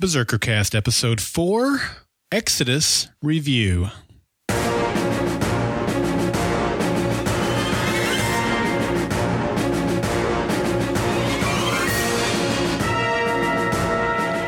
Berserker 0.00 0.38
Cast 0.38 0.76
Episode 0.76 1.20
4 1.20 1.80
Exodus 2.30 3.08
Review. 3.20 3.88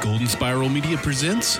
Golden 0.00 0.28
Spiral 0.28 0.68
Media 0.68 0.96
presents 0.96 1.58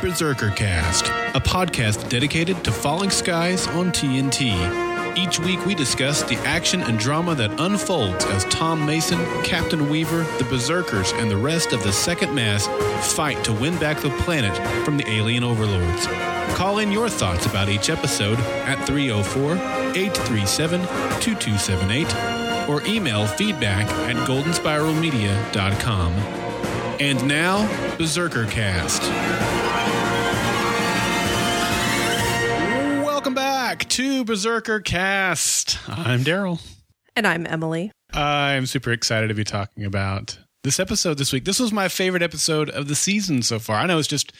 Berserker 0.00 0.50
Cast, 0.50 1.06
a 1.36 1.40
podcast 1.40 2.08
dedicated 2.08 2.64
to 2.64 2.72
falling 2.72 3.10
skies 3.10 3.68
on 3.68 3.92
TNT. 3.92 4.87
Each 5.18 5.40
week, 5.40 5.66
we 5.66 5.74
discuss 5.74 6.22
the 6.22 6.36
action 6.46 6.80
and 6.80 6.96
drama 6.96 7.34
that 7.34 7.50
unfolds 7.58 8.24
as 8.26 8.44
Tom 8.44 8.86
Mason, 8.86 9.18
Captain 9.42 9.90
Weaver, 9.90 10.22
the 10.38 10.44
Berserkers, 10.44 11.10
and 11.10 11.28
the 11.28 11.36
rest 11.36 11.72
of 11.72 11.82
the 11.82 11.92
Second 11.92 12.36
Mass 12.36 12.68
fight 13.16 13.42
to 13.42 13.52
win 13.52 13.76
back 13.78 14.00
the 14.00 14.10
planet 14.10 14.56
from 14.84 14.96
the 14.96 15.04
alien 15.10 15.42
overlords. 15.42 16.06
Call 16.56 16.78
in 16.78 16.92
your 16.92 17.08
thoughts 17.08 17.46
about 17.46 17.68
each 17.68 17.90
episode 17.90 18.38
at 18.38 18.76
304 18.86 19.54
837 19.54 20.82
2278 21.20 22.68
or 22.68 22.80
email 22.86 23.26
feedback 23.26 23.86
at 24.08 24.14
goldenspiralmedia.com. 24.28 26.12
And 27.00 27.26
now, 27.26 27.96
Berserker 27.96 28.46
Cast. 28.46 29.67
Back 33.78 33.88
to 33.90 34.24
Berserker 34.24 34.80
Cast. 34.80 35.78
I'm 35.88 36.24
Daryl. 36.24 36.60
And 37.14 37.24
I'm 37.24 37.46
Emily. 37.46 37.92
I'm 38.12 38.66
super 38.66 38.90
excited 38.90 39.28
to 39.28 39.34
be 39.34 39.44
talking 39.44 39.84
about 39.84 40.36
this 40.64 40.80
episode 40.80 41.16
this 41.16 41.32
week. 41.32 41.44
This 41.44 41.60
was 41.60 41.70
my 41.72 41.86
favorite 41.86 42.22
episode 42.24 42.70
of 42.70 42.88
the 42.88 42.96
season 42.96 43.40
so 43.42 43.60
far. 43.60 43.76
I 43.76 43.86
know 43.86 43.96
it's 44.00 44.08
just 44.08 44.32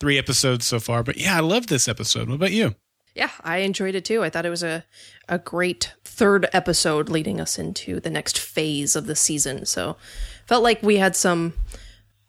three 0.00 0.16
episodes 0.16 0.64
so 0.64 0.80
far, 0.80 1.02
but 1.02 1.18
yeah, 1.18 1.36
I 1.36 1.40
love 1.40 1.66
this 1.66 1.88
episode. 1.88 2.28
What 2.30 2.36
about 2.36 2.52
you? 2.52 2.74
Yeah, 3.14 3.28
I 3.44 3.58
enjoyed 3.58 3.94
it 3.94 4.06
too. 4.06 4.24
I 4.24 4.30
thought 4.30 4.46
it 4.46 4.50
was 4.50 4.62
a, 4.62 4.82
a 5.28 5.38
great 5.38 5.92
third 6.06 6.46
episode 6.54 7.10
leading 7.10 7.38
us 7.38 7.58
into 7.58 8.00
the 8.00 8.08
next 8.10 8.38
phase 8.38 8.96
of 8.96 9.06
the 9.06 9.16
season. 9.16 9.66
So 9.66 9.98
felt 10.46 10.62
like 10.62 10.82
we 10.82 10.96
had 10.96 11.14
some 11.14 11.52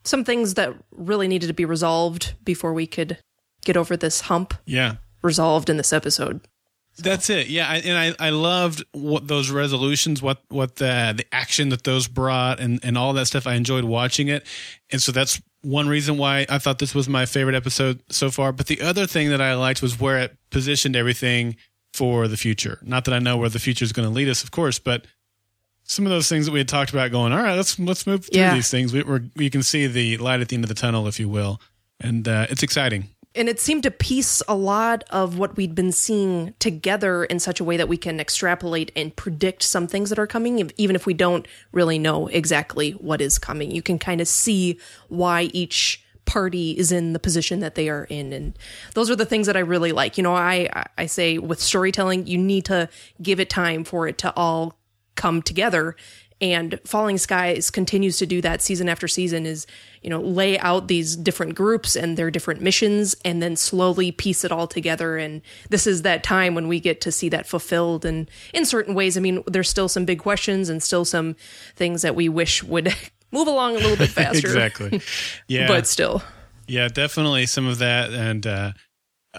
some 0.04 0.26
things 0.26 0.56
that 0.56 0.74
really 0.92 1.30
needed 1.30 1.48
to 1.48 1.54
be 1.54 1.64
resolved 1.66 2.34
before 2.44 2.74
we 2.74 2.88
could 2.88 3.20
get 3.64 3.78
over 3.78 3.96
this 3.96 4.22
hump 4.22 4.54
Yeah. 4.66 4.96
resolved 5.22 5.70
in 5.70 5.78
this 5.78 5.94
episode. 5.94 6.42
That's 7.00 7.30
it. 7.30 7.48
Yeah, 7.48 7.68
I, 7.70 7.78
and 7.78 8.16
I, 8.20 8.28
I 8.28 8.30
loved 8.32 8.84
what 8.92 9.28
those 9.28 9.50
resolutions, 9.52 10.22
what 10.22 10.42
what 10.50 10.76
the 10.78 11.14
the 11.18 11.26
action 11.32 11.70
that 11.70 11.84
those 11.84 12.08
brought, 12.08 12.60
and 12.60 12.80
and 12.84 12.98
all 12.98 13.14
that 13.14 13.28
stuff. 13.28 13.46
I 13.48 13.54
enjoyed 13.54 13.84
watching 13.84 14.28
it, 14.30 14.46
and 14.92 15.02
so 15.02 15.12
that's 15.12 15.42
one 15.62 15.88
reason 15.88 16.18
why 16.18 16.46
I 16.50 16.60
thought 16.60 16.80
this 16.80 16.96
was 16.96 17.08
my 17.10 17.26
favorite 17.26 17.56
episode 17.56 18.02
so 18.10 18.30
far. 18.32 18.52
But 18.52 18.68
the 18.68 18.82
other 18.82 19.06
thing 19.08 19.30
that 19.30 19.42
I 19.42 19.54
liked 19.56 19.82
was 19.82 20.00
where 20.00 20.18
it 20.20 20.38
positioned 20.50 20.96
everything 20.96 21.56
for 21.94 22.28
the 22.28 22.38
future. 22.38 22.80
Not 22.84 23.06
that 23.06 23.14
I 23.14 23.20
know 23.20 23.38
where 23.38 23.50
the 23.50 23.60
future 23.60 23.84
is 23.84 23.92
going 23.92 24.08
to 24.08 24.14
lead 24.14 24.30
us, 24.30 24.44
of 24.44 24.52
course, 24.52 24.78
but 24.80 25.06
some 25.84 26.06
of 26.06 26.12
those 26.12 26.28
things 26.30 26.46
that 26.46 26.52
we 26.52 26.60
had 26.60 26.68
talked 26.68 26.92
about 26.92 27.12
going. 27.12 27.32
All 27.34 27.42
right, 27.42 27.56
let's 27.56 27.78
let's 27.80 28.06
move 28.08 28.26
through 28.26 28.40
Yeah. 28.42 28.54
these 28.54 28.70
things. 28.70 28.94
We, 28.94 29.04
we're 29.04 29.24
we 29.36 29.50
can 29.50 29.64
see 29.64 29.88
the 29.88 30.18
light 30.18 30.42
at 30.42 30.50
the 30.50 30.56
end 30.56 30.64
of 30.64 30.70
the 30.70 30.76
tunnel, 30.76 31.08
if 31.08 31.20
you 31.20 31.30
will, 31.30 31.60
and 32.00 32.28
uh, 32.28 32.48
it's 32.50 32.64
exciting. 32.64 33.10
And 33.38 33.48
it 33.48 33.60
seemed 33.60 33.84
to 33.84 33.92
piece 33.92 34.42
a 34.48 34.56
lot 34.56 35.04
of 35.12 35.38
what 35.38 35.56
we'd 35.56 35.76
been 35.76 35.92
seeing 35.92 36.56
together 36.58 37.24
in 37.24 37.40
such 37.40 37.60
a 37.60 37.64
way 37.64 37.78
that 37.78 37.88
we 37.88 37.96
can 37.96 38.20
extrapolate 38.20 38.92
and 38.96 39.16
predict 39.16 39.62
some 39.62 39.88
things 39.88 40.10
that 40.10 40.18
are 40.18 40.28
coming, 40.28 40.72
even 40.78 40.96
if 40.96 41.06
we 41.06 41.14
don't 41.14 41.48
really 41.72 42.00
know 42.00 42.28
exactly 42.28 42.92
what 42.94 43.22
is 43.22 43.38
coming. 43.38 43.70
You 43.70 43.84
can 43.84 44.00
kind 44.00 44.22
of 44.22 44.28
see 44.28 44.80
why 45.08 45.44
each 45.54 46.04
party 46.26 46.78
is 46.78 46.92
in 46.92 47.14
the 47.14 47.20
position 47.20 47.62
that 47.62 47.76
they 47.76 47.88
are 47.88 48.04
in 48.06 48.34
and 48.34 48.60
those 48.96 49.10
are 49.10 49.16
the 49.16 49.26
things 49.26 49.48
that 49.48 49.56
I 49.56 49.62
really 49.62 49.94
like. 49.94 50.18
You 50.18 50.24
know, 50.24 50.36
I 50.36 50.86
I 50.98 51.06
say 51.06 51.38
with 51.38 51.62
storytelling 51.62 52.28
you 52.28 52.38
need 52.38 52.66
to 52.66 52.90
give 53.22 53.40
it 53.40 53.50
time 53.50 53.86
for 53.86 54.10
it 54.10 54.18
to 54.20 54.34
all 54.36 54.78
come 55.16 55.42
together 55.42 55.96
and 56.40 56.80
falling 56.86 57.18
skies 57.18 57.72
continues 57.72 58.18
to 58.18 58.26
do 58.26 58.42
that 58.42 58.62
season 58.62 58.88
after 58.88 59.08
season 59.08 59.46
is 59.46 59.66
you 60.02 60.10
know 60.10 60.22
lay 60.22 60.60
out 60.60 60.88
these 60.88 61.16
different 61.16 61.56
groups 61.56 61.96
and 61.96 62.18
their 62.18 62.30
different 62.30 62.62
missions 62.62 63.16
and 63.26 63.42
then 63.42 63.56
slowly 63.56 64.12
piece 64.12 64.44
it 64.44 64.52
all 64.52 64.68
together. 64.68 65.18
And 65.18 65.42
this 65.70 65.88
is 65.88 66.04
that 66.04 66.24
time 66.24 66.56
when 66.56 66.68
we 66.68 66.80
get 66.80 67.02
to 67.02 67.12
see 67.12 67.30
that 67.30 67.48
fulfilled 67.48 68.06
and 68.06 68.30
in 68.54 68.66
certain 68.66 68.94
ways. 68.94 69.18
I 69.18 69.20
mean 69.20 69.44
there's 69.48 69.70
still 69.70 69.90
some 69.90 70.06
big 70.06 70.20
questions 70.20 70.70
and 70.70 70.82
still 70.82 71.06
some 71.06 71.36
things 71.76 72.04
that 72.04 72.16
we 72.16 72.30
wish 72.30 72.64
would 72.64 72.96
move 73.32 73.48
along 73.48 73.76
a 73.76 73.80
little 73.80 73.98
bit 73.98 74.10
faster. 74.22 74.48
Exactly. 74.48 75.02
Yeah, 75.48 75.68
but 75.68 75.88
still. 75.88 76.22
Yeah, 76.68 76.90
definitely 76.90 77.46
some 77.46 77.66
of 77.66 77.78
that, 77.78 78.12
and 78.12 78.46
uh, 78.46 78.74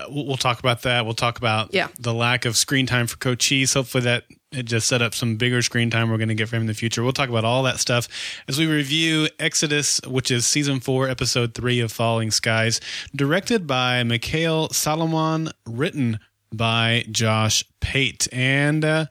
we'll, 0.09 0.27
we'll 0.27 0.37
talk 0.37 0.59
about 0.59 0.83
that. 0.83 1.05
We'll 1.05 1.15
talk 1.15 1.39
about 1.39 1.73
Yeah. 1.75 1.89
the 1.99 2.15
lack 2.15 2.45
of 2.45 2.57
screen 2.57 2.87
time 2.87 3.07
for 3.07 3.17
Cochise. 3.17 3.75
Hopefully, 3.75 4.05
that 4.05 4.25
it 4.53 4.63
just 4.65 4.89
set 4.89 5.03
up 5.03 5.15
some 5.15 5.37
bigger 5.37 5.61
screen 5.61 5.91
time 5.91 6.11
we're 6.11 6.17
going 6.17 6.29
to 6.31 6.35
get 6.35 6.49
for 6.49 6.57
him 6.57 6.63
in 6.63 6.69
the 6.69 6.75
future. 6.75 7.03
We'll 7.03 7.13
talk 7.13 7.29
about 7.29 7.45
all 7.45 7.63
that 7.65 7.79
stuff 7.81 8.09
as 8.49 8.59
we 8.59 8.67
review 8.67 9.29
Exodus, 9.39 10.01
which 10.07 10.31
is 10.31 10.47
season 10.47 10.81
four, 10.81 11.09
episode 11.09 11.53
three 11.55 11.81
of 11.81 11.93
Falling 11.93 12.31
Skies, 12.31 12.81
directed 13.15 13.67
by 13.67 14.03
Mikael 14.05 14.71
Salomon, 14.71 15.51
written 15.67 16.19
by 16.51 17.05
Josh 17.11 17.63
Pate, 17.81 18.27
and 18.33 18.85
uh, 18.85 19.07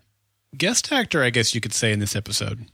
guest 0.57 0.91
actor, 0.91 1.21
I 1.23 1.29
guess 1.29 1.53
you 1.53 1.61
could 1.61 1.73
say, 1.73 1.91
in 1.91 1.99
this 1.99 2.15
episode. 2.15 2.65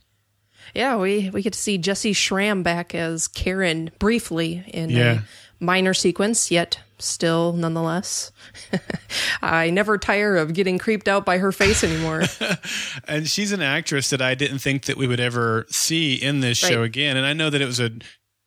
Yeah, 0.74 0.96
we 0.96 1.28
we 1.30 1.42
get 1.42 1.52
to 1.52 1.58
see 1.58 1.76
Jessy 1.76 2.14
Schram 2.14 2.62
back 2.62 2.94
as 2.94 3.28
Karen 3.28 3.90
briefly 3.98 4.64
in 4.68 4.88
Yeah. 4.88 5.20
a 5.20 5.22
minor 5.64 5.94
sequence, 5.94 6.50
yet 6.50 6.78
still 6.98 7.52
nonetheless. 7.52 8.30
I 9.42 9.70
never 9.70 9.98
tire 9.98 10.36
of 10.36 10.54
getting 10.54 10.78
creeped 10.78 11.08
out 11.08 11.24
by 11.26 11.38
her 11.38 11.52
face 11.52 11.82
anymore. 11.84 12.22
and 13.08 13.28
she's 13.28 13.52
an 13.52 13.62
actress 13.62 14.10
that 14.10 14.22
I 14.22 14.34
didn't 14.34 14.58
think 14.58 14.84
that 14.84 14.96
we 14.96 15.06
would 15.06 15.20
ever 15.20 15.66
see 15.68 16.14
in 16.14 16.40
this 16.40 16.56
show 16.58 16.80
Right. 16.80 16.86
again. 16.86 17.16
And 17.16 17.26
I 17.26 17.32
know 17.32 17.50
that 17.50 17.60
it 17.60 17.66
was 17.66 17.80
a 17.80 17.90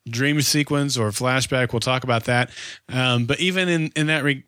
dream 0.10 0.42
sequence 0.42 0.98
or 0.98 1.10
flashback. 1.10 1.74
We'll 1.74 1.82
talk 1.82 2.04
about 2.04 2.24
that. 2.26 2.50
Um, 2.90 3.26
but 3.26 3.40
even 3.40 3.68
in 3.68 3.92
in 3.96 4.08
that 4.08 4.24
re- 4.24 4.46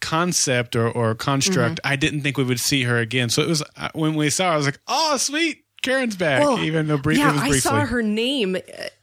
concept 0.00 0.76
or 0.76 0.88
or 0.88 1.14
construct, 1.14 1.80
I 1.82 1.96
didn't 1.96 2.20
think 2.20 2.36
we 2.36 2.44
would 2.44 2.60
see 2.60 2.82
her 2.84 2.98
again. 2.98 3.30
So 3.30 3.42
it 3.42 3.48
was 3.48 3.62
uh, 3.76 3.88
when 3.94 4.14
we 4.14 4.30
saw, 4.30 4.48
her, 4.48 4.52
I 4.52 4.56
was 4.56 4.66
like, 4.66 4.80
oh, 4.86 5.16
sweet, 5.16 5.64
Karen's 5.82 6.16
back. 6.16 6.42
Well, 6.42 6.58
even 6.60 6.86
though 6.86 6.98
brief, 6.98 7.18
yeah, 7.18 7.32
was 7.32 7.42
I 7.42 7.58
saw 7.58 7.84
her 7.86 8.02
name 8.02 8.56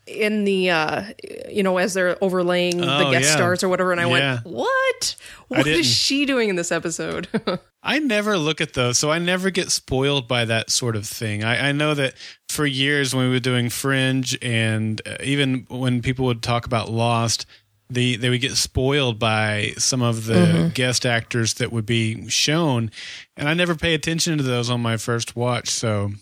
in 0.08 0.44
the 0.44 0.70
uh 0.70 1.04
you 1.50 1.64
know 1.64 1.78
as 1.78 1.94
they're 1.96 2.16
overlaying 2.24 2.78
the 2.78 3.08
Oh, 3.08 3.12
guest 3.12 3.26
yeah. 3.30 3.36
stars 3.36 3.64
or 3.64 3.70
whatever 3.70 3.92
and 3.92 4.00
I 4.00 4.06
Yeah. 4.06 4.34
went, 4.44 4.46
"What? 4.46 5.16
what 5.48 5.68
is 5.68 5.86
she 5.88 6.26
doing 6.26 6.50
in 6.50 6.56
this 6.56 6.72
episode?" 6.72 7.28
I 7.84 8.00
never 8.00 8.38
look 8.38 8.62
at 8.62 8.74
those, 8.74 8.98
so 8.98 9.12
I 9.12 9.20
never 9.20 9.50
get 9.52 9.72
spoiled 9.72 10.28
by 10.28 10.46
that 10.46 10.70
sort 10.72 10.96
of 10.96 11.06
thing. 11.08 11.44
I, 11.44 11.70
I 11.70 11.72
know 11.72 11.94
that 11.94 12.14
for 12.50 12.66
years 12.66 13.14
when 13.16 13.26
we 13.28 13.32
were 13.34 13.40
doing 13.40 13.70
Fringe, 13.70 14.38
and 14.42 15.02
uh, 15.06 15.18
even 15.24 15.66
when 15.70 16.02
people 16.02 16.26
would 16.26 16.42
talk 16.42 16.66
about 16.66 16.90
Lost, 16.90 17.46
the 17.90 18.16
they 18.16 18.30
would 18.30 18.42
get 18.42 18.56
spoiled 18.58 19.20
by 19.20 19.74
some 19.78 20.02
of 20.02 20.26
the 20.26 20.72
guest 20.74 21.06
actors 21.06 21.56
that 21.56 21.72
would 21.72 21.86
be 21.86 22.28
shown, 22.30 22.90
and 23.38 23.48
I 23.48 23.54
never 23.54 23.76
pay 23.76 23.94
attention 23.94 24.38
to 24.38 24.44
those 24.44 24.70
on 24.72 24.82
my 24.82 24.98
first 24.98 25.36
watch. 25.36 25.70
So 25.70 26.14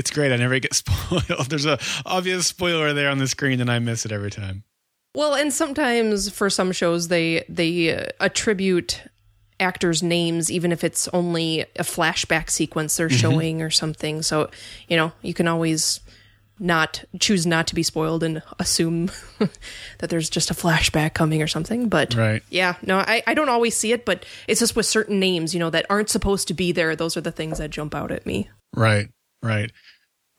it's 0.00 0.10
great. 0.10 0.32
I 0.32 0.36
never 0.36 0.58
get 0.58 0.74
spoiled. 0.82 1.46
There's 1.48 1.66
a 1.66 1.78
obvious 2.04 2.46
spoiler 2.48 2.92
there 2.92 3.10
on 3.10 3.18
the 3.18 3.28
screen, 3.28 3.60
and 3.60 3.70
I 3.70 3.78
miss 3.78 4.04
it 4.04 4.10
every 4.12 4.30
time. 4.30 4.64
Well, 5.14 5.34
and 5.34 5.52
sometimes 5.52 6.28
for 6.30 6.48
some 6.50 6.72
shows 6.72 7.08
they 7.08 7.44
they 7.48 7.94
uh, 7.94 8.06
attribute 8.18 9.02
actors' 9.58 10.02
names 10.02 10.50
even 10.50 10.72
if 10.72 10.82
it's 10.82 11.06
only 11.08 11.60
a 11.76 11.82
flashback 11.84 12.48
sequence 12.48 12.96
they're 12.96 13.08
Mm-hmm. 13.08 13.16
showing 13.18 13.62
or 13.62 13.68
something. 13.70 14.22
So, 14.22 14.50
you 14.88 14.96
know, 14.96 15.12
you 15.20 15.34
can 15.34 15.46
always 15.46 16.00
not 16.62 17.04
choose 17.20 17.46
not 17.46 17.66
to 17.66 17.74
be 17.74 17.82
spoiled 17.82 18.22
and 18.22 18.42
assume 18.58 19.10
that 19.98 20.08
there's 20.10 20.30
just 20.30 20.50
a 20.50 20.54
flashback 20.54 21.12
coming 21.14 21.42
or 21.42 21.46
something. 21.46 21.88
But 21.88 22.14
Right. 22.14 22.42
yeah, 22.50 22.76
no, 22.82 22.98
I, 22.98 23.22
I 23.26 23.34
don't 23.34 23.48
always 23.48 23.76
see 23.76 23.92
it, 23.92 24.04
but 24.04 24.24
it's 24.48 24.60
just 24.60 24.76
with 24.76 24.86
certain 24.86 25.18
names, 25.20 25.52
you 25.54 25.60
know, 25.60 25.70
that 25.70 25.86
aren't 25.90 26.08
supposed 26.10 26.48
to 26.48 26.54
be 26.54 26.70
there. 26.72 26.94
Those 26.96 27.16
are 27.16 27.22
the 27.22 27.32
things 27.32 27.58
that 27.58 27.70
jump 27.70 27.94
out 27.94 28.10
at 28.12 28.24
me. 28.26 28.48
Right, 28.74 29.08
right. 29.42 29.72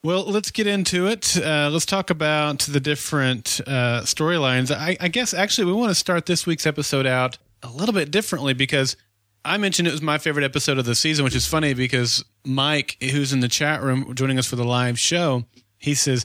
Well, 0.04 0.24
let's 0.24 0.50
get 0.50 0.66
into 0.66 1.06
it. 1.06 1.36
Uh, 1.36 1.70
let's 1.72 1.86
talk 1.86 2.10
about 2.10 2.60
the 2.60 2.80
different 2.80 3.60
uh, 3.68 4.00
storylines. 4.02 4.74
I, 4.74 4.96
I 5.00 5.06
guess 5.06 5.32
actually 5.32 5.66
we 5.66 5.72
want 5.74 5.90
to 5.90 5.94
start 5.94 6.26
this 6.26 6.44
week's 6.44 6.66
episode 6.66 7.06
out 7.06 7.38
a 7.62 7.70
little 7.70 7.94
bit 7.94 8.10
differently 8.10 8.52
because 8.52 8.96
I 9.44 9.58
mentioned 9.58 9.86
it 9.86 9.92
was 9.92 10.02
my 10.02 10.18
favorite 10.18 10.44
episode 10.44 10.78
of 10.78 10.86
the 10.86 10.96
season, 10.96 11.24
which 11.24 11.36
is 11.36 11.46
funny 11.46 11.72
because 11.72 12.24
Mike, 12.44 12.96
who's 13.00 13.32
in 13.32 13.38
the 13.38 13.48
chat 13.48 13.80
room 13.80 14.12
joining 14.16 14.40
us 14.40 14.46
for 14.48 14.56
the 14.56 14.64
live 14.64 14.98
show, 14.98 15.44
he 15.78 15.94
says, 15.94 16.24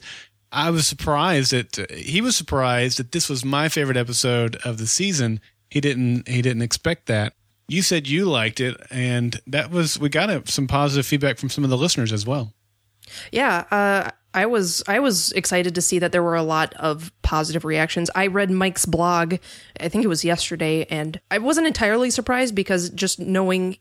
I 0.50 0.70
was 0.70 0.88
surprised 0.88 1.52
that 1.52 1.88
he 1.92 2.20
was 2.20 2.34
surprised 2.34 2.98
that 2.98 3.12
this 3.12 3.28
was 3.28 3.44
my 3.44 3.68
favorite 3.68 3.96
episode 3.96 4.56
of 4.64 4.78
the 4.78 4.88
season. 4.88 5.40
He 5.70 5.80
didn't 5.80 6.26
he 6.26 6.42
didn't 6.42 6.62
expect 6.62 7.06
that. 7.06 7.34
You 7.68 7.82
said 7.82 8.08
you 8.08 8.24
liked 8.24 8.58
it, 8.58 8.80
and 8.90 9.40
that 9.46 9.70
was 9.70 10.00
we 10.00 10.08
got 10.08 10.48
some 10.48 10.66
positive 10.66 11.06
feedback 11.06 11.38
from 11.38 11.50
some 11.50 11.62
of 11.64 11.70
the 11.70 11.76
listeners 11.76 12.12
as 12.12 12.26
well. 12.26 12.54
Yeah, 13.32 13.64
uh, 13.70 14.10
I 14.34 14.46
was 14.46 14.82
I 14.86 15.00
was 15.00 15.32
excited 15.32 15.74
to 15.74 15.82
see 15.82 15.98
that 15.98 16.12
there 16.12 16.22
were 16.22 16.36
a 16.36 16.42
lot 16.42 16.74
of 16.74 17.10
positive 17.22 17.64
reactions. 17.64 18.10
I 18.14 18.26
read 18.26 18.50
Mike's 18.50 18.86
blog, 18.86 19.36
I 19.80 19.88
think 19.88 20.04
it 20.04 20.08
was 20.08 20.24
yesterday, 20.24 20.84
and 20.84 21.20
I 21.30 21.38
wasn't 21.38 21.66
entirely 21.66 22.10
surprised 22.10 22.54
because 22.54 22.90
just 22.90 23.18
knowing 23.18 23.78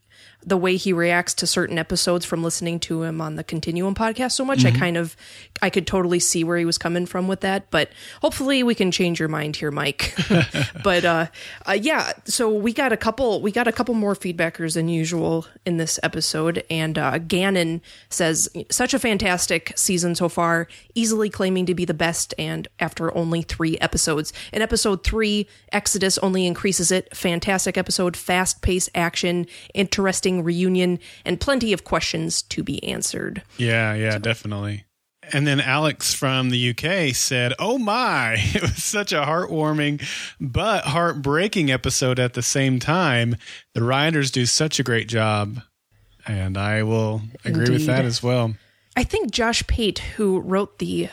the 0.48 0.58
way 0.58 0.78
he 0.78 0.94
reacts 0.94 1.34
to 1.34 1.46
certain 1.46 1.78
episodes 1.78 2.26
from 2.26 2.42
listening 2.42 2.80
to 2.80 3.04
him 3.04 3.20
on 3.20 3.36
the 3.36 3.44
Continuum 3.44 3.94
podcast 3.94 4.32
so 4.32 4.46
much, 4.46 4.64
I 4.64 4.72
kind 4.72 4.96
of 4.96 5.18
I 5.62 5.70
could 5.70 5.86
totally 5.86 6.20
see 6.20 6.46
where 6.46 6.58
he 6.58 6.64
was 6.64 6.78
coming 6.78 7.06
from 7.06 7.28
with 7.28 7.42
that. 7.42 7.70
But 7.70 7.90
hopefully 8.22 8.64
we 8.64 8.74
can 8.74 8.90
change 8.90 9.20
your 9.20 9.28
mind 9.28 9.58
here, 9.58 9.72
Mike. 9.72 10.16
but 10.84 11.04
uh, 11.04 11.28
uh, 11.66 11.74
yeah, 11.74 12.14
so 12.24 12.50
we 12.50 12.72
got 12.72 12.94
a 12.94 12.98
couple 12.98 13.42
we 13.42 13.52
got 13.52 13.68
a 13.68 13.74
couple 13.74 13.94
more 13.94 14.16
feedbackers 14.16 14.76
than 14.76 14.88
usual 14.88 15.46
in 15.66 15.76
this 15.76 16.00
episode, 16.02 16.64
and 16.70 16.98
uh, 16.98 17.18
Gannon 17.18 17.82
says 18.10 18.48
such 18.72 18.94
a 18.94 19.00
fantastic 19.00 19.74
season 19.76 20.16
so 20.16 20.30
far, 20.30 20.70
easily 20.96 21.30
claiming 21.30 21.66
to 21.66 21.76
be 21.76 21.84
the 21.84 21.94
best, 21.94 22.34
and 22.40 22.70
after 22.80 23.16
only 23.18 23.42
three 23.42 23.78
episodes. 23.80 24.32
In 24.54 24.62
episode 24.62 25.04
three, 25.04 25.46
Exodus 25.74 26.18
only 26.20 26.46
increases 26.46 26.90
it. 26.90 27.14
Fantastic 27.14 27.78
episode, 27.78 28.16
fast 28.16 28.62
paced 28.62 28.90
action, 28.96 29.46
interesting 29.74 30.37
reunion, 30.44 31.00
and 31.26 31.40
plenty 31.40 31.74
of 31.74 31.84
questions 31.84 32.42
to 32.44 32.64
be 32.64 32.84
answered. 32.84 33.44
Yeah, 33.58 33.94
yeah, 33.94 34.18
definitely. 34.18 34.86
And 35.34 35.46
then 35.46 35.60
Alex 35.60 36.14
from 36.14 36.50
the 36.50 36.70
UK 36.70 37.14
said, 37.16 37.54
Oh 37.60 37.78
my, 37.78 38.36
it 38.38 38.62
was 38.62 38.84
such 38.84 39.12
a 39.12 39.24
heartwarming 39.24 40.02
but 40.40 40.86
heartbreaking 40.86 41.72
episode 41.72 42.20
at 42.20 42.34
the 42.34 42.42
same 42.42 42.80
time. 42.80 43.36
The 43.74 43.84
writers 43.84 44.32
do 44.32 44.46
such 44.46 44.80
a 44.80 44.84
great 44.84 45.08
job. 45.08 45.62
And 46.26 46.58
I 46.58 46.84
will 46.84 47.22
agree 47.46 47.70
with 47.70 47.86
that 47.86 48.04
as 48.04 48.22
well. 48.22 48.56
I 48.98 49.04
think 49.04 49.32
Josh 49.32 49.66
Pate, 49.68 50.00
who 50.00 50.40
wrote 50.40 50.80
the 50.80 51.08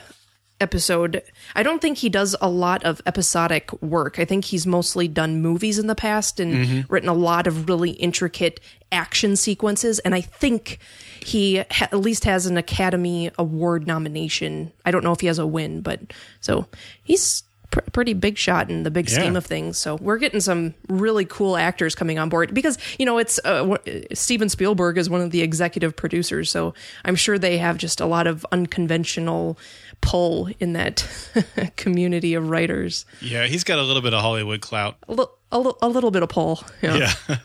episode, 0.64 1.22
I 1.54 1.62
don't 1.62 1.80
think 1.80 1.98
he 1.98 2.08
does 2.08 2.34
a 2.40 2.48
lot 2.48 2.82
of 2.84 3.00
episodic 3.06 3.70
work. 3.82 4.18
I 4.18 4.24
think 4.24 4.46
he's 4.46 4.66
mostly 4.66 5.06
done 5.06 5.40
movies 5.40 5.78
in 5.78 5.86
the 5.86 5.94
past 5.94 6.40
and 6.40 6.84
written 6.90 7.08
a 7.08 7.14
lot 7.14 7.46
of 7.46 7.68
really 7.68 7.90
intricate 7.90 8.58
action 8.90 9.36
sequences. 9.36 9.98
And 10.00 10.14
I 10.14 10.20
think 10.22 10.78
he 11.24 11.58
ha- 11.70 11.88
at 11.92 11.98
least 12.00 12.24
has 12.24 12.46
an 12.46 12.56
Academy 12.56 13.30
Award 13.38 13.86
nomination. 13.86 14.72
I 14.84 14.90
don't 14.90 15.04
know 15.04 15.12
if 15.12 15.20
he 15.20 15.28
has 15.28 15.38
a 15.38 15.46
win, 15.46 15.80
but 15.82 16.00
so 16.40 16.66
he's 17.02 17.42
pr- 17.70 17.80
pretty 17.92 18.12
big 18.14 18.38
shot 18.38 18.70
in 18.70 18.82
the 18.84 18.90
big 18.90 19.08
Yeah. 19.10 19.18
scheme 19.20 19.36
of 19.36 19.44
things. 19.46 19.78
So 19.78 19.96
we're 19.96 20.18
getting 20.18 20.40
some 20.40 20.74
really 20.88 21.24
cool 21.24 21.56
actors 21.56 21.94
coming 21.94 22.18
on 22.18 22.28
board 22.28 22.54
because 22.54 22.78
you 22.98 23.06
know 23.06 23.18
it's 23.18 23.40
uh, 23.44 23.64
w- 23.66 24.04
Steven 24.12 24.48
Spielberg 24.48 24.96
is 24.98 25.10
one 25.10 25.20
of 25.22 25.30
the 25.32 25.42
executive 25.42 25.96
producers, 25.96 26.50
so 26.50 26.72
I'm 27.04 27.16
sure 27.16 27.36
they 27.38 27.58
have 27.58 27.78
just 27.78 28.00
a 28.00 28.06
lot 28.06 28.26
of 28.28 28.46
unconventional 28.52 29.58
pull 30.04 30.48
in 30.60 30.74
that 30.74 31.06
community 31.76 32.34
of 32.34 32.48
writers. 32.48 33.06
Yeah, 33.20 33.46
he's 33.46 33.64
got 33.64 33.78
a 33.78 33.82
little 33.82 34.02
bit 34.02 34.14
of 34.14 34.20
Hollywood 34.20 34.60
clout. 34.60 34.96
A, 35.08 35.14
li- 35.14 35.72
a, 35.82 35.88
little 35.88 36.10
bit 36.10 36.22
of 36.22 36.28
pull. 36.28 36.62
Yeah. 36.82 37.12
Yeah. 37.28 37.36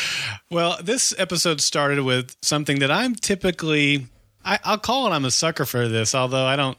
well, 0.50 0.78
this 0.82 1.14
episode 1.18 1.60
started 1.60 2.02
with 2.02 2.36
something 2.42 2.78
that 2.80 2.90
I'm 2.90 3.14
typically 3.14 4.06
I, 4.44 4.58
I'll 4.64 4.78
call 4.78 5.06
it 5.06 5.10
I'm 5.10 5.24
a 5.24 5.30
sucker 5.30 5.64
for 5.64 5.88
this, 5.88 6.14
although 6.14 6.46
I 6.46 6.56
don't 6.56 6.78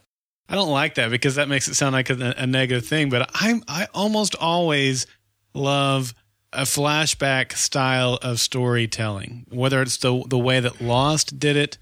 I 0.50 0.56
don't 0.56 0.72
like 0.72 0.96
that 0.96 1.12
because 1.12 1.36
that 1.36 1.48
makes 1.48 1.68
it 1.68 1.76
sound 1.76 1.94
like 1.94 2.10
a, 2.10 2.34
a 2.38 2.48
negative 2.48 2.86
thing. 2.86 3.10
But 3.10 3.30
I'm 3.34 3.64
I 3.68 3.88
almost 3.94 4.36
always 4.36 5.08
love 5.54 6.14
a 6.54 6.64
flashback 6.64 7.54
style 7.54 8.20
of 8.22 8.40
storytelling, 8.40 9.46
whether 9.50 9.82
it's 9.82 9.98
the 9.98 10.24
the 10.28 10.40
way 10.40 10.60
that 10.60 10.82
Lost 10.82 11.40
did 11.40 11.56
it, 11.56 11.78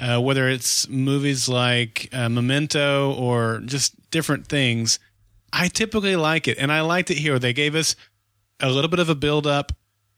uh, 0.00 0.20
whether 0.20 0.48
it's 0.48 0.88
movies 0.88 1.48
like 1.48 2.08
uh, 2.12 2.28
Memento 2.28 3.12
or 3.12 3.60
just 3.64 3.94
different 4.10 4.46
things. 4.46 4.98
I 5.52 5.68
typically 5.68 6.16
like 6.16 6.48
it, 6.48 6.58
and 6.58 6.72
I 6.72 6.80
liked 6.80 7.10
it 7.10 7.18
here. 7.18 7.38
They 7.38 7.52
gave 7.52 7.74
us 7.74 7.96
a 8.60 8.70
little 8.70 8.88
bit 8.88 8.98
of 8.98 9.08
a 9.08 9.14
build 9.14 9.46
up 9.46 9.72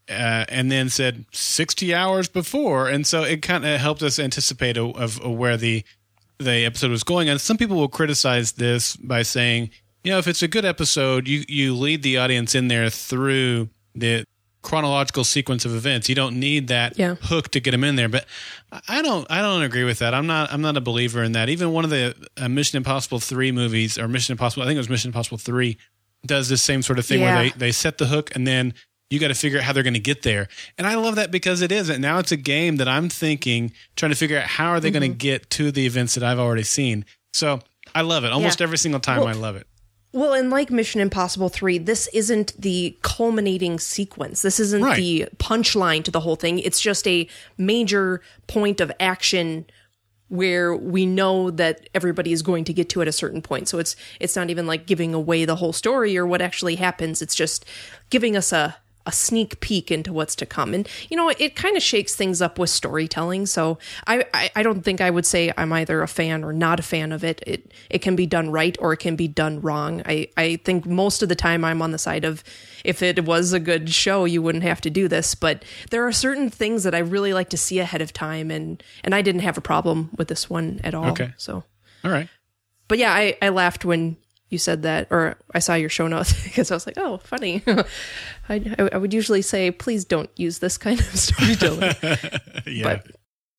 uh, 0.08 0.44
and 0.48 0.70
then 0.70 0.88
said 0.88 1.24
60 1.32 1.94
hours 1.94 2.28
before 2.28 2.88
and 2.88 3.06
so 3.06 3.22
it 3.22 3.40
kind 3.40 3.64
of 3.64 3.80
helped 3.80 4.02
us 4.02 4.18
anticipate 4.18 4.76
of, 4.76 4.96
of 4.96 5.24
where 5.24 5.56
the 5.56 5.84
the 6.38 6.64
episode 6.64 6.90
was 6.90 7.04
going 7.04 7.28
and 7.28 7.40
some 7.40 7.56
people 7.56 7.76
will 7.76 7.88
criticize 7.88 8.52
this 8.52 8.96
by 8.96 9.22
saying 9.22 9.70
you 10.02 10.10
know 10.10 10.18
if 10.18 10.26
it's 10.26 10.42
a 10.42 10.48
good 10.48 10.64
episode 10.64 11.28
you 11.28 11.44
you 11.46 11.72
lead 11.74 12.02
the 12.02 12.16
audience 12.16 12.54
in 12.54 12.66
there 12.66 12.90
through 12.90 13.68
the 13.94 14.24
chronological 14.62 15.24
sequence 15.24 15.64
of 15.64 15.74
events 15.74 16.08
you 16.08 16.14
don't 16.14 16.38
need 16.38 16.68
that 16.68 16.96
Yeah. 16.98 17.16
hook 17.16 17.48
to 17.50 17.60
get 17.60 17.72
them 17.72 17.82
in 17.84 17.96
there 17.96 18.08
but 18.08 18.26
i 18.88 19.02
don't 19.02 19.26
i 19.30 19.40
don't 19.42 19.62
agree 19.62 19.84
with 19.84 19.98
that 19.98 20.14
i'm 20.14 20.26
not 20.26 20.52
i'm 20.52 20.62
not 20.62 20.76
a 20.76 20.80
believer 20.80 21.22
in 21.22 21.32
that 21.32 21.48
even 21.48 21.72
one 21.72 21.84
of 21.84 21.90
the 21.90 22.14
uh, 22.36 22.48
mission 22.48 22.76
impossible 22.76 23.18
3 23.18 23.50
movies 23.52 23.98
or 23.98 24.06
mission 24.08 24.32
impossible 24.32 24.62
i 24.62 24.66
think 24.66 24.76
it 24.76 24.78
was 24.80 24.88
mission 24.88 25.08
impossible 25.08 25.38
3 25.38 25.76
does 26.24 26.48
this 26.48 26.62
same 26.62 26.80
sort 26.82 26.98
of 27.00 27.04
thing 27.06 27.20
where 27.20 27.36
they, 27.42 27.50
they 27.50 27.72
set 27.72 27.98
the 27.98 28.06
hook 28.06 28.34
and 28.36 28.46
then 28.46 28.72
you 29.10 29.18
got 29.18 29.28
to 29.28 29.34
figure 29.34 29.58
out 29.58 29.64
how 29.64 29.72
they're 29.74 29.82
going 29.82 29.92
to 29.92 30.00
get 30.00 30.22
there. 30.22 30.48
And 30.78 30.86
I 30.86 30.94
love 30.94 31.16
that 31.16 31.30
because 31.30 31.60
it 31.60 31.70
is. 31.70 31.90
And 31.90 32.00
now 32.00 32.18
it's 32.18 32.32
a 32.32 32.36
game 32.38 32.76
that 32.76 32.88
I'm 32.88 33.10
thinking, 33.10 33.72
trying 33.94 34.10
to 34.10 34.16
figure 34.16 34.38
out 34.38 34.46
how 34.46 34.68
are 34.70 34.80
they 34.80 34.90
going 34.90 35.02
Mm-hmm. 35.02 35.12
to 35.12 35.18
get 35.18 35.50
to 35.50 35.70
the 35.70 35.84
events 35.84 36.14
that 36.14 36.24
I've 36.24 36.38
already 36.38 36.62
seen. 36.62 37.04
So 37.34 37.60
I 37.94 38.00
love 38.00 38.24
it. 38.24 38.32
Almost 38.32 38.60
Yeah. 38.60 38.64
every 38.64 38.78
single 38.78 39.00
time 39.00 39.18
Well- 39.18 39.28
I 39.28 39.32
love 39.32 39.56
it. 39.56 39.66
Well, 40.14 40.34
and 40.34 40.50
like 40.50 40.70
Mission 40.70 41.00
Impossible 41.00 41.48
3, 41.48 41.78
this 41.78 42.06
isn't 42.12 42.60
the 42.60 42.96
culminating 43.02 43.78
sequence. 43.78 44.42
This 44.42 44.60
isn't 44.60 44.82
Right. 44.82 44.96
the 44.96 45.26
punchline 45.38 46.04
to 46.04 46.10
the 46.10 46.20
whole 46.20 46.36
thing. 46.36 46.58
It's 46.58 46.80
just 46.80 47.06
a 47.08 47.26
major 47.56 48.20
point 48.46 48.80
of 48.80 48.92
action 49.00 49.64
where 50.28 50.74
we 50.74 51.04
know 51.06 51.50
that 51.50 51.88
everybody 51.94 52.32
is 52.32 52.42
going 52.42 52.64
to 52.64 52.72
get 52.72 52.88
to 52.90 53.02
at 53.02 53.08
a 53.08 53.12
certain 53.12 53.42
point. 53.42 53.68
So 53.68 53.78
it's 53.78 53.96
it's 54.20 54.36
not 54.36 54.48
even 54.50 54.66
like 54.66 54.86
giving 54.86 55.12
away 55.14 55.44
the 55.44 55.56
whole 55.56 55.72
story 55.74 56.16
or 56.16 56.26
what 56.26 56.40
actually 56.42 56.76
happens. 56.76 57.20
It's 57.22 57.34
just 57.34 57.64
giving 58.10 58.36
us 58.36 58.52
a 58.52 58.76
a 59.06 59.12
sneak 59.12 59.60
peek 59.60 59.90
into 59.90 60.12
what's 60.12 60.36
to 60.36 60.46
come. 60.46 60.74
And 60.74 60.88
you 61.10 61.16
know, 61.16 61.28
it 61.28 61.56
kind 61.56 61.76
of 61.76 61.82
shakes 61.82 62.14
things 62.14 62.40
up 62.40 62.58
with 62.58 62.70
storytelling. 62.70 63.46
So 63.46 63.78
I, 64.06 64.24
I 64.32 64.50
I 64.56 64.62
don't 64.62 64.82
think 64.82 65.00
I 65.00 65.10
would 65.10 65.26
say 65.26 65.52
I'm 65.56 65.72
either 65.72 66.02
a 66.02 66.08
fan 66.08 66.44
or 66.44 66.52
not 66.52 66.80
a 66.80 66.82
fan 66.82 67.12
of 67.12 67.24
it. 67.24 67.42
It 67.46 67.72
it 67.90 67.98
can 68.00 68.16
be 68.16 68.26
done 68.26 68.50
right 68.50 68.76
or 68.80 68.92
it 68.92 68.98
can 68.98 69.16
be 69.16 69.28
done 69.28 69.60
wrong. 69.60 70.02
I 70.06 70.28
I 70.36 70.56
think 70.64 70.86
most 70.86 71.22
of 71.22 71.28
the 71.28 71.34
time 71.34 71.64
I'm 71.64 71.82
on 71.82 71.90
the 71.90 71.98
side 71.98 72.24
of 72.24 72.44
if 72.84 73.02
it 73.02 73.24
was 73.24 73.52
a 73.52 73.60
good 73.60 73.90
show, 73.90 74.24
you 74.24 74.42
wouldn't 74.42 74.64
have 74.64 74.80
to 74.82 74.90
do 74.90 75.08
this. 75.08 75.34
But 75.34 75.64
there 75.90 76.06
are 76.06 76.12
certain 76.12 76.50
things 76.50 76.82
that 76.84 76.94
I 76.94 76.98
really 76.98 77.32
like 77.32 77.48
to 77.50 77.56
see 77.56 77.78
ahead 77.78 78.00
of 78.02 78.12
time, 78.12 78.50
and 78.50 78.82
and 79.04 79.14
I 79.14 79.22
didn't 79.22 79.42
have 79.42 79.58
a 79.58 79.60
problem 79.60 80.10
with 80.16 80.28
this 80.28 80.48
one 80.50 80.80
at 80.84 80.94
all. 80.94 81.10
Okay. 81.12 81.32
So, 81.36 81.64
All 82.04 82.10
right. 82.10 82.28
but 82.88 82.98
yeah, 82.98 83.12
I 83.12 83.36
I 83.40 83.48
laughed 83.50 83.84
when 83.84 84.16
you 84.52 84.58
said 84.58 84.82
that, 84.82 85.08
or 85.10 85.36
I 85.54 85.58
saw 85.58 85.74
your 85.74 85.88
show 85.88 86.06
notes 86.06 86.32
because 86.44 86.70
I 86.70 86.74
was 86.74 86.86
like, 86.86 86.98
oh, 86.98 87.18
funny. 87.18 87.62
I 88.48 88.88
I 88.92 88.98
would 88.98 89.12
usually 89.14 89.42
say, 89.42 89.70
please 89.70 90.04
don't 90.04 90.30
use 90.36 90.58
this 90.60 90.78
kind 90.78 91.00
of 91.00 91.06
storytelling, 91.16 91.94
Yeah. 92.66 92.82
but. 92.84 93.06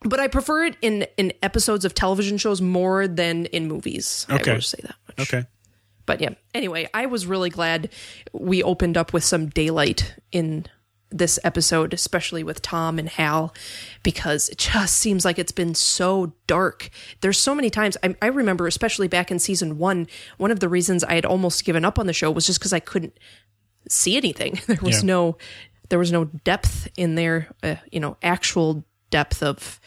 But 0.05 0.19
I 0.19 0.27
prefer 0.27 0.65
it 0.65 0.75
in, 0.81 1.07
in 1.15 1.31
episodes 1.41 1.85
of 1.85 1.93
television 1.93 2.37
shows 2.37 2.61
more 2.61 3.07
than 3.07 3.45
in 3.45 3.69
movies. 3.69 4.27
Okay. 4.29 4.51
I 4.51 4.53
will 4.55 4.61
say 4.61 4.79
that 4.83 4.95
much. 5.17 5.33
okay. 5.33 5.47
But 6.05 6.19
yeah, 6.19 6.31
anyway, 6.53 6.89
I 6.93 7.05
was 7.05 7.25
really 7.25 7.49
glad 7.49 7.89
we 8.33 8.61
opened 8.63 8.97
up 8.97 9.13
with 9.13 9.23
some 9.23 9.47
daylight 9.47 10.13
in 10.33 10.65
this 11.17 11.37
episode, 11.43 11.93
especially 11.93 12.43
with 12.43 12.61
Tom 12.61 12.97
and 12.99 13.07
Hal, 13.07 13.53
because 14.01 14.49
it 14.49 14.57
just 14.57 14.95
seems 14.95 15.23
like 15.23 15.37
it's 15.39 15.51
been 15.51 15.75
so 15.75 16.33
dark. 16.47 16.89
There's 17.21 17.37
so 17.37 17.53
many 17.53 17.69
times 17.69 17.95
I, 18.03 18.15
I 18.21 18.27
remember, 18.27 18.67
especially 18.67 19.07
back 19.07 19.29
in 19.31 19.39
season 19.39 19.77
one, 19.77 20.07
one 20.37 20.51
of 20.51 20.59
the 20.59 20.69
reasons 20.69 21.03
I 21.03 21.13
had 21.15 21.25
almost 21.25 21.63
given 21.65 21.85
up 21.85 21.99
on 21.99 22.07
the 22.07 22.13
show 22.13 22.31
was 22.31 22.45
just 22.45 22.59
because 22.59 22.73
I 22.73 22.79
couldn't 22.79 23.17
see 23.87 24.17
anything. 24.17 24.59
There 24.67 24.79
was 24.81 25.03
Yeah. 25.03 25.07
no, 25.07 25.37
there 25.89 25.99
was 25.99 26.11
no 26.11 26.25
depth 26.25 26.87
in 26.97 27.15
there, 27.15 27.49
uh, 27.61 27.75
you 27.91 27.99
know, 27.99 28.17
actual 28.23 28.83
depth 29.11 29.43
of 29.43 29.79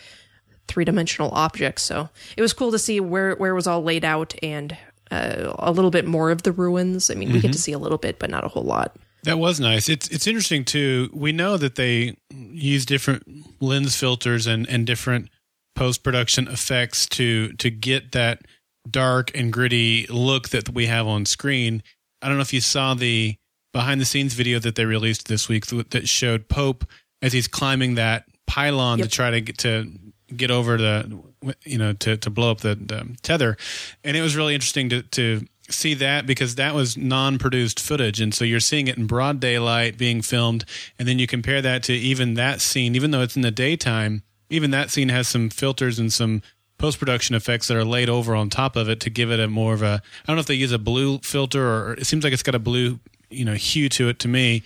three 0.68 0.84
dimensional 0.84 1.30
objects. 1.32 1.82
So 1.82 2.08
it 2.36 2.42
was 2.42 2.52
cool 2.52 2.70
to 2.72 2.78
see 2.78 3.00
where 3.00 3.34
where 3.36 3.50
it 3.50 3.54
was 3.54 3.66
all 3.66 3.82
laid 3.82 4.04
out 4.04 4.34
and 4.42 4.76
uh, 5.10 5.54
a 5.58 5.72
little 5.72 5.90
bit 5.90 6.06
more 6.06 6.30
of 6.30 6.42
the 6.42 6.52
ruins. 6.52 7.10
I 7.10 7.14
mean, 7.14 7.32
we 7.32 7.40
get 7.40 7.52
to 7.52 7.58
see 7.58 7.72
a 7.72 7.78
little 7.78 7.98
bit, 7.98 8.18
but 8.18 8.30
not 8.30 8.44
a 8.44 8.48
whole 8.48 8.64
lot. 8.64 8.96
That 9.26 9.38
was 9.38 9.58
nice. 9.60 9.88
It's 9.88 10.08
it's 10.08 10.26
interesting 10.26 10.64
too. 10.64 11.10
We 11.12 11.32
know 11.32 11.56
that 11.56 11.74
they 11.74 12.16
use 12.30 12.86
different 12.86 13.24
lens 13.60 13.96
filters 13.96 14.46
and 14.46 14.68
and 14.68 14.86
different 14.86 15.30
post 15.74 16.02
production 16.02 16.48
effects 16.48 17.06
to 17.08 17.52
to 17.54 17.70
get 17.70 18.12
that 18.12 18.42
dark 18.88 19.36
and 19.36 19.52
gritty 19.52 20.06
look 20.08 20.50
that 20.50 20.68
we 20.70 20.86
have 20.86 21.06
on 21.08 21.26
screen. 21.26 21.82
I 22.22 22.28
don't 22.28 22.36
know 22.36 22.42
if 22.42 22.52
you 22.52 22.60
saw 22.60 22.94
the 22.94 23.36
behind 23.72 24.00
the 24.00 24.04
scenes 24.04 24.32
video 24.34 24.58
that 24.60 24.76
they 24.76 24.84
released 24.84 25.26
this 25.28 25.48
week 25.48 25.66
that 25.66 26.08
showed 26.08 26.48
Pope 26.48 26.84
as 27.20 27.32
he's 27.32 27.48
climbing 27.48 27.96
that 27.96 28.24
pylon 28.46 28.98
Yep. 29.00 29.08
to 29.08 29.14
try 29.14 29.30
to 29.32 29.40
get 29.40 29.58
to 29.58 29.92
get 30.34 30.50
over 30.50 30.76
the 30.76 31.20
you 31.64 31.78
know 31.78 31.92
to 31.94 32.16
to 32.16 32.30
blow 32.30 32.52
up 32.52 32.60
the, 32.60 32.76
the 32.76 33.16
tether, 33.22 33.56
and 34.04 34.16
it 34.16 34.22
was 34.22 34.36
really 34.36 34.54
interesting 34.54 34.88
to 34.90 35.02
to 35.02 35.46
see 35.68 35.94
that 35.94 36.26
because 36.26 36.54
that 36.54 36.74
was 36.74 36.96
non-produced 36.96 37.80
footage 37.80 38.20
and 38.20 38.32
so 38.32 38.44
you're 38.44 38.60
seeing 38.60 38.86
it 38.86 38.96
in 38.96 39.06
broad 39.06 39.40
daylight 39.40 39.98
being 39.98 40.22
filmed 40.22 40.64
and 40.98 41.08
then 41.08 41.18
you 41.18 41.26
compare 41.26 41.60
that 41.60 41.82
to 41.82 41.92
even 41.92 42.34
that 42.34 42.60
scene 42.60 42.94
even 42.94 43.10
though 43.10 43.22
it's 43.22 43.36
in 43.36 43.42
the 43.42 43.50
daytime 43.50 44.22
even 44.48 44.70
that 44.70 44.90
scene 44.90 45.08
has 45.08 45.26
some 45.26 45.50
filters 45.50 45.98
and 45.98 46.12
some 46.12 46.42
post 46.78 46.98
production 46.98 47.34
effects 47.34 47.68
that 47.68 47.76
are 47.76 47.84
laid 47.84 48.08
over 48.08 48.34
on 48.34 48.50
top 48.50 48.76
of 48.76 48.88
it 48.88 49.00
to 49.00 49.10
give 49.10 49.30
it 49.30 49.40
a 49.40 49.48
more 49.48 49.74
of 49.74 49.82
a. 49.82 50.02
I 50.22 50.26
don't 50.26 50.36
know 50.36 50.40
if 50.40 50.46
they 50.46 50.54
use 50.54 50.72
a 50.72 50.78
blue 50.78 51.18
filter 51.18 51.66
or 51.66 51.94
it 51.94 52.06
seems 52.06 52.24
like 52.24 52.32
it's 52.32 52.42
got 52.42 52.54
a 52.54 52.60
blue 52.60 53.00
you 53.30 53.44
know 53.44 53.54
hue 53.54 53.88
to 53.90 54.08
it 54.08 54.18
to 54.20 54.28
me. 54.28 54.62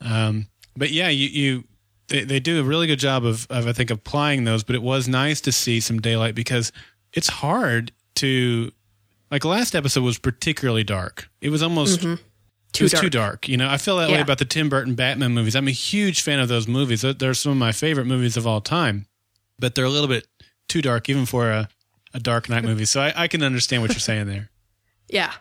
Um, 0.00 0.46
but 0.76 0.90
yeah, 0.90 1.08
you 1.08 1.28
you 1.28 1.64
they, 2.08 2.24
they 2.24 2.40
do 2.40 2.60
a 2.60 2.64
really 2.64 2.86
good 2.86 2.98
job 2.98 3.24
of, 3.24 3.46
of 3.50 3.66
I 3.66 3.72
think 3.72 3.90
applying 3.90 4.44
those. 4.44 4.64
But 4.64 4.76
it 4.76 4.82
was 4.82 5.08
nice 5.08 5.40
to 5.42 5.52
see 5.52 5.80
some 5.80 6.00
daylight 6.00 6.34
because 6.34 6.72
it's 7.12 7.28
hard 7.28 7.92
to 8.16 8.72
like 9.30 9.44
last 9.44 9.74
episode 9.74 10.02
was 10.04 10.18
particularly 10.18 10.84
dark. 10.84 11.28
It 11.40 11.50
was 11.50 11.62
almost 11.62 12.00
mm-hmm. 12.00 12.22
Too 12.72 12.84
it 12.84 12.86
was 12.86 12.92
dark. 12.92 13.02
too 13.04 13.10
dark. 13.10 13.48
You 13.48 13.56
know, 13.56 13.68
I 13.70 13.78
feel 13.78 13.96
that 13.96 14.10
way 14.10 14.20
about 14.20 14.38
the 14.38 14.44
Tim 14.44 14.68
Burton 14.68 14.94
Batman 14.94 15.32
movies. 15.32 15.56
I'm 15.56 15.68
a 15.68 15.72
huge 15.72 16.20
fan 16.22 16.40
of 16.40 16.48
those 16.48 16.68
movies. 16.68 17.00
They're- 17.02 17.14
They're 17.14 17.32
some 17.34 17.52
of 17.52 17.58
my 17.58 17.72
favorite 17.72 18.04
movies 18.04 18.36
of 18.36 18.46
all 18.46 18.60
time, 18.60 19.06
but 19.58 19.74
they're 19.74 19.86
a 19.86 19.90
little 19.90 20.08
bit 20.08 20.26
too 20.68 20.82
dark 20.82 21.08
even 21.08 21.24
for 21.24 21.50
a, 21.50 21.68
a 22.12 22.20
Dark 22.20 22.48
Knight 22.50 22.64
movie. 22.64 22.84
So 22.84 23.00
I, 23.00 23.14
I 23.16 23.28
can 23.28 23.42
understand 23.42 23.82
what 23.82 23.92
you're 23.92 24.00
saying 24.00 24.26
there. 24.26 24.50
Yeah. 25.08 25.32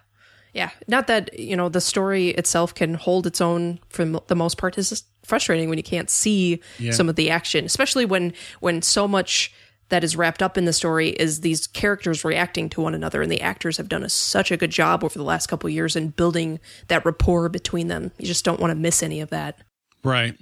Yeah. 0.54 0.70
Not 0.88 1.08
that, 1.08 1.38
you 1.38 1.56
know, 1.58 1.68
the 1.70 1.82
story 1.82 2.30
itself 2.30 2.74
can 2.76 2.94
hold 2.94 3.26
its 3.28 3.42
own 3.42 3.80
for 3.90 4.06
the 4.06 4.36
most 4.36 4.58
part. 4.60 4.78
It's 4.78 4.90
just 4.90 5.08
frustrating 5.26 5.68
when 5.70 5.78
you 5.80 5.84
can't 5.84 6.10
see 6.10 6.62
Yeah. 6.78 6.92
some 6.92 7.10
of 7.10 7.16
the 7.18 7.32
action, 7.32 7.66
especially 7.66 8.06
when 8.06 8.32
when 8.60 8.82
so 8.84 9.08
much 9.08 9.52
that 9.90 10.04
is 10.04 10.16
wrapped 10.16 10.42
up 10.42 10.58
in 10.58 10.66
the 10.66 10.74
story 10.74 11.10
is 11.10 11.42
these 11.42 11.68
characters 11.68 12.26
reacting 12.26 12.70
to 12.70 12.82
one 12.82 12.96
another 12.96 13.22
and 13.22 13.32
the 13.32 13.42
actors 13.42 13.78
have 13.78 13.90
done 13.90 14.04
a, 14.04 14.10
such 14.10 14.52
a 14.52 14.58
good 14.58 14.72
job 14.72 15.04
over 15.04 15.18
the 15.18 15.24
last 15.24 15.48
couple 15.48 15.70
years 15.70 15.96
in 15.96 16.10
building 16.10 16.60
that 16.88 17.06
rapport 17.06 17.50
between 17.50 17.88
them. 17.88 18.12
You 18.18 18.26
just 18.26 18.46
don't 18.46 18.60
want 18.60 18.72
to 18.72 18.76
miss 18.76 19.04
any 19.04 19.22
of 19.22 19.30
that. 19.30 19.60
Right. 20.04 20.36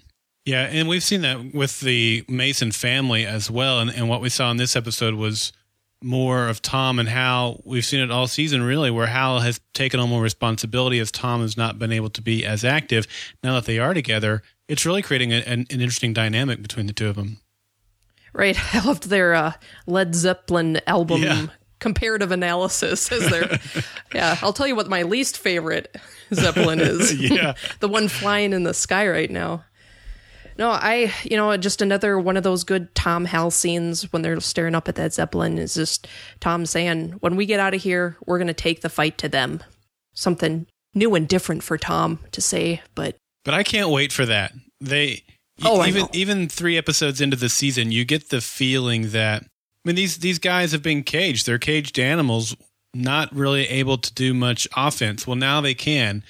Yeah, 0.45 0.63
and 0.63 0.89
we've 0.89 1.03
seen 1.03 1.21
that 1.21 1.53
with 1.53 1.79
the 1.79 2.25
Mason 2.27 2.71
family 2.71 3.25
as 3.25 3.49
well. 3.49 3.79
And, 3.79 3.89
and 3.89 4.09
what 4.09 4.21
we 4.21 4.27
saw 4.27 4.51
in 4.51 4.57
this 4.57 4.75
episode 4.75 5.13
was 5.13 5.53
more 6.01 6.49
of 6.49 6.61
Tom 6.61 6.99
and 6.99 7.07
Hal. 7.07 7.61
We've 7.63 7.85
seen 7.85 8.01
it 8.01 8.11
all 8.11 8.27
season, 8.27 8.61
really, 8.61 8.91
where 8.91 9.07
Hal 9.07 9.39
has 9.39 9.61
taken 9.73 10.01
on 10.01 10.09
more 10.09 10.21
responsibility 10.21 10.99
as 10.99 11.11
Tom 11.11 11.41
has 11.41 11.55
not 11.55 11.79
been 11.79 11.93
able 11.93 12.09
to 12.09 12.21
be 12.21 12.45
as 12.45 12.65
active. 12.65 13.07
Now 13.41 13.53
that 13.55 13.65
they 13.65 13.79
are 13.79 13.93
together, 13.93 14.43
it's 14.67 14.85
really 14.85 15.01
creating 15.01 15.31
a, 15.31 15.37
an, 15.37 15.65
an 15.69 15.79
interesting 15.79 16.11
dynamic 16.11 16.61
between 16.61 16.87
the 16.87 16.93
two 16.93 17.07
of 17.07 17.15
them. 17.15 17.39
Right. 18.33 18.57
I 18.75 18.85
loved 18.85 19.09
their 19.09 19.33
uh, 19.33 19.53
Led 19.87 20.15
Zeppelin 20.15 20.81
album 20.87 21.21
Yeah. 21.23 21.47
comparative 21.79 22.31
analysis 22.31 23.11
as 23.11 23.29
their 23.29 23.59
Yeah, 24.13 24.37
I'll 24.41 24.53
tell 24.53 24.67
you 24.67 24.75
what 24.75 24.89
my 24.89 25.03
least 25.03 25.37
favorite 25.37 25.95
Zeppelin 26.33 26.79
is. 26.79 27.13
Yeah. 27.13 27.53
the 27.79 27.87
one 27.87 28.07
flying 28.07 28.53
in 28.53 28.63
the 28.63 28.73
sky 28.73 29.07
right 29.07 29.29
now. 29.29 29.63
No, 30.55 30.69
I, 30.69 31.11
you 31.23 31.35
know, 31.35 31.57
just 31.57 31.81
another 31.81 32.19
one 32.19 32.37
of 32.37 32.43
those 32.43 32.63
good 32.63 32.93
Tom 32.93 33.25
Hal 33.25 33.49
scenes 33.49 34.13
when 34.13 34.21
they're 34.21 34.39
staring 34.39 34.75
up 34.75 34.87
at 34.87 34.93
that 34.95 35.11
Zeppelin 35.13 35.57
is 35.57 35.73
just 35.73 36.07
Tom 36.41 36.67
saying, 36.67 37.13
when 37.21 37.35
we 37.35 37.47
get 37.47 37.59
out 37.59 37.73
of 37.73 37.81
here, 37.81 38.17
we're 38.27 38.37
going 38.37 38.47
to 38.49 38.53
take 38.53 38.81
the 38.81 38.89
fight 38.89 39.17
to 39.17 39.27
them. 39.29 39.63
Something 40.13 40.67
new 40.93 41.15
and 41.15 41.27
different 41.27 41.63
for 41.63 41.75
Tom 41.79 42.19
to 42.33 42.39
say, 42.39 42.83
but 42.93 43.15
But 43.43 43.55
I 43.55 43.63
can't 43.63 43.89
wait 43.89 44.11
for 44.13 44.27
that. 44.27 44.53
They 44.79 45.23
Oh, 45.61 45.85
even 45.85 46.07
even 46.13 46.49
three 46.49 46.77
episodes 46.77 47.21
into 47.21 47.37
the 47.37 47.49
season, 47.49 47.91
you 47.91 48.05
get 48.05 48.29
the 48.29 48.41
feeling 48.41 49.11
that 49.11 49.43
I 49.43 49.47
mean 49.85 49.95
these 49.95 50.17
these 50.17 50.39
guys 50.39 50.71
have 50.71 50.81
been 50.81 51.03
caged. 51.03 51.45
They're 51.45 51.59
caged 51.59 51.99
animals, 51.99 52.55
not 52.93 53.33
really 53.33 53.67
able 53.67 53.97
to 53.97 54.13
do 54.13 54.33
much 54.33 54.67
offense. 54.75 55.27
Well, 55.27 55.35
now 55.35 55.61
they 55.61 55.73
can. 55.75 56.23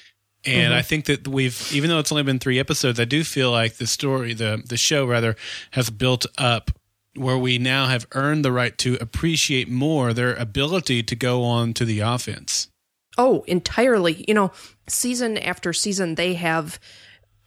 And 0.45 0.71
Mm-hmm. 0.71 0.73
I 0.73 0.81
think 0.81 1.05
that 1.05 1.25
we've 1.25 1.71
even 1.73 1.89
though 1.89 1.99
it's 1.99 2.11
only 2.11 2.23
been 2.23 2.39
3 2.39 2.59
episodes, 2.59 2.99
I 2.99 3.05
do 3.05 3.23
feel 3.23 3.49
like 3.49 3.75
the 3.75 3.87
story 3.87 4.33
the 4.33 4.61
the 4.67 4.75
show 4.75 5.05
rather 5.05 5.37
has 5.71 5.89
built 5.89 6.25
up 6.37 6.71
where 7.15 7.37
we 7.37 7.57
now 7.59 7.87
have 7.87 8.07
earned 8.13 8.43
the 8.43 8.51
right 8.51 8.77
to 8.79 8.97
appreciate 8.99 9.69
more 9.69 10.13
their 10.13 10.33
ability 10.33 11.01
to 11.03 11.15
go 11.15 11.43
on 11.43 11.73
to 11.75 11.85
the 11.85 12.01
offense. 12.01 12.67
Oh, 13.17 13.43
entirely. 13.47 14.25
You 14.27 14.33
know, 14.33 14.51
season 14.89 15.37
after 15.37 15.71
season, 15.71 16.15
they 16.15 16.33
have 16.33 16.79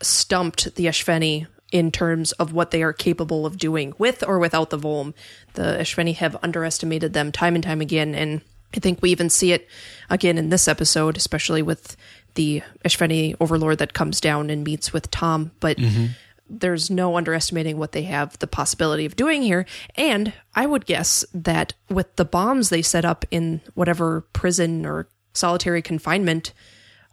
stumped 0.01 0.77
the 0.77 0.87
Espheni 0.87 1.47
in 1.73 1.91
terms 1.91 2.33
of 2.33 2.53
what 2.53 2.71
they 2.71 2.83
are 2.83 2.93
capable 2.93 3.45
of 3.45 3.59
doing 3.59 3.93
with 3.99 4.23
or 4.27 4.39
without 4.39 4.71
the 4.71 4.79
Volm. 4.79 5.15
The 5.55 5.77
Espheni 5.81 6.15
have 6.17 6.37
underestimated 6.43 7.13
them 7.13 7.33
time 7.33 7.55
and 7.55 7.65
time 7.65 7.81
again, 7.81 8.15
and 8.15 8.41
I 8.75 8.81
think 8.81 9.03
we 9.03 9.11
even 9.11 9.31
see 9.31 9.53
it 9.53 9.69
again 10.11 10.39
in 10.39 10.51
this 10.51 10.69
episode, 10.69 11.17
especially 11.17 11.63
with 11.63 11.97
the 12.35 12.63
Espheni 12.85 13.35
overlord 13.41 13.79
that 13.79 13.95
comes 13.95 14.21
down 14.21 14.51
and 14.51 14.65
meets 14.65 14.93
with 14.93 15.11
Tom. 15.11 15.53
But 15.61 15.79
mm-hmm. 15.79 16.07
there's 16.49 16.91
no 16.91 17.17
underestimating 17.17 17.79
what 17.79 17.93
they 17.93 18.03
have 18.03 18.39
the 18.39 18.47
possibility 18.47 19.07
of 19.07 19.17
doing 19.17 19.43
here. 19.43 19.67
And 19.97 20.33
I 20.55 20.67
would 20.67 20.87
guess 20.87 21.25
that 21.35 21.73
with 21.89 22.15
the 22.17 22.25
bombs 22.25 22.69
they 22.69 22.83
set 22.83 23.05
up 23.05 23.25
in 23.31 23.61
whatever 23.75 24.23
prison 24.33 24.85
or 24.85 25.09
solitary 25.33 25.83
confinement, 25.83 26.53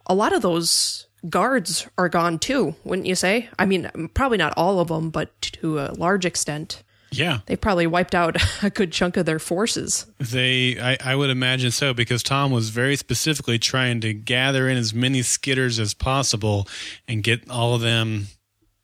a 0.05 0.13
lot 0.13 0.33
of 0.33 0.41
those 0.41 1.07
guards 1.29 1.87
are 1.97 2.09
gone 2.09 2.39
too, 2.39 2.75
wouldn't 2.83 3.07
you 3.07 3.15
say? 3.15 3.49
I 3.57 3.65
mean, 3.65 3.89
probably 4.13 4.37
not 4.37 4.53
all 4.57 4.79
of 4.79 4.87
them, 4.89 5.09
but 5.09 5.39
to 5.41 5.79
a 5.79 5.93
large 5.93 6.25
extent. 6.25 6.83
Yeah. 7.11 7.39
They 7.45 7.55
probably 7.55 7.87
wiped 7.87 8.15
out 8.15 8.37
a 8.63 8.69
good 8.69 8.91
chunk 8.91 9.17
of 9.17 9.25
their 9.25 9.39
forces. 9.39 10.05
They, 10.19 10.79
I, 10.79 10.97
I 11.03 11.15
would 11.15 11.29
imagine 11.29 11.71
so, 11.71 11.93
because 11.93 12.23
Tom 12.23 12.51
was 12.51 12.69
very 12.69 12.95
specifically 12.95 13.59
trying 13.59 14.01
to 14.01 14.13
gather 14.13 14.67
in 14.67 14.77
as 14.77 14.93
many 14.93 15.21
skitters 15.21 15.79
as 15.79 15.93
possible 15.93 16.67
and 17.07 17.23
get 17.23 17.49
all 17.49 17.75
of 17.75 17.81
them 17.81 18.27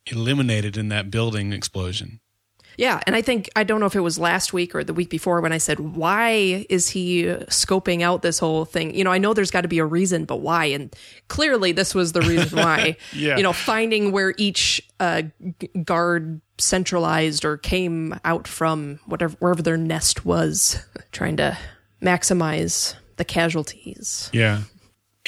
eliminated 0.06 0.78
in 0.78 0.90
that 0.90 1.12
building 1.12 1.54
explosion. 1.54 2.20
Yeah, 2.80 3.02
and 3.06 3.14
I 3.14 3.22
think 3.22 3.50
I 3.58 3.66
don't 3.66 3.82
know 3.82 3.88
if 3.88 3.96
it 3.98 4.00
was 4.00 4.18
last 4.18 4.54
week 4.54 4.74
or 4.74 4.86
the 4.86 4.94
week 4.94 5.10
before 5.10 5.42
when 5.42 5.52
I 5.52 5.58
said, 5.58 5.82
"Why 5.82 6.66
is 6.70 6.88
he 6.88 7.24
scoping 7.50 8.02
out 8.02 8.22
this 8.22 8.40
whole 8.40 8.64
thing?" 8.64 8.96
You 8.96 9.04
know, 9.04 9.12
I 9.12 9.18
know 9.18 9.34
there's 9.34 9.52
got 9.52 9.62
to 9.62 9.68
be 9.68 9.80
a 9.80 9.86
reason, 9.86 10.24
but 10.24 10.38
why? 10.38 10.64
And 10.68 10.96
clearly, 11.28 11.74
this 11.74 11.94
was 11.94 12.14
the 12.14 12.22
reason 12.22 12.58
why. 12.58 12.96
Yeah. 13.12 13.36
You 13.36 13.44
know, 13.44 13.52
finding 13.52 14.14
where 14.14 14.34
each 14.38 14.82
uh, 15.02 15.24
guard 15.84 16.40
centralized 16.58 17.44
or 17.44 17.58
came 17.58 18.18
out 18.24 18.48
from, 18.48 19.02
whatever 19.08 19.36
wherever 19.40 19.62
their 19.62 19.76
nest 19.76 20.26
was, 20.26 20.82
trying 21.12 21.36
to 21.38 21.58
maximize 22.02 22.96
the 23.18 23.26
casualties. 23.26 24.30
Yeah. 24.32 24.62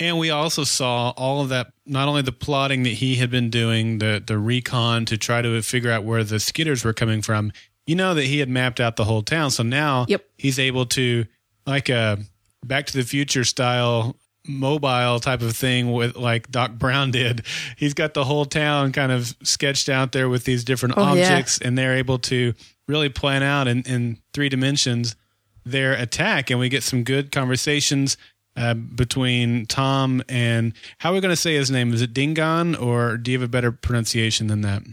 And 0.02 0.18
we 0.18 0.32
also 0.32 0.64
saw 0.64 1.12
all 1.12 1.42
of 1.42 1.50
that, 1.50 1.74
not 1.86 2.08
only 2.08 2.24
the 2.24 2.32
plotting 2.32 2.84
that 2.84 2.94
he 2.94 3.18
had 3.18 3.30
been 3.30 3.50
doing, 3.52 4.00
the, 4.00 4.22
the 4.26 4.38
recon 4.38 5.06
to 5.06 5.18
try 5.18 5.42
to 5.44 5.62
figure 5.62 5.92
out 5.92 6.04
where 6.04 6.24
the 6.24 6.38
skitters 6.38 6.84
were 6.84 6.92
coming 6.94 7.22
from. 7.22 7.52
You 7.86 7.96
know 7.96 8.14
that 8.16 8.26
he 8.26 8.40
had 8.40 8.50
mapped 8.50 8.80
out 8.80 8.96
the 8.96 9.04
whole 9.06 9.22
town. 9.22 9.52
So 9.52 9.62
now 9.64 10.06
Yep. 10.10 10.26
he's 10.40 10.58
able 10.58 10.86
to, 10.88 11.26
like 11.68 11.88
a 11.90 12.18
Back 12.66 12.88
to 12.88 12.98
the 12.98 13.04
Future 13.04 13.44
style 13.44 14.16
mobile 14.48 15.20
type 15.20 15.44
of 15.44 15.56
thing 15.56 15.92
with 15.92 16.16
like 16.16 16.50
Doc 16.50 16.72
Brown 16.74 17.12
did. 17.20 17.44
He's 17.78 17.94
got 17.94 18.16
the 18.16 18.24
whole 18.24 18.46
town 18.46 18.92
kind 18.94 19.12
of 19.12 19.36
sketched 19.44 19.88
out 19.88 20.14
there 20.14 20.30
with 20.30 20.46
these 20.46 20.64
different 20.64 20.96
Oh, 20.98 21.14
yeah. 21.14 21.22
objects, 21.26 21.60
and 21.60 21.78
they're 21.78 21.96
able 21.96 22.18
to 22.20 22.54
really 22.88 23.10
plan 23.10 23.44
out 23.44 23.68
in, 23.68 23.84
in 23.84 24.18
three 24.34 24.50
dimensions 24.50 25.16
their 25.64 25.94
attack, 25.94 26.50
and 26.50 26.60
we 26.60 26.70
get 26.70 26.82
some 26.82 27.04
good 27.04 27.32
conversations 27.32 28.18
uh, 28.58 28.74
between 28.74 29.66
Tom 29.66 30.22
and 30.30 30.74
how 31.00 31.12
are 31.12 31.14
we 31.14 31.22
going 31.22 31.32
to 31.32 31.36
say 31.42 31.56
his 31.56 31.72
name? 31.72 31.94
Is 31.94 32.02
it 32.02 32.14
Dingon, 32.14 32.76
or 32.76 33.18
do 33.18 33.32
you 33.32 33.40
have 33.40 33.46
a 33.48 33.52
better 33.52 33.72
pronunciation 33.72 34.48
than 34.48 34.62
that? 34.62 34.84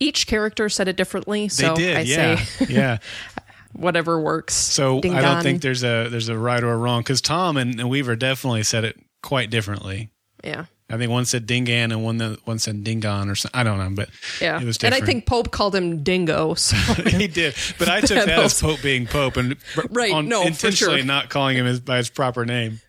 Each 0.00 0.26
character 0.26 0.68
said 0.68 0.88
it 0.88 0.96
differently, 0.96 1.42
They 1.44 1.48
so 1.48 1.76
did, 1.76 1.96
I 1.96 2.00
yeah, 2.00 2.36
say 2.36 2.66
yeah. 2.68 2.98
whatever 3.72 4.20
works. 4.20 4.54
So 4.54 4.98
I 4.98 5.20
don't 5.20 5.42
think 5.42 5.62
there's 5.62 5.82
a 5.84 6.08
there's 6.08 6.28
a 6.28 6.36
right 6.36 6.62
or 6.62 6.72
a 6.72 6.76
wrong 6.76 7.00
because 7.02 7.20
Tom 7.20 7.56
and, 7.56 7.78
and 7.78 7.88
Weaver 7.88 8.16
definitely 8.16 8.62
said 8.64 8.84
it 8.84 8.98
quite 9.22 9.50
differently. 9.50 10.10
yeah. 10.44 10.66
I 10.90 10.98
think 10.98 11.10
one 11.10 11.24
said 11.24 11.46
Dingan 11.46 11.84
and 11.90 12.04
one 12.04 12.18
that 12.18 12.46
one 12.46 12.58
said 12.58 12.84
Dingon 12.84 13.30
or 13.30 13.34
something. 13.34 13.58
I 13.58 13.62
don't 13.64 13.78
know, 13.78 13.88
but 13.94 14.10
Yeah, 14.42 14.60
it 14.60 14.64
was 14.66 14.76
different. 14.76 14.96
and. 15.00 15.02
I 15.02 15.06
think 15.06 15.24
Pope 15.24 15.50
called 15.50 15.74
him 15.74 16.02
Dingo. 16.02 16.52
So 16.52 16.76
he 17.06 17.28
did, 17.28 17.54
but 17.78 17.88
I 17.88 18.00
took 18.00 18.10
That 18.18 18.26
that 18.26 18.38
as. 18.40 18.60
Pope 18.60 18.82
being 18.82 19.06
Pope 19.06 19.38
and 19.38 19.56
Right, 19.88 20.12
on, 20.12 20.28
no, 20.28 20.42
for 20.42 20.48
intentionally 20.48 20.98
sure. 20.98 21.06
not 21.06 21.30
calling 21.30 21.56
him 21.56 21.64
his, 21.64 21.80
by 21.80 21.96
his 21.96 22.10
proper 22.10 22.44
name. 22.44 22.82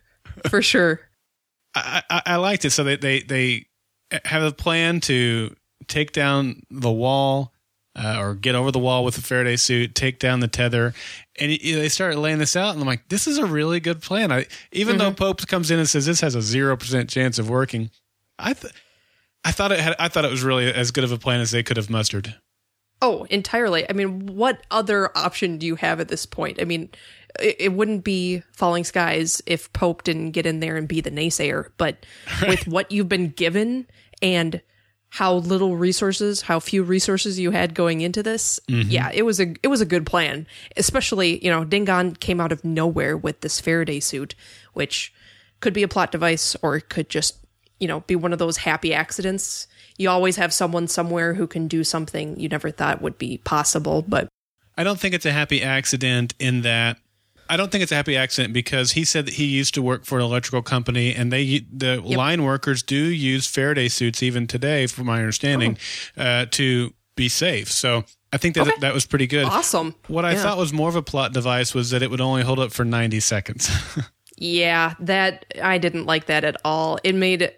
For 0.48 0.62
sure. 0.62 1.00
I, 1.74 2.02
I, 2.10 2.22
I 2.26 2.36
liked 2.36 2.64
it. 2.64 2.70
So 2.70 2.84
they, 2.84 2.96
they 2.96 3.20
they 3.20 3.66
have 4.24 4.42
a 4.42 4.52
plan 4.52 5.00
to 5.00 5.54
take 5.88 6.12
down 6.12 6.62
the 6.70 6.90
wall 6.90 7.52
uh, 7.96 8.16
or 8.18 8.34
get 8.34 8.54
over 8.54 8.70
the 8.70 8.78
wall 8.78 9.04
with 9.04 9.14
the 9.14 9.22
Faraday 9.22 9.56
suit, 9.56 9.94
take 9.94 10.18
down 10.18 10.40
the 10.40 10.48
tether, 10.48 10.94
and 11.38 11.50
y- 11.50 11.58
they 11.62 11.88
start 11.88 12.16
laying 12.16 12.38
this 12.38 12.56
out. 12.56 12.72
And 12.72 12.80
I'm 12.80 12.86
like, 12.86 13.08
this 13.08 13.26
is 13.26 13.38
a 13.38 13.46
really 13.46 13.80
good 13.80 14.02
plan. 14.02 14.32
I, 14.32 14.46
even 14.72 14.98
though 14.98 15.12
Pope 15.12 15.46
comes 15.46 15.70
in 15.70 15.78
and 15.78 15.88
says 15.88 16.06
this 16.06 16.20
has 16.20 16.34
a 16.34 16.42
zero 16.42 16.76
percent 16.76 17.08
chance 17.10 17.38
of 17.38 17.48
working, 17.48 17.90
I 18.38 18.54
th- 18.54 18.72
I 19.44 19.52
thought 19.52 19.72
it 19.72 19.80
had 19.80 19.94
I 19.98 20.08
thought 20.08 20.24
it 20.24 20.30
was 20.30 20.42
really 20.42 20.72
as 20.72 20.90
good 20.90 21.04
of 21.04 21.12
a 21.12 21.18
plan 21.18 21.40
as 21.40 21.50
they 21.50 21.62
could 21.62 21.76
have 21.76 21.90
mustered. 21.90 22.34
Oh, 23.02 23.24
entirely. 23.24 23.88
I 23.90 23.92
mean, 23.92 24.26
what 24.34 24.64
other 24.70 25.10
option 25.16 25.58
do 25.58 25.66
you 25.66 25.74
have 25.76 26.00
at 26.00 26.08
this 26.08 26.24
point? 26.24 26.60
I 26.60 26.64
mean, 26.64 26.88
it, 27.40 27.56
it 27.58 27.72
wouldn't 27.72 28.04
be 28.04 28.42
Falling 28.52 28.84
Skies 28.84 29.42
if 29.46 29.72
Pope 29.72 30.02
didn't 30.04 30.32
get 30.32 30.46
in 30.46 30.60
there 30.60 30.76
and 30.76 30.88
be 30.88 31.00
the 31.00 31.10
naysayer, 31.10 31.70
but 31.76 32.04
with 32.46 32.66
what 32.66 32.90
you've 32.90 33.08
been 33.08 33.30
given 33.30 33.86
and 34.22 34.60
how 35.14 35.34
little 35.34 35.76
resources, 35.76 36.42
how 36.42 36.58
few 36.58 36.82
resources 36.82 37.38
you 37.38 37.52
had 37.52 37.72
going 37.72 38.00
into 38.00 38.20
this, 38.20 38.58
mm-hmm. 38.68 38.90
yeah, 38.90 39.10
it 39.14 39.22
was 39.22 39.38
a 39.38 39.54
it 39.62 39.68
was 39.68 39.80
a 39.80 39.86
good 39.86 40.04
plan. 40.06 40.46
Especially, 40.76 41.42
you 41.44 41.50
know, 41.50 41.64
Dingon 41.64 42.16
came 42.16 42.40
out 42.40 42.50
of 42.50 42.64
nowhere 42.64 43.16
with 43.16 43.40
this 43.40 43.60
Faraday 43.60 44.00
suit, 44.00 44.34
which 44.72 45.14
could 45.60 45.72
be 45.72 45.84
a 45.84 45.88
plot 45.88 46.10
device 46.10 46.56
or 46.62 46.76
it 46.76 46.88
could 46.88 47.08
just, 47.08 47.38
you 47.78 47.86
know, 47.86 48.00
be 48.00 48.16
one 48.16 48.32
of 48.32 48.40
those 48.40 48.56
happy 48.56 48.92
accidents. 48.92 49.68
You 49.96 50.10
always 50.10 50.34
have 50.34 50.52
someone 50.52 50.88
somewhere 50.88 51.34
who 51.34 51.46
can 51.46 51.68
do 51.68 51.84
something 51.84 52.38
you 52.38 52.48
never 52.48 52.72
thought 52.72 53.00
would 53.00 53.16
be 53.16 53.38
possible, 53.38 54.02
but 54.02 54.28
I 54.76 54.82
don't 54.82 54.98
think 54.98 55.14
it's 55.14 55.26
a 55.26 55.32
happy 55.32 55.62
accident 55.62 56.34
in 56.40 56.62
that 56.62 56.98
I 57.48 57.56
don't 57.56 57.70
think 57.70 57.82
it's 57.82 57.92
a 57.92 57.96
happy 57.96 58.16
accident 58.16 58.54
because 58.54 58.92
he 58.92 59.04
said 59.04 59.26
that 59.26 59.34
he 59.34 59.44
used 59.44 59.74
to 59.74 59.82
work 59.82 60.04
for 60.04 60.18
an 60.18 60.24
electrical 60.24 60.62
company 60.62 61.14
and 61.14 61.32
they 61.32 61.66
the 61.72 62.00
line 62.00 62.42
workers 62.44 62.82
do 62.82 62.96
use 62.96 63.46
Faraday 63.46 63.88
suits 63.88 64.22
even 64.22 64.46
today 64.46 64.86
from 64.86 65.06
my 65.06 65.18
understanding 65.18 65.76
uh, 66.16 66.46
to 66.52 66.92
be 67.16 67.28
safe. 67.28 67.70
So 67.70 68.04
I 68.32 68.38
think 68.38 68.54
that 68.56 68.66
Oh. 68.66 68.70
Okay. 68.70 68.80
that 68.80 68.94
was 68.94 69.06
pretty 69.06 69.26
good. 69.26 69.44
awesome. 69.44 69.94
What 70.08 70.24
I 70.24 70.32
Yeah. 70.32 70.42
thought 70.42 70.58
was 70.58 70.72
more 70.72 70.88
of 70.88 70.96
a 70.96 71.02
plot 71.02 71.32
device 71.32 71.74
was 71.74 71.90
that 71.90 72.02
it 72.02 72.10
would 72.10 72.20
only 72.20 72.42
hold 72.42 72.58
up 72.58 72.72
for 72.72 72.84
90 72.84 73.20
seconds. 73.20 73.70
Yeah, 74.36 74.94
that 74.98 75.44
I 75.62 75.78
didn't 75.78 76.06
like 76.06 76.26
that 76.26 76.42
at 76.42 76.56
all. 76.64 76.98
It 77.04 77.14
made 77.14 77.52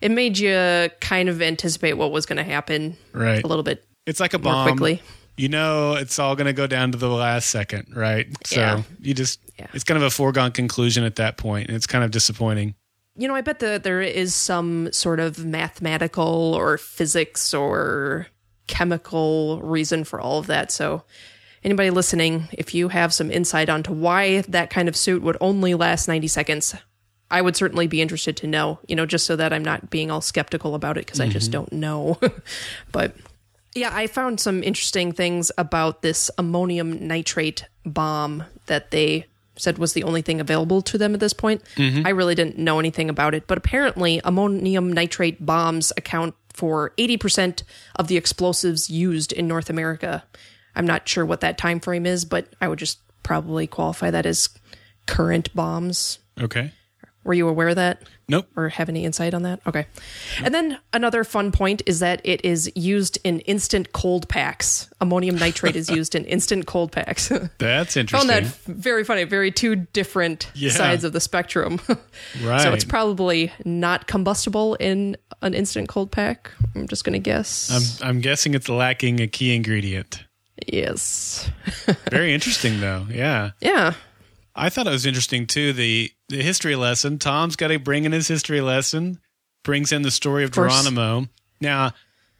it 0.00 0.10
made 0.10 0.38
you 0.38 0.88
kind 1.02 1.28
of 1.28 1.42
anticipate 1.42 1.92
what 1.92 2.10
was 2.10 2.24
going 2.24 2.38
to 2.38 2.42
happen 2.42 2.96
right. 3.12 3.44
a 3.44 3.46
little 3.46 3.62
bit 3.62 3.84
It's 4.06 4.18
like 4.18 4.32
a 4.32 4.38
more 4.38 4.54
bomb. 4.54 4.68
quickly. 4.78 5.02
You 5.36 5.48
know 5.48 5.94
it's 5.94 6.18
all 6.18 6.36
going 6.36 6.46
to 6.46 6.52
go 6.52 6.66
down 6.66 6.92
to 6.92 6.98
the 6.98 7.08
last 7.08 7.50
second, 7.50 7.96
right? 7.96 8.26
So 8.46 8.60
Yeah. 8.60 8.82
you 9.00 9.14
just 9.14 9.40
Yeah. 9.58 9.66
it's 9.72 9.84
kind 9.84 9.96
of 9.96 10.04
a 10.04 10.10
foregone 10.10 10.52
conclusion 10.52 11.04
at 11.04 11.16
that 11.16 11.36
point 11.36 11.68
and 11.68 11.76
it's 11.76 11.86
kind 11.86 12.04
of 12.04 12.10
disappointing. 12.10 12.74
You 13.16 13.28
know, 13.28 13.34
I 13.34 13.42
bet 13.42 13.58
that 13.58 13.82
there 13.82 14.00
is 14.00 14.34
some 14.34 14.90
sort 14.92 15.20
of 15.20 15.44
mathematical 15.44 16.54
or 16.54 16.78
physics 16.78 17.52
or 17.52 18.26
chemical 18.68 19.60
reason 19.62 20.04
for 20.04 20.18
all 20.20 20.38
of 20.38 20.46
that. 20.46 20.70
So, 20.70 21.02
anybody 21.62 21.90
listening, 21.90 22.48
if 22.52 22.74
you 22.74 22.88
have 22.88 23.12
some 23.12 23.30
insight 23.30 23.68
onto 23.68 23.92
why 23.92 24.40
that 24.42 24.70
kind 24.70 24.88
of 24.88 24.96
suit 24.96 25.22
would 25.22 25.36
only 25.40 25.74
last 25.74 26.08
90 26.08 26.26
seconds, 26.28 26.74
I 27.30 27.42
would 27.42 27.56
certainly 27.56 27.86
be 27.86 28.00
interested 28.00 28.36
to 28.38 28.46
know, 28.46 28.78
you 28.88 28.96
know, 28.96 29.06
just 29.06 29.26
so 29.26 29.36
that 29.36 29.52
I'm 29.52 29.64
not 29.64 29.90
being 29.90 30.10
all 30.10 30.20
skeptical 30.20 30.74
about 30.74 30.96
it 30.96 31.06
because 31.06 31.20
I 31.20 31.28
just 31.28 31.50
mm-hmm. 31.50 31.52
don't 31.52 31.72
know. 31.72 32.18
but 32.92 33.14
yeah, 33.74 33.90
I 33.92 34.06
found 34.06 34.40
some 34.40 34.62
interesting 34.62 35.12
things 35.12 35.50
about 35.56 36.02
this 36.02 36.30
ammonium 36.38 37.06
nitrate 37.06 37.66
bomb 37.84 38.44
that 38.66 38.90
they 38.90 39.26
said 39.56 39.78
was 39.78 39.92
the 39.92 40.04
only 40.04 40.22
thing 40.22 40.40
available 40.40 40.82
to 40.82 40.98
them 40.98 41.14
at 41.14 41.20
this 41.20 41.32
point. 41.32 41.62
Mm-hmm. 41.76 42.06
I 42.06 42.10
really 42.10 42.34
didn't 42.34 42.58
know 42.58 42.78
anything 42.78 43.08
about 43.08 43.34
it, 43.34 43.46
but 43.46 43.58
apparently 43.58 44.20
ammonium 44.24 44.92
nitrate 44.92 45.44
bombs 45.44 45.92
account 45.96 46.34
for 46.52 46.92
80% 46.98 47.62
of 47.96 48.08
the 48.08 48.16
explosives 48.16 48.90
used 48.90 49.32
in 49.32 49.48
North 49.48 49.70
America. 49.70 50.24
I'm 50.74 50.86
not 50.86 51.08
sure 51.08 51.24
what 51.24 51.40
that 51.40 51.58
time 51.58 51.80
frame 51.80 52.06
is, 52.06 52.24
but 52.24 52.46
I 52.60 52.68
would 52.68 52.78
just 52.78 52.98
probably 53.22 53.66
qualify 53.66 54.10
that 54.10 54.26
as 54.26 54.48
current 55.06 55.54
bombs. 55.54 56.18
Okay. 56.40 56.72
Were 57.24 57.34
you 57.34 57.48
aware 57.48 57.68
of 57.68 57.76
that? 57.76 58.02
Nope. 58.28 58.48
or 58.56 58.70
have 58.70 58.88
any 58.88 59.04
insight 59.04 59.34
on 59.34 59.42
that? 59.42 59.60
Okay. 59.66 59.86
And 60.42 60.54
then 60.54 60.78
another 60.94 61.22
fun 61.22 61.52
point 61.52 61.82
is 61.86 62.00
that 62.00 62.20
it 62.24 62.42
is 62.44 62.70
used 62.74 63.18
in 63.24 63.40
instant 63.40 63.92
cold 63.92 64.26
packs. 64.28 64.88
Ammonium 65.02 65.36
nitrate 65.36 65.76
is 65.76 65.90
used 65.98 66.14
in 66.14 66.24
instant 66.24 66.66
cold 66.66 66.92
packs. 66.92 67.28
That's 67.58 67.96
interesting. 67.96 68.28
Found 68.30 68.44
that 68.46 68.54
very 68.66 69.04
funny. 69.04 69.24
Very 69.24 69.50
two 69.50 69.76
different 69.76 70.50
Yeah. 70.54 70.70
sides 70.70 71.04
of 71.04 71.12
the 71.12 71.20
spectrum. 71.20 71.78
right. 72.42 72.60
so 72.62 72.72
it's 72.72 72.84
probably 72.84 73.52
not 73.66 74.06
combustible 74.06 74.74
in 74.76 75.16
an 75.42 75.52
instant 75.52 75.88
cold 75.90 76.10
pack. 76.10 76.50
I'm 76.74 76.88
just 76.88 77.04
going 77.04 77.12
to 77.14 77.18
guess. 77.18 78.00
I'm 78.00 78.08
I'm 78.08 78.20
guessing 78.20 78.54
it's 78.54 78.68
lacking 78.70 79.20
a 79.20 79.26
key 79.28 79.54
ingredient. 79.54 80.24
yes. 80.66 81.50
Very 82.10 82.32
interesting 82.32 82.80
though. 82.80 83.06
Yeah. 83.10 83.50
Yeah. 83.60 83.94
I 84.54 84.68
thought 84.68 84.86
it 84.86 84.90
was 84.90 85.06
interesting 85.06 85.46
too. 85.46 85.72
The 85.72 86.12
the 86.28 86.42
history 86.42 86.76
lesson. 86.76 87.18
Tom's 87.18 87.56
got 87.56 87.68
to 87.68 87.78
bring 87.78 88.04
in 88.04 88.12
his 88.12 88.28
history 88.28 88.60
lesson. 88.60 89.18
Brings 89.64 89.92
in 89.92 90.02
the 90.02 90.10
story 90.10 90.44
of, 90.44 90.50
course. 90.50 90.72
Geronimo. 90.72 91.28
Now, 91.60 91.92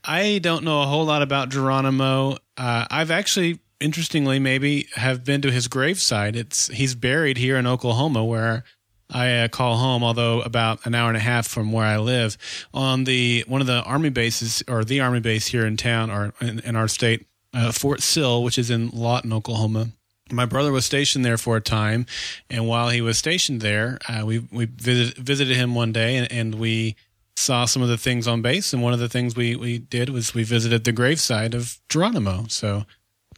I 0.04 0.38
don't 0.38 0.64
know 0.64 0.82
a 0.82 0.86
whole 0.86 1.04
lot 1.04 1.22
about 1.22 1.50
Geronimo. 1.50 2.38
Uh, 2.56 2.86
I've 2.90 3.12
actually, 3.12 3.60
interestingly, 3.80 4.40
maybe 4.40 4.88
have 4.94 5.24
been 5.24 5.40
to 5.42 5.50
his 5.52 5.68
gravesite. 5.68 6.34
It's 6.34 6.66
he's 6.68 6.94
buried 6.94 7.38
here 7.38 7.56
in 7.56 7.66
Oklahoma, 7.66 8.24
where 8.24 8.64
I 9.08 9.38
uh, 9.38 9.48
call 9.48 9.76
home. 9.76 10.02
Although 10.02 10.42
about 10.42 10.84
an 10.84 10.94
hour 10.94 11.08
and 11.08 11.16
a 11.16 11.20
half 11.20 11.46
from 11.46 11.70
where 11.72 11.86
I 11.86 11.98
live, 11.98 12.36
on 12.74 13.04
the 13.04 13.44
one 13.46 13.60
of 13.60 13.66
the 13.66 13.82
army 13.82 14.10
bases 14.10 14.62
or 14.68 14.84
the 14.84 15.00
army 15.00 15.20
base 15.20 15.46
here 15.46 15.64
in 15.64 15.76
town 15.76 16.10
or 16.10 16.34
in, 16.40 16.58
in 16.60 16.76
our 16.76 16.88
state, 16.88 17.26
uh, 17.54 17.72
Fort 17.72 18.02
Sill, 18.02 18.42
which 18.42 18.58
is 18.58 18.68
in 18.68 18.90
Lawton, 18.90 19.32
Oklahoma 19.32 19.92
my 20.32 20.46
brother 20.46 20.72
was 20.72 20.84
stationed 20.84 21.24
there 21.24 21.38
for 21.38 21.56
a 21.56 21.60
time, 21.60 22.06
and 22.50 22.66
while 22.66 22.88
he 22.88 23.00
was 23.00 23.18
stationed 23.18 23.60
there, 23.60 23.98
uh, 24.08 24.24
we 24.24 24.40
we 24.50 24.64
visit, 24.64 25.16
visited 25.16 25.56
him 25.56 25.74
one 25.74 25.92
day, 25.92 26.16
and, 26.16 26.32
and 26.32 26.54
we 26.56 26.96
saw 27.36 27.64
some 27.64 27.82
of 27.82 27.88
the 27.88 27.96
things 27.98 28.26
on 28.26 28.42
base. 28.42 28.72
And 28.72 28.82
one 28.82 28.92
of 28.92 28.98
the 28.98 29.08
things 29.08 29.36
we 29.36 29.56
we 29.56 29.78
did 29.78 30.08
was 30.10 30.34
we 30.34 30.42
visited 30.42 30.84
the 30.84 30.92
gravesite 30.92 31.54
of 31.54 31.78
Geronimo. 31.88 32.46
So 32.48 32.84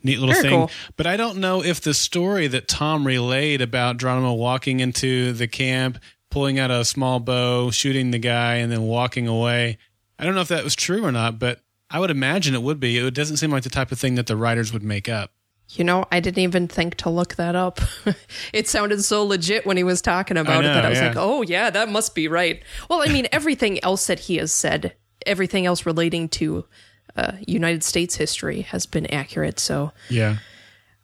neat 0.02 0.18
little 0.18 0.34
Very 0.34 0.42
thing. 0.48 0.58
cool. 0.58 0.70
But 0.96 1.06
I 1.06 1.16
don't 1.16 1.38
know 1.38 1.62
if 1.62 1.80
the 1.80 1.94
story 1.94 2.46
that 2.48 2.68
Tom 2.68 3.06
relayed 3.06 3.60
about 3.60 3.96
Geronimo 3.98 4.34
walking 4.34 4.80
into 4.80 5.32
the 5.32 5.48
camp, 5.48 5.98
pulling 6.30 6.58
out 6.58 6.70
a 6.70 6.84
small 6.84 7.20
bow, 7.20 7.70
shooting 7.70 8.10
the 8.10 8.18
guy, 8.18 8.56
and 8.56 8.70
then 8.70 8.82
walking 8.82 9.26
away. 9.28 9.78
I 10.18 10.24
don't 10.24 10.34
know 10.34 10.40
if 10.42 10.48
that 10.48 10.64
was 10.64 10.76
true 10.76 11.04
or 11.04 11.12
not, 11.12 11.38
but 11.38 11.60
I 11.90 11.98
would 12.00 12.10
imagine 12.10 12.54
it 12.54 12.62
would 12.62 12.80
be. 12.80 12.98
It 12.98 13.14
doesn't 13.14 13.36
seem 13.36 13.50
like 13.50 13.62
the 13.62 13.70
type 13.70 13.92
of 13.92 13.98
thing 13.98 14.16
that 14.16 14.26
the 14.26 14.36
writers 14.36 14.72
would 14.72 14.82
make 14.82 15.08
up. 15.08 15.32
You 15.70 15.84
know, 15.84 16.04
I 16.12 16.20
didn't 16.20 16.42
even 16.42 16.68
think 16.68 16.96
to 16.96 17.10
look 17.10 17.34
that 17.36 17.56
up. 17.56 17.80
it 18.52 18.68
sounded 18.68 19.02
so 19.02 19.24
legit 19.24 19.66
when 19.66 19.76
he 19.76 19.82
was 19.82 20.00
talking 20.02 20.36
about 20.36 20.62
know, 20.62 20.70
it 20.70 20.74
that 20.74 20.84
I 20.84 20.88
was 20.90 20.98
yeah. 20.98 21.08
like, 21.08 21.16
oh, 21.16 21.42
yeah, 21.42 21.70
that 21.70 21.88
must 21.88 22.14
be 22.14 22.28
right. 22.28 22.62
Well, 22.88 23.02
I 23.02 23.12
mean, 23.12 23.26
everything 23.32 23.82
else 23.82 24.06
that 24.06 24.20
he 24.20 24.36
has 24.36 24.52
said, 24.52 24.94
everything 25.26 25.66
else 25.66 25.84
relating 25.86 26.28
to 26.30 26.64
uh, 27.16 27.32
United 27.46 27.82
States 27.82 28.16
history 28.16 28.62
has 28.62 28.86
been 28.86 29.06
accurate. 29.06 29.58
So 29.58 29.92
Yeah. 30.08 30.36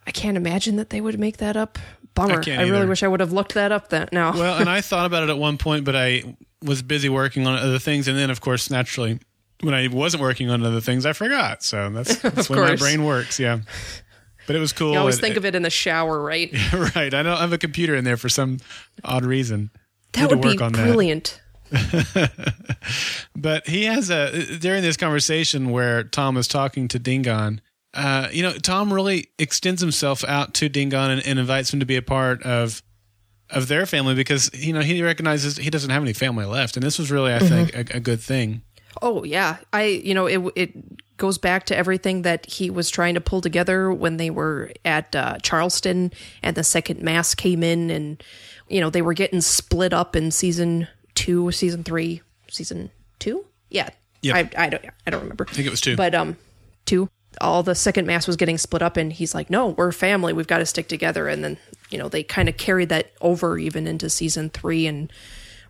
I 0.06 0.12
can't 0.12 0.36
imagine 0.36 0.76
that 0.76 0.90
they 0.90 1.00
would 1.00 1.18
make 1.18 1.38
that 1.38 1.56
up. 1.56 1.78
Bummer. 2.14 2.40
I, 2.40 2.42
can't 2.42 2.70
really 2.70 2.86
wish 2.86 3.02
I 3.02 3.08
would 3.08 3.20
have 3.20 3.32
looked 3.32 3.54
that 3.54 3.70
up 3.72 3.88
then. 3.88 4.08
now. 4.12 4.32
well, 4.32 4.58
and 4.58 4.68
I 4.78 4.80
thought 4.80 5.06
about 5.06 5.22
it 5.22 5.30
at 5.30 5.38
one 5.38 5.58
point, 5.58 5.84
but 5.84 5.94
I 5.94 6.36
was 6.62 6.82
busy 6.82 7.08
working 7.08 7.46
on 7.46 7.56
other 7.58 7.78
things, 7.78 8.08
and 8.08 8.18
then, 8.18 8.30
of 8.30 8.40
course, 8.40 8.70
naturally, 8.70 9.20
when 9.62 9.74
I 9.74 9.88
wasn't 9.88 10.22
working 10.22 10.50
on 10.50 10.64
other 10.64 10.80
things, 10.80 11.06
I 11.06 11.12
forgot. 11.12 11.62
So 11.62 11.90
that's 11.90 12.16
that's 12.22 12.50
when 12.50 12.60
my 12.60 12.76
brain 12.76 13.04
works. 13.04 13.38
Yeah, 13.38 13.60
but 14.50 14.56
it 14.56 14.58
was 14.58 14.72
cool. 14.72 14.94
you 14.94 14.98
always 14.98 15.18
It- 15.18 15.20
think 15.20 15.36
of 15.36 15.44
it 15.44 15.54
in 15.54 15.62
the 15.62 15.70
shower, 15.70 16.20
right? 16.20 16.50
right. 16.96 17.14
I 17.14 17.22
don't 17.22 17.38
have 17.38 17.52
a 17.52 17.58
computer 17.58 17.94
in 17.94 18.02
there 18.02 18.16
for 18.16 18.28
some 18.28 18.58
odd 19.04 19.24
reason. 19.24 19.70
That 20.14 20.28
would 20.28 20.40
be 20.42 20.48
work 20.48 20.60
on 20.60 20.72
that. 20.72 20.82
brilliant. 20.86 21.40
But 23.36 23.68
he 23.68 23.84
has 23.84 24.10
a 24.10 24.58
during 24.58 24.82
this 24.82 24.96
conversation 24.96 25.70
where 25.70 26.02
Tom 26.02 26.36
is 26.36 26.48
talking 26.48 26.88
to 26.88 26.98
Dingon. 26.98 27.60
Uh, 27.94 28.28
you 28.32 28.42
know, 28.42 28.52
Tom 28.52 28.92
really 28.92 29.28
extends 29.38 29.80
himself 29.80 30.24
out 30.24 30.52
to 30.54 30.68
Dingon 30.68 31.10
and, 31.12 31.26
and 31.26 31.38
invites 31.38 31.72
him 31.72 31.80
to 31.80 31.86
be 31.86 31.96
a 31.96 32.02
part 32.02 32.42
of 32.42 32.82
of 33.48 33.68
their 33.68 33.86
family 33.86 34.14
because 34.14 34.50
you 34.52 34.72
know 34.72 34.80
he 34.80 35.02
recognizes 35.02 35.56
he 35.56 35.70
doesn't 35.70 35.90
have 35.90 36.02
any 36.02 36.12
family 36.12 36.44
left, 36.44 36.76
and 36.76 36.84
this 36.84 36.98
was 36.98 37.10
really, 37.10 37.32
I 37.32 37.38
think, 37.38 37.74
a, 37.74 37.96
a 37.96 38.00
good 38.00 38.20
thing. 38.20 38.62
Oh 39.00 39.24
yeah, 39.24 39.58
I 39.72 39.84
you 39.84 40.14
know 40.14 40.26
it 40.26 40.40
it 40.56 40.72
goes 41.20 41.38
back 41.38 41.66
to 41.66 41.76
everything 41.76 42.22
that 42.22 42.46
he 42.46 42.70
was 42.70 42.90
trying 42.90 43.14
to 43.14 43.20
pull 43.20 43.40
together 43.40 43.92
when 43.92 44.16
they 44.16 44.30
were 44.30 44.72
at 44.84 45.14
uh, 45.14 45.36
Charleston 45.42 46.10
and 46.42 46.56
the 46.56 46.64
second 46.64 47.00
mass 47.02 47.34
came 47.36 47.62
in 47.62 47.90
and 47.90 48.20
you 48.68 48.80
know 48.80 48.90
they 48.90 49.02
were 49.02 49.14
getting 49.14 49.40
split 49.40 49.92
up 49.92 50.16
in 50.16 50.30
season 50.32 50.88
two, 51.14 51.52
season 51.52 51.84
three, 51.84 52.22
season 52.48 52.90
two. 53.20 53.44
Yeah, 53.68 53.90
Yep. 54.22 54.54
I 54.56 54.64
I 54.64 54.68
don't 54.68 54.84
I 55.06 55.10
don't 55.10 55.22
remember. 55.22 55.46
I 55.48 55.52
think 55.52 55.66
it 55.66 55.70
was 55.70 55.80
two. 55.80 55.94
but 55.96 56.14
um 56.14 56.36
two 56.86 57.08
all 57.40 57.62
the 57.62 57.74
second 57.74 58.06
mass 58.06 58.26
was 58.26 58.36
getting 58.36 58.58
split 58.58 58.82
up 58.82 58.96
and 58.96 59.12
he's 59.12 59.34
like 59.36 59.48
no 59.50 59.68
we're 59.68 59.92
family 59.92 60.32
we've 60.32 60.48
got 60.48 60.58
to 60.58 60.66
stick 60.66 60.88
together 60.88 61.28
and 61.28 61.44
then 61.44 61.56
you 61.88 61.96
know 61.96 62.08
they 62.08 62.24
kind 62.24 62.48
of 62.48 62.56
carried 62.56 62.88
that 62.88 63.12
over 63.20 63.56
even 63.56 63.86
into 63.86 64.10
season 64.10 64.50
three 64.50 64.86
and 64.86 65.12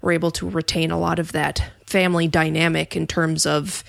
were 0.01 0.13
able 0.13 0.31
to 0.31 0.49
retain 0.49 0.91
a 0.91 0.99
lot 0.99 1.19
of 1.19 1.33
that 1.33 1.71
family 1.85 2.27
dynamic 2.27 2.97
in 2.97 3.07
terms 3.07 3.45
of 3.45 3.85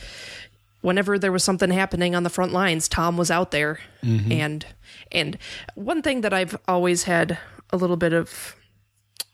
whenever 0.82 1.18
there 1.18 1.32
was 1.32 1.44
something 1.44 1.70
happening 1.70 2.16
on 2.16 2.24
the 2.24 2.30
front 2.30 2.52
lines 2.52 2.88
tom 2.88 3.18
was 3.18 3.32
out 3.32 3.52
there 3.52 3.80
mm-hmm. 4.04 4.32
and 4.32 4.66
and 5.12 5.38
one 5.76 6.02
thing 6.02 6.22
that 6.22 6.34
i've 6.34 6.58
always 6.68 7.04
had 7.04 7.38
a 7.72 7.78
little 7.78 7.98
bit 7.98 8.14
of 8.14 8.56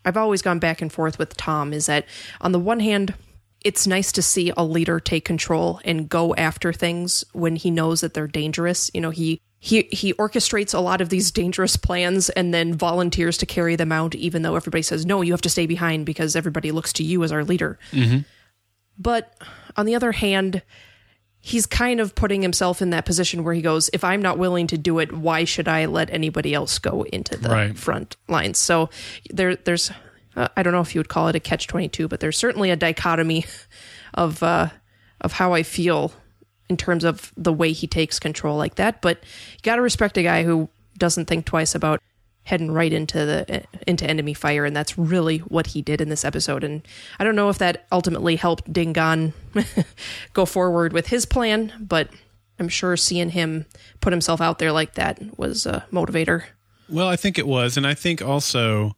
I've 0.07 0.17
always 0.17 0.41
gone 0.41 0.59
back 0.59 0.81
and 0.81 0.91
forth 0.91 1.19
with 1.19 1.35
Tom 1.35 1.73
is 1.73 1.87
that 1.87 2.05
on 2.39 2.53
the 2.53 2.59
one 2.59 2.79
hand, 2.79 3.13
it's 3.65 3.85
nice 3.85 4.13
to 4.13 4.21
see 4.21 4.53
a 4.55 4.63
leader 4.63 5.01
take 5.01 5.25
control 5.25 5.81
and 5.83 6.07
go 6.07 6.33
after 6.35 6.71
things 6.71 7.25
when 7.33 7.57
he 7.57 7.69
knows 7.69 7.99
that 7.99 8.13
they're 8.13 8.25
dangerous. 8.25 8.89
You 8.93 9.01
know, 9.01 9.09
he 9.09 9.41
he 9.59 9.89
he 9.91 10.13
orchestrates 10.13 10.73
a 10.73 10.79
lot 10.79 11.01
of 11.01 11.09
these 11.09 11.29
dangerous 11.29 11.75
plans 11.75 12.29
and 12.29 12.53
then 12.53 12.73
volunteers 12.73 13.37
to 13.39 13.45
carry 13.45 13.75
them 13.75 13.91
out 13.91 14.15
even 14.15 14.43
though 14.43 14.55
everybody 14.55 14.81
says 14.81 15.05
no, 15.05 15.21
you 15.21 15.33
have 15.33 15.41
to 15.41 15.49
stay 15.49 15.65
behind 15.65 16.05
because 16.05 16.37
everybody 16.37 16.71
looks 16.71 16.93
to 16.93 17.03
you 17.03 17.21
as 17.23 17.33
our 17.33 17.43
leader. 17.43 17.77
Mm-hmm. 17.91 18.19
But 18.97 19.35
on 19.75 19.85
the 19.85 19.95
other 19.95 20.13
hand, 20.13 20.61
he's 21.47 21.65
kind 21.65 22.01
of 22.01 22.13
putting 22.13 22.41
himself 22.41 22.81
in 22.81 22.89
that 22.89 23.05
position 23.05 23.41
where 23.45 23.53
he 23.53 23.61
goes, 23.61 23.89
if 23.93 24.03
I'm 24.03 24.21
not 24.21 24.37
willing 24.37 24.67
to 24.67 24.77
do 24.77 24.99
it, 24.99 25.13
why 25.13 25.45
should 25.45 25.69
I 25.69 25.85
let 25.85 26.09
anybody 26.11 26.53
else 26.53 26.77
go 26.77 27.03
into 27.03 27.37
the 27.37 27.47
Right. 27.49 27.77
front 27.77 28.17
lines? 28.27 28.57
So 28.57 28.89
there, 29.29 29.55
there's, 29.55 29.89
uh, 30.35 30.49
I 30.57 30.61
don't 30.63 30.73
know 30.73 30.81
if 30.81 30.93
you 30.93 30.99
would 30.99 31.07
call 31.07 31.29
it 31.29 31.35
a 31.35 31.39
catch 31.39 31.67
twenty 31.67 31.87
two, 31.87 32.09
but 32.09 32.19
there's 32.19 32.37
certainly 32.37 32.69
a 32.69 32.75
dichotomy 32.75 33.45
of 34.13 34.43
uh, 34.43 34.69
of 35.21 35.31
how 35.33 35.53
I 35.53 35.63
feel 35.63 36.11
in 36.69 36.75
terms 36.75 37.05
of 37.05 37.31
the 37.37 37.53
way 37.53 37.71
he 37.71 37.87
takes 37.87 38.19
control 38.19 38.57
like 38.57 38.75
that. 38.75 39.01
But 39.01 39.23
you 39.53 39.59
got 39.63 39.77
to 39.77 39.81
respect 39.81 40.17
a 40.17 40.23
guy 40.23 40.43
who 40.43 40.67
doesn't 40.97 41.25
think 41.27 41.45
twice 41.45 41.73
about 41.75 42.01
heading 42.47 42.71
right 42.71 42.93
into 42.93 43.25
the 43.25 43.63
into 43.85 44.09
enemy 44.09 44.33
fire, 44.33 44.63
and 44.63 44.73
that's 44.73 44.97
really 44.97 45.39
what 45.39 45.67
he 45.67 45.81
did 45.81 45.99
in 45.99 46.07
this 46.07 46.23
episode. 46.23 46.63
And 46.63 46.81
I 47.19 47.25
don't 47.25 47.35
know 47.35 47.49
if 47.49 47.57
that 47.57 47.85
ultimately 47.91 48.37
helped 48.37 48.71
Dingon 48.71 49.33
go 50.33 50.45
forward 50.45 50.93
with 50.93 51.07
his 51.07 51.25
plan, 51.25 51.73
but 51.77 52.09
I'm 52.57 52.69
sure 52.69 52.95
seeing 52.95 53.31
him 53.31 53.65
put 53.99 54.13
himself 54.13 54.39
out 54.39 54.59
there 54.59 54.71
like 54.71 54.93
that 54.93 55.37
was 55.37 55.65
a 55.65 55.85
motivator. 55.91 56.43
Well, 56.87 57.09
I 57.09 57.17
think 57.17 57.37
it 57.37 57.45
was, 57.45 57.75
and 57.75 57.85
I 57.85 57.93
think 57.93 58.21
also, 58.21 58.95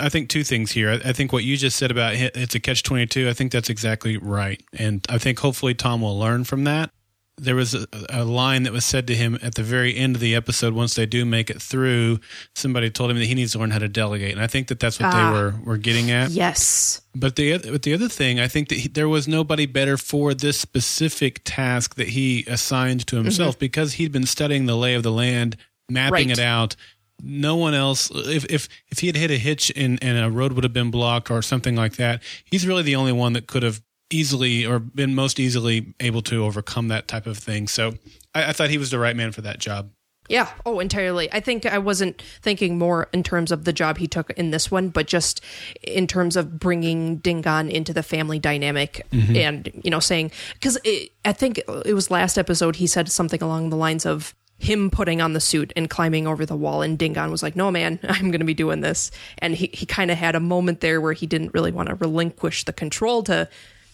I 0.00 0.08
think 0.08 0.28
two 0.28 0.44
things 0.44 0.70
here. 0.70 0.90
I, 0.90 1.08
I 1.08 1.12
think 1.12 1.32
what 1.32 1.42
you 1.42 1.56
just 1.56 1.76
said 1.76 1.90
about 1.90 2.14
it's 2.14 2.54
a 2.54 2.60
catch 2.60 2.84
twenty 2.84 3.06
two. 3.06 3.28
I 3.28 3.32
think 3.32 3.50
that's 3.50 3.68
exactly 3.68 4.16
right, 4.16 4.62
and 4.72 5.04
I 5.08 5.18
think 5.18 5.40
hopefully 5.40 5.74
Tom 5.74 6.02
will 6.02 6.16
learn 6.16 6.44
from 6.44 6.62
that. 6.64 6.92
There 7.40 7.56
was 7.56 7.74
a, 7.74 7.86
a 8.10 8.24
line 8.24 8.64
that 8.64 8.72
was 8.72 8.84
said 8.84 9.06
to 9.06 9.14
him 9.14 9.38
at 9.42 9.54
the 9.54 9.62
very 9.62 9.96
end 9.96 10.14
of 10.14 10.20
the 10.20 10.34
episode. 10.34 10.74
Once 10.74 10.94
they 10.94 11.06
do 11.06 11.24
make 11.24 11.48
it 11.50 11.60
through, 11.62 12.20
somebody 12.54 12.90
told 12.90 13.10
him 13.10 13.18
that 13.18 13.24
he 13.26 13.34
needs 13.34 13.52
to 13.52 13.58
learn 13.58 13.70
how 13.70 13.78
to 13.78 13.88
delegate, 13.88 14.32
and 14.32 14.42
I 14.42 14.46
think 14.46 14.68
that 14.68 14.78
that's 14.78 15.00
what 15.00 15.14
Ah. 15.14 15.32
they 15.32 15.38
were 15.40 15.54
were 15.64 15.76
getting 15.78 16.10
at. 16.10 16.30
Yes. 16.30 17.00
But 17.14 17.36
the 17.36 17.58
but 17.58 17.82
the 17.82 17.94
other 17.94 18.08
thing, 18.08 18.38
I 18.38 18.46
think 18.48 18.68
that 18.68 18.78
he, 18.78 18.88
there 18.88 19.08
was 19.08 19.26
nobody 19.26 19.66
better 19.66 19.96
for 19.96 20.34
this 20.34 20.58
specific 20.60 21.40
task 21.44 21.94
that 21.96 22.08
he 22.08 22.44
assigned 22.46 23.06
to 23.08 23.16
himself 23.16 23.58
because 23.58 23.94
he'd 23.94 24.12
been 24.12 24.26
studying 24.26 24.66
the 24.66 24.76
lay 24.76 24.94
of 24.94 25.02
the 25.02 25.12
land, 25.12 25.56
mapping 25.88 26.28
Right. 26.28 26.38
it 26.38 26.44
out. 26.44 26.76
No 27.22 27.56
one 27.56 27.74
else. 27.74 28.10
If 28.14 28.44
if 28.50 28.68
if 28.88 29.00
he 29.00 29.06
had 29.08 29.16
hit 29.16 29.30
a 29.30 29.36
hitch 29.36 29.70
and, 29.76 29.98
and 30.02 30.16
a 30.18 30.30
road 30.30 30.52
would 30.52 30.64
have 30.64 30.72
been 30.72 30.90
blocked 30.90 31.30
or 31.30 31.42
something 31.42 31.76
like 31.76 31.96
that, 31.96 32.22
he's 32.44 32.66
really 32.66 32.82
the 32.82 32.96
only 32.96 33.12
one 33.12 33.32
that 33.34 33.46
could 33.46 33.62
have 33.62 33.82
easily 34.10 34.66
or 34.66 34.78
been 34.78 35.14
most 35.14 35.40
easily 35.40 35.94
able 36.00 36.22
to 36.22 36.44
overcome 36.44 36.88
that 36.88 37.08
type 37.08 37.26
of 37.26 37.38
thing. 37.38 37.68
So 37.68 37.94
I, 38.34 38.50
I 38.50 38.52
thought 38.52 38.70
he 38.70 38.78
was 38.78 38.90
the 38.90 38.98
right 38.98 39.16
man 39.16 39.32
for 39.32 39.40
that 39.42 39.58
job. 39.58 39.90
Yeah. 40.28 40.48
Oh, 40.64 40.78
entirely. 40.78 41.30
I 41.32 41.40
think 41.40 41.66
I 41.66 41.78
wasn't 41.78 42.22
thinking 42.40 42.78
more 42.78 43.08
in 43.12 43.24
terms 43.24 43.50
of 43.50 43.64
the 43.64 43.72
job 43.72 43.98
he 43.98 44.06
took 44.06 44.30
in 44.30 44.52
this 44.52 44.70
one, 44.70 44.88
but 44.88 45.08
just 45.08 45.44
in 45.82 46.06
terms 46.06 46.36
of 46.36 46.60
bringing 46.60 47.16
Dingon 47.16 47.68
into 47.68 47.92
the 47.92 48.04
family 48.04 48.38
dynamic 48.38 49.04
mm-hmm. 49.10 49.34
and, 49.34 49.80
you 49.82 49.90
know, 49.90 49.98
saying, 49.98 50.30
because 50.54 50.78
I 51.24 51.32
think 51.32 51.58
it 51.84 51.94
was 51.94 52.12
last 52.12 52.38
episode, 52.38 52.76
he 52.76 52.86
said 52.86 53.10
something 53.10 53.42
along 53.42 53.70
the 53.70 53.76
lines 53.76 54.06
of 54.06 54.36
him 54.58 54.88
putting 54.88 55.20
on 55.20 55.32
the 55.32 55.40
suit 55.40 55.72
and 55.74 55.90
climbing 55.90 56.28
over 56.28 56.46
the 56.46 56.54
wall. 56.54 56.82
And 56.82 56.96
Dingon 56.96 57.32
was 57.32 57.42
like, 57.42 57.56
no, 57.56 57.72
man, 57.72 57.98
I'm 58.08 58.30
going 58.30 58.38
to 58.38 58.44
be 58.44 58.54
doing 58.54 58.82
this. 58.82 59.10
And 59.38 59.56
he, 59.56 59.68
he 59.72 59.84
kind 59.84 60.12
of 60.12 60.18
had 60.18 60.36
a 60.36 60.40
moment 60.40 60.80
there 60.80 61.00
where 61.00 61.14
he 61.14 61.26
didn't 61.26 61.54
really 61.54 61.72
want 61.72 61.88
to 61.88 61.96
relinquish 61.96 62.64
the 62.64 62.72
control 62.72 63.24
to 63.24 63.48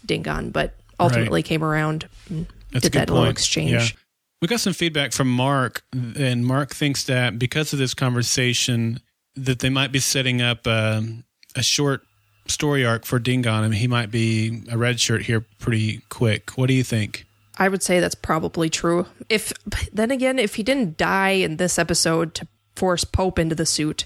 Dingon, 0.07 0.51
but 0.51 0.75
ultimately 0.99 1.43
came 1.43 1.63
around 1.63 2.09
and 2.29 2.47
That's 2.73 2.85
did 2.85 2.97
a 2.97 2.99
that 3.01 3.11
little 3.11 3.29
exchange. 3.29 3.73
Yeah. 3.73 4.01
We 4.43 4.49
got 4.49 4.61
some 4.61 4.73
feedback 4.75 5.13
from 5.13 5.31
Mark, 5.31 5.83
and 5.93 6.45
Mark 6.45 6.75
thinks 6.75 7.05
that 7.05 7.39
because 7.39 7.73
of 7.73 7.79
this 7.79 7.95
conversation, 7.95 9.01
that 9.35 9.61
they 9.61 9.71
might 9.71 9.93
be 9.93 9.99
setting 9.99 10.41
up 10.43 10.67
um 10.67 11.25
a 11.55 11.63
short 11.63 12.03
story 12.47 12.85
arc 12.85 13.05
for 13.05 13.19
Dingon, 13.19 13.65
and 13.65 13.75
he 13.75 13.89
might 13.89 14.11
be 14.11 14.63
a 14.71 14.79
red 14.79 15.01
shirt 15.01 15.23
here 15.23 15.45
pretty 15.59 16.03
quick. 16.09 16.51
What 16.51 16.67
do 16.67 16.75
you 16.75 16.85
think? 16.85 17.27
I 17.59 17.69
would 17.69 17.83
say 17.83 18.01
that's 18.01 18.15
probably 18.15 18.69
true. 18.69 19.07
If 19.29 19.53
then 19.93 20.11
again, 20.11 20.39
if 20.39 20.57
he 20.57 20.63
didn't 20.63 20.97
die 20.97 21.31
in 21.31 21.57
this 21.57 21.79
episode 21.79 22.35
to 22.35 22.47
force 22.75 23.05
Pope 23.05 23.39
into 23.39 23.55
the 23.55 23.67
suit, 23.67 24.05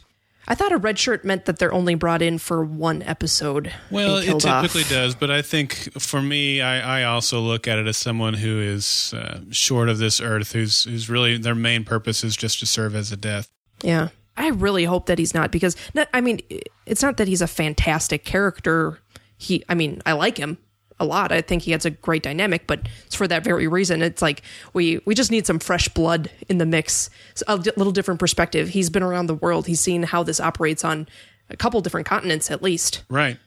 I 0.50 0.56
thought 0.56 0.72
a 0.72 0.78
red 0.78 0.98
shirt 0.98 1.24
meant 1.24 1.44
that 1.44 1.60
they're 1.60 1.72
only 1.72 1.94
brought 1.94 2.22
in 2.22 2.38
for 2.38 2.64
one 2.64 3.04
episode. 3.04 3.72
Well, 3.88 4.16
it 4.16 4.24
killed 4.24 4.44
off. 4.44 4.62
typically 4.62 4.92
does, 4.92 5.14
but 5.14 5.30
I 5.30 5.42
think 5.42 5.92
for 5.96 6.20
me, 6.20 6.60
I, 6.60 7.02
I 7.02 7.04
also 7.04 7.38
look 7.38 7.68
at 7.68 7.78
it 7.78 7.86
as 7.86 7.96
someone 7.96 8.34
who 8.34 8.60
is 8.60 9.14
uh, 9.14 9.42
short 9.52 9.88
of 9.88 9.98
this 9.98 10.20
earth, 10.20 10.50
who's 10.50 10.82
who's 10.82 11.08
really 11.08 11.38
their 11.38 11.54
main 11.54 11.84
purpose 11.84 12.24
is 12.24 12.36
just 12.36 12.58
to 12.58 12.66
serve 12.66 12.96
as 12.96 13.12
a 13.12 13.16
death. 13.16 13.48
Yeah, 13.84 14.08
I 14.36 14.48
really 14.48 14.84
hope 14.84 15.06
that 15.06 15.20
he's 15.20 15.34
not 15.34 15.52
because 15.52 15.76
not, 15.94 16.08
I 16.12 16.20
mean, 16.20 16.40
it's 16.84 17.02
not 17.02 17.18
that 17.18 17.28
he's 17.28 17.42
a 17.42 17.46
fantastic 17.46 18.24
character. 18.24 18.98
He, 19.38 19.62
I 19.68 19.74
mean, 19.76 20.02
I 20.04 20.14
like 20.14 20.36
him 20.36 20.58
a 21.00 21.04
lot. 21.04 21.32
I 21.32 21.40
think 21.40 21.62
he 21.62 21.72
has 21.72 21.84
a 21.84 21.90
great 21.90 22.22
dynamic, 22.22 22.66
but 22.66 22.86
it's 23.06 23.14
for 23.16 23.26
that 23.26 23.42
very 23.42 23.66
reason. 23.66 24.02
It's 24.02 24.22
like 24.22 24.42
we 24.74 25.00
we 25.06 25.14
just 25.14 25.30
need 25.30 25.46
some 25.46 25.58
fresh 25.58 25.88
blood 25.88 26.30
in 26.48 26.58
the 26.58 26.66
mix, 26.66 27.10
So 27.34 27.44
a 27.48 27.56
little 27.56 27.92
different 27.92 28.20
perspective. 28.20 28.68
He's 28.68 28.90
been 28.90 29.02
around 29.02 29.26
the 29.26 29.34
world. 29.34 29.66
He's 29.66 29.80
seen 29.80 30.02
how 30.04 30.22
this 30.22 30.38
operates 30.40 30.84
on 30.84 31.08
a 31.48 31.56
couple 31.56 31.80
different 31.80 32.06
continents 32.06 32.50
at 32.50 32.62
least. 32.62 33.02
Right. 33.08 33.38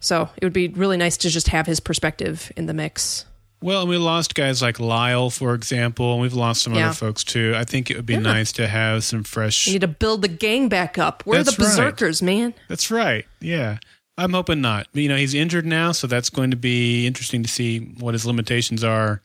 So 0.00 0.28
it 0.36 0.44
would 0.44 0.52
be 0.52 0.68
really 0.68 0.96
nice 0.96 1.16
to 1.18 1.30
just 1.30 1.48
have 1.48 1.66
his 1.66 1.80
perspective 1.80 2.52
in 2.56 2.66
the 2.66 2.74
mix. 2.74 3.24
Well, 3.60 3.80
and 3.80 3.90
we 3.90 3.96
lost 3.96 4.36
guys 4.36 4.62
like 4.62 4.78
Lyle, 4.78 5.30
for 5.30 5.52
example, 5.54 6.12
and 6.12 6.22
we've 6.22 6.32
lost 6.34 6.62
some 6.62 6.74
Yeah. 6.74 6.86
other 6.90 6.94
folks 6.94 7.24
too. 7.24 7.54
I 7.56 7.64
think 7.64 7.90
it 7.90 7.96
would 7.96 8.06
be 8.06 8.16
nice 8.16 8.52
to 8.52 8.68
have 8.68 9.02
some 9.02 9.24
fresh. 9.24 9.66
We 9.66 9.72
need 9.72 9.80
to 9.80 9.88
build 9.88 10.22
the 10.22 10.28
gang 10.28 10.68
back 10.68 10.96
up. 10.96 11.24
We're 11.26 11.42
That's 11.42 11.56
the 11.56 11.64
right. 11.64 11.70
berserkers, 11.70 12.22
man. 12.22 12.54
That's 12.68 12.92
right. 12.92 13.24
Yeah. 13.40 13.78
I'm 14.18 14.32
hoping 14.32 14.60
not. 14.60 14.88
You 14.92 15.08
know, 15.08 15.16
he's 15.16 15.32
injured 15.32 15.64
now, 15.64 15.92
so 15.92 16.06
that's 16.06 16.28
going 16.28 16.50
to 16.50 16.56
be 16.56 17.06
interesting 17.06 17.42
to 17.44 17.48
see 17.48 17.78
what 18.00 18.14
his 18.14 18.26
limitations 18.26 18.82
are 18.82 19.22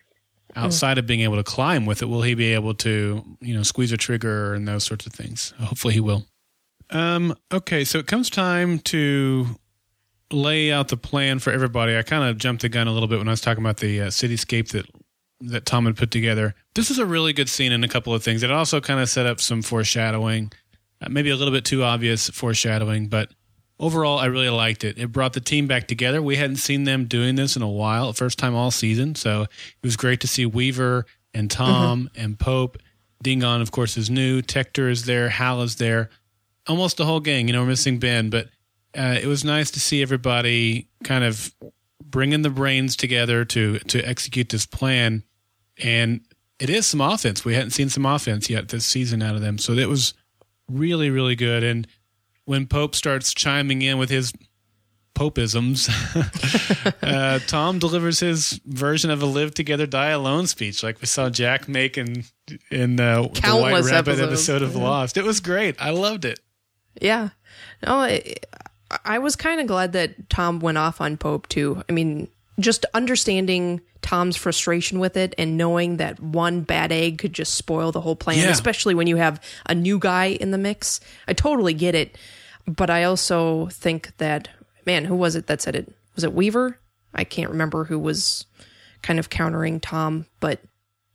outside 0.55 0.99
of 0.99 1.07
being 1.07 1.21
able 1.21 1.35
to 1.37 1.43
climb 1.43 1.87
with 1.87 2.03
it. 2.03 2.05
Will 2.05 2.21
he 2.21 2.35
be 2.35 2.53
able 2.53 2.75
to, 2.75 3.23
you 3.41 3.55
know, 3.55 3.63
squeeze 3.63 3.91
a 3.91 3.97
trigger 3.97 4.53
and 4.53 4.67
those 4.67 4.83
sorts 4.83 5.07
of 5.07 5.11
things? 5.11 5.51
Hopefully 5.59 5.95
he 5.95 5.99
will. 5.99 6.25
Um, 6.91 7.35
okay, 7.51 7.83
so 7.83 7.97
it 7.97 8.05
comes 8.05 8.29
time 8.29 8.77
to 8.79 9.47
lay 10.31 10.71
out 10.71 10.89
the 10.89 10.97
plan 10.97 11.39
for 11.39 11.51
everybody. 11.51 11.97
I 11.97 12.03
kind 12.03 12.23
of 12.23 12.37
jumped 12.37 12.61
the 12.61 12.69
gun 12.69 12.87
a 12.87 12.91
little 12.91 13.07
bit 13.07 13.17
when 13.17 13.27
I 13.27 13.31
was 13.31 13.41
talking 13.41 13.63
about 13.63 13.77
the 13.77 14.01
uh, 14.01 14.07
cityscape 14.07 14.69
that 14.69 14.85
that 15.41 15.65
Tom 15.65 15.85
had 15.85 15.97
put 15.97 16.09
together. 16.09 16.55
This 16.73 16.89
is 16.89 16.99
a 16.99 17.05
really 17.05 17.33
good 17.33 17.49
scene 17.49 17.73
in 17.73 17.83
a 17.83 17.87
couple 17.89 18.13
of 18.13 18.23
things. 18.23 18.43
It 18.43 18.51
also 18.51 18.79
kind 18.79 19.01
of 19.01 19.09
set 19.09 19.25
up 19.25 19.41
some 19.41 19.61
foreshadowing, 19.61 20.53
uh, 21.01 21.09
maybe 21.09 21.31
a 21.31 21.35
little 21.35 21.51
bit 21.53 21.65
too 21.65 21.83
obvious 21.83 22.29
foreshadowing, 22.29 23.07
but 23.07 23.31
overall, 23.79 24.19
I 24.19 24.25
really 24.25 24.49
liked 24.49 24.83
it. 24.83 24.97
It 24.97 25.11
brought 25.11 25.33
the 25.33 25.39
team 25.39 25.67
back 25.67 25.87
together. 25.87 26.21
We 26.21 26.35
hadn't 26.35 26.57
seen 26.57 26.83
them 26.83 27.05
doing 27.05 27.35
this 27.35 27.55
in 27.55 27.61
a 27.61 27.69
while, 27.69 28.13
first 28.13 28.39
time 28.39 28.55
all 28.55 28.71
season. 28.71 29.15
So 29.15 29.43
it 29.43 29.49
was 29.83 29.97
great 29.97 30.21
to 30.21 30.27
see 30.27 30.45
Weaver 30.45 31.05
and 31.33 31.49
Tom 31.49 32.09
and 32.15 32.39
Pope. 32.39 32.77
Dingon, 33.21 33.61
of 33.61 33.71
course, 33.71 33.97
is 33.97 34.09
new. 34.09 34.41
Tector 34.41 34.89
is 34.89 35.05
there. 35.05 35.29
Hal 35.29 35.61
is 35.61 35.77
there. 35.77 36.09
Almost 36.67 36.97
the 36.97 37.05
whole 37.05 37.19
gang. 37.19 37.47
You 37.47 37.53
know, 37.53 37.61
we're 37.61 37.69
missing 37.69 37.99
Ben, 37.99 38.29
but 38.29 38.47
uh, 38.97 39.17
it 39.21 39.27
was 39.27 39.43
nice 39.43 39.71
to 39.71 39.79
see 39.79 40.01
everybody 40.01 40.87
kind 41.03 41.23
of 41.23 41.53
bringing 42.03 42.41
the 42.41 42.49
brains 42.49 42.95
together 42.95 43.43
to 43.45 43.79
to 43.79 44.07
execute 44.07 44.49
this 44.49 44.65
plan. 44.65 45.23
And 45.81 46.21
it 46.59 46.69
is 46.69 46.85
some 46.85 47.01
offense. 47.01 47.43
We 47.43 47.55
hadn't 47.55 47.71
seen 47.71 47.89
some 47.89 48.05
offense 48.05 48.49
yet 48.49 48.69
this 48.69 48.85
season 48.85 49.21
out 49.21 49.35
of 49.35 49.41
them, 49.41 49.57
so 49.57 49.73
it 49.73 49.89
was 49.89 50.13
really 50.69 51.09
really 51.09 51.35
good. 51.35 51.63
And 51.63 51.87
when 52.45 52.67
Pope 52.67 52.95
starts 52.95 53.33
chiming 53.33 53.81
in 53.81 53.97
with 53.97 54.09
his 54.09 54.33
popisms, 55.13 55.89
uh, 57.01 57.39
Tom 57.47 57.79
delivers 57.79 58.19
his 58.19 58.59
version 58.65 59.11
of 59.11 59.21
a 59.21 59.25
"Live 59.25 59.53
Together, 59.53 59.85
Die 59.85 60.09
Alone" 60.09 60.47
speech, 60.47 60.83
like 60.83 61.01
we 61.01 61.07
saw 61.07 61.29
Jack 61.29 61.67
make 61.67 61.97
in 61.97 62.25
in 62.69 62.99
uh, 62.99 63.23
the 63.23 63.41
White 63.55 63.83
Rabbit 63.83 63.91
episodes. 63.91 64.21
episode 64.21 64.61
of 64.61 64.75
Lost. 64.75 65.17
It 65.17 65.23
was 65.23 65.39
great. 65.39 65.75
I 65.79 65.91
loved 65.91 66.25
it. 66.25 66.39
Yeah. 67.01 67.29
No, 67.85 67.95
I, 67.95 68.35
I 69.03 69.19
was 69.19 69.35
kind 69.35 69.59
of 69.59 69.67
glad 69.67 69.93
that 69.93 70.29
Tom 70.29 70.59
went 70.59 70.77
off 70.77 71.01
on 71.01 71.17
Pope 71.17 71.47
too. 71.47 71.83
I 71.89 71.91
mean, 71.91 72.27
just 72.59 72.85
understanding 72.93 73.81
Tom's 74.03 74.35
frustration 74.37 74.99
with 74.99 75.17
it 75.17 75.33
and 75.37 75.57
knowing 75.57 75.97
that 75.97 76.19
one 76.19 76.61
bad 76.61 76.91
egg 76.91 77.17
could 77.17 77.33
just 77.33 77.55
spoil 77.55 77.91
the 77.91 78.01
whole 78.01 78.15
plan, 78.15 78.37
Yeah. 78.37 78.49
especially 78.51 78.93
when 78.93 79.07
you 79.07 79.15
have 79.15 79.41
a 79.65 79.73
new 79.73 79.97
guy 79.97 80.25
in 80.25 80.51
the 80.51 80.57
mix. 80.59 80.99
I 81.27 81.33
totally 81.33 81.73
get 81.73 81.95
it. 81.95 82.17
But 82.67 82.89
I 82.89 83.03
also 83.05 83.67
think 83.67 84.15
that, 84.17 84.49
man, 84.85 85.05
who 85.05 85.15
was 85.15 85.35
it 85.35 85.47
that 85.47 85.61
said 85.61 85.75
it? 85.75 85.91
Was 86.15 86.23
it 86.23 86.33
Weaver? 86.33 86.77
I 87.13 87.23
can't 87.23 87.49
remember 87.49 87.85
who 87.85 87.97
was 87.97 88.45
kind 89.01 89.19
of 89.19 89.29
countering 89.29 89.79
Tom, 89.79 90.25
but 90.39 90.61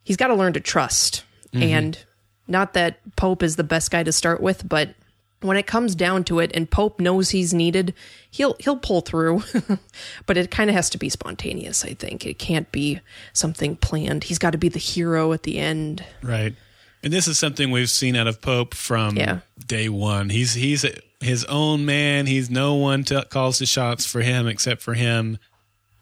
he's 0.03 0.17
got 0.17 0.27
to 0.29 0.35
learn 0.35 0.53
to 0.55 0.61
trust. 0.61 1.25
Mm-hmm. 1.53 1.63
And 1.63 1.99
not 2.47 2.75
that 2.75 2.99
Pope 3.17 3.43
is 3.43 3.57
the 3.57 3.65
best 3.65 3.91
guy 3.91 4.03
to 4.03 4.13
start 4.13 4.41
with, 4.43 4.69
but 4.69 4.95
when 5.41 5.57
it 5.57 5.67
comes 5.67 5.95
down 5.95 6.25
to 6.25 6.41
it 6.41 6.51
and 6.55 6.71
Pope 6.71 6.99
knows 7.01 7.31
he's 7.31 7.55
needed, 7.55 7.95
he'll 8.31 8.57
he'll 8.59 8.77
pull 8.77 9.01
through. 9.01 9.43
but 10.27 10.37
it 10.37 10.51
kind 10.51 10.69
of 10.71 10.75
has 10.77 10.91
to 10.91 10.99
be 10.99 11.09
spontaneous, 11.09 11.85
I 11.85 11.95
think. 11.95 12.27
It 12.27 12.39
can't 12.39 12.71
be 12.73 13.01
something 13.33 13.77
planned. 13.77 14.25
He's 14.25 14.39
got 14.39 14.51
to 14.51 14.59
be 14.59 14.69
the 14.69 14.79
hero 14.79 15.33
at 15.33 15.45
the 15.45 15.59
end. 15.59 16.05
Right. 16.23 16.55
And 17.03 17.13
this 17.13 17.29
is 17.29 17.39
something 17.39 17.71
we've 17.71 17.89
seen 17.91 18.17
out 18.17 18.27
of 18.27 18.41
Pope 18.41 18.75
from 18.75 19.17
Yeah. 19.17 19.41
day 19.67 19.89
one. 19.89 20.31
He's 20.31 20.55
he's 20.55 20.85
his 21.21 21.45
own 21.45 21.85
man. 21.85 22.27
He's 22.27 22.51
no 22.51 22.75
one 22.75 23.05
t- 23.05 23.23
calls 23.31 23.59
the 23.61 23.67
shots 23.67 24.05
for 24.07 24.21
him 24.21 24.47
except 24.49 24.83
for 24.83 24.95
him. 24.95 25.39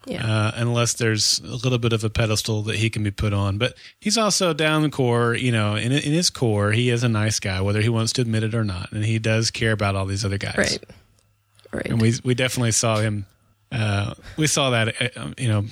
Yeah. 0.06 0.24
Uh, 0.24 0.52
unless 0.54 0.94
there's 0.94 1.40
a 1.40 1.56
little 1.56 1.78
bit 1.78 1.92
of 1.92 2.04
a 2.04 2.10
pedestal 2.10 2.62
that 2.62 2.76
he 2.76 2.90
can 2.90 3.02
be 3.02 3.10
put 3.10 3.32
on. 3.32 3.58
But 3.58 3.76
he's 4.00 4.16
also 4.16 4.52
down 4.52 4.82
the 4.82 4.88
core, 4.88 5.34
you 5.34 5.50
know, 5.50 5.74
in 5.74 5.90
in 5.90 6.12
his 6.12 6.30
core, 6.30 6.72
he 6.72 6.90
is 6.90 7.02
a 7.02 7.08
nice 7.08 7.40
guy, 7.40 7.60
whether 7.60 7.82
he 7.82 7.88
wants 7.88 8.12
to 8.14 8.22
admit 8.22 8.44
it 8.44 8.54
or 8.54 8.64
not, 8.64 8.92
and 8.92 9.04
he 9.04 9.18
does 9.18 9.50
care 9.50 9.72
about 9.72 9.96
all 9.96 10.06
these 10.06 10.24
other 10.24 10.38
guys. 10.38 10.56
Right. 10.56 10.78
Right. 11.72 11.86
And 11.86 12.00
we 12.00 12.14
we 12.24 12.34
definitely 12.34 12.72
saw 12.72 12.98
him. 12.98 13.26
Uh, 13.72 14.14
we 14.36 14.46
saw 14.46 14.70
that, 14.70 15.16
uh, 15.16 15.32
you 15.36 15.48
know, 15.48 15.64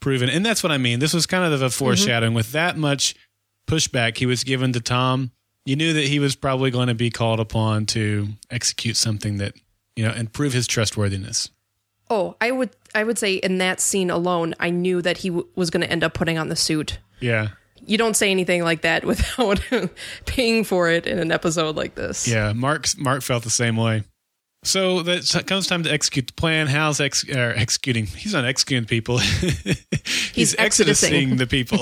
proven, 0.00 0.30
and 0.30 0.44
that's 0.44 0.62
what 0.62 0.72
I 0.72 0.78
mean. 0.78 0.98
This 0.98 1.12
was 1.12 1.26
kind 1.26 1.52
of 1.52 1.60
a 1.60 1.70
foreshadowing 1.70 2.34
with 2.34 2.52
that 2.52 2.78
much 2.78 3.14
pushback 3.66 4.16
he 4.16 4.26
was 4.26 4.42
given 4.42 4.72
to 4.72 4.80
Tom. 4.80 5.30
You 5.64 5.76
knew 5.76 5.92
that 5.92 6.04
he 6.04 6.18
was 6.18 6.34
probably 6.34 6.70
going 6.70 6.88
to 6.88 6.94
be 6.94 7.10
called 7.10 7.40
upon 7.40 7.86
to 7.86 8.28
execute 8.50 8.96
something 8.96 9.36
that 9.36 9.54
you 9.94 10.04
know 10.04 10.10
and 10.10 10.32
prove 10.32 10.52
his 10.52 10.66
trustworthiness. 10.66 11.50
Oh, 12.12 12.36
I 12.40 12.50
would 12.50 12.70
I 12.94 13.04
would 13.04 13.18
say 13.18 13.34
in 13.34 13.58
that 13.58 13.80
scene 13.80 14.10
alone, 14.10 14.54
I 14.60 14.70
knew 14.70 15.00
that 15.02 15.18
he 15.18 15.30
w- 15.30 15.48
was 15.56 15.70
going 15.70 15.80
to 15.80 15.90
end 15.90 16.04
up 16.04 16.12
putting 16.14 16.36
on 16.38 16.48
the 16.48 16.56
suit. 16.56 16.98
Yeah, 17.20 17.48
You 17.86 17.96
don't 17.96 18.14
say 18.14 18.30
anything 18.30 18.62
like 18.64 18.82
that 18.82 19.04
without 19.12 19.60
paying 20.26 20.64
for 20.64 20.90
it 20.90 21.06
in 21.06 21.18
an 21.18 21.32
episode 21.32 21.74
like 21.76 21.94
this. 21.94 22.28
yeah. 22.28 22.52
Mark 22.52 22.86
Mark 22.98 23.22
felt 23.22 23.44
the 23.44 23.50
same 23.50 23.76
way. 23.76 24.02
So 24.64 25.02
that 25.02 25.34
it 25.34 25.46
comes 25.48 25.66
time 25.66 25.82
to 25.82 25.90
execute 25.92 26.28
the 26.28 26.32
plan. 26.34 26.68
Hal's 26.68 27.00
ex, 27.00 27.28
uh, 27.28 27.52
executing. 27.56 28.06
He's 28.06 28.32
not 28.32 28.44
executing 28.44 28.86
people. 28.86 29.18
he's, 29.18 30.54
exodusing. 30.54 31.34
exodusing 31.34 31.36
the 31.38 31.48
people. 31.48 31.78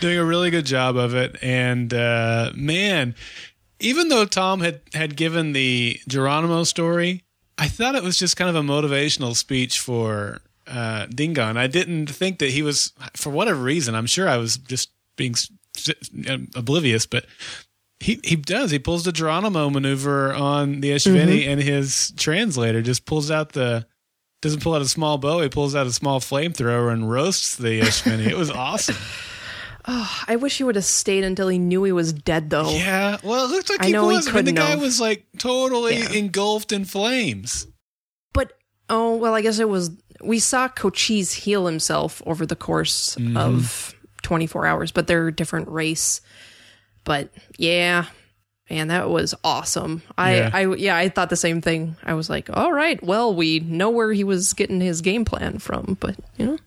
Doing 0.00 0.16
a 0.18 0.24
really 0.24 0.50
good 0.50 0.64
job 0.64 0.96
of 0.96 1.14
it. 1.14 1.36
And 1.42 1.92
uh, 1.92 2.52
man, 2.54 3.14
even 3.78 4.08
though 4.08 4.24
Tom 4.24 4.60
had 4.60 4.80
had 4.94 5.14
given 5.16 5.52
the 5.52 6.00
Geronimo 6.08 6.64
story, 6.64 7.24
I 7.58 7.68
thought 7.68 7.94
it 7.94 8.02
was 8.02 8.18
just 8.18 8.36
kind 8.36 8.50
of 8.50 8.56
a 8.56 8.62
motivational 8.66 9.36
speech 9.36 9.78
for 9.78 10.40
uh, 10.66 11.06
Dingon. 11.06 11.56
I 11.56 11.66
didn't 11.66 12.06
think 12.08 12.38
that 12.38 12.50
he 12.50 12.62
was, 12.62 12.92
for 13.14 13.30
whatever 13.30 13.60
reason. 13.62 13.94
I'm 13.94 14.06
sure 14.06 14.28
I 14.28 14.36
was 14.38 14.56
just 14.56 14.90
being 15.16 15.34
s- 15.34 15.50
oblivious, 16.54 17.06
but 17.06 17.26
he 18.00 18.20
he 18.24 18.36
does. 18.36 18.70
He 18.70 18.78
pulls 18.78 19.04
the 19.04 19.12
Geronimo 19.12 19.70
maneuver 19.70 20.32
on 20.32 20.80
the 20.80 20.90
Espheni, 20.90 21.46
and 21.46 21.62
his 21.62 22.12
translator 22.16 22.82
just 22.82 23.04
pulls 23.04 23.30
out 23.30 23.52
the 23.52 23.86
doesn't 24.40 24.60
pull 24.62 24.74
out 24.74 24.82
a 24.82 24.88
small 24.88 25.18
bow. 25.18 25.40
He 25.40 25.48
pulls 25.48 25.74
out 25.76 25.86
a 25.86 25.92
small 25.92 26.18
flamethrower 26.18 26.92
and 26.92 27.08
roasts 27.08 27.54
the 27.54 27.80
Espheni. 27.80 28.26
it 28.26 28.36
was 28.36 28.50
awesome. 28.50 28.96
I 29.84 30.36
wish 30.36 30.58
he 30.58 30.64
would 30.64 30.76
have 30.76 30.84
stayed 30.84 31.24
until 31.24 31.48
he 31.48 31.58
knew 31.58 31.82
he 31.84 31.92
was 31.92 32.12
dead, 32.12 32.50
though. 32.50 32.70
Yeah. 32.70 33.16
Well, 33.22 33.44
it 33.46 33.50
looked 33.50 33.68
like 33.70 33.82
I 33.82 33.86
he 33.86 33.92
know 33.92 34.08
he 34.08 34.16
was. 34.16 34.28
I 34.28 34.32
mean, 34.32 34.44
the 34.44 34.52
guy 34.52 34.66
have. 34.70 34.80
was 34.80 35.00
like 35.00 35.26
totally 35.38 35.98
Yeah. 35.98 36.12
engulfed 36.12 36.72
in 36.72 36.84
flames. 36.84 37.66
But 38.32 38.52
oh 38.88 39.16
well, 39.16 39.34
I 39.34 39.40
guess 39.42 39.58
it 39.58 39.68
was. 39.68 39.90
We 40.22 40.38
saw 40.38 40.68
Cochise 40.68 41.32
heal 41.32 41.66
himself 41.66 42.22
over 42.26 42.46
the 42.46 42.54
course 42.56 43.16
Mm-hmm. 43.16 43.36
of 43.36 43.94
24 44.22 44.66
hours, 44.66 44.92
but 44.92 45.08
they're 45.08 45.26
a 45.28 45.34
different 45.34 45.68
race. 45.68 46.20
But 47.04 47.30
yeah, 47.58 48.04
man, 48.70 48.86
that 48.88 49.10
was 49.10 49.34
awesome. 49.42 50.02
I, 50.16 50.36
Yeah. 50.36 50.50
I, 50.52 50.74
yeah, 50.76 50.96
I 50.96 51.08
thought 51.08 51.28
the 51.28 51.34
same 51.36 51.60
thing. 51.60 51.96
I 52.04 52.14
was 52.14 52.30
like, 52.30 52.48
all 52.56 52.72
right, 52.72 53.02
well, 53.02 53.34
we 53.34 53.58
know 53.58 53.90
where 53.90 54.12
he 54.12 54.22
was 54.22 54.52
getting 54.52 54.80
his 54.80 55.00
game 55.00 55.24
plan 55.24 55.58
from, 55.58 55.96
but 55.98 56.14
you 56.36 56.46
know. 56.46 56.58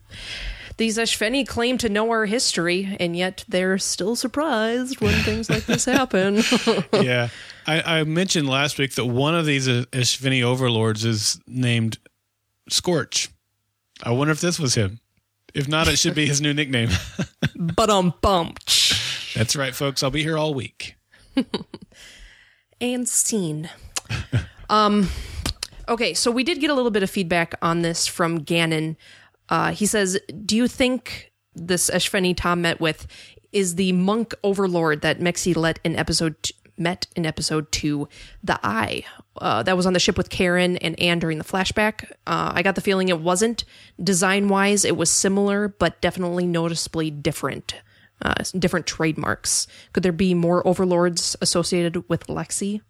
These 0.76 0.98
Espheni 0.98 1.46
claim 1.46 1.78
to 1.78 1.88
know 1.88 2.10
our 2.10 2.26
history, 2.26 2.96
and 3.00 3.16
yet 3.16 3.44
they're 3.48 3.78
still 3.78 4.14
surprised 4.14 5.00
when 5.00 5.14
things 5.22 5.48
like 5.48 5.64
this 5.64 5.86
happen. 5.86 6.42
yeah. 6.92 7.28
I, 7.66 8.00
I 8.00 8.04
mentioned 8.04 8.48
last 8.48 8.78
week 8.78 8.94
that 8.94 9.06
one 9.06 9.34
of 9.34 9.46
these 9.46 9.66
Espheni 9.66 10.42
overlords 10.42 11.04
is 11.04 11.40
named 11.46 11.98
Scorch. 12.68 13.30
I 14.02 14.10
wonder 14.10 14.32
if 14.32 14.40
this 14.40 14.60
was 14.60 14.74
him. 14.74 15.00
If 15.54 15.66
not, 15.66 15.88
it 15.88 15.98
should 15.98 16.14
be 16.14 16.26
his 16.26 16.42
new 16.42 16.52
nickname. 16.52 16.90
but 17.56 17.88
um, 17.88 18.12
bump. 18.20 18.58
That's 19.34 19.56
right, 19.56 19.74
folks. 19.74 20.02
I'll 20.02 20.10
be 20.10 20.22
here 20.22 20.36
all 20.36 20.52
week. 20.52 20.96
and 22.80 23.08
scene. 23.08 23.70
um, 24.68 25.08
okay, 25.88 26.12
so 26.12 26.30
we 26.30 26.44
did 26.44 26.60
get 26.60 26.68
a 26.68 26.74
little 26.74 26.90
bit 26.90 27.02
of 27.02 27.08
feedback 27.08 27.54
on 27.62 27.80
this 27.80 28.06
from 28.06 28.42
Gannon. 28.42 28.98
Uh, 29.48 29.72
he 29.72 29.86
says, 29.86 30.18
"Do 30.44 30.56
you 30.56 30.68
think 30.68 31.32
this 31.54 31.90
Espheni 31.90 32.36
Tom 32.36 32.62
met 32.62 32.80
with 32.80 33.06
is 33.52 33.76
the 33.76 33.92
monk 33.92 34.34
overlord 34.42 35.00
that 35.02 35.20
Lexi 35.20 35.56
let 35.56 35.78
in 35.84 35.96
episode 35.96 36.36
met 36.78 37.06
in 37.16 37.24
episode 37.24 37.72
two, 37.72 38.06
the 38.44 38.60
Eye 38.62 39.02
uh, 39.38 39.62
that 39.62 39.76
was 39.76 39.86
on 39.86 39.94
the 39.94 39.98
ship 39.98 40.18
with 40.18 40.28
Karen 40.28 40.76
and 40.78 40.98
Anne 41.00 41.18
during 41.18 41.38
the 41.38 41.44
flashback? 41.44 42.10
Uh, 42.26 42.52
I 42.54 42.62
got 42.62 42.74
the 42.74 42.82
feeling 42.82 43.08
it 43.08 43.20
wasn't 43.20 43.64
design 44.02 44.48
wise; 44.48 44.84
it 44.84 44.96
was 44.96 45.10
similar, 45.10 45.68
but 45.68 46.00
definitely 46.00 46.46
noticeably 46.46 47.10
different." 47.10 47.74
Uh, 48.22 48.32
different 48.58 48.86
trademarks. 48.86 49.66
Could 49.92 50.02
there 50.02 50.10
be 50.10 50.32
more 50.32 50.66
overlords 50.66 51.36
associated 51.42 52.08
with 52.08 52.26
Lexi? 52.28 52.80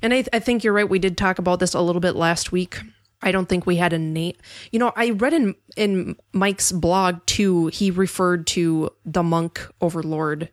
And 0.00 0.14
I, 0.14 0.24
I 0.32 0.38
think 0.38 0.62
you're 0.62 0.72
right. 0.72 0.88
We 0.88 1.00
did 1.00 1.18
talk 1.18 1.40
about 1.40 1.58
this 1.58 1.74
a 1.74 1.80
little 1.80 2.00
bit 2.00 2.14
last 2.14 2.52
week. 2.52 2.78
I 3.26 3.32
don't 3.32 3.48
think 3.48 3.66
we 3.66 3.76
had 3.76 3.92
a 3.92 3.98
name. 3.98 4.36
You 4.70 4.78
know, 4.78 4.92
I 4.94 5.10
read 5.10 5.32
in 5.32 5.56
in 5.76 6.16
Mike's 6.32 6.70
blog 6.70 7.26
too. 7.26 7.66
He 7.66 7.90
referred 7.90 8.46
to 8.48 8.90
the 9.04 9.24
monk 9.24 9.68
overlord, 9.80 10.48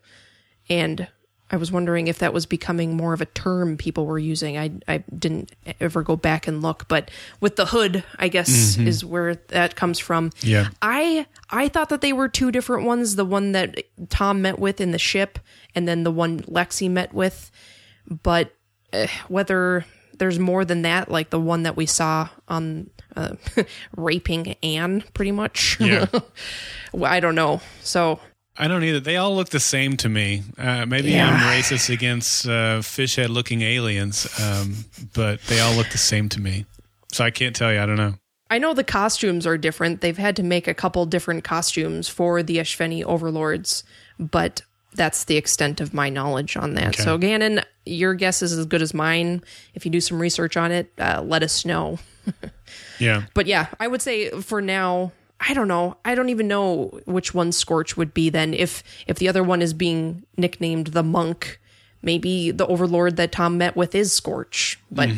and 0.70 1.08
I 1.52 1.58
was 1.58 1.72
wondering 1.72 2.08
if 2.08 2.18
that 2.18 2.34
was 2.34 2.48
becoming 2.48 2.98
more 2.98 3.14
of 3.14 3.22
a 3.22 3.28
term 3.28 3.78
people 3.78 4.08
were 4.08 4.18
using. 4.18 4.58
I 4.58 4.72
I 4.88 5.04
didn't 5.16 5.52
ever 5.80 6.02
go 6.02 6.16
back 6.16 6.48
and 6.48 6.64
look, 6.64 6.88
but 6.88 7.12
with 7.40 7.58
the 7.58 7.68
hood, 7.68 8.04
I 8.18 8.28
guess 8.28 8.76
is 8.80 9.06
where 9.06 9.36
that 9.50 9.76
comes 9.76 10.00
from. 10.00 10.32
Yeah. 10.42 10.70
I 10.82 11.28
I 11.52 11.68
thought 11.68 11.90
that 11.90 12.02
they 12.02 12.12
were 12.12 12.28
two 12.28 12.52
different 12.52 12.88
ones. 12.88 13.18
The 13.18 13.26
one 13.26 13.52
that 13.52 13.84
Tom 14.10 14.42
met 14.42 14.58
with 14.58 14.82
in 14.82 14.90
the 14.90 14.98
ship, 14.98 15.38
and 15.76 15.88
then 15.88 16.04
the 16.04 16.12
one 16.12 16.40
Lexi 16.40 16.90
met 16.90 17.14
with. 17.14 17.52
But 18.08 18.56
uh, 18.92 19.06
whether 19.28 19.86
there's 20.18 20.40
more 20.40 20.66
than 20.66 20.84
that, 20.84 21.10
like 21.10 21.30
the 21.30 21.40
one 21.40 21.64
that 21.64 21.76
we 21.76 21.86
saw 21.86 22.30
on 22.48 22.90
uh, 23.16 23.36
raping 23.98 24.56
Anne, 24.64 25.04
pretty 25.14 25.32
much. 25.32 25.78
Yeah. 25.80 26.06
Well, 26.96 27.12
I 27.12 27.20
don't 27.22 27.34
know. 27.34 27.60
So 27.82 28.20
I 28.56 28.68
don't 28.68 28.84
either. 28.84 29.00
They 29.00 29.18
all 29.18 29.36
look 29.36 29.50
the 29.50 29.60
same 29.60 29.98
to 29.98 30.10
me. 30.10 30.44
Uh, 30.60 30.86
maybe 30.86 31.10
Yeah. 31.10 31.28
I'm 31.28 31.60
racist 31.60 31.92
against 31.92 32.48
uh, 32.48 32.84
fish 32.84 33.16
head 33.16 33.32
looking 33.32 33.64
aliens, 33.64 34.28
um, 34.40 34.86
but 35.16 35.42
they 35.46 35.60
all 35.60 35.74
look 35.74 35.90
the 35.90 35.98
same 35.98 36.30
to 36.30 36.40
me. 36.40 36.66
So 37.12 37.24
I 37.24 37.32
can't 37.32 37.56
tell 37.56 37.74
you. 37.74 37.80
I 37.80 37.88
don't 37.88 37.96
know. 37.98 38.14
I 38.52 38.60
know 38.60 38.76
the 38.76 38.84
costumes 38.84 39.48
are 39.48 39.58
different. 39.58 40.02
They've 40.02 40.16
had 40.16 40.36
to 40.36 40.44
make 40.44 40.68
a 40.68 40.76
couple 40.76 41.04
different 41.08 41.44
costumes 41.44 42.08
for 42.08 42.44
the 42.44 42.58
Espheni 42.58 43.04
overlords, 43.04 43.84
but 44.20 44.62
that's 44.96 45.26
the 45.26 45.38
extent 45.38 45.82
of 45.82 45.94
my 45.94 46.10
knowledge 46.10 46.56
on 46.58 46.76
that. 46.76 46.96
So, 46.96 47.18
Gannon, 47.18 47.62
your 47.86 48.14
guess 48.14 48.42
is 48.42 48.54
as 48.54 48.66
good 48.66 48.82
as 48.82 48.94
mine. 48.94 49.44
If 49.74 49.86
you 49.86 49.92
do 49.92 50.02
some 50.02 50.20
research 50.20 50.58
on 50.58 50.72
it, 50.72 50.92
uh, 50.98 51.22
let 51.26 51.44
us 51.44 51.66
know. 51.66 52.00
Yeah. 53.00 53.24
But 53.34 53.48
yeah, 53.48 53.68
I 53.80 53.88
would 53.88 54.02
say 54.02 54.30
for 54.30 54.62
now, 54.62 55.12
I 55.40 55.54
don't 55.54 55.68
know. 55.68 55.98
I 56.06 56.16
don't 56.16 56.30
even 56.30 56.48
know 56.48 57.02
which 57.06 57.34
one 57.34 57.52
Scorch 57.52 57.98
would 57.98 58.14
be 58.14 58.30
then. 58.30 58.54
If 58.54 58.84
if 59.08 59.18
the 59.18 59.28
other 59.28 59.44
one 59.44 59.62
is 59.62 59.74
being 59.74 60.24
nicknamed 60.38 60.88
the 60.88 61.04
monk, 61.04 61.60
maybe 62.02 62.52
the 62.52 62.66
overlord 62.68 63.18
that 63.18 63.32
Tom 63.32 63.58
met 63.58 63.76
with 63.76 63.94
is 63.94 64.14
Scorch. 64.14 64.80
But 64.90 65.10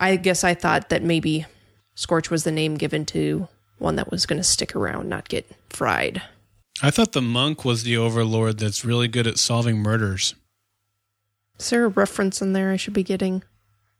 I 0.00 0.16
guess 0.16 0.44
I 0.44 0.54
thought 0.54 0.90
that 0.90 1.02
maybe 1.02 1.46
Scorch 1.94 2.30
was 2.30 2.44
the 2.44 2.52
name 2.52 2.74
given 2.74 3.06
to 3.06 3.48
one 3.78 3.96
that 3.96 4.10
was 4.10 4.26
going 4.26 4.38
to 4.38 4.44
stick 4.44 4.76
around, 4.76 5.08
not 5.08 5.28
get 5.28 5.50
fried. 5.70 6.20
I 6.82 6.90
thought 6.90 7.12
the 7.12 7.22
monk 7.22 7.64
was 7.64 7.84
the 7.84 7.96
overlord 7.96 8.58
that's 8.58 8.84
really 8.84 9.08
good 9.08 9.26
at 9.26 9.38
solving 9.38 9.78
murders. 9.78 10.34
Is 11.58 11.70
there 11.70 11.84
a 11.84 11.88
reference 11.88 12.42
in 12.42 12.52
there 12.52 12.72
I 12.72 12.76
should 12.76 12.94
be 12.94 13.04
getting? 13.04 13.44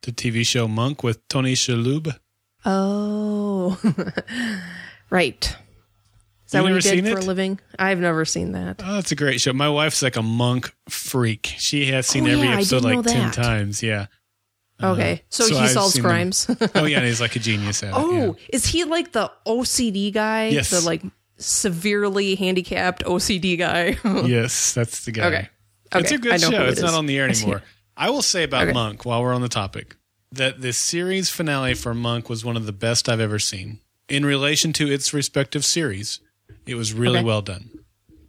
The 0.03 0.13
TV 0.13 0.45
show 0.45 0.67
Monk 0.69 1.03
with 1.03 1.27
Tony 1.29 1.55
Shalhoub. 1.55 2.19
Oh, 2.65 3.81
right. 5.11 5.45
Is 6.47 6.53
that 6.53 6.65
You 6.65 6.75
what 6.75 6.83
seen 6.83 7.05
did 7.05 7.13
for 7.13 7.19
it? 7.19 7.25
a 7.25 7.27
living? 7.27 7.61
I've 7.79 8.01
never 8.01 8.25
seen 8.25 8.53
that. 8.53 8.83
Oh, 8.85 8.95
that's 8.97 9.13
a 9.13 9.17
great 9.17 9.41
show. 9.41 9.53
My 9.53 9.69
wife's 9.69 10.03
like 10.03 10.17
a 10.17 10.23
monk 10.23 10.75
freak. 10.89 11.55
She 11.59 11.87
has 11.87 12.07
seen 12.07 12.27
Oh, 12.27 12.33
every 12.33 12.49
yeah, 12.49 12.55
episode 12.55 12.83
like 12.85 13.03
10 13.05 13.31
times. 13.31 13.83
Yeah. 13.83 14.07
Okay, 14.83 15.23
so, 15.31 15.45
Uh, 15.45 15.49
so 15.49 15.55
he 15.55 15.61
I've 15.61 15.71
solves 15.71 16.01
crimes. 16.01 16.51
Oh, 16.75 16.85
yeah. 16.85 16.99
And 16.99 17.07
he's 17.07 17.21
like 17.21 17.37
a 17.37 17.39
genius 17.39 17.83
at 17.83 17.91
it. 17.91 17.95
oh, 17.97 18.13
yeah. 18.13 18.33
is 18.53 18.67
he 18.67 18.85
like 18.85 19.13
the 19.13 19.31
OCD 19.47 20.13
guy? 20.13 20.49
Yes. 20.49 20.71
The 20.71 20.81
like 20.81 21.03
severely 21.37 22.35
handicapped 22.35 23.05
OCD 23.05 23.59
guy. 23.59 23.97
Yes, 24.27 24.75
that's 24.75 25.05
the 25.05 25.13
guy. 25.13 25.27
Okay. 25.27 25.49
It's 25.97 26.11
a 26.13 26.19
good 26.19 26.41
show. 26.41 26.65
it 26.65 26.71
It's 26.71 26.81
not 26.81 26.95
on 26.95 27.07
the 27.07 27.19
air 27.19 27.29
anymore. 27.29 27.63
I 27.97 28.11
will 28.11 28.23
say 28.23 28.43
about 28.43 28.65
Okay. 28.65 28.73
Monk 28.73 29.05
while 29.05 29.23
we're 29.23 29.35
on 29.35 29.43
the 29.43 29.49
topic 29.49 29.97
that 30.33 30.61
the 30.61 30.73
series 30.73 31.31
finale 31.31 31.75
for 31.75 31.95
Monk 31.95 32.29
was 32.29 32.45
one 32.45 32.57
of 32.57 32.67
the 32.67 32.73
best 32.73 33.09
I've 33.09 33.21
ever 33.21 33.39
seen 33.39 33.79
in 34.09 34.27
relation 34.27 34.73
to 34.75 34.91
its 34.91 35.15
respective 35.15 35.65
series. 35.65 36.19
It 36.67 36.75
was 36.75 36.93
really 36.93 37.19
Okay. 37.19 37.25
well 37.27 37.43
done. 37.43 37.71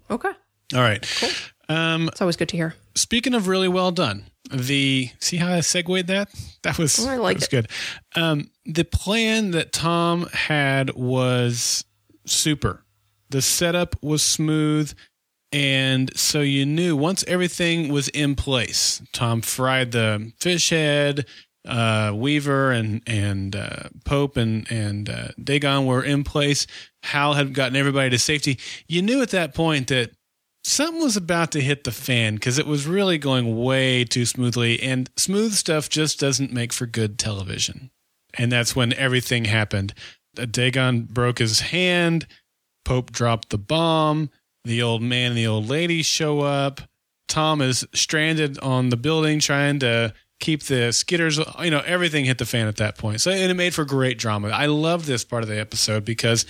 okay. 0.10 0.32
All 0.74 0.82
right. 0.82 1.04
Cool. 1.20 1.30
Um, 1.76 2.08
It's 2.10 2.22
always 2.22 2.36
good 2.36 2.50
to 2.50 2.58
hear. 2.58 2.76
speaking 2.96 3.34
of 3.34 3.48
really 3.48 3.68
well 3.68 3.92
done, 3.92 4.26
the 4.52 5.10
see 5.20 5.38
how 5.38 5.52
I 5.54 5.62
segued 5.62 6.08
that? 6.08 6.30
That 6.64 6.78
was 6.78 7.00
Oh, 7.00 7.10
I 7.10 7.18
like 7.18 7.38
that 7.40 7.52
was 7.52 7.66
it. 7.66 7.68
good. 8.16 8.22
Um, 8.22 8.52
the 8.66 8.84
plan 8.86 9.52
that 9.52 9.72
Tom 9.74 10.28
had 10.34 10.94
was 10.96 11.86
super. 12.28 12.84
The 13.30 13.42
setup 13.42 13.96
was 14.02 14.22
smooth, 14.22 14.94
and 15.52 16.16
so 16.18 16.42
you 16.42 16.66
knew 16.66 16.96
once 16.96 17.24
everything 17.28 17.90
was 17.90 18.08
in 18.10 18.36
place. 18.36 19.02
Tom 19.14 19.42
fried 19.42 19.92
the 19.92 20.32
fish 20.40 20.70
head. 20.70 21.26
Uh, 21.68 22.12
Weaver 22.14 22.72
and 22.72 23.02
and 23.08 23.56
uh, 23.56 23.90
Pope 24.04 24.38
and 24.38 24.72
and 24.72 25.10
uh, 25.10 25.30
Dagon 25.44 25.88
were 25.88 26.04
in 26.04 26.24
place. 26.24 26.68
Hal 27.02 27.34
had 27.34 27.56
gotten 27.56 27.76
everybody 27.76 28.12
to 28.12 28.20
safety. 28.20 28.60
You 28.88 29.02
knew 29.02 29.24
at 29.24 29.32
that 29.32 29.56
point 29.56 29.88
that 29.88 30.12
something 30.64 31.02
was 31.02 31.18
about 31.18 31.52
to 31.52 31.62
hit 31.62 31.84
the 31.84 31.92
fan 31.92 32.36
because 32.36 32.60
it 32.60 32.68
was 32.68 32.88
really 32.88 33.18
going 33.18 33.56
way 33.58 34.04
too 34.04 34.26
smoothly 34.26 34.80
and 34.82 35.10
smooth 35.16 35.54
stuff 35.54 35.90
just 35.90 36.20
doesn't 36.20 36.52
make 36.52 36.74
for 36.74 36.88
good 36.88 37.20
television 37.20 37.92
and 38.34 38.52
that's 38.52 38.76
when 38.76 38.92
everything 38.94 39.46
happened 39.46 39.94
Uh, 40.40 40.46
dagon 40.46 41.02
broke 41.04 41.38
his 41.38 41.60
hand 41.60 42.26
pope 42.86 43.12
dropped 43.12 43.50
the 43.50 43.58
bomb. 43.58 44.30
The 44.64 44.82
old 44.82 45.02
man 45.02 45.32
and 45.32 45.38
the 45.38 45.48
old 45.48 45.68
lady 45.68 46.02
show 46.02 46.40
up. 46.40 46.82
Tom 47.28 47.62
is 47.62 47.86
stranded 47.94 48.58
on 48.60 48.90
the 48.90 48.98
building 48.98 49.40
trying 49.40 49.80
to 49.80 50.14
keep 50.40 50.64
the 50.64 50.90
skitters 50.90 51.40
you 51.64 51.72
know 51.72 51.82
everything 51.86 52.26
hit 52.26 52.38
the 52.38 52.46
fan 52.46 52.68
at 52.68 52.78
that 52.78 52.98
point. 52.98 53.22
So 53.22 53.32
and 53.32 53.52
it 53.52 53.56
made 53.56 53.74
for 53.74 53.86
great 53.86 54.18
drama. 54.18 54.50
I 54.50 54.68
love 54.68 55.06
this 55.06 55.24
part 55.24 55.44
of 55.44 55.50
the 55.50 55.60
episode 55.60 56.06
because 56.06 56.46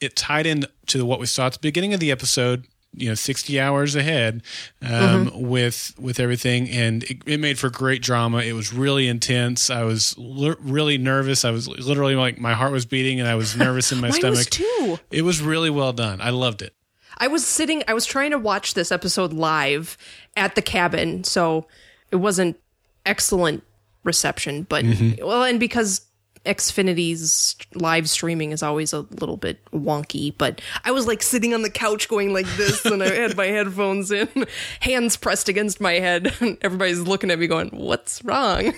it 0.00 0.16
tied 0.16 0.46
in 0.46 0.66
to 0.86 1.04
what 1.04 1.20
we 1.20 1.26
saw 1.26 1.46
at 1.46 1.54
the 1.54 1.58
beginning 1.58 1.94
of 1.94 2.00
the 2.00 2.10
episode 2.10 2.66
you 2.94 3.08
know 3.08 3.14
60 3.14 3.60
hours 3.60 3.94
ahead 3.94 4.42
um, 4.82 5.30
with 5.48 5.94
with 5.98 6.18
everything. 6.20 6.68
And 6.68 7.04
it, 7.04 7.18
it 7.26 7.40
made 7.40 7.58
for 7.58 7.70
great 7.70 8.02
drama. 8.02 8.38
It 8.38 8.52
was 8.52 8.72
really 8.72 9.06
intense. 9.08 9.70
I 9.70 9.84
was 9.84 10.16
li- 10.18 10.56
really 10.60 10.98
nervous. 10.98 11.44
I 11.44 11.50
was 11.50 11.68
literally 11.68 12.16
like 12.16 12.38
my 12.38 12.54
heart 12.54 12.72
was 12.72 12.86
beating 12.86 13.20
and 13.20 13.28
i 13.28 13.34
was 13.34 13.56
nervous 13.56 13.92
in 13.92 14.00
my 14.00 14.10
stomach. 14.18 14.38
was 14.38 14.46
too. 14.46 14.98
it 15.10 15.22
was 15.22 15.40
really 15.40 15.70
well 15.70 15.92
done. 15.92 16.20
I 16.20 16.30
loved 16.30 16.62
it. 16.62 16.74
I 17.18 17.28
was 17.28 17.46
sitting, 17.46 17.82
I 17.86 17.92
was 17.92 18.06
trying 18.06 18.30
to 18.30 18.38
watch 18.38 18.72
this 18.72 18.90
episode 18.90 19.32
live 19.34 19.98
at 20.36 20.54
the 20.54 20.62
cabin, 20.62 21.22
so 21.22 21.66
it 22.10 22.16
wasn't 22.16 22.58
excellent 23.04 23.62
reception, 24.04 24.62
but 24.62 24.84
well, 25.22 25.44
and 25.44 25.60
because 25.60 26.06
Xfinity's 26.46 27.54
live 27.74 28.08
streaming 28.08 28.52
is 28.52 28.62
always 28.62 28.94
a 28.94 29.00
little 29.00 29.36
bit 29.36 29.62
wonky, 29.72 30.34
but 30.36 30.62
I 30.84 30.90
was 30.90 31.06
like 31.06 31.22
sitting 31.22 31.52
on 31.52 31.60
the 31.60 31.70
couch 31.70 32.08
going 32.08 32.32
like 32.32 32.46
this, 32.56 32.84
and 32.86 33.02
I 33.02 33.14
had 33.14 33.36
my 33.36 33.46
headphones 33.46 34.10
in, 34.10 34.28
hands 34.80 35.18
pressed 35.18 35.50
against 35.50 35.82
my 35.82 35.94
head, 35.94 36.34
and 36.40 36.56
everybody's 36.62 37.00
looking 37.00 37.30
at 37.30 37.38
me 37.38 37.46
going, 37.46 37.68
"What's 37.68 38.24
wrong?" 38.24 38.72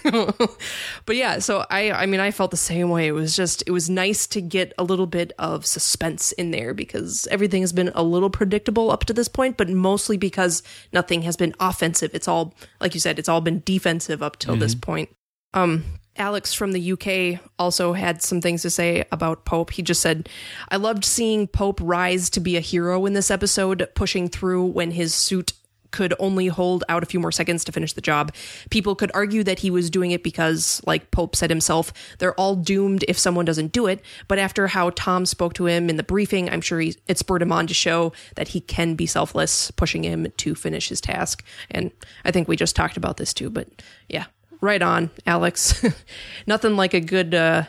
but 1.07 1.16
yeah, 1.16 1.38
so 1.38 1.64
I, 1.70 1.92
I 1.92 2.07
mean, 2.07 2.18
I 2.18 2.33
felt 2.33 2.51
the 2.51 2.57
same 2.57 2.90
way. 2.90 3.07
It 3.07 3.12
was 3.12 3.37
just, 3.37 3.62
it 3.66 3.70
was 3.70 3.88
nice 3.88 4.27
to 4.29 4.40
get 4.40 4.72
a 4.77 4.83
little 4.83 5.07
bit 5.07 5.33
of 5.38 5.64
suspense 5.64 6.33
in 6.33 6.51
there 6.51 6.75
because 6.75 7.29
everything 7.31 7.62
has 7.62 7.72
been 7.72 7.92
a 7.94 8.03
little 8.03 8.31
predictable 8.31 8.90
up 8.90 9.05
to 9.05 9.12
this 9.12 9.29
point, 9.29 9.57
but 9.57 9.68
mostly 9.68 10.16
because 10.16 10.64
nothing 10.92 11.22
has 11.22 11.37
been 11.37 11.55
offensive. 11.61 12.11
It's 12.12 12.27
all, 12.27 12.55
like 12.81 12.94
you 12.94 13.01
said, 13.01 13.20
it's 13.20 13.29
all 13.29 13.40
been 13.40 13.62
defensive 13.64 14.20
up 14.20 14.38
till 14.38 14.57
this 14.57 14.75
point. 14.75 15.11
Um, 15.55 15.85
Alex 16.16 16.53
from 16.53 16.72
the 16.72 16.92
UK 16.92 17.40
also 17.59 17.94
had 17.94 18.22
some 18.22 18.40
things 18.40 18.62
to 18.62 18.70
say 18.70 19.05
about 19.11 19.44
Pope. 19.44 19.70
He 19.70 19.83
just 19.83 20.03
said, 20.03 20.29
I 20.68 20.77
loved 20.77 21.05
seeing 21.05 21.46
Pope 21.46 21.81
rise 21.83 22.29
to 22.31 22.40
be 22.40 22.57
a 22.57 22.61
hero 22.61 23.07
in 23.07 23.14
this 23.14 23.31
episode, 23.31 23.88
pushing 23.94 24.29
through 24.29 24.66
when 24.66 24.90
his 24.90 25.14
suit 25.14 25.53
could 25.92 26.14
only 26.18 26.48
hold 26.48 26.83
out 26.88 27.03
a 27.03 27.07
few 27.07 27.20
more 27.20 27.31
seconds 27.31 27.64
to 27.64 27.72
finish 27.72 27.92
the 27.92 28.01
job. 28.01 28.35
People 28.70 28.94
could 28.94 29.12
argue 29.14 29.44
that 29.44 29.61
he 29.61 29.70
was 29.70 29.90
doing 29.90 30.11
it 30.11 30.25
because, 30.25 30.83
like 30.87 31.11
Pope 31.12 31.37
said 31.37 31.51
himself, 31.51 31.92
they're 32.18 32.35
all 32.35 32.57
doomed 32.57 33.05
if 33.07 33.18
someone 33.18 33.44
doesn't 33.44 33.72
do 33.72 33.87
it. 33.87 34.03
But 34.27 34.38
after 34.38 34.66
how 34.66 34.90
Tom 34.90 35.25
spoke 35.27 35.55
to 35.55 35.66
him 35.66 35.88
in 35.88 35.96
the 35.96 36.03
briefing, 36.03 36.51
I'm 36.51 36.62
sure 36.62 36.81
he, 36.81 36.96
it 37.07 37.18
spurred 37.18 37.42
him 37.42 37.53
on 37.53 37.66
to 37.68 37.75
show 37.75 38.12
that 38.35 38.48
he 38.48 38.61
can 38.61 38.94
be 38.94 39.07
selfless, 39.07 39.70
pushing 39.72 40.03
him 40.03 40.27
to 40.38 40.55
finish 40.55 40.88
his 40.88 41.01
task. 41.01 41.44
And 41.70 41.92
I 42.25 42.33
think 42.33 42.48
we 42.48 42.57
just 42.57 42.75
talked 42.75 42.96
about 42.96 43.18
this 43.18 43.35
too, 43.35 43.51
but 43.51 43.68
yeah, 44.09 44.27
right 44.62 44.81
on, 44.81 45.11
Alex. 45.27 45.85
Nothing 46.46 46.77
like 46.77 46.94
a 46.94 47.01
good 47.01 47.35
uh, 47.35 47.64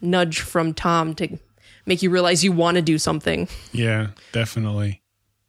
nudge 0.00 0.40
from 0.40 0.72
Tom 0.72 1.14
to 1.16 1.38
make 1.84 2.00
you 2.02 2.08
realize 2.08 2.42
you 2.42 2.52
want 2.52 2.76
to 2.76 2.82
do 2.82 2.96
something. 2.98 3.48
yeah 3.72 4.08
definitely 4.32 5.02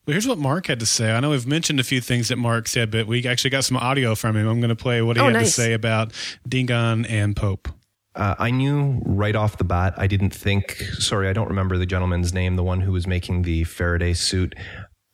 well, 0.06 0.14
here's 0.14 0.28
what 0.28 0.38
Mark 0.38 0.68
had 0.68 0.80
to 0.80 0.86
say. 0.86 1.12
I 1.12 1.20
know 1.20 1.32
we've 1.32 1.46
mentioned 1.46 1.82
a 1.82 1.84
few 1.84 2.00
things 2.00 2.30
that 2.30 2.38
Mark 2.38 2.70
said, 2.70 2.92
but 2.92 3.08
we 3.08 3.28
actually 3.28 3.50
got 3.50 3.66
some 3.66 3.76
audio 3.76 4.16
from 4.16 4.38
him. 4.38 4.48
I'm 4.48 4.62
going 4.62 4.70
to 4.70 4.76
play 4.76 5.02
what 5.02 5.18
he 5.18 5.22
Oh, 5.22 5.26
had 5.30 5.40
to 5.40 5.46
say 5.46 5.74
about 5.74 6.14
Dingaan 6.48 7.06
and 7.10 7.36
Pope. 7.36 7.68
Uh, 8.16 8.34
I 8.40 8.50
knew 8.52 9.02
right 9.06 9.36
off 9.36 9.58
the 9.58 9.66
bat, 9.66 9.96
I 9.98 10.08
didn't 10.08 10.30
think, 10.34 10.78
sorry, 10.98 11.28
I 11.28 11.34
don't 11.34 11.50
remember 11.50 11.78
the 11.78 11.86
gentleman's 11.86 12.34
name, 12.34 12.56
the 12.56 12.64
one 12.64 12.80
who 12.80 12.94
was 12.94 13.06
making 13.06 13.42
the 13.42 13.66
Faraday 13.66 14.14
suit. 14.14 14.56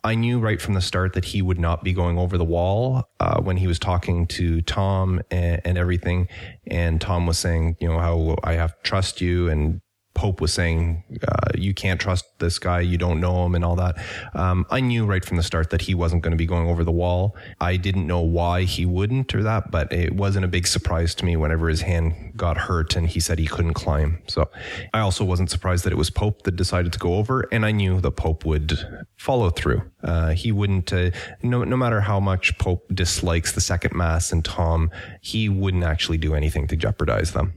I 0.03 0.15
knew 0.15 0.39
right 0.39 0.61
from 0.61 0.73
the 0.73 0.81
start 0.81 1.13
that 1.13 1.25
he 1.25 1.41
would 1.41 1.59
not 1.59 1.83
be 1.83 1.93
going 1.93 2.17
over 2.17 2.37
the 2.37 2.43
wall 2.43 3.09
uh, 3.21 3.39
when 3.41 3.55
he 3.55 3.67
was 3.67 3.79
talking 3.79 4.27
to 4.27 4.61
Tom 4.61 5.21
and, 5.31 5.61
and 5.63 5.77
everything. 5.77 6.27
And 6.67 6.99
Tom 6.99 7.25
was 7.25 7.39
saying, 7.39 7.77
you 7.79 7.87
know, 7.87 7.99
how 7.99 8.35
I 8.43 8.53
have 8.53 8.75
to 8.75 8.83
trust 8.83 9.21
you. 9.21 9.47
And 9.47 9.81
Pope 10.13 10.41
was 10.41 10.53
saying, 10.53 11.03
uh, 11.27 11.49
you 11.55 11.73
can't 11.73 11.99
trust 11.99 12.25
this 12.39 12.59
guy. 12.59 12.81
You 12.81 12.97
don't 12.97 13.19
know 13.19 13.45
him 13.45 13.55
and 13.55 13.65
all 13.65 13.75
that. 13.77 13.95
Um, 14.33 14.65
I 14.69 14.79
knew 14.79 15.05
right 15.05 15.23
from 15.25 15.37
the 15.37 15.43
start 15.43 15.71
that 15.71 15.81
he 15.81 15.95
wasn't 15.95 16.21
going 16.21 16.31
to 16.31 16.37
be 16.37 16.45
going 16.45 16.67
over 16.67 16.83
the 16.83 16.91
wall. 16.91 17.35
I 17.59 17.77
didn't 17.77 18.05
know 18.05 18.21
why 18.21 18.63
he 18.63 18.85
wouldn't 18.85 19.33
or 19.33 19.43
that, 19.43 19.71
but 19.71 19.91
it 19.91 20.13
wasn't 20.13 20.45
a 20.45 20.47
big 20.47 20.67
surprise 20.67 21.15
to 21.15 21.25
me 21.25 21.35
whenever 21.35 21.67
his 21.67 21.81
hand 21.81 22.33
got 22.37 22.57
hurt 22.57 22.95
and 22.95 23.07
he 23.07 23.19
said 23.19 23.39
he 23.39 23.47
couldn't 23.47 23.73
climb. 23.73 24.21
So 24.27 24.49
I 24.93 24.99
also 24.99 25.25
wasn't 25.25 25.49
surprised 25.49 25.83
that 25.85 25.93
it 25.93 25.97
was 25.97 26.09
Pope 26.09 26.43
that 26.43 26.55
decided 26.55 26.93
to 26.93 26.99
go 26.99 27.15
over. 27.15 27.47
And 27.51 27.65
I 27.65 27.71
knew 27.71 27.99
that 28.01 28.11
Pope 28.11 28.45
would 28.45 28.77
follow 29.17 29.49
through. 29.49 29.81
Uh, 30.03 30.31
he 30.31 30.51
wouldn't, 30.51 30.93
uh, 30.93 31.11
no, 31.41 31.63
no 31.63 31.77
matter 31.77 32.01
how 32.01 32.19
much 32.19 32.57
Pope 32.59 32.85
dislikes 32.93 33.53
the 33.53 33.61
second 33.61 33.95
mass 33.95 34.31
and 34.31 34.45
Tom, 34.45 34.91
he 35.21 35.49
wouldn't 35.49 35.83
actually 35.83 36.17
do 36.17 36.35
anything 36.35 36.67
to 36.67 36.75
jeopardize 36.75 37.31
them. 37.31 37.53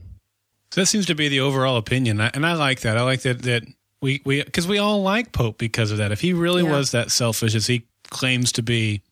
So 0.73 0.81
that 0.83 0.87
seems 0.87 1.07
to 1.07 1.15
be 1.15 1.29
the 1.29 1.41
overall 1.41 1.77
opinion, 1.77 2.21
and 2.21 2.45
I 2.45 2.55
like 2.55 2.81
that. 2.81 2.97
I 2.99 3.03
like 3.03 3.23
that 3.23 3.43
that 3.43 3.63
we 4.03 4.21
we 4.25 4.43
because 4.43 4.67
we 4.67 4.79
all 4.79 5.03
like 5.03 5.33
Pope 5.33 5.59
because 5.59 5.91
of 5.91 5.99
that. 5.99 6.13
If 6.13 6.21
he 6.21 6.33
really 6.33 6.65
Yeah. 6.65 6.73
was 6.73 6.91
that 6.91 7.11
selfish 7.11 7.55
as 7.55 7.67
he 7.67 7.85
claims 8.11 8.53
to 8.53 8.63
be, 8.63 9.03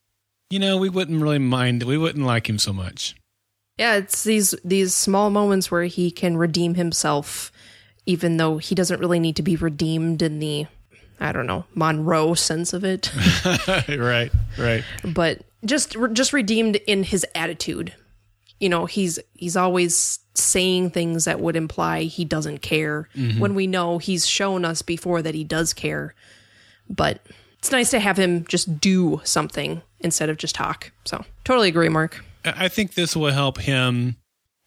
you 0.50 0.58
know, 0.58 0.76
we 0.76 0.88
wouldn't 0.88 1.22
really 1.22 1.38
mind. 1.38 1.82
We 1.84 1.96
wouldn't 1.98 2.26
like 2.26 2.48
him 2.48 2.58
so 2.58 2.72
much. 2.72 3.14
Yeah, 3.78 3.96
it's 3.96 4.24
these 4.24 4.54
these 4.64 4.94
small 4.94 5.30
moments 5.30 5.70
where 5.70 5.84
he 5.84 6.10
can 6.10 6.36
redeem 6.36 6.74
himself, 6.74 7.50
even 8.06 8.36
though 8.36 8.58
he 8.58 8.74
doesn't 8.74 9.00
really 9.00 9.18
need 9.20 9.36
to 9.36 9.42
be 9.42 9.56
redeemed 9.56 10.22
in 10.22 10.38
the, 10.38 10.66
I 11.18 11.32
don't 11.32 11.46
know, 11.46 11.64
Monroe 11.74 12.34
sense 12.34 12.72
of 12.72 12.84
it, 12.84 13.10
right, 13.88 14.30
right. 14.58 14.84
but 15.04 15.42
just 15.64 15.96
just 16.12 16.32
redeemed 16.32 16.76
in 16.86 17.04
his 17.04 17.24
attitude. 17.34 17.94
You 18.60 18.68
know, 18.68 18.86
he's 18.86 19.18
he's 19.34 19.56
always 19.56 20.20
saying 20.34 20.90
things 20.90 21.24
that 21.24 21.40
would 21.40 21.56
imply 21.56 22.02
he 22.02 22.24
doesn't 22.24 22.58
care 22.58 23.08
mm-hmm. 23.14 23.38
when 23.38 23.54
we 23.54 23.66
know 23.66 23.98
he's 23.98 24.26
shown 24.26 24.64
us 24.64 24.82
before 24.82 25.22
that 25.22 25.34
he 25.34 25.44
does 25.44 25.72
care. 25.72 26.14
But 26.88 27.20
it's 27.58 27.70
nice 27.70 27.90
to 27.90 28.00
have 28.00 28.18
him 28.18 28.44
just 28.46 28.80
do 28.80 29.20
something 29.24 29.80
instead 30.00 30.28
of 30.28 30.36
just 30.36 30.54
talk. 30.54 30.92
So 31.04 31.24
totally 31.44 31.68
agree, 31.68 31.88
Mark. 31.88 32.22
I 32.44 32.68
think 32.68 32.94
this 32.94 33.16
will 33.16 33.32
help 33.32 33.58
him 33.58 34.16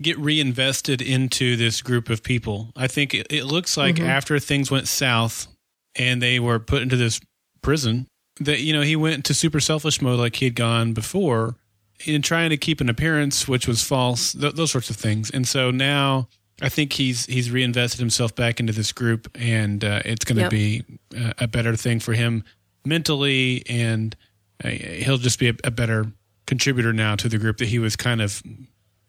get 0.01 0.17
reinvested 0.17 1.01
into 1.01 1.55
this 1.55 1.81
group 1.81 2.09
of 2.09 2.23
people. 2.23 2.71
I 2.75 2.87
think 2.87 3.13
it, 3.13 3.27
it 3.29 3.45
looks 3.45 3.77
like 3.77 3.95
mm-hmm. 3.95 4.07
after 4.07 4.39
things 4.39 4.71
went 4.71 4.87
south 4.87 5.47
and 5.95 6.21
they 6.21 6.39
were 6.39 6.59
put 6.59 6.81
into 6.81 6.95
this 6.95 7.19
prison, 7.61 8.07
that 8.39 8.61
you 8.61 8.73
know 8.73 8.81
he 8.81 8.95
went 8.95 9.25
to 9.25 9.33
super 9.33 9.59
selfish 9.59 10.01
mode 10.01 10.19
like 10.19 10.35
he 10.35 10.45
had 10.45 10.55
gone 10.55 10.93
before 10.93 11.55
in 12.05 12.21
trying 12.21 12.49
to 12.51 12.57
keep 12.57 12.79
an 12.81 12.89
appearance 12.89 13.47
which 13.47 13.67
was 13.67 13.83
false, 13.83 14.33
th- 14.33 14.53
those 14.53 14.71
sorts 14.71 14.89
of 14.89 14.95
things. 14.95 15.29
And 15.31 15.47
so 15.47 15.71
now 15.71 16.27
I 16.61 16.69
think 16.69 16.93
he's 16.93 17.25
he's 17.25 17.51
reinvested 17.51 17.99
himself 17.99 18.35
back 18.35 18.59
into 18.59 18.73
this 18.73 18.91
group, 18.91 19.29
and 19.35 19.83
uh, 19.83 20.01
it's 20.05 20.25
going 20.25 20.37
to 20.37 20.41
Yep. 20.43 20.51
be 20.51 20.83
a, 21.15 21.33
a 21.43 21.47
better 21.47 21.75
thing 21.75 21.99
for 21.99 22.13
him 22.13 22.43
mentally, 22.85 23.63
and 23.69 24.15
uh, 24.63 24.69
he'll 24.69 25.17
just 25.17 25.39
be 25.39 25.49
a, 25.49 25.53
a 25.63 25.71
better 25.71 26.05
contributor 26.45 26.93
now 26.93 27.15
to 27.15 27.27
the 27.29 27.37
group 27.37 27.57
that 27.57 27.67
he 27.67 27.77
was 27.79 27.95
kind 27.95 28.21
of, 28.21 28.41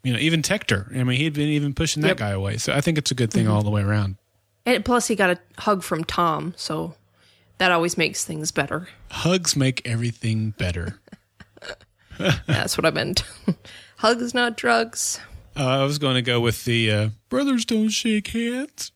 you 0.03 0.13
know, 0.13 0.19
even 0.19 0.43
Tector. 0.43 0.95
I 0.99 1.05
mean, 1.05 1.17
he'd 1.19 1.35
been 1.35 1.49
even 1.49 1.73
pushing 1.75 2.03
that 2.03 2.09
Yep. 2.09 2.17
Mm-hmm. 2.17 2.25
guy 2.27 2.31
away. 2.33 2.57
So 2.59 2.73
I 2.73 2.81
think 2.81 2.99
it's 2.99 3.11
a 3.11 3.15
good 3.15 3.31
thing 3.31 3.49
all 3.49 3.63
the 3.63 3.71
way 3.71 3.83
around. 3.83 4.17
And 4.67 4.85
plus, 4.85 5.07
he 5.07 5.15
got 5.15 5.31
a 5.31 5.39
hug 5.61 5.83
from 5.83 6.05
Tom, 6.05 6.53
so 6.57 6.95
that 7.59 7.71
always 7.71 7.97
makes 7.97 8.25
things 8.25 8.51
better. 8.53 8.89
Hugs 9.11 9.57
make 9.57 9.81
everything 9.89 10.51
better. 10.59 11.01
That's 12.47 12.77
what 12.77 12.87
I 12.87 12.91
meant. 12.91 13.23
Hugs, 13.99 14.35
not 14.35 14.57
drugs. 14.57 15.21
Uh, 15.57 15.81
I 15.81 15.85
was 15.85 15.99
going 15.99 16.15
to 16.15 16.23
go 16.23 16.41
with 16.41 16.65
the 16.65 16.91
uh, 16.91 17.09
brothers 17.29 17.65
don't 17.65 17.89
shake 17.89 18.29
hands, 18.29 18.93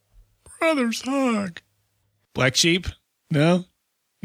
brothers 0.60 1.02
hug. 1.04 1.60
Black 2.34 2.54
sheep? 2.54 2.86
No, 3.30 3.64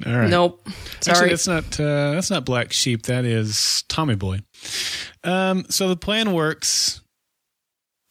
All 0.06 0.14
right. 0.18 0.30
Nope. 0.30 0.62
Actually, 0.68 1.14
Sorry. 1.16 1.30
that's 1.30 1.48
not 1.48 1.80
uh, 1.80 2.12
that's 2.12 2.30
not 2.30 2.45
Black 2.45 2.74
Sheep. 2.74 3.04
That 3.04 3.26
is 3.26 3.84
Tommy 3.88 4.16
Boy. 4.16 4.41
Um, 5.24 5.66
so 5.70 5.88
the 5.89 5.95
plan 5.98 6.34
works. 6.34 7.02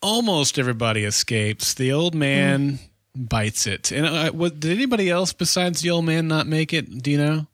Almost 0.02 0.58
everybody 0.58 1.04
escapes. 1.04 1.74
The 1.74 1.92
old 1.92 2.14
man 2.14 2.78
bites 3.14 3.66
it. 3.66 3.92
And 3.92 4.06
uh, 4.06 4.30
what, 4.32 4.60
did 4.60 4.72
anybody 4.72 5.08
else 5.10 5.32
besides 5.32 5.80
the 5.80 5.90
old 5.90 6.04
man 6.04 6.28
not 6.28 6.46
make 6.46 6.72
it? 6.72 7.02
Do 7.02 7.10
you 7.10 7.18
know? 7.18 7.46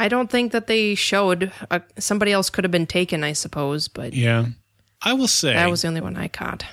I 0.00 0.08
don't 0.08 0.30
think 0.30 0.52
that 0.52 0.66
they 0.66 0.94
showed. 0.94 1.52
Uh, 1.70 1.80
somebody 1.98 2.32
else 2.32 2.48
could 2.48 2.64
have 2.64 2.70
been 2.70 2.86
taken, 2.86 3.22
I 3.22 3.34
suppose, 3.34 3.86
but 3.86 4.14
Yeah, 4.14 4.46
I 5.02 5.12
will 5.12 5.28
say 5.28 5.52
that 5.52 5.70
was 5.70 5.82
the 5.82 5.88
only 5.88 6.00
one 6.00 6.16
I 6.16 6.26
caught. 6.26 6.64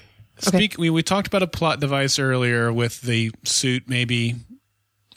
Okay. 0.48 0.70
We, 0.78 0.90
we 0.90 1.04
talked 1.04 1.28
about 1.28 1.44
a 1.44 1.48
plot 1.48 1.80
device 1.80 2.20
earlier 2.20 2.72
with 2.72 3.02
the 3.02 3.32
suit, 3.44 3.90
maybe, 3.90 4.36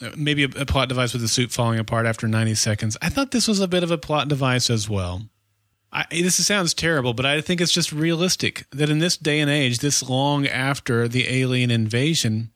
uh, 0.01 0.09
maybe 0.17 0.43
a, 0.43 0.49
a 0.59 0.65
plot 0.65 0.89
device 0.89 1.13
with 1.13 1.21
the 1.21 1.27
suit 1.27 1.51
falling 1.51 1.79
apart 1.79 2.05
after 2.05 2.27
ninety 2.27 2.55
seconds. 2.55 2.97
I 3.01 3.09
thought 3.09 3.31
this 3.31 3.47
was 3.47 3.61
a 3.61 3.67
bit 3.67 3.83
of 3.83 3.91
a 3.91 3.97
plot 3.97 4.27
device 4.27 4.69
as 4.69 4.89
well. 4.89 5.21
I, 5.93 6.05
this 6.09 6.45
sounds 6.45 6.73
terrible, 6.73 7.13
but 7.13 7.25
I 7.25 7.39
think 7.41 7.61
it's 7.61 7.71
just 7.73 7.91
realistic 7.91 8.65
that 8.71 8.89
in 8.89 8.99
this 8.99 9.15
day 9.15 9.39
and 9.39 9.49
age, 9.49 9.79
this 9.79 10.01
long 10.07 10.47
after 10.47 11.07
the 11.07 11.27
alien 11.29 11.69
invasion, 11.69 12.51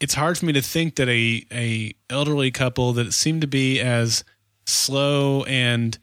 it's 0.00 0.14
hard 0.14 0.38
for 0.38 0.46
me 0.46 0.52
to 0.54 0.62
think 0.62 0.96
that 0.96 1.08
a 1.08 1.46
a 1.50 1.94
elderly 2.10 2.50
couple 2.50 2.92
that 2.94 3.12
seemed 3.12 3.40
to 3.40 3.46
be 3.46 3.80
as 3.80 4.22
slow 4.68 5.44
and 5.44 5.98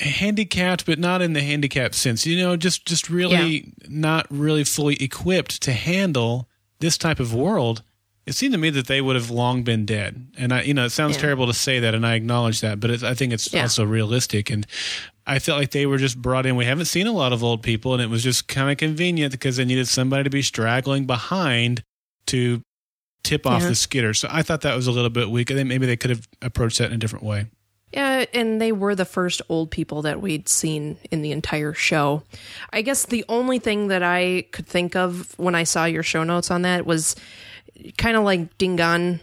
handicapped 0.00 0.86
but 0.86 0.98
not 0.98 1.20
in 1.22 1.32
the 1.32 1.40
handicapped 1.42 1.94
sense. 1.94 2.26
You 2.26 2.36
know 2.38 2.56
just 2.56 2.86
just 2.86 3.10
really 3.10 3.72
not 3.88 4.26
really 4.30 4.64
fully 4.64 4.94
equipped 5.02 5.60
to 5.62 5.72
handle 5.72 6.48
this 6.80 6.96
type 6.98 7.20
of 7.20 7.34
world. 7.34 7.82
It 8.26 8.34
seemed 8.34 8.52
to 8.54 8.58
me 8.58 8.70
that 8.70 8.86
they 8.86 9.02
would 9.02 9.16
have 9.16 9.30
long 9.30 9.64
been 9.64 9.84
dead. 9.84 10.28
And 10.38 10.52
i 10.52 10.62
you 10.62 10.74
know 10.74 10.84
it 10.84 10.90
sounds 10.90 11.16
Yeah. 11.16 11.22
terrible 11.22 11.46
to 11.46 11.54
say 11.54 11.80
that 11.80 11.94
and 11.94 12.06
i 12.06 12.14
acknowledge 12.14 12.60
that 12.60 12.80
but 12.80 12.90
it's, 12.90 13.02
i 13.02 13.14
think 13.14 13.32
it's 13.32 13.52
Yeah. 13.52 13.62
also 13.62 13.84
realistic. 13.84 14.50
And 14.50 14.66
i 15.26 15.38
felt 15.38 15.58
like 15.58 15.70
they 15.72 15.86
were 15.86 15.98
just 15.98 16.20
brought 16.22 16.46
in. 16.46 16.54
We 16.56 16.64
haven't 16.66 16.86
seen 16.86 17.06
a 17.06 17.12
lot 17.12 17.32
of 17.32 17.42
old 17.42 17.62
people 17.62 17.94
and 17.94 18.02
it 18.02 18.10
was 18.10 18.22
just 18.22 18.46
kind 18.48 18.70
of 18.70 18.76
convenient 18.76 19.32
because 19.32 19.56
they 19.56 19.64
needed 19.64 19.88
somebody 19.88 20.24
to 20.24 20.30
be 20.30 20.42
straggling 20.42 21.06
behind 21.06 21.82
to 22.26 22.62
tip 23.24 23.46
off 23.46 23.62
Yeah. 23.62 23.68
the 23.70 23.74
skitter. 23.74 24.14
so 24.14 24.28
i 24.30 24.42
thought 24.42 24.60
that 24.60 24.76
was 24.76 24.86
a 24.86 24.92
little 24.92 25.10
bit 25.10 25.28
weak 25.30 25.50
i 25.50 25.54
think 25.54 25.66
maybe 25.68 25.86
they 25.86 25.96
could 25.96 26.10
have 26.10 26.28
approached 26.42 26.78
that 26.78 26.86
in 26.90 26.92
a 26.92 26.98
different 26.98 27.24
way 27.24 27.46
Yeah, 27.92 28.24
and 28.34 28.60
they 28.60 28.72
were 28.72 28.94
the 28.96 29.04
first 29.04 29.40
old 29.48 29.70
people 29.70 30.02
that 30.02 30.20
we'd 30.20 30.48
seen 30.48 30.96
in 31.12 31.22
the 31.22 31.30
entire 31.30 31.72
show. 31.74 32.24
I 32.72 32.82
guess 32.82 33.06
the 33.06 33.24
only 33.28 33.60
thing 33.60 33.86
that 33.88 34.02
I 34.02 34.46
could 34.50 34.66
think 34.66 34.96
of 34.96 35.32
when 35.38 35.54
I 35.54 35.62
saw 35.64 35.84
your 35.84 36.02
show 36.02 36.24
notes 36.24 36.50
on 36.50 36.62
that 36.62 36.86
was 36.86 37.14
kind 37.96 38.16
of 38.16 38.24
like 38.24 38.58
Dingaan 38.58 39.20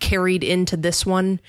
carried 0.00 0.42
into 0.42 0.78
this 0.78 1.04
one. 1.04 1.40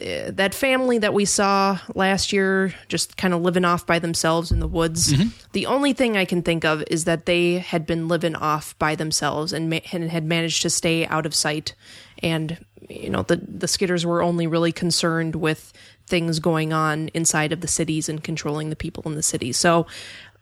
Uh, 0.00 0.30
that 0.32 0.54
family 0.54 0.98
that 0.98 1.14
we 1.14 1.24
saw 1.24 1.78
last 1.94 2.32
year, 2.32 2.74
just 2.88 3.16
kind 3.16 3.32
of 3.32 3.42
living 3.42 3.64
off 3.64 3.86
by 3.86 3.98
themselves 3.98 4.50
in 4.50 4.58
the 4.58 4.66
woods. 4.66 5.12
The 5.52 5.66
only 5.66 5.92
thing 5.92 6.16
I 6.16 6.24
can 6.24 6.42
think 6.42 6.64
of 6.64 6.82
is 6.90 7.04
that 7.04 7.26
they 7.26 7.58
had 7.58 7.86
been 7.86 8.08
living 8.08 8.34
off 8.34 8.76
by 8.78 8.96
themselves 8.96 9.52
and, 9.52 9.70
ma- 9.70 9.80
and 9.92 10.10
had 10.10 10.24
managed 10.24 10.62
to 10.62 10.70
stay 10.70 11.06
out 11.06 11.26
of 11.26 11.34
sight. 11.34 11.74
And 12.22 12.64
you 12.88 13.10
know, 13.10 13.22
the 13.22 13.36
the 13.36 13.66
Skitters 13.66 14.04
were 14.04 14.22
only 14.22 14.46
really 14.46 14.72
concerned 14.72 15.36
with 15.36 15.72
things 16.06 16.38
going 16.38 16.72
on 16.72 17.08
inside 17.14 17.52
of 17.52 17.60
the 17.60 17.68
cities 17.68 18.08
and 18.08 18.22
controlling 18.22 18.70
the 18.70 18.76
people 18.76 19.02
in 19.06 19.14
the 19.14 19.22
cities. 19.22 19.56
So 19.56 19.86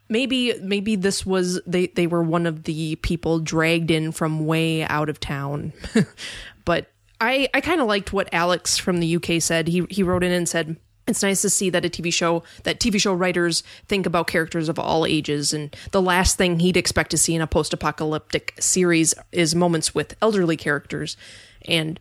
maybe 0.09 0.53
maybe 0.61 0.95
this 0.95 1.25
was 1.25 1.61
they 1.65 1.87
they 1.87 2.07
were 2.07 2.23
one 2.23 2.45
of 2.45 2.63
the 2.63 2.95
people 2.97 3.39
dragged 3.39 3.91
in 3.91 4.11
from 4.11 4.45
way 4.45 4.83
out 4.83 5.09
of 5.09 5.19
town. 5.19 5.73
but 6.65 6.92
I 7.23 7.47
I 7.53 7.61
kind 7.61 7.79
of 7.79 7.87
liked 7.87 8.11
what 8.11 8.29
Alex 8.33 8.77
from 8.77 8.99
the 8.99 9.15
UK 9.15 9.41
said. 9.41 9.67
He 9.67 9.85
he 9.89 10.03
wrote 10.03 10.23
in 10.23 10.31
and 10.31 10.47
said 10.47 10.75
it's 11.07 11.23
nice 11.23 11.41
to 11.41 11.49
see 11.49 11.69
that 11.69 11.85
a 11.85 11.89
TV 11.89 12.13
show 12.13 12.43
that 12.63 12.79
TV 12.79 12.99
show 12.99 13.13
writers 13.13 13.63
think 13.87 14.05
about 14.05 14.27
characters 14.27 14.69
of 14.69 14.79
all 14.79 15.05
ages 15.05 15.53
and 15.53 15.75
the 15.91 16.01
last 16.01 16.37
thing 16.37 16.59
he'd 16.59 16.77
expect 16.77 17.11
to 17.11 17.17
see 17.17 17.35
in 17.35 17.41
a 17.41 17.47
post-apocalyptic 17.47 18.53
series 18.59 19.13
is 19.31 19.53
moments 19.53 19.93
with 19.93 20.15
elderly 20.21 20.55
characters 20.55 21.17
and 21.65 21.99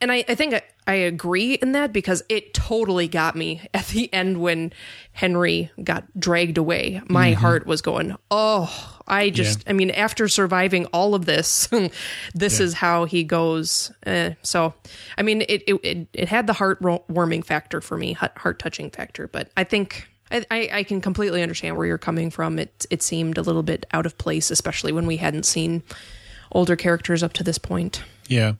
and 0.00 0.12
I, 0.12 0.24
I 0.28 0.34
think 0.34 0.54
I, 0.54 0.62
I 0.86 0.94
agree 0.94 1.54
in 1.54 1.72
that 1.72 1.92
because 1.92 2.22
it 2.28 2.54
totally 2.54 3.08
got 3.08 3.36
me 3.36 3.60
at 3.74 3.86
the 3.88 4.12
end 4.12 4.40
when 4.40 4.72
Henry 5.12 5.70
got 5.82 6.04
dragged 6.18 6.58
away. 6.58 7.02
My 7.08 7.32
heart 7.32 7.66
was 7.66 7.82
going, 7.82 8.16
oh, 8.30 8.98
I 9.06 9.30
just, 9.30 9.64
I 9.68 9.72
mean, 9.72 9.90
after 9.90 10.28
surviving 10.28 10.86
all 10.86 11.14
of 11.14 11.24
this, 11.24 11.68
this 12.34 12.60
is 12.60 12.74
how 12.74 13.04
he 13.04 13.24
goes. 13.24 13.90
Eh, 14.04 14.34
so, 14.42 14.74
I 15.16 15.22
mean, 15.22 15.42
it, 15.42 15.62
it, 15.66 15.80
it, 15.82 16.08
it 16.12 16.28
had 16.28 16.46
the 16.46 16.52
heart 16.52 16.80
warming 16.80 17.42
factor 17.42 17.80
for 17.80 17.96
me, 17.96 18.12
heart 18.12 18.58
touching 18.58 18.90
factor, 18.90 19.28
but 19.28 19.50
I 19.56 19.64
think. 19.64 20.08
I, 20.30 20.44
I 20.50 20.68
I 20.72 20.82
can 20.82 21.00
completely 21.00 21.42
understand 21.42 21.78
where 21.78 21.86
you're 21.86 21.96
coming 21.96 22.30
from. 22.30 22.58
It 22.58 22.84
it 22.90 23.02
seemed 23.02 23.38
a 23.38 23.40
little 23.40 23.62
bit 23.62 23.86
out 23.94 24.04
of 24.04 24.18
place, 24.18 24.50
especially 24.50 24.92
when 24.92 25.06
we 25.06 25.16
hadn't 25.16 25.44
seen 25.44 25.82
older 26.52 26.76
characters 26.76 27.22
up 27.22 27.32
to 27.32 27.42
this 27.42 27.56
point. 27.56 28.02
Yeah. 28.26 28.52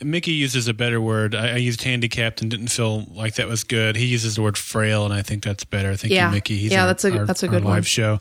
Mickey 0.00 0.32
uses 0.32 0.68
a 0.68 0.74
better 0.74 1.00
word. 1.00 1.34
I, 1.34 1.52
I 1.52 1.56
used 1.56 1.82
handicapped 1.82 2.40
and 2.42 2.50
didn't 2.50 2.68
feel 2.68 3.04
like 3.10 3.34
that 3.36 3.46
was 3.48 3.62
good. 3.64 3.96
He 3.96 4.06
uses 4.06 4.36
the 4.36 4.42
word 4.42 4.56
frail, 4.58 5.04
and 5.04 5.12
I 5.14 5.22
think 5.22 5.42
that's 5.44 5.64
better. 5.64 5.94
Thank 5.96 6.12
Yeah. 6.12 6.28
you, 6.28 6.34
Mickey. 6.34 6.56
He's 6.58 6.72
Yeah, 6.72 6.82
our- 6.82 6.86
that's 6.88 7.04
a- 7.04 7.18
our- 7.18 7.26
that's 7.26 7.42
a 7.42 7.48
good 7.48 7.62
live 7.64 7.74
one. 7.74 7.82
show. 7.82 8.20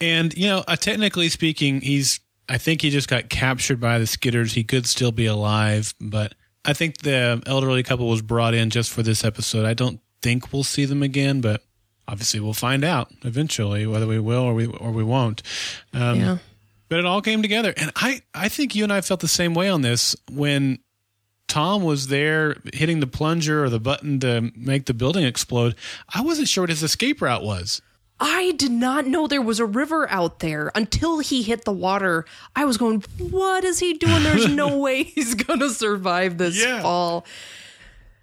And 0.00 0.34
you 0.36 0.46
know, 0.48 0.64
uh, 0.66 0.76
technically 0.76 1.28
speaking, 1.28 1.80
he's. 1.80 2.20
I 2.46 2.58
think 2.58 2.82
he 2.82 2.90
just 2.90 3.08
got 3.08 3.30
captured 3.30 3.80
by 3.80 3.98
the 3.98 4.04
Skitters. 4.04 4.52
He 4.52 4.64
could 4.64 4.86
still 4.86 5.12
be 5.12 5.24
alive, 5.24 5.94
but 5.98 6.34
I 6.66 6.74
think 6.74 6.98
the 6.98 7.42
elderly 7.46 7.82
couple 7.82 8.06
was 8.08 8.20
brought 8.20 8.52
in 8.52 8.68
just 8.68 8.90
for 8.90 9.02
this 9.02 9.24
episode. 9.24 9.64
I 9.64 9.72
don't 9.72 9.98
think 10.20 10.52
we'll 10.52 10.62
see 10.64 10.84
them 10.84 11.02
again, 11.02 11.40
but 11.40 11.62
obviously 12.06 12.40
we'll 12.40 12.52
find 12.52 12.84
out 12.84 13.10
eventually 13.22 13.86
whether 13.86 14.06
we 14.06 14.18
will 14.18 14.42
or 14.42 14.52
we 14.52 14.66
or 14.66 14.90
we 14.90 15.02
won't. 15.02 15.42
Um, 15.94 16.20
Yeah. 16.20 16.38
but 16.90 16.98
it 16.98 17.06
all 17.06 17.22
came 17.22 17.40
together 17.40 17.72
and 17.78 17.90
i 17.96 18.20
i 18.34 18.48
think 18.50 18.74
you 18.74 18.84
and 18.84 18.92
i 18.92 19.00
felt 19.00 19.20
the 19.20 19.26
same 19.28 19.54
way 19.54 19.68
on 19.70 19.80
this 19.80 20.14
when 20.30 20.78
tom 21.54 21.82
was 21.84 22.08
there 22.08 22.56
hitting 22.72 22.98
the 23.00 23.06
plunger 23.06 23.62
or 23.64 23.68
the 23.70 23.78
button 23.80 24.18
to 24.18 24.50
make 24.56 24.86
the 24.86 24.94
building 24.94 25.24
explode 25.24 25.74
i 26.14 26.20
wasn't 26.20 26.48
sure 26.48 26.62
what 26.62 26.70
his 26.70 26.82
escape 26.82 27.22
route 27.22 27.42
was 27.44 27.80
I 28.20 28.52
did 28.52 28.70
not 28.70 29.06
know 29.08 29.26
there 29.26 29.42
was 29.42 29.58
a 29.58 29.66
river 29.66 30.08
out 30.08 30.38
there 30.38 30.70
until 30.76 31.18
he 31.18 31.42
hit 31.42 31.64
the 31.64 31.72
water. 31.72 32.24
I 32.54 32.64
was 32.64 32.76
going, 32.78 33.02
what 33.18 33.64
is 33.64 33.80
he 33.80 33.94
doing? 33.94 34.22
There's 34.22 34.48
no 34.48 34.78
way 34.84 35.02
he's 35.02 35.34
going 35.34 35.58
to 35.58 35.68
survive 35.68 36.38
this 36.38 36.56
Yeah. 36.56 36.80
fall. 36.80 37.26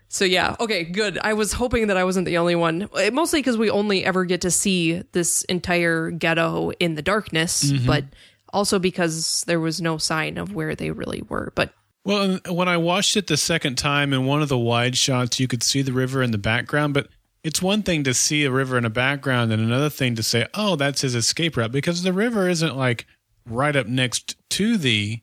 So, 0.08 0.24
yeah, 0.24 0.56
okay, 0.62 0.86
good. 0.86 1.20
I 1.22 1.34
was 1.34 1.52
hoping 1.52 1.88
that 1.88 1.98
I 1.98 2.06
wasn't 2.06 2.26
the 2.26 2.38
only 2.38 2.56
one, 2.56 2.88
Eh, 2.98 3.10
mostly 3.10 3.40
because 3.42 3.58
we 3.58 3.70
only 3.70 4.06
ever 4.06 4.24
get 4.24 4.40
to 4.42 4.50
see 4.50 5.04
this 5.12 5.44
entire 5.44 6.10
ghetto 6.10 6.72
in 6.80 6.96
the 6.96 7.02
darkness, 7.02 7.70
but 7.86 8.06
also 8.54 8.80
because 8.80 9.44
there 9.46 9.60
was 9.60 9.82
no 9.82 9.98
sign 9.98 10.38
of 10.38 10.56
where 10.56 10.74
they 10.74 10.92
really 10.92 11.22
were. 11.28 11.52
But 11.54 11.74
well 12.04 12.40
when 12.50 12.68
i 12.68 12.78
watched 12.78 13.16
it 13.18 13.28
the 13.28 13.38
second 13.38 13.78
time 13.78 14.14
in 14.14 14.26
one 14.26 14.42
of 14.42 14.50
the 14.50 14.58
wide 14.58 14.98
shots 14.98 15.40
you 15.40 15.48
could 15.48 15.64
see 15.64 15.82
the 15.82 15.94
river 15.94 16.22
in 16.24 16.32
the 16.32 16.38
background 16.38 16.94
but 16.94 17.08
it's 17.44 17.62
one 17.62 17.82
thing 17.84 18.04
to 18.04 18.14
see 18.14 18.44
a 18.44 18.52
river 18.52 18.78
in 18.78 18.84
the 18.84 18.90
background 18.90 19.52
and 19.52 19.62
another 19.62 19.90
thing 19.90 20.16
to 20.16 20.24
say 20.24 20.46
oh 20.54 20.76
that's 20.76 21.02
his 21.02 21.16
escape 21.16 21.58
route 21.58 21.72
because 21.72 22.04
the 22.04 22.14
river 22.14 22.48
isn't 22.50 22.76
like 22.78 23.06
right 23.46 23.76
up 23.76 23.88
next 23.88 24.36
to 24.50 24.78
the 24.78 25.20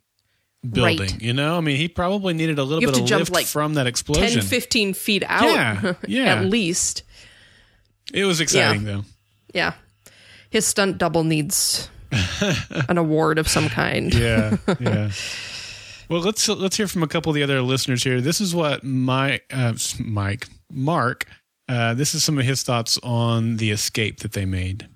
building 0.69 0.99
Right. 0.99 1.23
you 1.23 1.33
know 1.33 1.57
i 1.57 1.61
mean 1.61 1.77
he 1.77 1.87
probably 1.89 2.35
needed 2.35 2.59
a 2.59 2.65
little 2.65 2.81
bit 2.81 2.97
to 2.97 3.03
of 3.03 3.09
jump, 3.09 3.21
lift 3.21 3.33
like, 3.33 3.47
from 3.47 3.75
that 3.75 3.87
explosion. 3.87 4.23
10, 4.23 4.39
explosion 4.39 4.49
15 4.61 4.95
feet 4.95 5.23
out, 5.27 5.45
Yeah, 5.45 5.95
yeah. 6.09 6.35
at 6.35 6.45
least. 6.47 7.05
It 8.13 8.25
was 8.25 8.41
exciting 8.41 8.85
though. 8.85 9.05
Yeah. 9.55 9.75
His 10.51 10.67
stunt 10.67 10.99
double 10.99 11.25
needs 11.25 11.89
an 12.89 12.97
award 12.99 13.39
of 13.39 13.47
some 13.49 13.69
kind. 13.69 14.13
Yeah, 14.15 14.57
yeah. 14.81 15.11
Well, 16.09 16.21
let's 16.23 16.49
let's 16.49 16.77
hear 16.77 16.89
from 16.89 17.03
a 17.03 17.09
couple 17.09 17.31
of 17.31 17.35
the 17.35 17.43
other 17.43 17.61
listeners 17.63 18.03
here. 18.05 18.21
This 18.21 18.41
is 18.41 18.55
what 18.55 18.83
my 18.85 19.41
uh, 19.51 19.75
Mike 20.01 20.49
Mark. 20.71 21.27
Uh, 21.69 21.95
this 21.95 22.15
is 22.15 22.25
some 22.25 22.39
of 22.39 22.47
his 22.47 22.63
thoughts 22.63 22.99
on 23.03 23.57
the 23.59 23.71
escape 23.71 24.21
that 24.21 24.33
they 24.33 24.47
made. 24.47 24.89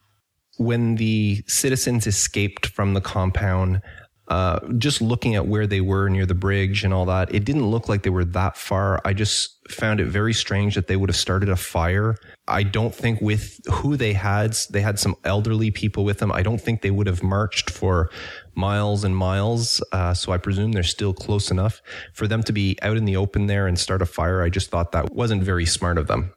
when 0.59 0.97
the 0.97 1.43
citizens 1.47 2.07
escaped 2.07 2.67
from 2.67 2.95
the 2.95 3.01
compound, 3.01 3.81
uh, 4.29 4.61
just 4.79 5.01
looking 5.03 5.35
at 5.35 5.47
where 5.47 5.67
they 5.67 5.81
were 5.81 6.09
near 6.09 6.27
the 6.27 6.35
bridge 6.35 6.85
and 6.85 6.95
all 6.95 7.05
that, 7.07 7.35
it 7.35 7.45
didn't 7.45 7.67
look 7.67 7.89
like 7.89 8.03
they 8.03 8.11
were 8.11 8.25
that 8.25 8.57
far. 8.57 9.01
I 9.05 9.13
just 9.13 9.59
found 9.71 10.01
it 10.01 10.07
very 10.07 10.33
strange 10.33 10.75
that 10.75 10.87
they 10.87 10.97
would 10.97 11.09
have 11.09 11.17
started 11.17 11.49
a 11.49 11.57
fire. 11.57 12.17
I 12.49 12.63
don't 12.63 12.95
think 12.95 13.21
with 13.21 13.61
who 13.71 13.97
they 13.97 14.13
had, 14.13 14.57
they 14.71 14.81
had 14.81 14.99
some 14.99 15.17
elderly 15.25 15.71
people 15.71 16.05
with 16.05 16.19
them. 16.19 16.31
I 16.33 16.43
don't 16.43 16.61
think 16.61 16.83
they 16.83 16.91
would 16.91 17.07
have 17.07 17.23
marched 17.23 17.71
for 17.71 18.11
miles 18.55 19.05
and 19.05 19.17
miles. 19.17 19.83
Uh, 19.93 20.15
so 20.15 20.33
I 20.33 20.39
presume 20.39 20.73
they're 20.73 20.83
still 20.83 21.15
close 21.15 21.51
enough 21.51 21.83
for 22.13 22.27
them 22.27 22.43
to 22.45 22.53
be 22.53 22.77
out 22.83 22.97
in 22.97 23.05
the 23.05 23.17
open 23.17 23.47
there 23.47 23.67
and 23.67 23.79
start 23.79 24.03
a 24.03 24.07
fire. 24.07 24.43
I 24.43 24.51
just 24.51 24.71
thought 24.71 24.93
that 24.93 25.13
wasn't 25.13 25.43
very 25.43 25.67
smart 25.67 25.99
of 25.99 26.07
them. 26.07 26.33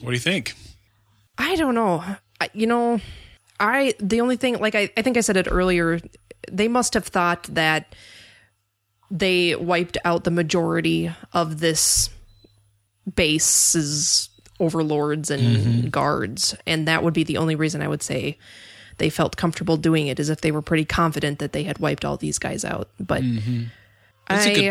What 0.00 0.10
do 0.10 0.14
you 0.14 0.20
think? 0.20 0.54
I 1.38 1.56
don't 1.56 1.74
know. 1.74 2.02
I, 2.40 2.50
you 2.52 2.66
know, 2.66 3.00
I 3.58 3.94
the 4.00 4.20
only 4.20 4.36
thing 4.36 4.58
like 4.58 4.74
I, 4.74 4.90
I 4.96 5.02
think 5.02 5.16
I 5.16 5.20
said 5.20 5.36
it 5.36 5.48
earlier, 5.50 6.00
they 6.50 6.68
must 6.68 6.94
have 6.94 7.06
thought 7.06 7.44
that 7.44 7.94
they 9.10 9.56
wiped 9.56 9.98
out 10.04 10.24
the 10.24 10.30
majority 10.30 11.10
of 11.32 11.60
this 11.60 12.10
base's 13.14 14.28
overlords 14.58 15.30
and 15.30 15.90
guards, 15.90 16.54
and 16.66 16.86
that 16.88 17.02
would 17.02 17.14
be 17.14 17.24
the 17.24 17.38
only 17.38 17.54
reason 17.54 17.82
I 17.82 17.88
would 17.88 18.02
say 18.02 18.38
they 19.00 19.10
felt 19.10 19.36
comfortable 19.36 19.76
doing 19.76 20.06
it 20.06 20.20
as 20.20 20.30
if 20.30 20.40
they 20.42 20.52
were 20.52 20.62
pretty 20.62 20.84
confident 20.84 21.40
that 21.40 21.52
they 21.52 21.64
had 21.64 21.78
wiped 21.80 22.04
all 22.04 22.16
these 22.16 22.38
guys 22.38 22.64
out. 22.64 22.88
But 23.00 23.22
a 23.24 23.66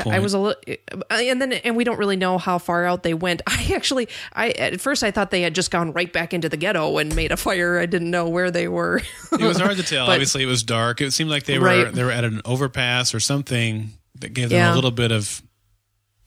I, 0.07 0.15
I 0.15 0.19
was 0.19 0.33
a 0.33 0.39
little, 0.39 0.61
uh, 0.93 1.03
and 1.15 1.41
then 1.41 1.51
and 1.51 1.75
we 1.75 1.83
don't 1.83 1.97
really 1.99 2.15
know 2.15 2.37
how 2.37 2.59
far 2.59 2.85
out 2.85 3.03
they 3.03 3.13
went. 3.13 3.41
I 3.47 3.71
actually, 3.75 4.07
I 4.31 4.51
at 4.51 4.79
first 4.79 5.03
I 5.03 5.11
thought 5.11 5.31
they 5.31 5.41
had 5.41 5.53
just 5.53 5.69
gone 5.69 5.91
right 5.91 6.11
back 6.13 6.33
into 6.33 6.47
the 6.47 6.55
ghetto 6.55 6.97
and 6.97 7.13
made 7.13 7.33
a 7.33 7.37
fire. 7.37 7.77
I 7.77 7.85
didn't 7.85 8.09
know 8.09 8.29
where 8.29 8.51
they 8.51 8.69
were. 8.69 9.01
It 9.33 9.41
was 9.41 9.59
hard 9.59 9.75
to 9.75 9.83
tell. 9.95 10.05
But- 10.05 10.13
Obviously, 10.13 10.43
it 10.43 10.45
was 10.47 10.63
dark. 10.63 11.01
It 11.01 11.11
seemed 11.11 11.29
like 11.29 11.43
they 11.43 11.59
were 11.59 11.65
Right. 11.65 11.93
they 11.93 12.05
were 12.05 12.11
at 12.11 12.23
an 12.23 12.41
overpass 12.45 13.13
or 13.13 13.19
something 13.19 13.89
that 14.19 14.29
gave 14.33 14.47
them 14.49 14.59
Yeah. 14.59 14.73
a 14.73 14.75
little 14.75 14.91
bit 14.91 15.11
of 15.11 15.41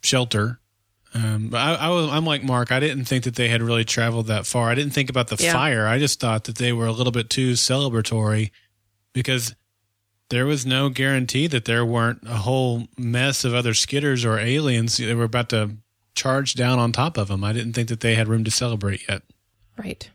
shelter. 0.03 0.59
Um, 1.15 1.49
but 1.49 1.59
I, 1.59 1.75
I 1.75 1.89
was, 1.91 2.09
I'm 2.11 2.25
like 2.25 2.43
Mark. 2.43 2.73
I 2.73 2.81
didn't 2.81 3.05
think 3.05 3.25
that 3.25 3.35
they 3.37 3.49
had 3.49 3.61
really 3.63 3.85
traveled 3.85 4.29
that 4.29 4.47
far. 4.47 4.71
I 4.71 4.75
didn't 4.75 4.93
think 4.93 5.11
about 5.11 5.29
the 5.29 5.37
Yeah. 5.43 5.53
fire. 5.53 5.87
I 5.87 5.99
just 5.99 6.21
thought 6.21 6.45
that 6.45 6.57
they 6.57 6.73
were 6.73 6.87
a 6.87 6.93
little 6.93 7.13
bit 7.13 7.29
too 7.29 7.53
celebratory 7.53 8.51
because 9.13 9.55
there 10.31 10.47
was 10.47 10.65
no 10.65 10.89
guarantee 10.89 11.47
that 11.49 11.67
there 11.67 11.85
weren't 11.85 12.21
a 12.27 12.37
whole 12.39 12.89
mess 12.97 13.45
of 13.45 13.55
other 13.55 13.73
skitters 13.73 14.25
or 14.25 14.39
aliens 14.39 14.97
that 14.97 15.15
were 15.15 15.25
about 15.25 15.51
to 15.51 15.77
charge 16.15 16.55
down 16.55 16.79
on 16.79 16.93
top 16.93 17.19
of 17.19 17.29
them. 17.29 17.45
I 17.45 17.53
didn't 17.53 17.75
think 17.75 17.89
that 17.91 18.01
they 18.01 18.15
had 18.15 18.29
room 18.29 18.45
to 18.45 18.51
celebrate 18.51 19.07
yet. 19.09 19.23
right. 19.77 20.11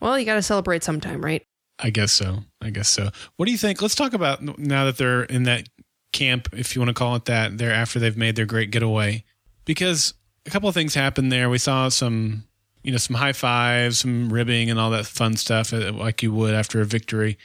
Well, 0.00 0.16
you 0.18 0.24
got 0.24 0.34
to 0.36 0.42
celebrate 0.42 0.84
sometime, 0.84 1.22
right? 1.24 1.42
I 1.80 1.90
guess 1.90 2.12
so. 2.12 2.44
I 2.62 2.70
guess 2.70 2.88
so. 2.88 3.10
What 3.36 3.46
do 3.46 3.52
you 3.52 3.58
think? 3.58 3.82
Let's 3.82 3.96
talk 3.96 4.12
about 4.14 4.58
now 4.58 4.84
that 4.84 4.96
they're 4.96 5.24
in 5.24 5.42
that 5.42 5.68
camp, 6.12 6.48
if 6.52 6.74
you 6.74 6.80
want 6.80 6.88
to 6.90 6.94
call 6.94 7.16
it 7.16 7.24
that, 7.26 7.58
there 7.58 7.72
after 7.72 7.98
they've 7.98 8.16
made 8.16 8.36
their 8.36 8.46
great 8.46 8.70
getaway. 8.70 9.24
Because 9.64 10.14
a 10.48 10.50
couple 10.50 10.68
of 10.68 10.74
things 10.74 10.94
happened 10.94 11.30
there. 11.30 11.50
We 11.50 11.58
saw 11.58 11.90
some, 11.90 12.44
you 12.82 12.90
know, 12.90 12.96
some 12.98 13.16
high 13.16 13.34
fives, 13.34 13.98
some 13.98 14.32
ribbing, 14.32 14.70
and 14.70 14.80
all 14.80 14.90
that 14.90 15.04
fun 15.06 15.36
stuff, 15.36 15.72
uh, 15.74 15.92
like 15.92 16.22
you 16.22 16.32
would 16.32 16.54
after 16.54 16.80
a 16.80 16.84
victory. 16.86 17.36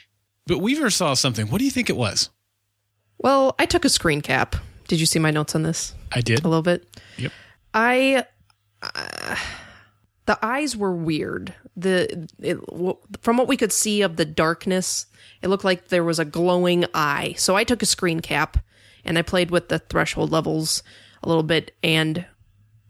But 0.46 0.58
Weaver 0.58 0.88
saw 0.90 1.12
something. 1.14 1.48
What 1.48 1.58
do 1.58 1.64
you 1.64 1.70
think 1.70 1.90
it 1.90 1.96
was? 1.96 2.30
Well, 3.18 3.54
I 3.58 3.66
took 3.66 3.84
a 3.84 3.88
screen 3.90 4.22
cap. 4.22 4.56
Did 4.88 5.00
you 5.00 5.06
see 5.06 5.18
my 5.18 5.30
notes 5.30 5.54
on 5.54 5.62
this 5.62 5.94
I 6.12 6.20
did. 6.22 6.44
a 6.44 6.48
little 6.48 6.62
bit? 6.62 6.86
Yep. 7.18 7.32
I 7.74 8.24
uh, 8.82 9.36
the 10.26 10.38
eyes 10.44 10.76
were 10.76 10.92
weird. 10.92 11.54
The 11.76 12.28
it, 12.40 12.64
w- 12.66 12.98
from 13.20 13.36
what 13.36 13.48
we 13.48 13.56
could 13.56 13.72
see 13.72 14.02
of 14.02 14.16
the 14.16 14.24
darkness, 14.24 15.06
it 15.42 15.48
looked 15.48 15.64
like 15.64 15.88
there 15.88 16.04
was 16.04 16.18
a 16.18 16.24
glowing 16.24 16.84
eye. 16.94 17.34
So 17.36 17.56
I 17.56 17.64
took 17.64 17.82
a 17.82 17.86
screen 17.86 18.20
cap 18.20 18.58
and 19.04 19.18
I 19.18 19.22
played 19.22 19.50
with 19.50 19.68
the 19.68 19.78
threshold 19.78 20.32
levels 20.32 20.82
a 21.22 21.28
little 21.28 21.42
bit 21.42 21.74
and 21.82 22.26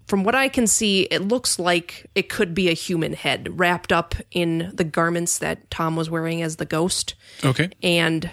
from 0.06 0.24
what 0.24 0.34
I 0.34 0.48
can 0.48 0.66
see, 0.66 1.02
it 1.02 1.22
looks 1.22 1.58
like 1.58 2.06
it 2.14 2.28
could 2.28 2.54
be 2.54 2.68
a 2.68 2.74
human 2.74 3.14
head 3.14 3.58
wrapped 3.58 3.92
up 3.92 4.14
in 4.30 4.70
the 4.74 4.84
garments 4.84 5.38
that 5.38 5.70
Tom 5.70 5.96
was 5.96 6.10
wearing 6.10 6.42
as 6.42 6.56
the 6.56 6.66
ghost. 6.66 7.14
Okay. 7.44 7.70
and 7.82 8.30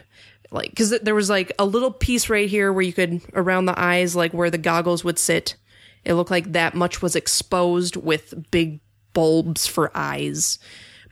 like 0.51 0.69
because 0.69 0.89
there 0.99 1.15
was 1.15 1.29
like 1.29 1.51
a 1.57 1.65
little 1.65 1.91
piece 1.91 2.29
right 2.29 2.49
here 2.49 2.73
where 2.73 2.83
you 2.83 2.91
could 2.91 3.21
around 3.33 3.65
the 3.65 3.79
eyes 3.79 4.17
like 4.17 4.33
where 4.33 4.49
the 4.49 4.57
goggles 4.57 5.03
would 5.03 5.17
sit. 5.17 5.55
It 6.03 6.15
looked 6.15 6.31
like 6.31 6.51
that 6.51 6.73
much 6.73 7.01
was 7.01 7.15
exposed 7.15 7.95
with 7.95 8.51
big 8.51 8.81
bulbs 9.13 9.67
for 9.67 9.91
eyes. 9.95 10.59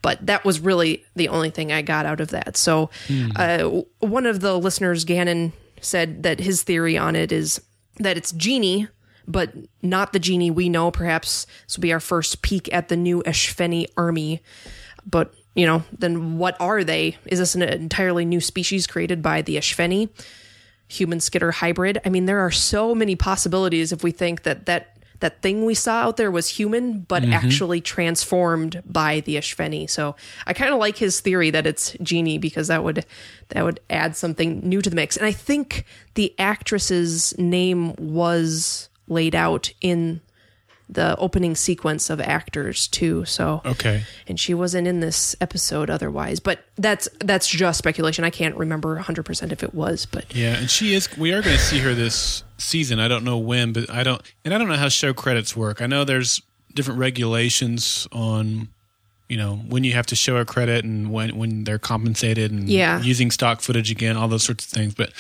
But 0.01 0.26
that 0.26 0.45
was 0.45 0.60
really 0.60 1.03
the 1.16 1.28
only 1.28 1.49
thing 1.49 1.72
i 1.72 1.82
got 1.82 2.05
out 2.05 2.22
of 2.22 2.30
that. 2.30 2.55
So 2.57 2.89
uh, 3.36 3.82
one 3.99 4.26
of 4.26 4.39
the 4.39 4.57
listeners 4.57 5.03
gannon 5.05 5.53
said 5.82 6.24
that 6.24 6.39
his 6.39 6.64
theory 6.64 6.97
on 6.97 7.16
it 7.16 7.32
is 7.32 7.62
that 7.97 8.18
it's 8.18 8.32
Jeanne 8.32 8.89
but 9.30 9.54
not 9.82 10.12
the 10.12 10.20
Jeanne 10.20 10.54
we 10.54 10.68
know 10.68 10.92
perhaps 10.92 11.48
this 11.66 11.78
will 11.78 11.84
be 11.84 11.94
our 11.94 12.00
first 12.02 12.42
peek 12.42 12.72
at 12.74 12.90
the 12.90 12.98
new 12.98 13.24
Espheni 13.24 13.86
army 13.96 14.42
but 15.06 15.34
you 15.56 15.66
know, 15.66 15.84
then 15.98 16.38
what 16.38 16.56
are 16.60 16.84
they? 16.84 17.18
Is 17.26 17.40
this 17.40 17.56
an 17.56 17.64
entirely 17.64 18.26
new 18.26 18.40
species 18.40 18.88
created 18.88 19.22
by 19.22 19.42
the 19.42 19.58
Espheni 19.58 20.10
human 20.88 21.20
skitter 21.20 21.52
hybrid? 21.52 22.00
I 22.06 22.10
mean, 22.10 22.26
there 22.26 22.40
are 22.40 22.52
so 22.52 22.96
many 22.96 23.16
possibilities 23.16 23.92
if 23.92 24.04
we 24.04 24.12
think 24.12 24.44
that 24.44 24.66
that 24.68 24.96
that 25.20 25.42
thing 25.42 25.66
we 25.66 25.74
saw 25.74 26.04
out 26.04 26.16
there 26.16 26.32
was 26.32 26.48
human, 26.48 27.02
but 27.02 27.24
mm-hmm. 27.24 27.34
actually 27.34 27.82
transformed 27.82 28.82
by 28.86 29.20
the 29.22 29.36
Espheni. 29.36 29.90
So 29.90 30.16
I 30.48 30.54
kind 30.54 30.72
of 30.72 30.80
like 30.80 30.96
his 30.96 31.20
theory 31.20 31.50
that 31.50 31.68
it's 31.68 31.92
Jeanne 32.02 32.40
because 32.40 32.70
that 32.70 32.86
would 32.86 33.06
that 33.50 33.66
would 33.66 33.82
add 33.90 34.16
something 34.16 34.62
new 34.62 34.82
to 34.82 34.90
the 34.90 34.96
mix. 34.96 35.18
And 35.18 35.26
I 35.26 35.34
think 35.34 35.84
the 36.14 36.34
actress's 36.40 37.38
name 37.38 37.96
was 37.98 38.89
laid 39.10 39.36
out 39.36 39.72
in 39.82 40.22
the 40.91 41.16
opening 41.18 41.55
sequence 41.55 42.10
of 42.10 42.20
actors 42.20 42.88
too. 42.88 43.24
So 43.26 43.62
Okay. 43.64 44.03
and 44.28 44.39
she 44.39 44.55
wasn't 44.55 44.88
in 44.88 45.01
this 45.01 45.36
episode 45.39 45.89
otherwise. 45.89 46.39
But 46.39 46.64
that's 46.78 47.07
that's 47.20 47.47
just 47.47 47.78
speculation. 47.78 48.24
I 48.24 48.32
can't 48.32 48.55
remember 48.55 48.95
100 48.95 49.24
percent 49.24 49.51
if 49.51 49.62
it 49.62 49.74
was, 49.76 50.07
but 50.07 50.34
Yeah, 50.36 50.55
and 50.57 50.70
she 50.70 50.93
is. 50.95 51.16
We 51.18 51.32
are 51.34 51.41
going 51.43 51.55
to 51.57 51.62
see 51.62 51.80
her 51.80 51.93
this 51.93 52.43
season. 52.57 52.99
I 52.99 53.07
don't 53.07 53.24
know 53.24 53.38
when, 53.38 53.72
but 53.74 53.89
I 53.91 54.01
don't, 54.03 54.22
and 54.43 54.51
I 54.53 54.57
don't 54.57 54.68
know 54.68 54.76
how 54.78 54.89
show 54.89 55.14
credits 55.14 55.55
work. 55.55 55.80
I 55.82 55.86
know 55.86 56.03
there's 56.03 56.41
different 56.74 56.99
regulations 56.99 58.07
on, 58.12 58.70
you 59.30 59.38
know, 59.38 59.58
when 59.68 59.84
you 59.84 59.94
have 59.94 60.08
to 60.08 60.16
show 60.16 60.38
a 60.38 60.46
credit 60.46 60.84
and 60.84 61.12
when 61.12 61.38
when 61.38 61.64
they're 61.64 61.80
compensated 61.80 62.52
and 62.52 62.68
Yeah. 62.68 63.02
using 63.02 63.30
stock 63.32 63.62
footage 63.62 63.92
again, 63.92 64.18
all 64.18 64.28
those 64.28 64.44
sorts 64.44 64.66
of 64.66 64.72
things. 64.72 64.94
But 64.96 65.14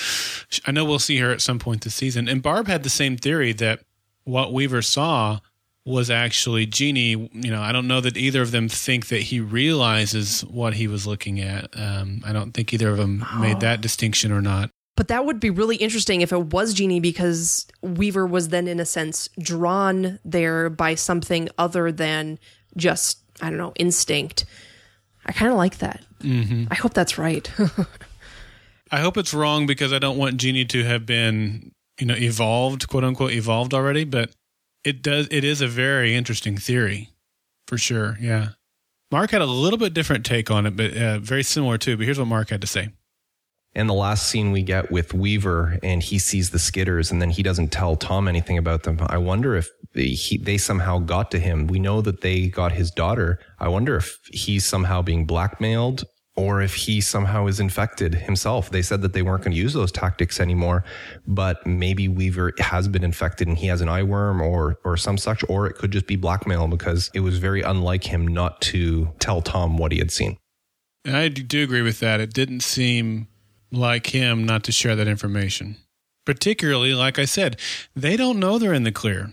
I 0.65 0.71
know 0.71 0.83
we'll 0.83 0.99
see 0.99 1.17
her 1.17 1.31
at 1.31 1.41
some 1.41 1.59
point 1.59 1.83
this 1.83 1.95
season. 1.95 2.27
And 2.27 2.41
Barb 2.41 2.67
had 2.67 2.83
the 2.83 2.89
same 2.89 3.15
theory 3.17 3.53
that 3.53 3.81
what 4.23 4.51
Weaver 4.51 4.81
saw 4.81 5.39
was 5.85 6.09
actually 6.09 6.65
Jeanne. 6.65 7.29
You 7.33 7.51
know, 7.51 7.61
I 7.61 7.71
don't 7.71 7.87
know 7.87 8.01
that 8.01 8.17
either 8.17 8.41
of 8.41 8.51
them 8.51 8.67
think 8.67 9.07
that 9.07 9.21
he 9.23 9.39
realizes 9.39 10.41
what 10.41 10.73
he 10.75 10.87
was 10.87 11.07
looking 11.07 11.39
at. 11.39 11.69
Um, 11.79 12.21
I 12.25 12.33
don't 12.33 12.51
think 12.51 12.73
either 12.73 12.89
of 12.89 12.97
them 12.97 13.25
made 13.39 13.59
that 13.61 13.79
distinction 13.81 14.31
or 14.31 14.41
not. 14.41 14.71
but 14.95 15.07
that 15.07 15.23
would 15.25 15.39
be 15.39 15.49
really 15.49 15.77
interesting 15.77 16.19
if 16.19 16.33
it 16.33 16.47
was 16.47 16.73
Jeanne 16.73 17.01
because 17.01 17.65
Weaver 17.81 18.27
was 18.27 18.49
then 18.49 18.67
in 18.67 18.81
a 18.81 18.85
sense 18.85 19.29
drawn 19.41 20.19
there 20.25 20.69
by 20.69 20.93
something 20.95 21.47
other 21.57 21.89
than 21.89 22.37
just 22.75 23.19
I 23.41 23.49
don't 23.49 23.57
know 23.57 23.73
instinct. 23.75 24.45
I 25.25 25.31
kind 25.31 25.51
of 25.51 25.57
like 25.57 25.79
that. 25.79 26.01
Mm-hmm. 26.21 26.65
I 26.71 26.75
hope 26.75 26.93
that's 26.93 27.17
right. 27.17 27.49
I 28.91 28.99
hope 28.99 29.17
it's 29.17 29.33
wrong 29.33 29.67
because 29.67 29.93
I 29.93 29.99
don't 29.99 30.17
want 30.17 30.37
Jeanne 30.37 30.67
to 30.67 30.83
have 30.83 31.05
been, 31.05 31.71
you 31.99 32.07
know, 32.07 32.15
evolved, 32.15 32.87
quote 32.87 33.03
unquote, 33.03 33.31
evolved 33.31 33.73
already. 33.73 34.03
But 34.03 34.31
it 34.83 35.01
does. 35.01 35.27
It 35.29 35.43
is 35.43 35.61
a 35.61 35.67
very 35.67 36.15
interesting 36.15 36.57
theory, 36.57 37.09
for 37.67 37.77
sure. 37.77 38.17
Yeah. 38.19 38.49
Mark 39.11 39.31
had 39.31 39.41
a 39.41 39.45
little 39.45 39.79
bit 39.79 39.93
different 39.93 40.25
take 40.25 40.51
on 40.51 40.65
it, 40.65 40.75
but 40.75 40.95
uh, 40.95 41.19
very 41.19 41.43
similar 41.43 41.77
too. 41.77 41.97
But 41.97 42.05
here's 42.05 42.19
what 42.19 42.27
Mark 42.27 42.49
had 42.49 42.61
to 42.61 42.67
say. 42.67 42.89
And 43.75 43.87
the 43.87 43.93
last 43.93 44.27
scene 44.27 44.51
we 44.51 44.63
get 44.63 44.91
with 44.91 45.13
Weaver 45.13 45.77
and 45.83 46.01
he 46.01 46.17
sees 46.17 46.49
the 46.49 46.57
skitters 46.57 47.11
and 47.11 47.21
then 47.21 47.29
he 47.29 47.43
doesn't 47.43 47.71
tell 47.71 47.95
Tom 47.95 48.27
anything 48.27 48.57
about 48.57 48.83
them. 48.83 48.97
I 49.07 49.17
wonder 49.17 49.55
if 49.55 49.69
he, 49.93 50.37
they 50.37 50.57
somehow 50.57 50.99
got 50.99 51.31
to 51.31 51.39
him. 51.39 51.67
We 51.67 51.79
know 51.79 52.01
that 52.01 52.21
they 52.21 52.47
got 52.47 52.71
his 52.71 52.89
daughter. 52.91 53.39
I 53.59 53.67
wonder 53.67 53.95
if 53.95 54.19
he's 54.31 54.65
somehow 54.65 55.01
being 55.01 55.25
blackmailed 55.25 56.03
or 56.35 56.61
if 56.61 56.73
he 56.73 57.01
somehow 57.01 57.47
is 57.47 57.59
infected 57.59 58.15
himself. 58.15 58.69
They 58.69 58.81
said 58.81 59.01
that 59.01 59.13
they 59.13 59.21
weren't 59.21 59.43
going 59.43 59.51
to 59.51 59.57
use 59.57 59.73
those 59.73 59.91
tactics 59.91 60.39
anymore, 60.39 60.85
but 61.27 61.65
maybe 61.67 62.07
Weaver 62.07 62.53
has 62.59 62.87
been 62.87 63.03
infected 63.03 63.47
and 63.47 63.57
he 63.57 63.67
has 63.67 63.81
an 63.81 63.89
eye 63.89 64.03
worm 64.03 64.41
or, 64.41 64.79
or 64.85 64.95
some 64.95 65.17
such, 65.17 65.43
or 65.49 65.67
it 65.67 65.75
could 65.75 65.91
just 65.91 66.07
be 66.07 66.15
blackmail 66.15 66.67
because 66.67 67.11
it 67.13 67.19
was 67.19 67.37
very 67.39 67.61
unlike 67.61 68.05
him 68.05 68.25
not 68.25 68.61
to 68.61 69.13
tell 69.19 69.41
Tom 69.41 69.77
what 69.77 69.91
he 69.91 69.99
had 69.99 70.11
seen. 70.11 70.37
I 71.05 71.27
do 71.27 71.63
agree 71.63 71.81
with 71.81 71.99
that. 71.99 72.19
It 72.19 72.33
didn't 72.33 72.61
seem 72.61 73.27
like 73.71 74.07
him 74.07 74.43
not 74.45 74.63
to 74.65 74.71
share 74.71 74.95
that 74.95 75.07
information. 75.07 75.77
Particularly, 76.25 76.93
like 76.93 77.17
I 77.17 77.25
said, 77.25 77.59
they 77.95 78.15
don't 78.15 78.39
know 78.39 78.57
they're 78.57 78.73
in 78.73 78.83
the 78.83 78.91
clear. 78.91 79.31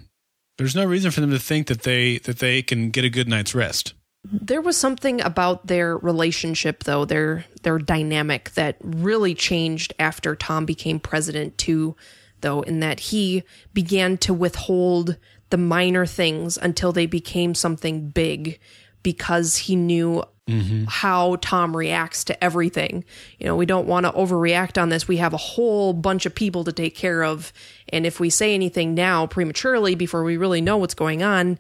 There's 0.59 0.74
no 0.74 0.84
reason 0.84 1.11
for 1.11 1.20
them 1.20 1.30
to 1.30 1.39
think 1.39 1.66
that 1.66 1.82
they 1.82 2.18
that 2.18 2.39
they 2.39 2.62
can 2.62 2.91
get 2.91 3.05
a 3.05 3.11
good 3.11 3.28
night's 3.28 3.55
rest. 3.55 3.93
There 4.24 4.62
was 4.62 4.76
something 4.76 5.20
about 5.20 5.66
their 5.66 5.97
relationship 5.99 6.84
though, 6.84 7.05
their 7.05 7.45
their 7.62 7.78
dynamic 7.78 8.51
that 8.55 8.76
really 8.82 9.34
changed 9.34 9.93
after 9.99 10.34
Tom 10.34 10.64
became 10.64 10.99
president 10.99 11.59
too, 11.59 11.97
though, 12.41 12.62
in 12.62 12.80
that 12.80 13.01
he 13.01 13.43
began 13.72 14.16
to 14.18 14.34
withhold 14.34 15.16
the 15.51 15.59
minor 15.59 16.07
things 16.07 16.57
until 16.57 16.93
they 16.93 17.07
became 17.07 17.55
something 17.55 18.09
big 18.09 18.59
because 19.03 19.57
he 19.59 19.76
knew 19.76 20.24
Mm-hmm. 20.49 20.84
how 20.86 21.38
Tom 21.40 21.76
reacts 21.76 22.22
to 22.22 22.44
everything. 22.44 23.05
You 23.38 23.47
know, 23.47 23.57
we 23.57 23.66
don't 23.66 23.88
want 23.88 24.07
to 24.07 24.12
overreact 24.12 24.80
on 24.80 24.90
this. 24.90 25.09
We 25.09 25.16
have 25.16 25.34
a 25.34 25.38
whole 25.38 25.92
bunch 25.92 26.24
of 26.24 26.36
people 26.36 26.62
to 26.62 26.72
take 26.72 26.94
care 26.94 27.24
of. 27.24 27.53
And 27.88 28.07
if 28.07 28.20
we 28.20 28.30
say 28.30 28.55
anything 28.55 28.94
now 28.94 29.26
prematurely 29.26 29.97
before 29.97 30.22
we 30.22 30.36
really 30.36 30.61
know 30.61 30.76
what's 30.76 30.94
going 30.94 31.24
on, 31.24 31.59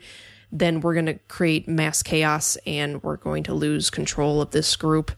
then 0.52 0.80
we're 0.80 0.94
going 0.94 1.06
to 1.06 1.18
create 1.26 1.66
mass 1.66 2.00
chaos 2.00 2.56
and 2.64 3.02
we're 3.02 3.16
going 3.16 3.42
to 3.42 3.54
lose 3.54 3.90
control 3.90 4.40
of 4.40 4.52
this 4.52 4.76
group. 4.76 5.10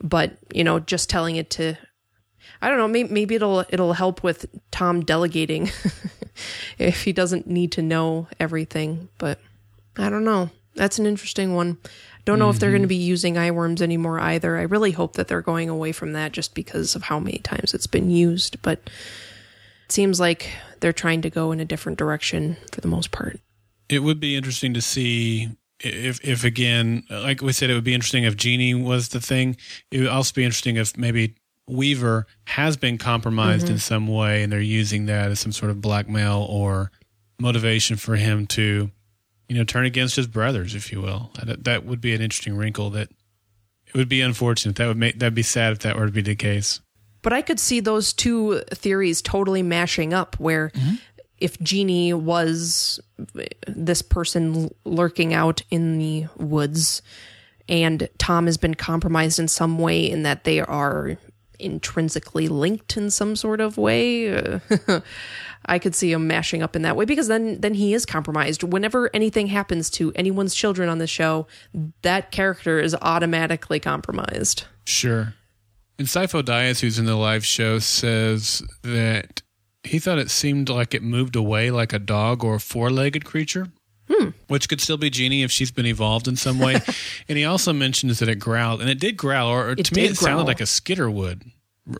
But, 0.00 0.38
you 0.54 0.64
know, 0.64 0.80
just 0.80 1.10
telling 1.10 1.36
it 1.36 1.50
to 1.50 1.76
I 2.62 2.68
don't 2.68 2.78
know. 2.78 2.88
Maybe, 2.88 3.08
maybe 3.12 3.34
it'll 3.34 3.64
it'll 3.68 3.92
help 3.92 4.22
with 4.22 4.46
Tom 4.70 5.00
delegating 5.04 5.70
if 6.78 7.02
he 7.02 7.12
doesn't 7.12 7.46
need 7.46 7.72
to 7.72 7.82
know 7.82 8.28
everything. 8.38 9.08
But 9.18 9.40
I 9.98 10.08
don't 10.08 10.24
know. 10.24 10.50
That's 10.74 10.98
an 10.98 11.06
interesting 11.06 11.54
one. 11.54 11.78
Don't 12.24 12.38
know 12.38 12.46
mm-hmm. 12.46 12.54
if 12.54 12.60
they're 12.60 12.70
going 12.70 12.82
to 12.82 12.88
be 12.88 12.94
using 12.94 13.36
eye 13.36 13.50
worms 13.50 13.82
anymore 13.82 14.20
either. 14.20 14.56
I 14.56 14.62
really 14.62 14.92
hope 14.92 15.14
that 15.14 15.28
they're 15.28 15.42
going 15.42 15.68
away 15.68 15.92
from 15.92 16.12
that 16.12 16.32
just 16.32 16.54
because 16.54 16.94
of 16.94 17.04
how 17.04 17.18
many 17.18 17.38
times 17.38 17.74
it's 17.74 17.86
been 17.86 18.10
used. 18.10 18.62
But 18.62 18.78
it 19.84 19.92
seems 19.92 20.20
like 20.20 20.50
they're 20.80 20.92
trying 20.92 21.22
to 21.22 21.30
go 21.30 21.52
in 21.52 21.60
a 21.60 21.64
different 21.64 21.98
direction 21.98 22.56
for 22.72 22.80
the 22.80 22.88
most 22.88 23.10
part. 23.10 23.40
It 23.88 24.00
would 24.00 24.20
be 24.20 24.36
interesting 24.36 24.72
to 24.74 24.80
see 24.80 25.50
if, 25.80 26.24
if 26.24 26.44
again, 26.44 27.04
like 27.10 27.42
we 27.42 27.52
said, 27.52 27.70
it 27.70 27.74
would 27.74 27.84
be 27.84 27.94
interesting 27.94 28.24
if 28.24 28.36
Jeanne 28.36 28.84
was 28.84 29.08
the 29.08 29.20
thing. 29.20 29.56
It 29.90 29.98
would 29.98 30.08
also 30.08 30.32
be 30.32 30.44
interesting 30.44 30.76
if 30.76 30.96
maybe 30.96 31.34
Weaver 31.68 32.26
has 32.46 32.76
been 32.76 32.98
compromised 32.98 33.64
mm-hmm. 33.64 33.74
in 33.74 33.80
some 33.80 34.06
way 34.06 34.42
and 34.42 34.52
they're 34.52 34.60
using 34.60 35.06
that 35.06 35.30
as 35.30 35.40
some 35.40 35.52
sort 35.52 35.70
of 35.70 35.80
blackmail 35.80 36.46
or 36.48 36.92
motivation 37.40 37.96
for 37.96 38.14
him 38.14 38.46
to, 38.46 38.90
you 39.48 39.56
know, 39.56 39.64
turn 39.64 39.84
against 39.84 40.16
his 40.16 40.26
brothers, 40.26 40.74
if 40.74 40.92
you 40.92 41.00
will. 41.00 41.30
That, 41.42 41.64
that 41.64 41.84
would 41.84 42.00
be 42.00 42.14
an 42.14 42.22
interesting 42.22 42.56
wrinkle 42.56 42.90
that 42.90 43.10
it 43.86 43.94
would 43.94 44.08
be 44.08 44.20
unfortunate. 44.20 44.76
That 44.76 44.86
would 44.86 44.96
make, 44.96 45.18
that'd 45.18 45.34
be 45.34 45.42
sad 45.42 45.72
if 45.72 45.78
that 45.80 45.96
were 45.96 46.06
to 46.06 46.12
be 46.12 46.22
the 46.22 46.34
case. 46.34 46.80
But 47.22 47.32
I 47.32 47.42
could 47.42 47.60
see 47.60 47.80
those 47.80 48.12
two 48.12 48.60
theories 48.70 49.22
totally 49.22 49.62
mashing 49.62 50.12
up 50.12 50.38
where 50.40 50.70
mm-hmm. 50.70 50.96
if 51.38 51.58
Jeanne 51.60 52.24
was 52.24 53.00
this 53.66 54.02
person 54.02 54.74
lurking 54.84 55.32
out 55.32 55.62
in 55.70 55.98
the 55.98 56.26
woods 56.36 57.02
and 57.68 58.08
Tom 58.18 58.46
has 58.46 58.56
been 58.56 58.74
compromised 58.74 59.38
in 59.38 59.48
some 59.48 59.78
way 59.78 60.10
in 60.10 60.24
that 60.24 60.44
they 60.44 60.60
are 60.60 61.16
intrinsically 61.58 62.48
linked 62.48 62.96
in 62.96 63.10
some 63.10 63.36
sort 63.36 63.60
of 63.60 63.78
way. 63.78 64.60
I 65.66 65.78
could 65.78 65.94
see 65.94 66.12
him 66.12 66.26
mashing 66.26 66.62
up 66.62 66.76
in 66.76 66.82
that 66.82 66.96
way 66.96 67.04
because 67.04 67.28
then 67.28 67.60
then 67.60 67.74
he 67.74 67.94
is 67.94 68.04
compromised. 68.06 68.62
Whenever 68.62 69.10
anything 69.14 69.48
happens 69.48 69.90
to 69.90 70.12
anyone's 70.14 70.54
children 70.54 70.88
on 70.88 70.98
the 70.98 71.06
show, 71.06 71.46
that 72.02 72.30
character 72.30 72.80
is 72.80 72.96
automatically 73.00 73.80
compromised. 73.80 74.64
Sure. 74.84 75.34
And 75.98 76.08
Sifo 76.08 76.42
Dyas, 76.42 76.80
who's 76.80 76.98
in 76.98 77.04
the 77.06 77.16
live 77.16 77.44
show, 77.44 77.78
says 77.78 78.62
that 78.82 79.42
he 79.84 79.98
thought 79.98 80.18
it 80.18 80.30
seemed 80.30 80.68
like 80.68 80.94
it 80.94 81.02
moved 81.02 81.36
away 81.36 81.70
like 81.70 81.92
a 81.92 81.98
dog 81.98 82.44
or 82.44 82.56
a 82.56 82.60
four 82.60 82.90
legged 82.90 83.24
creature. 83.24 83.68
Hmm. 84.10 84.30
Which 84.48 84.68
could 84.68 84.80
still 84.80 84.96
be 84.96 85.10
Jeanne 85.10 85.44
if 85.44 85.52
she's 85.52 85.70
been 85.70 85.86
evolved 85.86 86.26
in 86.26 86.34
some 86.36 86.58
way. 86.58 86.74
and 87.28 87.38
he 87.38 87.44
also 87.44 87.72
mentions 87.72 88.18
that 88.18 88.28
it 88.28 88.40
growled, 88.40 88.80
and 88.80 88.90
it 88.90 88.98
did 88.98 89.16
growl, 89.16 89.48
or, 89.48 89.70
or 89.70 89.74
to 89.76 89.94
me, 89.94 90.06
it 90.06 90.16
growl. 90.16 90.26
sounded 90.26 90.46
like 90.46 90.60
a 90.60 90.66
skitter 90.66 91.08
would, 91.08 91.44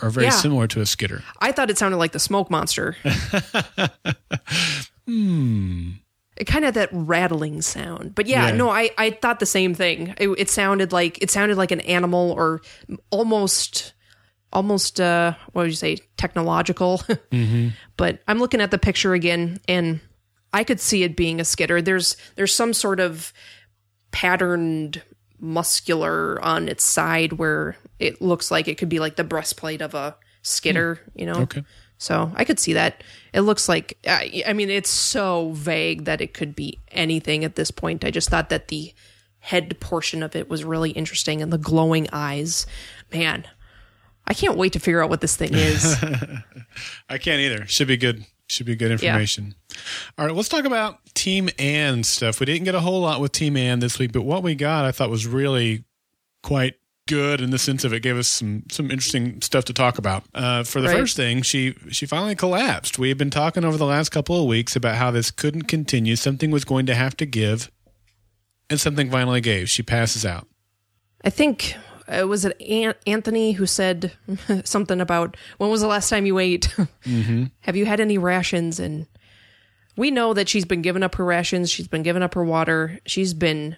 or 0.00 0.10
very 0.10 0.26
yeah. 0.26 0.30
similar 0.30 0.66
to 0.68 0.80
a 0.80 0.86
skitter. 0.86 1.22
I 1.40 1.52
thought 1.52 1.70
it 1.70 1.78
sounded 1.78 1.96
like 1.96 2.12
the 2.12 2.18
smoke 2.18 2.50
monster. 2.50 2.96
hmm. 5.06 5.90
It 6.36 6.46
kind 6.46 6.64
of 6.64 6.74
that 6.74 6.88
rattling 6.92 7.62
sound, 7.62 8.14
but 8.14 8.26
yeah, 8.26 8.48
yeah, 8.48 8.56
no, 8.56 8.70
I, 8.70 8.90
I 8.96 9.10
thought 9.10 9.38
the 9.38 9.46
same 9.46 9.74
thing. 9.74 10.14
It, 10.18 10.28
it 10.30 10.50
sounded 10.50 10.90
like 10.90 11.22
it 11.22 11.30
sounded 11.30 11.56
like 11.56 11.70
an 11.70 11.80
animal, 11.80 12.32
or 12.32 12.62
almost 13.10 13.92
almost 14.54 15.00
uh 15.00 15.32
what 15.52 15.62
would 15.62 15.70
you 15.70 15.76
say 15.76 15.96
technological 16.18 16.98
mm-hmm. 17.32 17.68
but 17.96 18.20
i'm 18.28 18.38
looking 18.38 18.60
at 18.60 18.70
the 18.70 18.76
picture 18.76 19.14
again 19.14 19.58
and 19.66 19.98
I 20.52 20.64
could 20.64 20.80
see 20.80 21.02
it 21.02 21.16
being 21.16 21.40
a 21.40 21.44
skitter. 21.44 21.80
There's 21.80 22.16
there's 22.36 22.54
some 22.54 22.72
sort 22.72 23.00
of 23.00 23.32
patterned 24.10 25.02
muscular 25.43 26.43
on 26.43 26.68
its 26.68 26.84
side 26.84 27.34
where 27.34 27.76
it 27.99 28.22
looks 28.22 28.51
like 28.51 28.68
it 28.68 28.78
could 28.78 28.88
be 28.88 29.01
like 29.01 29.16
the 29.16 29.24
breastplate 29.24 29.82
of 29.82 29.95
a 29.95 30.16
skitter, 30.43 30.95
hmm. 30.95 31.20
you 31.20 31.26
know. 31.26 31.40
Okay. 31.40 31.64
So 31.99 32.32
I 32.34 32.45
could 32.45 32.59
see 32.59 32.72
that. 32.72 33.05
It 33.32 33.43
looks 33.43 33.68
like 33.68 33.99
I, 34.07 34.43
I 34.47 34.55
mean 34.55 34.70
it's 34.70 34.90
so 34.90 35.51
vague 35.53 36.05
that 36.07 36.20
it 36.20 36.34
could 36.34 36.57
be 36.57 36.80
anything 36.90 37.45
at 37.45 37.57
this 37.57 37.70
point. 37.70 38.05
I 38.05 38.11
just 38.11 38.28
thought 38.28 38.49
that 38.49 38.68
the 38.68 38.95
head 39.40 39.78
portion 39.80 40.22
of 40.22 40.34
it 40.36 40.49
was 40.49 40.64
really 40.64 40.90
interesting 40.93 41.43
and 41.43 41.53
the 41.53 41.59
glowing 41.59 42.09
eyes. 42.12 42.66
Man, 43.12 43.45
I 44.26 44.34
can't 44.34 44.57
wait 44.57 44.72
to 44.74 44.78
figure 44.78 45.03
out 45.03 45.11
what 45.11 45.20
this 45.20 45.36
thing 45.36 45.55
is. 45.55 45.97
I 47.09 47.18
can't 47.18 47.40
either. 47.40 47.66
Should 47.66 47.88
be 47.88 47.97
good. 47.97 48.24
Should 48.53 48.66
be 48.66 48.76
good 48.76 48.90
information. 48.90 49.55
Yeah. 49.70 49.76
All 50.18 50.26
right, 50.26 50.34
let's 50.34 50.48
talk 50.48 50.64
about 50.64 50.98
Team 51.14 51.48
Anne 51.59 52.05
stuff. 52.05 52.38
We 52.38 52.46
didn't 52.46 52.64
get 52.64 52.74
a 52.74 52.80
whole 52.80 53.00
lot 53.00 53.20
with 53.20 53.32
Team 53.32 53.57
Anne 53.57 53.78
this 53.78 53.98
week, 53.98 54.12
but 54.12 54.22
what 54.22 54.42
we 54.42 54.55
got 54.55 54.84
I 54.84 54.92
thought 54.92 55.09
was 55.09 55.26
really 55.26 55.84
quite 56.42 56.74
good 57.09 57.40
in 57.40 57.50
the 57.50 57.59
sense 57.59 57.84
of 57.84 57.92
it 57.92 58.00
gave 58.00 58.16
us 58.16 58.28
some 58.28 58.64
some 58.70 58.90
interesting 58.90 59.40
stuff 59.40 59.64
to 59.64 59.72
talk 59.72 59.98
about. 59.98 60.24
Uh, 60.34 60.64
for 60.64 60.80
the 60.80 60.88
right. 60.88 60.98
first 60.98 61.16
thing, 61.16 61.42
she 61.42 61.74
she 61.90 62.07
finally 62.07 62.34
collapsed. 62.34 62.98
We 62.98 63.09
had 63.09 63.18
been 63.18 63.30
talking 63.30 63.64
over 63.64 63.76
the 63.76 63.86
last 63.86 64.11
couple 64.11 64.38
of 64.38 64.46
weeks 64.46 64.76
about 64.76 64.96
how 64.96 65.11
this 65.11 65.30
couldn't 65.30 65.62
continue. 65.62 66.16
Something 66.16 66.50
was 66.50 66.64
going 66.64 66.86
to 66.86 66.94
have 66.94 67.16
to 67.16 67.26
give, 67.26 67.70
and 68.68 68.78
something 68.78 69.11
finally 69.11 69.40
gave. 69.40 69.68
She 69.70 69.82
passes 69.82 70.26
out. 70.26 70.46
I 71.24 71.30
think 71.30 71.74
uh, 72.12 72.26
was 72.26 72.44
it 72.44 72.60
Aunt 72.60 72.96
Anthony 73.06 73.52
who 73.52 73.66
said 73.66 74.12
something 74.64 75.00
about 75.00 75.36
when 75.58 75.70
was 75.70 75.80
the 75.80 75.86
last 75.86 76.08
time 76.08 76.26
you 76.26 76.38
ate? 76.38 76.62
mm-hmm. 77.04 77.44
Have 77.60 77.76
you 77.76 77.86
had 77.86 78.00
any 78.00 78.18
rations? 78.18 78.78
And 78.78 79.06
we 79.96 80.10
know 80.10 80.34
that 80.34 80.48
she's 80.48 80.64
been 80.64 80.82
giving 80.82 81.02
up 81.02 81.14
her 81.16 81.24
rations. 81.24 81.70
She's 81.70 81.88
been 81.88 82.02
giving 82.02 82.22
up 82.22 82.34
her 82.34 82.44
water. 82.44 82.98
She's 83.06 83.34
been 83.34 83.76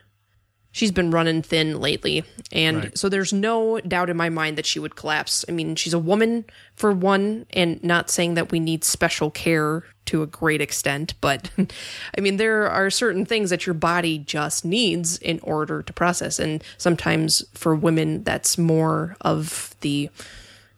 she's 0.75 0.91
been 0.91 1.13
running 1.13 1.41
thin 1.41 1.81
lately. 1.81 2.25
And 2.51 2.77
right. 2.77 2.99
so 2.99 3.09
there's 3.09 3.33
no 3.33 3.79
doubt 3.81 4.11
in 4.11 4.17
my 4.17 4.29
mind 4.29 4.59
that 4.59 4.67
she 4.67 4.81
would 4.81 4.97
collapse. 4.97 5.45
I 5.49 5.53
mean, 5.53 5.77
she's 5.77 5.95
a 5.95 6.01
woman 6.01 6.45
for 6.75 6.91
one, 6.93 7.47
and 7.51 7.83
not 7.85 8.11
saying 8.11 8.35
that 8.35 8.51
we 8.51 8.59
need 8.59 8.83
special 8.83 9.31
care 9.31 9.85
to 10.07 10.23
a 10.23 10.27
great 10.27 10.61
extent, 10.61 11.15
but 11.21 11.49
I 12.19 12.21
mean, 12.21 12.39
there 12.39 12.69
are 12.69 12.91
certain 12.91 13.25
things 13.25 13.51
that 13.51 13.67
your 13.67 13.75
body 13.75 14.19
just 14.19 14.65
needs 14.65 15.17
in 15.19 15.39
order 15.45 15.81
to 15.81 15.93
process. 15.93 16.41
And 16.41 16.63
sometimes 16.77 17.45
for 17.55 17.75
women, 17.77 18.25
that's 18.25 18.59
more 18.59 19.17
of 19.21 19.77
the 19.81 20.11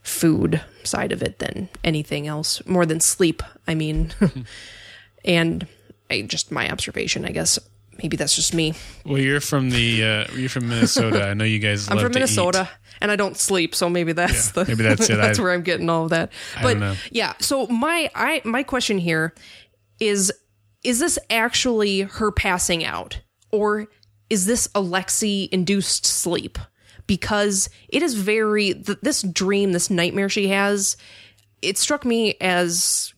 food 0.02 0.60
side 0.84 1.10
of 1.10 1.22
it 1.22 1.38
than 1.38 1.70
anything 1.82 2.26
else, 2.26 2.64
more 2.66 2.84
than 2.84 3.00
sleep. 3.00 3.42
I 3.66 3.74
mean, 3.74 4.12
and 5.24 5.66
I, 6.10 6.20
just 6.20 6.52
my 6.52 6.70
observation, 6.70 7.24
I 7.24 7.30
guess 7.30 7.58
maybe 8.02 8.16
that's 8.16 8.34
just 8.34 8.54
me. 8.54 8.74
Well, 9.04 9.18
you're 9.18 9.40
from 9.40 9.70
the 9.70 10.04
uh, 10.04 10.34
you're 10.34 10.48
from 10.48 10.68
Minnesota. 10.68 11.28
I 11.28 11.34
know 11.34 11.44
you 11.44 11.58
guys. 11.58 11.90
I'm 11.90 11.98
from 11.98 12.12
Minnesota, 12.12 12.68
and 13.00 13.10
I 13.10 13.16
don't 13.16 13.36
sleep, 13.36 13.74
so 13.74 13.88
maybe 13.88 14.12
that's 14.12 14.48
yeah, 14.48 14.64
the 14.64 14.70
maybe 14.70 14.82
that's 14.82 15.08
it. 15.08 15.16
that's 15.20 15.38
I, 15.38 15.42
where 15.42 15.52
I'm 15.52 15.62
getting 15.62 15.88
all 15.88 16.04
of 16.04 16.10
that. 16.10 16.32
But 16.62 16.96
yeah, 17.10 17.34
so 17.40 17.66
my 17.66 18.10
I 18.14 18.42
my 18.44 18.62
question 18.62 18.98
here 18.98 19.34
is: 20.00 20.32
Is 20.82 20.98
this 20.98 21.18
actually 21.30 22.00
her 22.02 22.30
passing 22.32 22.84
out, 22.84 23.20
or 23.50 23.88
is 24.30 24.46
this 24.46 24.66
a 24.74 24.82
Lexi 24.82 25.48
induced 25.50 26.06
sleep? 26.06 26.58
Because 27.06 27.70
it 27.88 28.02
is 28.02 28.14
very 28.14 28.74
th- 28.74 28.98
this 29.00 29.22
dream, 29.22 29.72
this 29.72 29.90
nightmare 29.90 30.28
she 30.28 30.48
has. 30.48 30.96
It 31.62 31.78
struck 31.78 32.04
me 32.04 32.34
as 32.40 33.14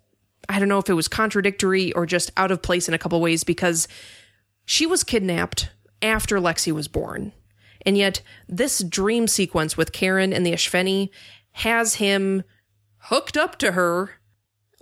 I 0.49 0.59
don't 0.59 0.69
know 0.69 0.79
if 0.79 0.89
it 0.89 0.95
was 0.95 1.09
contradictory 1.09 1.93
or 1.93 2.07
just 2.07 2.31
out 2.37 2.51
of 2.51 2.63
place 2.63 2.89
in 2.89 2.95
a 2.95 2.99
couple 2.99 3.21
ways 3.21 3.45
because 3.45 3.87
she 4.69 4.85
was 4.85 5.03
kidnapped 5.03 5.71
after 6.03 6.39
Lexi 6.39 6.73
was 6.73 6.89
born. 6.89 7.33
And 7.87 7.97
yet, 7.97 8.21
this 8.47 8.81
dream 8.81 9.27
sequence 9.27 9.79
with 9.79 9.93
Karen 9.93 10.31
and 10.35 10.45
the 10.45 10.53
Espheni 10.53 11.09
has 11.53 11.95
him 11.95 12.43
hooked 13.05 13.39
up 13.39 13.57
to 13.61 13.73
her 13.73 14.11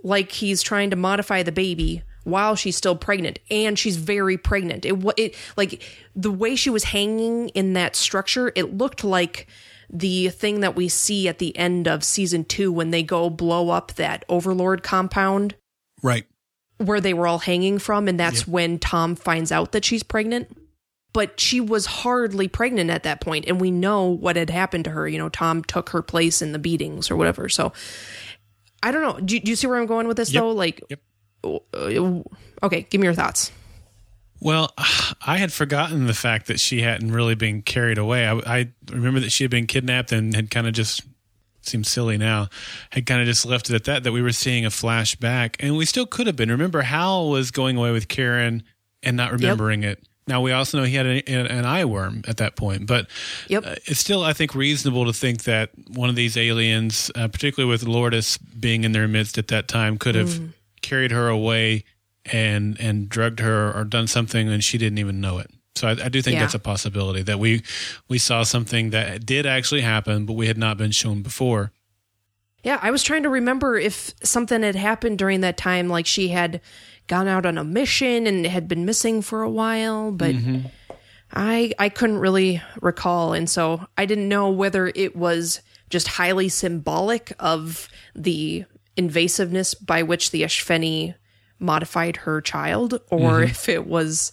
like 0.03 0.33
he's 0.33 0.61
trying 0.61 0.89
to 0.89 0.97
modify 0.97 1.41
the 1.41 1.53
baby 1.53 2.03
while 2.25 2.57
she's 2.57 2.75
still 2.75 2.97
pregnant. 2.97 3.39
And 3.49 3.79
she's 3.79 3.95
very 3.95 4.37
pregnant. 4.37 4.83
It 4.83 5.01
it 5.15 5.35
like 5.55 5.81
the 6.13 6.31
way 6.31 6.57
she 6.57 6.69
was 6.69 6.83
hanging 6.83 7.47
in 7.49 7.71
that 7.73 7.95
structure 7.95 8.51
it 8.57 8.77
looked 8.77 9.05
like 9.05 9.47
the 9.89 10.27
thing 10.27 10.59
that 10.59 10.75
we 10.75 10.89
see 10.89 11.29
at 11.29 11.39
the 11.39 11.55
end 11.55 11.87
of 11.87 12.03
season 12.03 12.43
2 12.43 12.73
when 12.73 12.91
they 12.91 13.03
go 13.03 13.29
blow 13.29 13.69
up 13.69 13.93
that 13.93 14.25
overlord 14.27 14.83
compound. 14.83 15.55
Right 16.03 16.25
where 16.77 17.01
they 17.01 17.13
were 17.13 17.27
all 17.27 17.39
hanging 17.39 17.79
from, 17.79 18.07
and 18.07 18.19
that's 18.19 18.47
when 18.47 18.79
Tom 18.79 19.15
finds 19.15 19.51
out 19.51 19.71
that 19.71 19.85
she's 19.85 20.03
pregnant. 20.03 20.55
But 21.13 21.39
she 21.39 21.59
was 21.59 21.85
hardly 21.87 22.47
pregnant 22.47 22.91
at 22.91 23.03
that 23.03 23.21
point, 23.21 23.45
and 23.47 23.59
we 23.59 23.71
know 23.71 24.05
what 24.05 24.35
had 24.35 24.49
happened 24.49 24.85
to 24.85 24.91
her. 24.91 25.07
You 25.07 25.17
know, 25.17 25.29
Tom 25.29 25.63
took 25.63 25.89
her 25.89 26.01
place 26.01 26.41
in 26.41 26.51
the 26.51 26.59
beatings 26.59 27.09
or 27.09 27.15
whatever. 27.15 27.49
So 27.49 27.73
I 28.83 28.91
don't 28.91 29.01
know. 29.01 29.19
Do, 29.19 29.39
do 29.39 29.49
you 29.49 29.55
see 29.55 29.67
where 29.67 29.79
I'm 29.79 29.87
going 29.87 30.07
with 30.07 30.17
this 30.17 30.31
yep. 30.31 30.41
though? 30.41 30.51
Like, 30.51 30.83
yep. 30.89 30.99
Uh, 31.43 32.21
okay, 32.61 32.85
give 32.89 33.01
me 33.01 33.05
your 33.05 33.13
thoughts. 33.13 33.51
Well, 34.39 34.71
I 35.25 35.37
had 35.37 35.51
forgotten 35.51 36.05
the 36.07 36.13
fact 36.13 36.47
that 36.47 36.59
she 36.59 36.81
hadn't 36.81 37.11
really 37.11 37.35
been 37.35 37.61
carried 37.61 37.97
away. 37.97 38.27
I, 38.27 38.33
I 38.45 38.69
remember 38.91 39.19
that 39.21 39.31
she 39.31 39.43
had 39.43 39.51
been 39.51 39.67
kidnapped 39.67 40.11
and 40.11 40.35
had 40.35 40.51
kind 40.51 40.67
of 40.67 40.73
just 40.73 41.01
seems 41.67 41.89
silly 41.89 42.17
now, 42.17 42.47
had 42.91 43.05
kind 43.05 43.21
of 43.21 43.27
just 43.27 43.45
left 43.45 43.69
it 43.69 43.75
at 43.75 43.83
that, 43.85 44.03
that 44.03 44.11
we 44.11 44.21
were 44.21 44.31
seeing 44.31 44.65
a 44.65 44.69
flashback. 44.69 45.55
And 45.59 45.77
we 45.77 45.85
still 45.85 46.05
could 46.05 46.27
have 46.27 46.35
been. 46.35 46.49
Remember, 46.49 46.81
Hal 46.81 47.29
was 47.29 47.51
going 47.51 47.77
away 47.77 47.91
with 47.91 48.07
Karen 48.07 48.63
and 49.03 49.15
not 49.17 49.31
remembering 49.31 49.83
yep. 49.83 49.99
it. 49.99 50.07
Now 50.27 50.41
we 50.41 50.51
also 50.51 50.77
know 50.77 50.83
he 50.83 50.95
had 50.95 51.05
an, 51.05 51.21
an 51.47 51.65
eye 51.65 51.85
worm 51.85 52.21
at 52.27 52.37
that 52.37 52.55
point, 52.57 52.85
but 52.85 53.07
Yep. 53.47 53.65
uh, 53.65 53.75
it's 53.85 53.99
still 53.99 54.23
I 54.23 54.33
think 54.33 54.53
reasonable 54.55 55.05
to 55.05 55.13
think 55.13 55.43
that 55.43 55.69
one 55.87 56.09
of 56.09 56.15
these 56.15 56.35
aliens, 56.35 57.09
uh, 57.15 57.29
particularly 57.29 57.71
with 57.71 57.83
Lourdes 57.83 58.37
being 58.37 58.83
in 58.83 58.91
their 58.91 59.07
midst 59.07 59.37
at 59.37 59.47
that 59.49 59.67
time, 59.69 59.97
could 59.97 60.15
have 60.15 60.29
Mm. 60.29 60.49
carried 60.81 61.11
her 61.11 61.29
away 61.29 61.85
and 62.25 62.77
and 62.81 63.07
drugged 63.07 63.39
her 63.39 63.71
or 63.71 63.85
done 63.85 64.05
something 64.07 64.49
and 64.49 64.61
she 64.63 64.77
didn't 64.77 64.97
even 64.97 65.21
know 65.21 65.37
it. 65.37 65.49
So 65.77 65.87
I, 65.87 65.91
I 65.91 66.09
do 66.09 66.21
think 66.21 66.35
Yeah. 66.35 66.41
that's 66.41 66.53
a 66.53 66.59
possibility 66.59 67.21
that 67.23 67.39
we 67.39 67.61
we 68.07 68.17
saw 68.17 68.43
something 68.43 68.89
that 68.91 69.25
did 69.25 69.45
actually 69.45 69.81
happen, 69.81 70.25
but 70.25 70.33
we 70.33 70.47
had 70.47 70.57
not 70.57 70.77
been 70.77 70.91
shown 70.91 71.21
before. 71.21 71.71
Yeah, 72.63 72.79
I 72.81 72.91
was 72.91 73.03
trying 73.03 73.23
to 73.23 73.29
remember 73.29 73.77
if 73.77 74.13
something 74.23 74.63
had 74.63 74.75
happened 74.75 75.17
during 75.19 75.41
that 75.41 75.57
time, 75.57 75.87
like 75.87 76.05
she 76.05 76.29
had 76.29 76.59
gone 77.07 77.27
out 77.27 77.45
on 77.45 77.57
a 77.57 77.63
mission 77.63 78.27
and 78.27 78.45
had 78.45 78.67
been 78.67 78.85
missing 78.85 79.21
for 79.21 79.41
a 79.41 79.49
while, 79.49 80.11
but 80.11 80.35
mm-hmm. 80.35 80.67
I 81.31 81.73
I 81.79 81.89
couldn't 81.89 82.17
really 82.17 82.61
recall, 82.81 83.33
and 83.33 83.49
so 83.49 83.85
I 83.97 84.05
didn't 84.05 84.27
know 84.27 84.49
whether 84.49 84.91
it 84.93 85.15
was 85.15 85.61
just 85.89 86.07
highly 86.07 86.49
symbolic 86.49 87.31
of 87.39 87.87
the 88.13 88.65
invasiveness 88.97 89.73
by 89.85 90.03
which 90.03 90.31
the 90.31 90.41
Espheni 90.41 91.15
modified 91.59 92.17
her 92.17 92.41
child, 92.41 92.99
or 93.09 93.39
mm-hmm. 93.39 93.43
if 93.43 93.69
it 93.69 93.87
was 93.87 94.31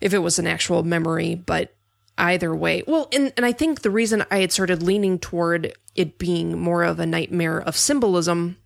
if 0.00 0.14
it 0.14 0.18
was 0.18 0.38
an 0.38 0.46
actual 0.46 0.82
memory, 0.82 1.34
but 1.34 1.74
either 2.16 2.54
way. 2.54 2.82
Well, 2.86 3.08
and, 3.12 3.32
and 3.36 3.46
I 3.46 3.52
think 3.52 3.82
the 3.82 3.90
reason 3.90 4.24
I 4.30 4.38
had 4.38 4.52
started 4.52 4.82
leaning 4.82 5.18
toward 5.18 5.72
it 5.94 6.18
being 6.18 6.58
more 6.58 6.82
of 6.82 6.98
a 6.98 7.06
nightmare 7.06 7.58
of 7.60 7.76
symbolism 7.76 8.56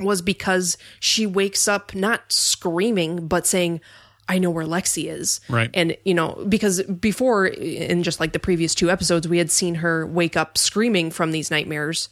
was 0.00 0.22
because 0.22 0.76
she 1.00 1.26
wakes 1.26 1.68
up 1.68 1.94
not 1.94 2.32
screaming, 2.32 3.26
but 3.28 3.46
saying, 3.46 3.80
I 4.28 4.38
know 4.38 4.50
where 4.50 4.64
Lexi 4.64 5.10
is. 5.10 5.40
Right. 5.48 5.70
And, 5.74 5.96
you 6.04 6.14
know, 6.14 6.44
because 6.48 6.82
before, 6.82 7.46
in 7.46 8.02
just 8.02 8.20
like 8.20 8.32
the 8.32 8.38
previous 8.38 8.74
two 8.74 8.90
episodes, 8.90 9.26
we 9.28 9.38
had 9.38 9.50
seen 9.50 9.76
her 9.76 10.06
wake 10.06 10.36
up 10.36 10.56
screaming 10.56 11.10
from 11.10 11.32
these 11.32 11.50
nightmares. 11.50 12.08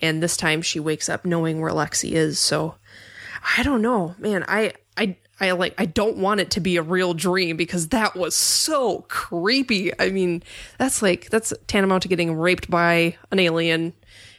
And 0.00 0.22
this 0.22 0.36
time 0.36 0.62
she 0.62 0.78
wakes 0.78 1.08
up 1.08 1.24
knowing 1.24 1.60
where 1.60 1.72
Lexi 1.72 2.12
is. 2.12 2.38
So 2.38 2.76
I 3.56 3.62
don't 3.62 3.82
know, 3.82 4.14
man. 4.18 4.44
I, 4.46 4.74
I, 4.96 5.16
I 5.40 5.52
like, 5.52 5.74
I 5.78 5.86
don't 5.86 6.16
want 6.18 6.40
it 6.40 6.50
to 6.52 6.60
be 6.60 6.76
a 6.76 6.82
real 6.82 7.14
dream 7.14 7.56
because 7.56 7.88
that 7.88 8.16
was 8.16 8.34
so 8.34 9.04
creepy. 9.08 9.92
I 10.00 10.10
mean, 10.10 10.42
that's 10.78 11.00
like, 11.02 11.30
that's 11.30 11.52
tantamount 11.66 12.02
to 12.02 12.08
getting 12.08 12.34
raped 12.34 12.68
by 12.70 13.16
an 13.30 13.38
alien, 13.38 13.92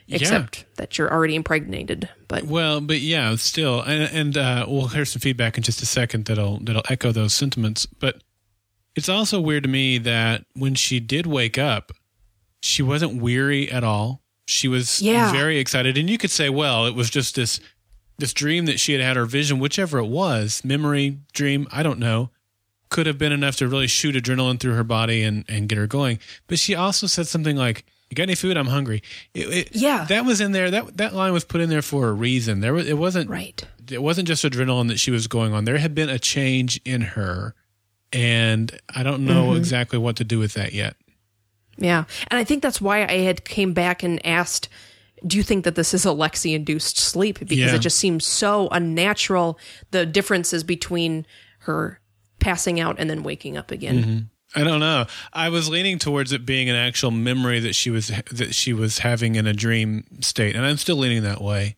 except 0.09 0.65
that 0.75 0.97
you're 0.97 1.11
already 1.11 1.35
impregnated. 1.35 2.09
But 2.27 2.43
Well, 2.45 2.81
but 2.81 2.99
yeah, 2.99 3.35
still, 3.35 3.81
and, 3.81 4.03
and 4.13 4.37
uh, 4.37 4.65
we'll 4.67 4.87
hear 4.87 5.05
some 5.05 5.19
feedback 5.21 5.55
in 5.57 5.63
just 5.63 5.81
a 5.81 5.85
second 5.85 6.25
that'll 6.25 6.59
that'll 6.59 6.83
echo 6.89 7.11
those 7.11 7.33
sentiments. 7.33 7.85
But 7.85 8.21
it's 8.95 9.07
also 9.09 9.39
weird 9.39 9.63
to 9.63 9.69
me 9.69 9.99
that 9.99 10.45
when 10.55 10.75
she 10.75 10.99
did 10.99 11.25
wake 11.25 11.57
up, 11.57 11.91
she 12.61 12.83
wasn't 12.83 13.21
weary 13.21 13.71
at 13.71 13.83
all. 13.83 14.21
She 14.47 14.67
was 14.67 15.01
Yeah. 15.01 15.31
very 15.31 15.59
excited, 15.59 15.97
and 15.97 16.09
you 16.09 16.17
could 16.17 16.31
say, 16.31 16.49
well, 16.49 16.87
it 16.87 16.95
was 16.95 17.09
just 17.09 17.35
this 17.35 17.59
this 18.19 18.33
dream 18.33 18.65
that 18.65 18.79
she 18.79 18.93
had 18.93 19.01
had, 19.01 19.17
or 19.17 19.25
vision, 19.25 19.59
whichever 19.59 19.97
it 19.97 20.07
was, 20.07 20.63
memory, 20.63 21.19
dream, 21.33 21.67
I 21.71 21.81
don't 21.83 21.99
know, 21.99 22.29
could 22.89 23.07
have 23.07 23.17
been 23.17 23.31
enough 23.31 23.55
to 23.57 23.67
really 23.67 23.87
shoot 23.87 24.15
adrenaline 24.15 24.59
through 24.59 24.75
her 24.75 24.83
body 24.83 25.23
and 25.23 25.45
and 25.47 25.67
get 25.67 25.77
her 25.77 25.87
going. 25.87 26.19
But 26.47 26.59
she 26.59 26.75
also 26.75 27.07
said 27.07 27.27
something 27.27 27.55
like. 27.55 27.85
You 28.11 28.15
got 28.15 28.23
any 28.23 28.33
food? 28.33 28.57
I'm 28.57 28.65
hungry. 28.65 29.03
It, 29.35 29.53
it- 29.53 29.75
Yeah. 29.75 30.03
that 30.05 30.25
was 30.25 30.41
in 30.41 30.51
there. 30.51 30.71
That 30.71 30.97
that 30.97 31.13
line 31.13 31.31
was 31.31 31.45
put 31.45 31.61
in 31.61 31.69
there 31.69 31.83
for 31.83 32.07
a 32.07 32.11
reason. 32.11 32.59
There 32.59 32.73
was 32.73 32.87
it 32.87 32.97
wasn't 32.97 33.29
right. 33.29 33.63
it 33.87 34.01
wasn't 34.01 34.27
just 34.27 34.43
adrenaline 34.43 34.87
that 34.87 34.99
she 34.99 35.11
was 35.11 35.27
going 35.27 35.53
on. 35.53 35.65
There 35.65 35.77
had 35.77 35.93
been 35.93 36.09
a 36.09 36.17
change 36.17 36.81
in 36.83 37.01
her, 37.01 37.53
and 38.11 38.75
I 38.95 39.03
don't 39.03 39.25
know 39.25 39.49
mm-hmm. 39.49 39.57
exactly 39.57 39.99
what 39.99 40.15
to 40.15 40.23
do 40.23 40.39
with 40.39 40.55
that 40.55 40.73
yet. 40.73 40.95
Yeah. 41.77 42.05
And 42.29 42.39
I 42.39 42.43
think 42.43 42.63
that's 42.63 42.81
why 42.81 43.05
I 43.05 43.19
had 43.19 43.45
came 43.45 43.73
back 43.73 44.01
and 44.01 44.25
asked, 44.25 44.69
do 45.25 45.37
you 45.37 45.43
think 45.43 45.65
that 45.65 45.75
this 45.75 45.93
is 45.93 46.05
a 46.05 46.09
Lexi 46.09 46.53
induced 46.55 46.97
sleep? 46.97 47.39
Because 47.39 47.57
Yeah. 47.57 47.75
it 47.75 47.79
just 47.79 47.97
seems 47.97 48.25
so 48.25 48.67
unnatural, 48.71 49.59
the 49.91 50.05
differences 50.05 50.63
between 50.63 51.25
her 51.59 51.99
passing 52.39 52.79
out 52.79 52.95
and 52.99 53.09
then 53.09 53.23
waking 53.23 53.57
up 53.57 53.71
again. 53.71 54.03
Mm-hmm. 54.03 54.19
I 54.61 54.63
don't 54.63 54.79
know. 54.79 55.05
I 55.31 55.49
was 55.49 55.69
leaning 55.69 55.99
towards 55.99 56.31
it 56.31 56.45
being 56.45 56.69
an 56.69 56.75
actual 56.75 57.11
memory 57.11 57.59
that 57.59 57.75
she 57.75 57.91
was 57.91 58.07
that 58.31 58.55
she 58.55 58.73
was 58.73 58.99
having 58.99 59.35
in 59.35 59.45
a 59.45 59.53
dream 59.53 60.05
state, 60.21 60.55
and 60.55 60.65
I'm 60.65 60.77
still 60.77 60.95
leaning 60.95 61.21
that 61.23 61.41
way. 61.41 61.75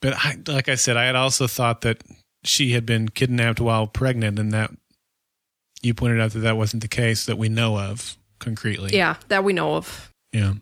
But 0.00 0.14
I, 0.16 0.36
like 0.48 0.68
I 0.68 0.74
said, 0.74 0.96
I 0.96 1.04
had 1.04 1.14
also 1.14 1.46
thought 1.46 1.82
that 1.82 2.02
she 2.44 2.72
had 2.72 2.84
been 2.86 3.08
kidnapped 3.08 3.60
while 3.60 3.86
pregnant, 3.86 4.38
and 4.40 4.52
that 4.52 4.70
you 5.80 5.94
pointed 5.94 6.20
out 6.20 6.32
that 6.32 6.40
that 6.40 6.56
wasn't 6.56 6.82
the 6.82 6.88
case 6.88 7.24
that 7.26 7.38
we 7.38 7.48
know 7.48 7.78
of 7.78 8.16
concretely. 8.40 8.96
Yeah, 8.96 9.14
that 9.28 9.44
we 9.44 9.52
know 9.52 9.76
of. 9.76 10.12
yeah, 10.32 10.54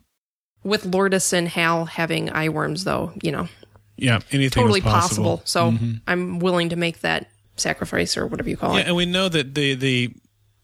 With 0.67 0.85
Lourdes 0.85 1.31
and 1.33 1.47
Hal 1.47 1.85
having 1.85 2.29
eye 2.29 2.49
worms, 2.49 2.83
though, 2.83 3.13
you 3.23 3.31
know, 3.31 3.47
yeah. 3.95 4.19
Anything 4.31 4.61
totally 4.61 4.81
was 4.81 4.91
possible. 4.91 5.37
possible. 5.37 5.41
So 5.45 5.73
I'm 6.07 6.39
willing 6.39 6.69
to 6.69 6.75
make 6.75 6.99
that 7.01 7.29
sacrifice 7.55 8.17
or 8.17 8.27
whatever 8.27 8.49
you 8.49 8.57
call 8.57 8.73
Yeah, 8.75 8.81
it. 8.81 8.87
and 8.87 8.95
we 8.95 9.05
know 9.05 9.29
that 9.29 9.55
the 9.55 9.73
the 9.75 10.13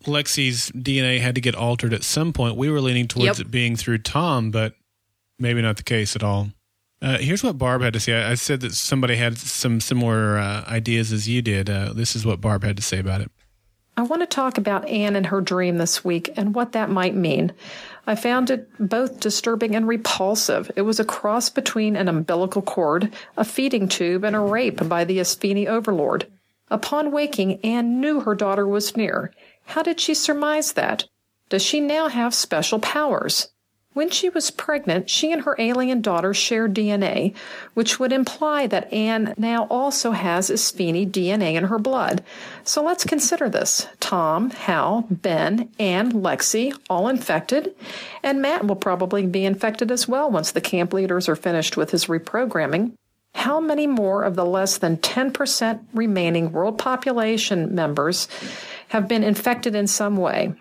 Lexi's 0.06 0.70
DNA 0.72 1.20
had 1.22 1.36
to 1.36 1.42
get 1.42 1.56
altered 1.56 1.94
at 1.94 2.04
some 2.04 2.34
point. 2.34 2.58
We 2.58 2.70
were 2.70 2.82
leaning 2.82 3.08
towards 3.08 3.40
Yep. 3.40 3.48
it 3.48 3.52
being 3.52 3.76
through 3.76 4.00
Tom, 4.00 4.52
but 4.52 4.76
maybe 5.40 5.62
not 5.62 5.78
the 5.78 5.84
case 5.84 6.16
at 6.16 6.22
all. 6.24 6.50
Uh, 7.02 7.18
here's 7.18 7.44
what 7.44 7.58
Barb 7.58 7.82
had 7.82 7.94
to 7.94 8.00
say. 8.00 8.14
I, 8.22 8.32
I 8.32 8.36
said 8.36 8.62
that 8.62 8.74
somebody 8.74 9.16
had 9.16 9.38
some 9.38 9.80
similar 9.82 10.38
uh, 10.38 10.64
ideas 10.68 11.12
as 11.12 11.28
you 11.28 11.42
did. 11.42 11.70
Uh, 11.70 11.94
this 11.94 12.16
is 12.16 12.26
what 12.26 12.40
Barb 12.42 12.64
had 12.64 12.76
to 12.78 12.84
say 12.84 13.00
about 13.00 13.22
it. 13.22 13.32
I 13.96 14.02
want 14.04 14.22
to 14.22 14.26
talk 14.26 14.58
about 14.58 14.88
Anne 14.88 15.16
and 15.16 15.28
her 15.28 15.40
dream 15.42 15.78
this 15.78 16.04
week 16.04 16.30
and 16.36 16.56
what 16.56 16.72
that 16.74 16.90
might 16.90 17.16
mean. 17.16 17.52
I 18.06 18.16
found 18.16 18.50
it 18.50 18.70
both 18.80 19.20
disturbing 19.20 19.76
and 19.76 19.88
repulsive. 19.88 20.70
It 20.76 20.82
was 20.82 21.00
a 21.00 21.06
cross 21.06 21.50
between 21.50 21.96
an 21.96 22.10
umbilical 22.10 22.62
cord, 22.62 23.14
a 23.38 23.46
feeding 23.46 23.88
tube, 23.88 24.26
and 24.26 24.36
a 24.36 24.40
rape 24.40 24.88
by 24.90 25.06
the 25.06 25.20
Espheni 25.20 25.68
overlord. 25.68 26.28
Upon 26.70 27.12
waking, 27.12 27.62
Anne 27.64 28.02
knew 28.02 28.22
her 28.22 28.36
daughter 28.36 28.68
was 28.68 28.98
near. 28.98 29.34
How 29.66 29.84
did 29.84 30.00
she 30.00 30.14
surmise 30.14 30.74
that? 30.74 31.06
Does 31.48 31.62
she 31.62 31.80
now 31.80 32.10
have 32.10 32.34
special 32.34 32.80
powers? 32.80 33.50
When 33.94 34.10
she 34.10 34.30
was 34.30 34.50
pregnant, 34.50 35.10
she 35.10 35.32
and 35.32 35.44
her 35.44 35.56
alien 35.60 36.02
daughter 36.02 36.34
shared 36.34 36.74
DNA, 36.74 37.36
which 37.76 38.00
would 38.00 38.12
imply 38.12 38.66
that 38.68 38.92
Anne 38.92 39.36
now 39.38 39.68
also 39.70 40.12
has 40.12 40.50
Espheni 40.50 41.10
DNA 41.10 41.54
in 41.54 41.66
her 41.66 41.78
blood. 41.78 42.24
So 42.64 42.84
let's 42.84 43.06
consider 43.06 43.50
this. 43.50 43.88
Tom, 44.00 44.50
Hal, 44.50 45.06
Ben, 45.12 45.70
and 45.80 46.14
Lexi, 46.14 46.76
all 46.90 47.08
infected, 47.08 47.76
and 48.24 48.42
Matt 48.42 48.66
will 48.66 48.76
probably 48.76 49.28
be 49.28 49.46
infected 49.46 49.92
as 49.92 50.08
well 50.08 50.32
once 50.32 50.52
the 50.52 50.62
camp 50.62 50.92
leaders 50.92 51.30
are 51.30 51.36
finished 51.36 51.78
with 51.78 51.92
his 51.92 52.06
reprogramming. 52.06 52.94
How 53.36 53.60
many 53.60 53.86
more 53.86 54.24
of 54.24 54.36
the 54.36 54.46
less 54.46 54.78
than 54.78 54.98
10% 54.98 55.86
remaining 55.94 56.52
world 56.52 56.80
population 56.80 57.76
members 57.76 58.28
have 58.90 59.08
been 59.08 59.24
infected 59.24 59.76
in 59.76 59.86
some 59.86 60.18
way? 60.18 60.54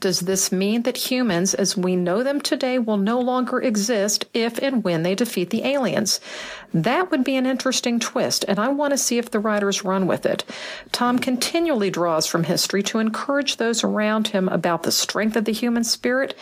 Does 0.00 0.20
this 0.20 0.50
mean 0.50 0.82
that 0.82 0.96
humans 0.96 1.52
as 1.52 1.76
we 1.76 1.94
know 1.94 2.22
them 2.22 2.40
today 2.40 2.78
will 2.78 2.96
no 2.96 3.20
longer 3.20 3.60
exist 3.60 4.24
if 4.32 4.56
and 4.58 4.82
when 4.82 5.02
they 5.02 5.14
defeat 5.14 5.50
the 5.50 5.64
aliens? 5.64 6.20
That 6.72 7.10
would 7.10 7.22
be 7.22 7.36
an 7.36 7.44
interesting 7.44 8.00
twist, 8.00 8.44
and 8.48 8.58
I 8.58 8.68
want 8.68 8.92
to 8.92 8.98
see 8.98 9.18
if 9.18 9.30
the 9.30 9.40
writers 9.40 9.84
run 9.84 10.06
with 10.06 10.24
it. 10.24 10.42
Tom 10.90 11.18
continually 11.18 11.90
draws 11.90 12.26
from 12.26 12.44
history 12.44 12.82
to 12.84 12.98
encourage 12.98 13.58
those 13.58 13.84
around 13.84 14.28
him 14.28 14.48
about 14.48 14.84
the 14.84 14.92
strength 14.92 15.36
of 15.36 15.44
the 15.44 15.52
human 15.52 15.84
spirit, 15.84 16.34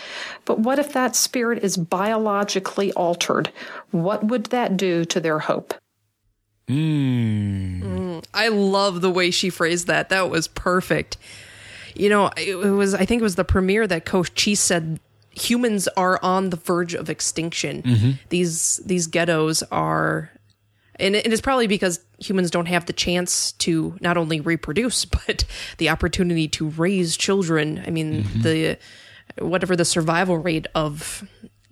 but 0.44 0.60
what 0.60 0.78
if 0.78 0.92
that 0.92 1.16
spirit 1.16 1.64
is 1.64 1.76
biologically 1.76 2.92
altered? 2.92 3.50
What 3.90 4.24
would 4.24 4.46
that 4.46 4.76
do 4.76 5.04
to 5.06 5.18
their 5.18 5.40
hope? 5.40 5.74
Hmm. 6.68 7.82
Mm, 7.82 8.24
I 8.32 8.48
love 8.48 9.00
the 9.00 9.10
way 9.10 9.30
she 9.30 9.50
phrased 9.50 9.88
that. 9.88 10.10
That 10.10 10.30
was 10.30 10.46
perfect. 10.46 11.16
You 11.98 12.08
know, 12.08 12.30
it, 12.36 12.56
it 12.56 12.70
was, 12.70 12.94
I 12.94 13.04
think 13.04 13.20
it 13.20 13.24
was 13.24 13.34
the 13.34 13.44
premiere 13.44 13.86
that 13.86 14.04
Coach 14.04 14.34
Cheese 14.34 14.60
said 14.60 15.00
humans 15.32 15.88
are 15.88 16.18
on 16.22 16.50
the 16.50 16.56
verge 16.56 16.94
of 16.94 17.10
extinction. 17.10 17.82
Mm-hmm. 17.82 18.10
These, 18.28 18.80
these 18.84 19.06
ghettos 19.06 19.62
are, 19.64 20.30
and 20.96 21.14
it 21.14 21.32
is 21.32 21.40
probably 21.40 21.66
because 21.66 22.00
humans 22.18 22.50
don't 22.50 22.66
have 22.66 22.86
the 22.86 22.92
chance 22.92 23.52
to 23.52 23.96
not 24.00 24.16
only 24.16 24.40
reproduce, 24.40 25.04
but 25.26 25.44
the 25.78 25.90
opportunity 25.90 26.48
to 26.48 26.68
raise 26.70 27.16
children. 27.16 27.82
I 27.86 27.90
mean, 27.90 28.24
mm-hmm. 28.24 28.42
the, 28.42 28.78
whatever 29.38 29.76
the 29.76 29.84
survival 29.84 30.38
rate 30.38 30.66
of 30.74 31.28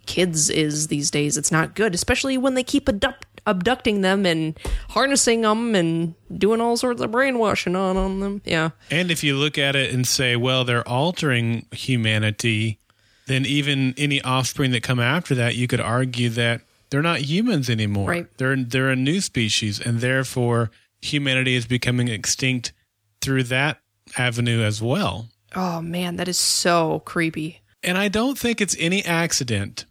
kids 0.07 0.51
is 0.51 0.89
these 0.89 1.11
days, 1.11 1.37
it's 1.37 1.53
not 1.53 1.75
good, 1.75 1.95
especially 1.95 2.39
when 2.39 2.55
they 2.55 2.63
keep 2.63 2.89
abduct- 2.89 3.36
abducting 3.47 4.01
them 4.01 4.27
and 4.27 4.59
harnessing 4.91 5.43
them 5.43 5.75
and 5.75 6.15
doing 6.37 6.61
all 6.61 6.77
sorts 6.77 7.01
of 7.01 7.11
brainwashing 7.11 7.77
on, 7.77 7.97
on 7.97 8.21
them. 8.21 8.43
Yeah. 8.45 8.71
And 8.91 9.11
if 9.11 9.23
you 9.23 9.37
look 9.37 9.57
at 9.59 9.77
it 9.77 9.95
and 9.95 10.07
say, 10.07 10.37
well, 10.37 10.65
they're 10.65 10.87
altering 10.87 11.67
humanity, 11.71 12.79
then 13.27 13.47
even 13.47 13.95
any 13.97 14.21
offspring 14.23 14.73
that 14.73 14.83
come 14.83 15.01
after 15.01 15.35
that, 15.37 15.57
you 15.57 15.67
could 15.67 15.81
argue 15.81 16.29
that 16.31 16.63
they're 16.91 17.03
not 17.03 17.21
humans 17.21 17.69
anymore. 17.69 18.11
Right. 18.11 18.39
They're 18.39 18.57
they're 18.57 18.91
a 18.91 18.97
new 18.97 19.21
species, 19.21 19.81
and 19.81 20.01
therefore 20.01 20.71
humanity 21.03 21.55
is 21.55 21.67
becoming 21.67 22.09
extinct 22.09 22.73
through 23.21 23.45
that 23.45 23.81
avenue 24.17 24.63
as 24.63 24.81
well. 24.81 25.29
Oh 25.55 25.81
man, 25.81 26.17
that 26.17 26.29
is 26.29 26.39
so 26.39 27.01
creepy. 27.01 27.61
And 27.83 27.99
I 27.99 28.09
don't 28.09 28.39
think 28.39 28.61
it's 28.61 28.77
any 28.79 29.05
accident 29.05 29.85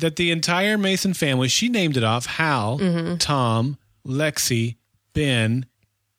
that 0.00 0.16
the 0.16 0.30
entire 0.30 0.76
Mason 0.76 1.14
family, 1.14 1.48
she 1.48 1.68
named 1.68 1.96
it 1.96 2.04
off 2.04 2.26
Hal, 2.26 2.78
Tom, 3.18 3.78
Lexi, 4.06 4.76
Ben, 5.12 5.66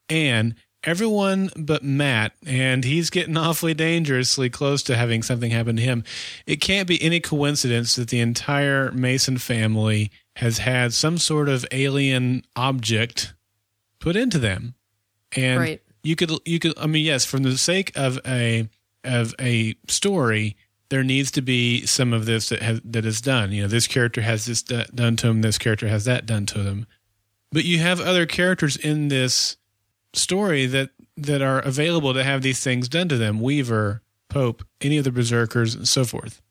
Anne, 0.09 0.55
everyone 0.83 1.49
but 1.55 1.83
Matt, 1.83 2.33
and 2.45 2.83
he's 2.83 3.09
getting 3.09 3.37
awfully 3.37 3.73
dangerously 3.73 4.49
close 4.49 4.81
to 4.83 4.95
having 4.95 5.21
something 5.23 5.51
happen 5.51 5.75
to 5.75 5.81
him. 5.81 6.03
It 6.45 6.57
can't 6.57 6.87
be 6.87 7.01
any 7.01 7.19
coincidence 7.19 7.95
that 7.95 8.09
the 8.09 8.19
entire 8.19 8.91
Mason 8.91 9.37
family 9.37 10.11
has 10.37 10.59
had 10.59 10.93
some 10.93 11.17
sort 11.17 11.49
of 11.49 11.65
alien 11.71 12.43
object 12.55 13.33
put 13.99 14.15
into 14.15 14.39
them. 14.39 14.75
And 15.35 15.59
Right. 15.59 15.81
you 16.03 16.15
could 16.15 16.31
you 16.45 16.59
could 16.59 16.73
I 16.77 16.87
mean 16.87 17.05
yes, 17.05 17.25
from 17.25 17.43
the 17.43 17.57
sake 17.57 17.91
of 17.95 18.19
a 18.25 18.67
of 19.03 19.33
a 19.39 19.75
story, 19.87 20.55
there 20.91 21.03
needs 21.03 21.31
to 21.31 21.41
be 21.41 21.85
some 21.87 22.11
of 22.13 22.25
this 22.25 22.49
that 22.49 22.61
has 22.61 22.81
that 22.83 23.05
is 23.05 23.19
done. 23.21 23.51
You 23.51 23.63
know, 23.63 23.67
this 23.67 23.87
character 23.87 24.21
has 24.21 24.45
this 24.45 24.61
do- 24.61 24.83
done 24.93 25.15
to 25.15 25.29
him, 25.29 25.41
this 25.41 25.57
character 25.57 25.87
has 25.87 26.05
that 26.05 26.25
done 26.25 26.45
to 26.47 26.59
them. 26.59 26.85
But 27.51 27.63
you 27.65 27.79
have 27.79 27.99
other 27.99 28.25
characters 28.25 28.75
in 28.77 29.07
this 29.07 29.57
story 30.13 30.65
that 30.67 30.89
that 31.17 31.41
are 31.41 31.59
available 31.59 32.13
to 32.13 32.23
have 32.23 32.41
these 32.41 32.59
things 32.63 32.87
done 32.89 33.07
to 33.09 33.17
them. 33.17 33.39
Weaver, 33.39 34.01
Pope, 34.29 34.63
any 34.81 34.97
of 34.97 35.03
the 35.05 35.11
berserkers, 35.11 35.73
and 35.75 35.87
so 35.87 36.03
forth. 36.05 36.41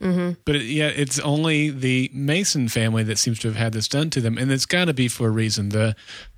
Mm-hmm. 0.00 0.40
But 0.46 0.56
it, 0.56 0.62
yeah, 0.62 0.86
it's 0.88 1.18
only 1.18 1.68
the 1.70 2.10
Mason 2.14 2.68
family 2.68 3.02
that 3.02 3.18
seems 3.18 3.38
to 3.40 3.48
have 3.48 3.56
had 3.56 3.72
this 3.72 3.86
done 3.88 4.08
to 4.10 4.20
them, 4.20 4.38
and 4.38 4.50
it's 4.50 4.66
got 4.66 4.86
to 4.86 4.94
be 4.94 5.08
for 5.08 5.26
a 5.26 5.30
reason. 5.30 5.70
The 5.70 5.94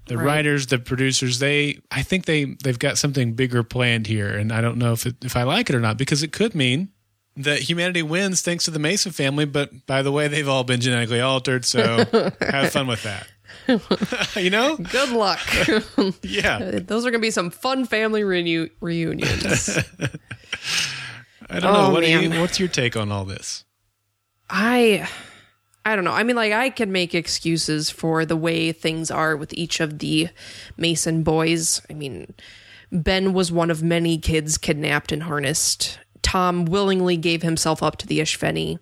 the 0.07 0.17
Right. 0.17 0.25
writers, 0.27 0.67
the 0.67 0.79
producers, 0.79 1.39
they 1.39 1.79
I 1.91 2.03
think 2.03 2.25
they 2.25 2.57
they've 2.65 2.79
got 2.79 2.99
something 2.99 3.35
bigger 3.35 3.63
planned 3.63 4.07
here, 4.07 4.37
and 4.37 4.51
I 4.53 4.61
don't 4.63 4.79
know 4.79 4.93
if 4.95 5.07
it, 5.07 5.17
if 5.23 5.37
I 5.37 5.43
like 5.45 5.69
it 5.71 5.77
or 5.77 5.81
not 5.81 5.97
because 5.99 6.23
it 6.23 6.33
could 6.33 6.55
mean 6.55 6.89
that 7.37 7.61
humanity 7.61 8.03
wins 8.03 8.43
thanks 8.43 8.65
to 8.67 8.71
the 8.71 8.79
Mason 8.79 9.13
family. 9.13 9.45
But 9.45 9.87
by 9.87 10.03
the 10.03 10.13
way, 10.13 10.29
they've 10.29 10.49
all 10.49 10.65
been 10.65 10.81
genetically 10.81 11.21
altered, 11.21 11.65
so 11.65 12.05
have 12.41 12.73
fun 12.73 12.87
with 12.87 13.03
that. 13.03 13.27
you 14.37 14.51
know, 14.51 14.77
Good 14.77 15.11
luck. 15.11 15.41
yeah. 16.23 16.81
Those 16.81 17.07
are 17.07 17.11
going 17.11 17.21
to 17.21 17.27
be 17.27 17.31
some 17.31 17.51
fun 17.51 17.85
family 17.85 18.25
renew- 18.25 18.71
reunions. 18.81 19.79
I 21.49 21.61
don't 21.61 21.73
know. 21.73 21.87
Oh, 21.89 21.93
what 21.93 22.03
do 22.03 22.11
you, 22.11 22.41
what's 22.41 22.59
your 22.59 22.69
take 22.69 22.97
on 22.97 23.13
all 23.13 23.25
this? 23.25 23.65
I 24.49 25.09
I 25.85 25.97
don't 25.97 26.05
know. 26.05 26.13
I 26.13 26.23
mean 26.23 26.37
like 26.37 26.53
I 26.53 26.71
can 26.71 26.93
make 26.93 27.15
excuses 27.15 27.91
for 27.91 28.25
the 28.25 28.37
way 28.37 28.73
things 28.73 29.11
are 29.11 29.37
with 29.37 29.53
each 29.55 29.81
of 29.81 29.99
the 29.99 30.29
Mason 30.77 31.23
boys. 31.23 31.83
I 31.91 31.95
mean 31.95 32.35
Ben 32.91 33.33
was 33.33 33.51
one 33.51 33.71
of 33.71 33.83
many 33.83 34.19
kids 34.19 34.59
kidnapped 34.59 35.13
and 35.13 35.25
harnessed. 35.25 35.99
Tom 36.23 36.65
willingly 36.65 37.17
gave 37.17 37.43
himself 37.43 37.83
up 37.83 37.97
to 37.99 38.07
the 38.07 38.21
Espheni. 38.21 38.79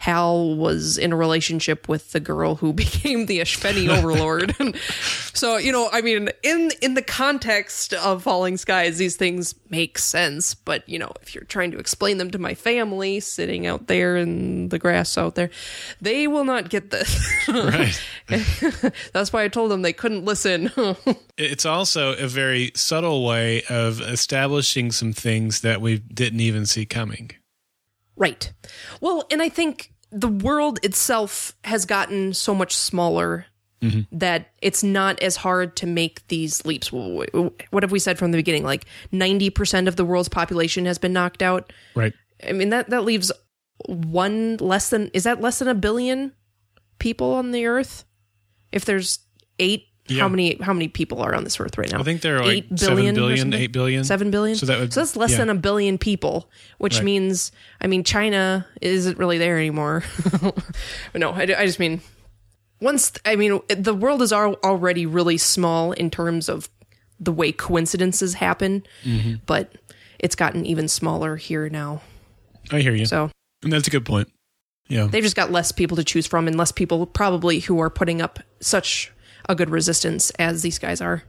Hal 0.00 0.56
was 0.56 0.96
in 0.96 1.12
a 1.12 1.16
relationship 1.16 1.86
with 1.86 2.12
the 2.12 2.20
girl 2.20 2.54
who 2.54 2.72
became 2.84 3.26
the 3.26 3.40
Espheni 3.40 3.86
overlord. 3.98 4.56
so, 5.34 5.58
you 5.58 5.70
know, 5.70 5.90
I 5.92 6.00
mean, 6.00 6.30
in 6.42 6.70
in 6.80 6.94
the 6.94 7.02
context 7.02 7.92
of 7.92 8.22
Falling 8.22 8.56
Skies, 8.56 8.96
these 8.96 9.16
things 9.16 9.54
make 9.68 9.98
sense. 9.98 10.54
But, 10.54 10.88
you 10.88 10.98
know, 10.98 11.12
if 11.20 11.34
you're 11.34 11.44
trying 11.44 11.70
to 11.72 11.78
explain 11.78 12.16
them 12.16 12.30
to 12.30 12.38
my 12.38 12.54
family 12.54 13.20
sitting 13.20 13.66
out 13.66 13.88
there 13.88 14.16
in 14.16 14.70
the 14.70 14.78
grass 14.78 15.18
out 15.18 15.34
there, 15.34 15.50
they 16.00 16.26
will 16.26 16.44
not 16.44 16.70
get 16.70 16.90
this. 16.90 17.20
Right. 17.46 18.00
That's 19.12 19.34
why 19.34 19.44
I 19.44 19.48
told 19.48 19.70
them 19.70 19.82
they 19.82 19.92
couldn't 19.92 20.24
listen. 20.24 20.70
It's 21.36 21.66
also 21.66 22.14
a 22.14 22.26
very 22.26 22.72
subtle 22.74 23.24
way 23.26 23.64
of 23.68 24.00
establishing 24.00 24.92
some 24.92 25.12
things 25.12 25.60
that 25.60 25.82
we 25.82 25.98
didn't 25.98 26.40
even 26.40 26.64
see 26.64 26.86
coming. 26.86 27.32
Right. 28.16 28.52
Well, 29.00 29.26
and 29.30 29.40
I 29.40 29.48
think 29.48 29.89
the 30.10 30.28
world 30.28 30.78
itself 30.82 31.54
has 31.64 31.84
gotten 31.84 32.34
so 32.34 32.54
much 32.54 32.76
smaller 32.76 33.46
mm-hmm. 33.82 34.00
that 34.12 34.50
it's 34.60 34.82
not 34.82 35.20
as 35.22 35.36
hard 35.36 35.76
to 35.76 35.86
make 35.86 36.26
these 36.28 36.64
leaps. 36.64 36.92
What 36.92 37.82
have 37.82 37.92
we 37.92 37.98
said 37.98 38.18
from 38.18 38.32
the 38.32 38.38
beginning? 38.38 38.64
Like 38.64 38.86
90% 39.12 39.88
of 39.88 39.96
the 39.96 40.04
world's 40.04 40.28
population 40.28 40.86
has 40.86 40.98
been 40.98 41.12
knocked 41.12 41.42
out. 41.42 41.72
Right. 41.94 42.12
I 42.46 42.52
mean, 42.52 42.70
that, 42.70 42.90
that 42.90 43.04
leaves 43.04 43.30
one 43.86 44.56
less 44.58 44.90
than, 44.90 45.10
is 45.14 45.24
that 45.24 45.40
less 45.40 45.58
than 45.58 45.68
a 45.68 45.74
billion 45.74 46.32
people 46.98 47.34
on 47.34 47.52
the 47.52 47.66
earth? 47.66 48.04
If 48.72 48.84
there's 48.84 49.20
eight, 49.58 49.86
Yeah. 50.08 50.20
how 50.22 50.28
many, 50.28 50.56
how 50.60 50.72
many 50.72 50.88
people 50.88 51.22
are 51.22 51.34
on 51.34 51.44
this 51.44 51.60
earth 51.60 51.78
right 51.78 51.90
now? 51.90 52.00
I 52.00 52.02
think 52.02 52.20
there 52.22 52.36
are 52.38 52.44
like 52.44 52.64
Eight 52.72 52.78
7 52.78 52.96
billion 52.96 53.14
or 53.16 53.20
billion, 53.20 53.38
something? 53.38 53.60
8 53.60 53.66
billion. 53.72 54.04
Seven 54.04 54.30
billion. 54.32 54.56
So 54.56 54.66
that 54.66 54.80
would- 54.80 54.92
that's 54.92 55.14
less 55.16 55.30
yeah. 55.32 55.36
than 55.38 55.50
a 55.50 55.54
billion 55.54 55.98
people, 55.98 56.50
which 56.78 56.96
Right. 56.96 57.04
means 57.04 57.52
I 57.80 57.86
mean 57.86 58.02
China 58.02 58.66
isn't 58.80 59.18
really 59.18 59.38
there 59.38 59.56
anymore. 59.58 60.02
no, 61.14 61.30
I, 61.30 61.42
I 61.42 61.66
just 61.66 61.78
mean 61.78 62.00
once 62.80 63.12
I 63.24 63.36
mean 63.36 63.60
the 63.68 63.94
world 63.94 64.22
is 64.22 64.32
already 64.32 65.06
really 65.06 65.38
small 65.38 65.92
in 65.92 66.10
terms 66.10 66.48
of 66.48 66.68
the 67.20 67.32
way 67.32 67.52
coincidences 67.52 68.34
happen, 68.34 68.82
Mm-hmm. 69.04 69.34
but 69.46 69.72
it's 70.18 70.34
gotten 70.34 70.66
even 70.66 70.88
smaller 70.88 71.36
here 71.36 71.68
now. 71.68 72.02
I 72.72 72.80
hear 72.80 72.94
you. 72.94 73.06
So 73.06 73.30
and 73.62 73.72
that's 73.72 73.86
a 73.86 73.90
good 73.90 74.04
point. 74.06 74.28
Yeah. 74.88 75.06
they've 75.06 75.22
just 75.22 75.36
got 75.36 75.52
less 75.52 75.70
people 75.70 75.96
to 75.98 76.02
choose 76.04 76.26
from 76.26 76.48
and 76.48 76.56
less 76.56 76.72
people 76.72 77.06
probably 77.06 77.60
who 77.60 77.78
are 77.78 77.90
putting 77.90 78.20
up 78.20 78.40
such 78.60 79.12
a 79.50 79.54
good 79.54 79.68
resistance 79.68 80.30
as 80.38 80.62
these 80.62 80.78
guys 80.78 81.00
are. 81.00 81.22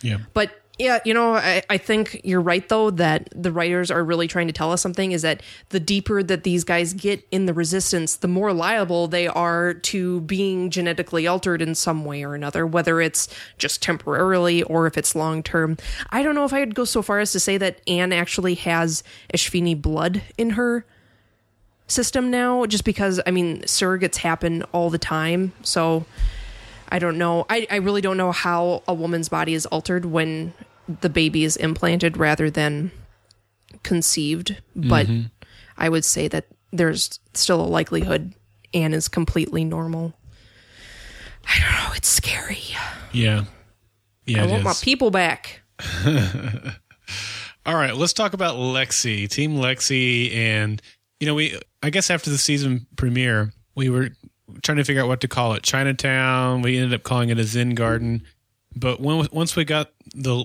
yeah. 0.00 0.18
But 0.32 0.60
yeah, 0.76 0.98
you 1.04 1.14
know, 1.14 1.34
I, 1.34 1.62
I 1.70 1.78
think 1.78 2.20
you're 2.24 2.40
right 2.40 2.68
though 2.68 2.90
that 2.90 3.28
the 3.34 3.52
writers 3.52 3.92
are 3.92 4.02
really 4.02 4.26
trying 4.26 4.48
to 4.48 4.52
tell 4.52 4.72
us 4.72 4.82
something 4.82 5.12
is 5.12 5.22
that 5.22 5.40
the 5.68 5.78
deeper 5.78 6.20
that 6.20 6.42
these 6.42 6.64
guys 6.64 6.94
get 6.94 7.24
in 7.30 7.46
the 7.46 7.54
resistance, 7.54 8.16
the 8.16 8.26
more 8.26 8.52
liable 8.52 9.06
they 9.06 9.28
are 9.28 9.74
to 9.74 10.22
being 10.22 10.70
genetically 10.70 11.28
altered 11.28 11.62
in 11.62 11.76
some 11.76 12.04
way 12.04 12.24
or 12.24 12.34
another, 12.34 12.66
whether 12.66 13.00
it's 13.00 13.28
just 13.56 13.82
temporarily 13.82 14.64
or 14.64 14.88
if 14.88 14.98
it's 14.98 15.14
long 15.14 15.44
term. 15.44 15.76
I 16.10 16.24
don't 16.24 16.34
know 16.34 16.44
if 16.44 16.52
I'd 16.52 16.74
go 16.74 16.84
so 16.84 17.02
far 17.02 17.20
as 17.20 17.30
to 17.32 17.40
say 17.40 17.56
that 17.56 17.80
Anne 17.86 18.12
actually 18.12 18.54
has 18.54 19.04
Espheni 19.32 19.80
blood 19.80 20.22
in 20.36 20.50
her 20.50 20.84
system 21.86 22.32
now, 22.32 22.66
just 22.66 22.84
because 22.84 23.20
I 23.26 23.30
mean 23.30 23.60
surrogates 23.60 24.16
happen 24.16 24.64
all 24.72 24.90
the 24.90 24.98
time. 24.98 25.52
So 25.62 26.04
I 26.88 26.98
don't 26.98 27.18
know. 27.18 27.46
I, 27.48 27.66
I 27.70 27.76
really 27.76 28.00
don't 28.00 28.16
know 28.16 28.32
how 28.32 28.82
a 28.86 28.94
woman's 28.94 29.28
body 29.28 29.54
is 29.54 29.66
altered 29.66 30.04
when 30.04 30.52
the 31.00 31.08
baby 31.08 31.44
is 31.44 31.56
implanted 31.56 32.16
rather 32.16 32.50
than 32.50 32.90
conceived. 33.82 34.60
But 34.76 35.06
mm-hmm. 35.06 35.26
I 35.76 35.88
would 35.88 36.04
say 36.04 36.28
that 36.28 36.46
there's 36.72 37.20
still 37.32 37.60
a 37.60 37.66
likelihood 37.66 38.34
Anne 38.74 38.92
is 38.92 39.08
completely 39.08 39.64
normal. 39.64 40.12
I 41.48 41.60
don't 41.60 41.72
know. 41.72 41.92
It's 41.94 42.08
scary. 42.08 42.58
Yeah. 43.12 43.44
Yeah. 44.26 44.42
I 44.42 44.46
want 44.46 44.64
my 44.64 44.74
people 44.82 45.10
back. 45.10 45.62
All 47.66 47.74
right, 47.74 47.94
let's 47.96 48.12
talk 48.12 48.34
about 48.34 48.56
Lexi, 48.56 49.28
Team 49.28 49.56
Lexi, 49.56 50.34
and 50.34 50.82
you 51.18 51.26
know, 51.26 51.34
we 51.34 51.58
I 51.82 51.90
guess 51.90 52.10
after 52.10 52.28
the 52.30 52.38
season 52.38 52.86
premiere, 52.96 53.52
we 53.74 53.88
were 53.88 54.10
trying 54.62 54.78
to 54.78 54.84
figure 54.84 55.02
out 55.02 55.08
what 55.08 55.20
to 55.22 55.28
call 55.28 55.54
it. 55.54 55.62
Chinatown. 55.62 56.62
We 56.62 56.76
ended 56.76 56.94
up 56.94 57.02
calling 57.02 57.30
it 57.30 57.38
a 57.38 57.44
Zen 57.44 57.70
Garden, 57.70 58.22
but 58.74 59.00
when 59.00 59.26
once 59.32 59.56
we 59.56 59.64
got 59.64 59.90
the 60.14 60.44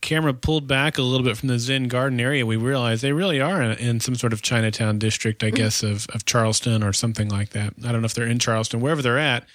camera 0.00 0.34
pulled 0.34 0.66
back 0.66 0.98
a 0.98 1.02
little 1.02 1.24
bit 1.24 1.36
from 1.36 1.48
the 1.48 1.58
Zen 1.58 1.88
Garden 1.88 2.20
area, 2.20 2.44
we 2.44 2.56
realized 2.56 3.02
they 3.02 3.12
really 3.12 3.40
are 3.40 3.62
in, 3.62 3.78
in 3.78 4.00
some 4.00 4.14
sort 4.14 4.32
of 4.32 4.42
Chinatown 4.42 4.98
district, 4.98 5.42
I 5.42 5.50
hmm. 5.50 5.56
guess, 5.56 5.82
of 5.82 6.06
of 6.10 6.24
Charleston 6.24 6.82
or 6.82 6.92
something 6.92 7.28
like 7.28 7.50
that. 7.50 7.74
I 7.84 7.92
don't 7.92 8.02
know 8.02 8.06
if 8.06 8.14
they're 8.14 8.26
in 8.26 8.38
Charleston, 8.38 8.80
wherever 8.80 9.02
they're 9.02 9.18
at. 9.18 9.46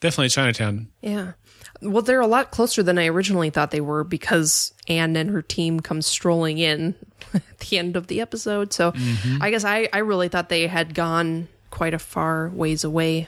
Definitely 0.00 0.30
Chinatown. 0.30 0.88
Yeah. 1.00 1.32
Well, 1.80 2.02
they're 2.02 2.20
a 2.20 2.26
lot 2.26 2.50
closer 2.50 2.82
than 2.82 2.98
I 2.98 3.06
originally 3.06 3.50
thought 3.50 3.70
they 3.70 3.80
were 3.80 4.02
because 4.04 4.72
Anne 4.88 5.16
and 5.16 5.30
her 5.30 5.42
team 5.42 5.80
come 5.80 6.02
strolling 6.02 6.58
in 6.58 6.94
at 7.34 7.58
the 7.58 7.78
end 7.78 7.96
of 7.96 8.08
the 8.08 8.20
episode. 8.20 8.72
So 8.72 8.92
mm-hmm. 8.92 9.42
I 9.42 9.50
guess 9.50 9.64
I, 9.64 9.88
I 9.92 9.98
really 9.98 10.28
thought 10.28 10.48
they 10.48 10.66
had 10.66 10.94
gone 10.94 11.48
quite 11.72 11.94
a 11.94 11.98
far 11.98 12.50
ways 12.50 12.84
away, 12.84 13.26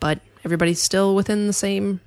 but 0.00 0.18
everybody's 0.44 0.82
still 0.82 1.14
within 1.14 1.46
the 1.46 1.52
same 1.52 2.00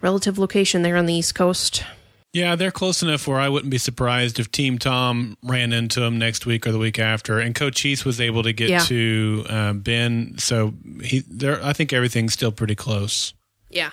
relative 0.00 0.36
location 0.38 0.82
there 0.82 0.96
on 0.96 1.06
the 1.06 1.14
East 1.14 1.36
Coast. 1.36 1.84
Yeah, 2.32 2.56
they're 2.56 2.70
close 2.72 3.02
enough 3.02 3.28
where 3.28 3.38
I 3.38 3.50
wouldn't 3.50 3.70
be 3.70 3.76
surprised 3.78 4.40
if 4.40 4.50
Team 4.50 4.78
Tom 4.78 5.36
ran 5.44 5.74
into 5.74 6.00
them 6.00 6.18
next 6.18 6.46
week 6.46 6.66
or 6.66 6.72
the 6.72 6.78
week 6.78 6.98
after, 6.98 7.38
and 7.38 7.54
Coach 7.54 7.78
Heath 7.82 8.06
was 8.06 8.20
able 8.22 8.42
to 8.42 8.54
get 8.54 8.70
Yeah. 8.70 8.78
to 8.80 9.44
uh, 9.48 9.72
Ben. 9.74 10.36
So 10.38 10.72
he, 11.02 11.22
there, 11.28 11.62
I 11.62 11.74
think 11.74 11.92
everything's 11.92 12.32
still 12.32 12.50
pretty 12.50 12.74
close. 12.74 13.34
Yeah. 13.68 13.90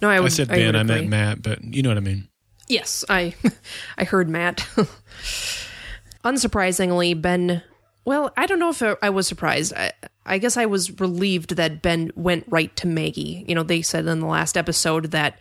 No, 0.00 0.08
I 0.08 0.20
would. 0.20 0.26
I 0.26 0.28
said 0.34 0.50
I 0.52 0.56
Ben, 0.56 0.76
I, 0.76 0.82
meant 0.84 1.08
Matt, 1.08 1.42
but 1.42 1.64
you 1.64 1.82
know 1.82 1.90
what 1.90 1.98
I 1.98 2.00
mean. 2.00 2.28
Yes, 2.68 3.04
I 3.08 3.34
I 3.98 4.04
heard 4.04 4.28
Matt. 4.28 4.58
Unsurprisingly, 6.24 7.20
Ben. 7.20 7.62
Well, 8.04 8.32
I 8.36 8.46
don't 8.46 8.58
know 8.58 8.70
if 8.70 8.82
I 9.02 9.10
was 9.10 9.26
surprised. 9.26 9.72
I, 9.74 9.92
I 10.26 10.38
guess 10.38 10.56
I 10.56 10.66
was 10.66 11.00
relieved 11.00 11.56
that 11.56 11.82
Ben 11.82 12.10
went 12.16 12.44
right 12.48 12.74
to 12.76 12.86
Maggie. 12.86 13.44
You 13.48 13.54
know, 13.54 13.62
they 13.62 13.82
said 13.82 14.06
in 14.06 14.20
the 14.20 14.26
last 14.26 14.56
episode 14.56 15.12
that 15.12 15.38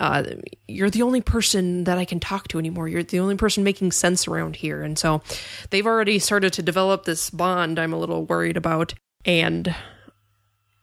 uh, 0.00 0.24
you're 0.66 0.90
the 0.90 1.02
only 1.02 1.20
person 1.20 1.84
that 1.84 1.98
I 1.98 2.04
can 2.04 2.20
talk 2.20 2.48
to 2.48 2.58
anymore. 2.58 2.88
You're 2.88 3.02
the 3.02 3.20
only 3.20 3.36
person 3.36 3.64
making 3.64 3.92
sense 3.92 4.26
around 4.28 4.56
here. 4.56 4.82
And 4.82 4.98
so 4.98 5.22
they've 5.70 5.86
already 5.86 6.18
started 6.18 6.52
to 6.54 6.62
develop 6.62 7.04
this 7.04 7.30
bond 7.30 7.78
I'm 7.78 7.92
a 7.92 7.98
little 7.98 8.24
worried 8.24 8.56
about. 8.56 8.94
And 9.24 9.74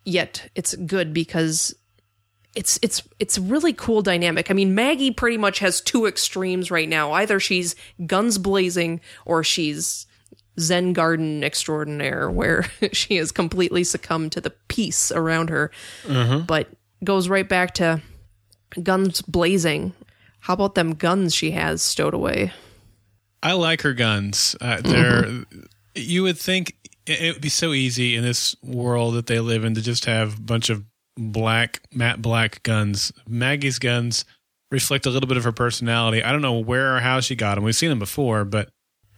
yet 0.04 0.50
it's 0.56 0.76
good 0.76 1.14
because 1.14 1.74
it's 2.56 2.80
it's 2.82 3.04
it's 3.20 3.38
a 3.38 3.42
really 3.42 3.74
cool 3.74 4.02
dynamic. 4.02 4.50
I 4.50 4.54
mean, 4.54 4.76
Maggie 4.76 5.12
pretty 5.12 5.38
much 5.38 5.60
has 5.60 5.82
two 5.82 6.06
extremes 6.06 6.72
right 6.72 6.88
now. 6.88 7.12
Either 7.12 7.40
she's 7.40 7.76
guns 8.06 8.38
blazing 8.38 9.02
or 9.26 9.44
she's 9.44 10.08
Zen 10.60 10.94
garden 10.94 11.44
extraordinaire, 11.44 12.30
where 12.30 12.64
she 12.94 13.16
has 13.18 13.32
completely 13.32 13.84
succumbed 13.84 14.32
to 14.34 14.42
the 14.42 14.52
peace 14.68 15.12
around 15.12 15.50
her, 15.50 15.72
but 16.46 16.70
goes 17.04 17.30
right 17.30 17.48
back 17.48 17.74
to 17.76 18.02
guns 18.82 19.22
blazing. 19.22 19.94
How 20.42 20.54
about 20.54 20.76
them 20.76 20.94
guns 20.94 21.34
she 21.34 21.52
has 21.52 21.82
stowed 21.82 22.14
away? 22.14 22.54
I 23.42 23.54
like 23.54 23.82
her 23.82 23.94
guns. 23.94 24.56
Uh, 24.60 24.82
they're 24.82 25.46
you 25.96 26.24
would 26.24 26.38
think 26.38 26.76
it 27.06 27.22
it 27.22 27.34
would 27.34 27.42
be 27.42 27.50
so 27.50 27.74
easy 27.74 28.16
in 28.16 28.24
this 28.24 28.56
world 28.64 29.16
that 29.16 29.28
they 29.28 29.40
live 29.40 29.64
in 29.64 29.76
to 29.76 29.82
just 29.82 30.06
have 30.06 30.38
a 30.38 30.42
bunch 30.42 30.70
of 30.70 30.84
black 31.18 31.82
matte 31.94 32.22
black 32.22 32.64
guns. 32.64 33.12
Maggie's 33.28 33.80
guns 33.80 34.26
reflect 34.72 35.06
a 35.06 35.10
little 35.10 35.28
bit 35.28 35.38
of 35.38 35.44
her 35.44 35.52
personality. 35.52 36.24
I 36.24 36.32
don't 36.32 36.42
know 36.42 36.60
where 36.60 36.96
or 36.96 37.00
how 37.00 37.20
she 37.20 37.36
got 37.36 37.56
them. 37.56 37.64
We've 37.64 37.76
seen 37.76 37.90
them 37.90 38.00
before, 38.00 38.46
but 38.46 38.70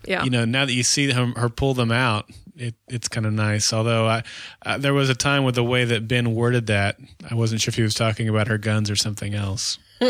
Yeah, 0.08 0.24
you 0.24 0.30
know 0.30 0.46
now 0.46 0.66
that 0.66 0.74
you 0.74 0.84
see 0.84 1.12
her, 1.12 1.26
her 1.36 1.50
pull 1.50 1.74
them 1.74 1.92
out, 1.92 2.30
it, 2.56 2.76
it's 2.88 3.08
kind 3.10 3.26
of 3.26 3.34
nice. 3.34 3.74
Although 3.74 4.08
I, 4.08 4.24
uh, 4.66 4.78
there 4.78 4.94
was 4.94 5.10
a 5.10 5.16
time 5.16 5.44
with 5.44 5.56
the 5.56 5.64
way 5.64 5.84
that 5.86 6.08
Ben 6.08 6.34
worded 6.34 6.68
that, 6.68 6.98
I 7.30 7.36
wasn't 7.36 7.60
sure 7.62 7.70
if 7.72 7.76
he 7.76 7.82
was 7.84 7.94
talking 7.94 8.30
about 8.30 8.48
her 8.48 8.58
guns 8.58 8.90
or 8.90 8.96
something 8.96 9.34
else. 9.36 9.78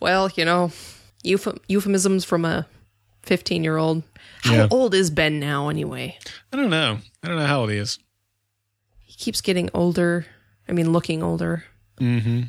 well, 0.00 0.30
you 0.36 0.44
know, 0.44 0.72
euph- 1.24 1.58
euphemisms 1.68 2.24
from 2.24 2.44
a 2.44 2.66
fifteen-year-old. 3.22 4.02
How 4.42 4.54
Yeah. 4.54 4.68
old 4.70 4.94
is 4.94 5.10
Ben 5.10 5.38
now, 5.40 5.68
anyway? 5.68 6.16
I 6.52 6.56
don't 6.56 6.70
know. 6.70 6.98
I 7.22 7.28
don't 7.28 7.36
know 7.36 7.46
how 7.46 7.60
old 7.60 7.70
he 7.70 7.76
is. 7.76 7.98
He 9.04 9.14
keeps 9.14 9.40
getting 9.42 9.68
older. 9.74 10.24
I 10.68 10.72
mean, 10.72 10.92
looking 10.92 11.22
older. 11.22 11.64
Mm-hmm. 12.00 12.42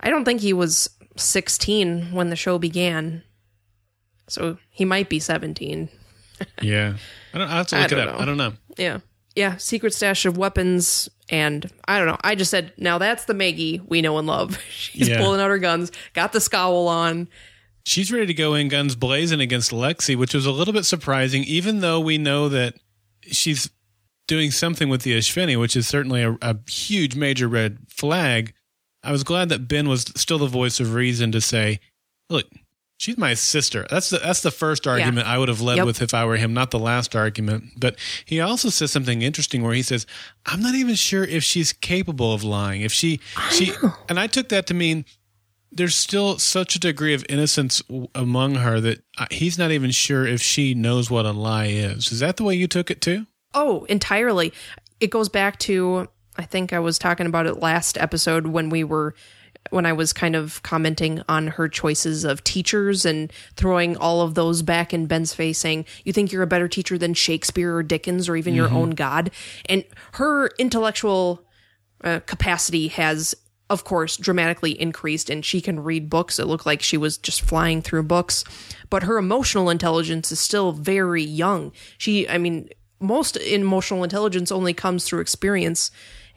I 0.00 0.10
don't 0.10 0.24
think 0.24 0.40
he 0.40 0.52
was 0.52 0.90
16 1.16 2.12
when 2.12 2.30
the 2.30 2.36
show 2.36 2.58
began. 2.58 3.22
So 4.32 4.58
he 4.70 4.84
might 4.84 5.08
be 5.08 5.18
17. 5.20 5.88
Yeah. 6.60 6.96
I 7.34 7.38
don't. 7.38 7.48
I 7.48 7.56
have 7.58 7.66
to 7.68 7.76
look 7.80 7.92
it 7.92 7.98
up. 7.98 8.14
know. 8.16 8.20
I 8.20 8.24
don't 8.24 8.36
know. 8.36 8.52
Yeah. 8.76 8.98
Yeah. 9.36 9.56
Secret 9.58 9.94
stash 9.94 10.24
of 10.26 10.36
weapons. 10.36 11.08
And 11.28 11.70
I 11.86 11.98
don't 11.98 12.08
know. 12.08 12.18
I 12.22 12.34
just 12.34 12.50
said, 12.50 12.72
now 12.76 12.98
that's 12.98 13.24
the 13.26 13.34
Maggie 13.34 13.80
we 13.86 14.02
know 14.02 14.18
and 14.18 14.26
love. 14.26 14.60
She's 14.70 15.08
Yeah. 15.08 15.18
pulling 15.18 15.40
out 15.40 15.48
her 15.50 15.58
guns, 15.58 15.92
got 16.14 16.32
the 16.32 16.40
scowl 16.40 16.88
on. 16.88 17.28
She's 17.84 18.12
ready 18.12 18.26
to 18.26 18.34
go 18.34 18.54
in 18.54 18.68
guns 18.68 18.94
blazing 18.94 19.40
against 19.40 19.70
Lexi, 19.72 20.14
which 20.16 20.34
was 20.34 20.46
a 20.46 20.52
little 20.52 20.74
bit 20.74 20.84
surprising, 20.84 21.42
even 21.44 21.80
though 21.80 21.98
we 22.00 22.16
know 22.18 22.48
that 22.48 22.74
she's 23.22 23.70
doing 24.28 24.50
something 24.52 24.88
with 24.88 25.02
the 25.02 25.16
Espheni, 25.18 25.58
which 25.58 25.74
is 25.76 25.88
certainly 25.88 26.22
a, 26.22 26.36
a 26.42 26.56
huge 26.70 27.16
major 27.16 27.48
red 27.48 27.78
flag. 27.88 28.52
I 29.02 29.10
was 29.10 29.24
glad 29.24 29.48
that 29.48 29.66
Ben 29.66 29.88
was 29.88 30.02
still 30.16 30.38
the 30.38 30.46
voice 30.46 30.78
of 30.78 30.94
reason 30.94 31.32
to 31.32 31.40
say, 31.40 31.80
"Look, 32.30 32.46
she's 33.02 33.18
my 33.18 33.34
sister." 33.34 33.86
That's 33.90 34.10
the 34.10 34.18
that's 34.18 34.40
the 34.40 34.50
first 34.50 34.86
argument 34.86 35.26
I 35.26 35.38
would 35.38 35.48
have 35.48 35.60
led 35.60 35.78
Yep. 35.78 35.86
with 35.86 36.02
if 36.02 36.14
I 36.14 36.24
were 36.24 36.36
him, 36.36 36.54
not 36.54 36.70
the 36.70 36.78
last 36.78 37.16
argument. 37.16 37.64
But 37.76 37.96
he 38.24 38.40
also 38.40 38.68
says 38.68 38.90
something 38.92 39.22
interesting 39.22 39.62
where 39.62 39.74
he 39.74 39.82
says, 39.82 40.06
"I'm 40.46 40.60
not 40.62 40.74
even 40.74 40.94
sure 40.94 41.24
if 41.24 41.42
she's 41.44 41.72
capable 41.72 42.32
of 42.32 42.44
lying. 42.44 42.82
If 42.82 42.92
she 42.92 43.20
she," 43.50 43.72
oh. 43.82 43.98
and 44.08 44.18
I 44.20 44.26
took 44.26 44.48
that 44.50 44.66
to 44.68 44.74
mean 44.74 45.04
there's 45.74 45.94
still 45.94 46.38
such 46.38 46.76
a 46.76 46.78
degree 46.78 47.14
of 47.14 47.24
innocence 47.30 47.80
w- 47.88 48.06
among 48.14 48.56
her 48.56 48.78
that 48.80 49.02
he's 49.30 49.58
not 49.58 49.70
even 49.70 49.90
sure 49.90 50.26
if 50.26 50.42
she 50.42 50.74
knows 50.74 51.10
what 51.10 51.24
a 51.24 51.32
lie 51.32 51.66
is. 51.66 52.12
Is 52.12 52.20
that 52.20 52.36
the 52.36 52.44
way 52.44 52.54
you 52.54 52.68
took 52.68 52.90
it 52.90 53.00
too? 53.00 53.26
Oh, 53.54 53.84
entirely. 53.84 54.52
It 55.00 55.10
goes 55.10 55.28
back 55.30 55.58
to 55.60 56.08
I 56.36 56.44
think 56.44 56.72
I 56.72 56.78
was 56.78 56.98
talking 56.98 57.26
about 57.26 57.46
it 57.46 57.58
last 57.60 57.98
episode 57.98 58.46
when 58.46 58.68
we 58.70 58.84
were 58.84 59.14
when 59.70 59.86
I 59.86 59.92
was 59.92 60.12
kind 60.12 60.36
of 60.36 60.62
commenting 60.62 61.22
on 61.28 61.48
her 61.48 61.68
choices 61.68 62.24
of 62.24 62.44
teachers 62.44 63.04
and 63.04 63.32
throwing 63.56 63.96
all 63.96 64.20
of 64.20 64.34
those 64.34 64.62
back 64.62 64.92
in 64.92 65.06
Ben's 65.06 65.34
face 65.34 65.58
saying, 65.58 65.86
"You 66.04 66.12
think 66.12 66.32
you're 66.32 66.42
a 66.42 66.46
better 66.46 66.68
teacher 66.68 66.98
than 66.98 67.14
Shakespeare 67.14 67.74
or 67.74 67.82
Dickens 67.82 68.28
or 68.28 68.36
even 68.36 68.54
your 68.54 68.70
own 68.70 68.90
god?" 68.90 69.30
And 69.66 69.84
her 70.12 70.48
intellectual 70.58 71.44
uh, 72.02 72.20
capacity 72.26 72.88
has 72.88 73.34
of 73.70 73.84
course 73.84 74.18
dramatically 74.18 74.78
increased 74.78 75.30
and 75.30 75.44
she 75.44 75.60
can 75.60 75.80
read 75.80 76.10
books. 76.10 76.38
It 76.38 76.46
looked 76.46 76.66
like 76.66 76.82
she 76.82 76.98
was 76.98 77.16
just 77.16 77.40
flying 77.40 77.80
through 77.80 78.02
books. 78.02 78.44
But 78.90 79.04
her 79.04 79.16
emotional 79.16 79.70
intelligence 79.70 80.30
is 80.30 80.38
still 80.38 80.72
very 80.72 81.22
young. 81.22 81.72
She 81.96 82.28
i 82.28 82.36
mean 82.36 82.68
most 83.00 83.36
emotional 83.36 84.04
intelligence 84.04 84.52
only 84.52 84.74
comes 84.74 85.04
through 85.04 85.20
experience 85.20 85.90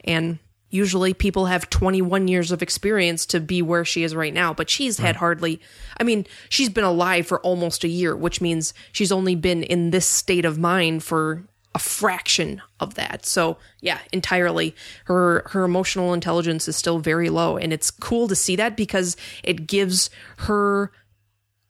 and 0.04 0.38
usually 0.70 1.14
people 1.14 1.46
have 1.46 1.70
21 1.70 2.28
years 2.28 2.50
of 2.50 2.62
experience 2.62 3.24
to 3.26 3.40
be 3.40 3.62
where 3.62 3.84
she 3.84 4.02
is 4.02 4.14
right 4.14 4.34
now 4.34 4.52
but 4.52 4.68
she's 4.68 4.98
had 4.98 5.16
hardly 5.16 5.60
i 5.98 6.02
mean 6.02 6.26
she's 6.48 6.68
been 6.68 6.84
alive 6.84 7.26
for 7.26 7.40
almost 7.40 7.84
a 7.84 7.88
year 7.88 8.16
which 8.16 8.40
means 8.40 8.74
she's 8.92 9.12
only 9.12 9.34
been 9.34 9.62
in 9.62 9.90
this 9.90 10.06
state 10.06 10.44
of 10.44 10.58
mind 10.58 11.02
for 11.02 11.44
a 11.76 11.78
fraction 11.78 12.62
of 12.80 12.94
that. 12.94 13.26
So 13.26 13.58
yeah, 13.82 13.98
entirely. 14.10 14.74
Her 15.04 15.46
her 15.50 15.62
emotional 15.62 16.14
intelligence 16.14 16.68
is 16.68 16.74
still 16.74 17.00
very 17.00 17.28
low, 17.28 17.58
and 17.58 17.70
it's 17.70 17.90
cool 17.90 18.28
to 18.28 18.34
see 18.34 18.56
that 18.56 18.78
because 18.78 19.14
it 19.44 19.66
gives 19.66 20.08
her 20.38 20.90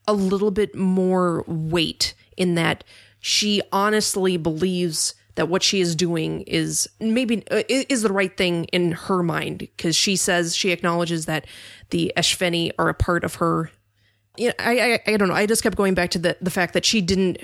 a 0.07 0.13
little 0.13 0.53
bit 0.53 0.77
more 0.77 1.45
weight 1.49 2.15
in 2.37 2.55
that 2.55 2.85
she 3.19 3.61
honestly 3.73 4.37
believes 4.37 5.16
that 5.37 5.49
what 5.49 5.63
she 5.63 5.81
is 5.81 5.95
doing 5.95 6.43
is 6.43 6.89
maybe 7.01 7.45
uh, 7.51 7.63
is 7.69 8.03
the 8.03 8.13
right 8.13 8.37
thing 8.37 8.65
in 8.67 8.93
her 8.93 9.23
mind 9.23 9.59
because 9.59 9.95
she 9.95 10.17
says 10.17 10.57
she 10.57 10.73
acknowledges 10.73 11.27
that 11.27 11.47
the 11.91 12.13
Espheni 12.17 12.73
are 12.79 12.89
a 12.89 12.95
part 12.95 13.25
of 13.25 13.37
her 13.37 13.71
you 14.37 14.49
know, 14.49 14.55
I, 14.59 14.81
I 15.07 15.13
I 15.13 15.17
don't 15.17 15.29
know. 15.29 15.35
I 15.35 15.47
just 15.47 15.63
kept 15.63 15.77
going 15.77 15.95
back 15.95 16.11
to 16.11 16.19
the 16.19 16.37
the 16.41 16.51
fact 16.51 16.75
that 16.75 16.85
she 16.85 17.01
didn't, 17.01 17.39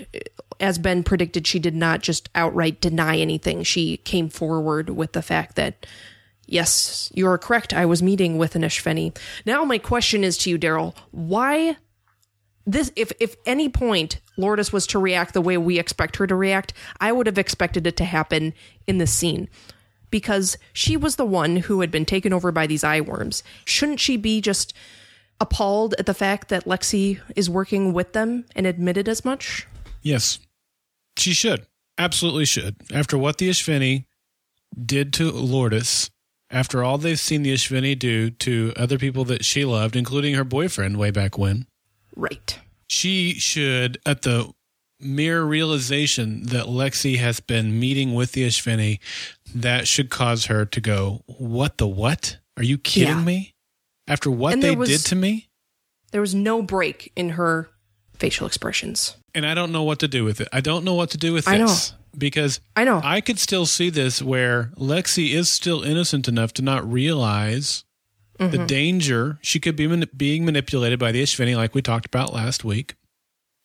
as 0.61 0.79
Ben 0.79 1.03
predicted, 1.03 1.47
she 1.47 1.59
did 1.59 1.75
not 1.75 2.01
just 2.01 2.29
outright 2.35 2.81
deny 2.81 3.19
anything. 3.19 3.63
She 3.63 3.99
came 3.99 4.29
forward 4.29 4.91
with 4.91 5.13
the 5.13 5.23
fact 5.23 5.57
that, 5.57 5.87
yes, 6.47 7.11
you 7.15 7.27
are 7.29 7.39
correct. 7.39 7.73
I 7.73 7.87
was 7.87 8.03
meeting 8.03 8.39
with 8.39 8.57
an 8.57 8.63
Espheni. 8.63 9.17
Now 9.47 9.65
my 9.65 9.79
question 9.79 10.25
is 10.25 10.37
to 10.39 10.51
you, 10.51 10.59
Daryl. 10.59 10.95
Why 11.11 11.77
this? 12.67 12.93
If 12.97 13.13
if 13.21 13.37
any 13.47 13.69
point 13.69 14.21
Lourdes 14.37 14.73
was 14.73 14.87
to 14.89 14.99
react 14.99 15.35
the 15.35 15.41
way 15.41 15.57
we 15.57 15.79
expect 15.79 16.17
her 16.17 16.27
to 16.27 16.35
react, 16.35 16.73
I 17.01 17.13
would 17.13 17.27
have 17.27 17.39
expected 17.39 17.87
it 17.87 17.97
to 17.99 18.05
happen 18.05 18.55
in 18.87 18.99
this 18.99 19.13
scene. 19.13 19.49
Because 20.11 20.59
she 20.73 20.97
was 20.97 21.17
the 21.17 21.25
one 21.25 21.57
who 21.57 21.81
had 21.81 21.91
been 21.91 22.05
taken 22.05 22.33
over 22.33 22.53
by 22.53 22.67
these 22.67 22.85
eye 22.85 23.01
worms. 23.01 23.43
Shouldn't 23.65 24.01
she 24.01 24.17
be 24.19 24.43
just 24.43 24.75
appalled 25.41 25.95
at 25.99 26.07
the 26.07 26.15
fact 26.15 26.49
that 26.49 26.67
Lexi 26.67 27.19
is 27.35 27.49
working 27.49 27.93
with 27.93 28.13
them 28.13 28.45
and 28.55 28.67
admitted 28.67 29.09
as 29.09 29.25
much? 29.25 29.67
Yes, 30.03 30.39
she 31.17 31.33
should. 31.33 31.67
Absolutely 31.99 32.45
should. 32.45 32.77
After 32.93 33.17
what 33.17 33.39
the 33.39 33.49
Espheni 33.49 34.05
did 34.85 35.13
to 35.15 35.31
Lourdes, 35.31 36.11
after 36.51 36.85
all 36.85 36.99
they've 36.99 37.19
seen 37.19 37.43
the 37.43 37.55
Espheni 37.55 37.99
do 37.99 38.31
to 38.31 38.73
other 38.77 38.99
people 38.99 39.25
that 39.25 39.45
she 39.45 39.65
loved, 39.65 39.97
including 39.97 40.35
her 40.35 40.45
boyfriend 40.45 40.99
way 40.99 41.11
back 41.11 41.39
when, 41.39 41.67
Right. 42.17 42.59
she 42.89 43.35
should, 43.35 43.99
at 44.05 44.23
the 44.23 44.53
mere 45.01 45.43
realization 45.43 46.45
that 46.47 46.67
Lexi 46.67 47.19
has 47.19 47.41
been 47.41 47.79
meeting 47.81 48.15
with 48.15 48.33
the 48.33 48.47
Espheni, 48.47 49.01
that 49.55 49.89
should 49.89 50.11
cause 50.11 50.47
her 50.47 50.65
to 50.67 50.81
go, 50.81 51.23
What 51.27 51.79
the 51.79 51.87
what? 51.89 52.39
Are 52.57 52.63
you 52.63 52.79
kidding 52.79 53.09
Yeah. 53.19 53.25
me? 53.25 53.55
After 54.07 54.31
what 54.31 54.61
they 54.61 54.75
was- 54.77 54.89
did 54.89 55.01
to 55.07 55.15
me? 55.17 55.49
There 56.13 56.21
was 56.21 56.35
no 56.35 56.61
break 56.63 57.11
in 57.17 57.31
her 57.31 57.71
facial 58.15 58.47
expressions. 58.47 59.17
And 59.35 59.47
I 59.47 59.55
don't 59.55 59.73
know 59.73 59.83
what 59.83 59.99
to 60.01 60.09
do 60.09 60.25
with 60.25 60.41
it. 60.41 60.49
I 60.53 60.61
don't 60.61 60.85
know 60.85 60.95
what 60.95 61.11
to 61.11 61.17
do 61.19 61.33
with 61.33 61.49
I 61.49 61.57
know. 61.57 61.67
this. 61.67 61.95
Because 62.17 62.61
I 62.77 62.85
know. 62.85 63.01
I 63.03 63.23
could 63.23 63.39
still 63.39 63.65
see 63.65 63.89
this 63.89 64.21
where 64.21 64.71
Lexi 64.77 65.31
is 65.33 65.49
still 65.49 65.83
innocent 65.83 66.29
enough 66.29 66.53
to 66.55 66.63
not 66.63 66.87
realize 66.91 67.85
Mm-hmm. 68.43 68.57
the 68.57 68.67
danger. 68.67 69.39
She 69.43 69.59
could 69.61 69.77
be 69.77 69.87
mani- 69.87 70.09
being 70.17 70.45
manipulated 70.45 70.99
by 70.99 71.13
the 71.13 71.23
Espheni, 71.23 71.57
like 71.57 71.75
we 71.75 71.83
talked 71.83 72.07
about 72.07 72.33
last 72.33 72.65
week. 72.65 72.95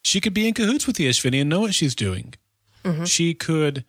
She 0.04 0.22
could 0.22 0.34
be 0.34 0.48
in 0.48 0.54
cahoots 0.54 0.88
with 0.88 0.96
the 0.96 1.08
Espheni 1.08 1.42
and 1.42 1.50
know 1.50 1.60
what 1.62 1.74
she's 1.76 1.96
doing. 1.96 2.34
Mm-hmm. 2.84 3.04
She 3.06 3.34
could, 3.34 3.84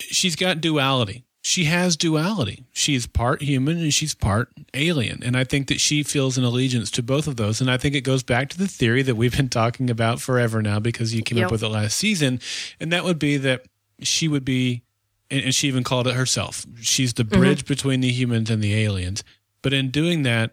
she's 0.00 0.34
got 0.36 0.60
duality. 0.60 1.24
She 1.42 1.64
has 1.64 1.96
duality. 1.96 2.64
She's 2.72 3.06
part 3.06 3.42
human 3.42 3.78
and 3.78 3.92
she's 3.92 4.14
part 4.14 4.48
alien. 4.72 5.22
And 5.22 5.36
I 5.36 5.44
think 5.44 5.68
that 5.68 5.78
she 5.78 6.02
feels 6.02 6.38
an 6.38 6.44
allegiance 6.44 6.90
to 6.92 7.02
both 7.02 7.26
of 7.28 7.36
those. 7.36 7.60
And 7.60 7.70
I 7.70 7.76
think 7.76 7.94
it 7.94 8.00
goes 8.00 8.22
back 8.22 8.48
to 8.50 8.58
the 8.58 8.66
theory 8.66 9.02
that 9.02 9.14
we've 9.14 9.36
been 9.36 9.50
talking 9.50 9.90
about 9.90 10.20
forever 10.22 10.62
now 10.62 10.80
because 10.80 11.14
you 11.14 11.22
came 11.22 11.36
Yep. 11.38 11.46
up 11.46 11.52
with 11.52 11.62
it 11.62 11.68
last 11.68 11.98
season. 11.98 12.40
And 12.80 12.90
that 12.92 13.04
would 13.04 13.18
be 13.18 13.36
that 13.36 13.66
she 14.00 14.26
would 14.26 14.44
be 14.44 14.82
and, 15.30 15.44
and 15.44 15.54
she 15.54 15.68
even 15.68 15.84
called 15.84 16.06
it 16.06 16.14
herself. 16.14 16.64
She's 16.80 17.12
the 17.14 17.24
bridge 17.24 17.66
between 17.66 18.00
the 18.00 18.10
humans 18.10 18.48
and 18.50 18.62
the 18.64 18.74
aliens. 18.74 19.22
But 19.64 19.72
in 19.72 19.90
doing 19.90 20.24
that, 20.24 20.50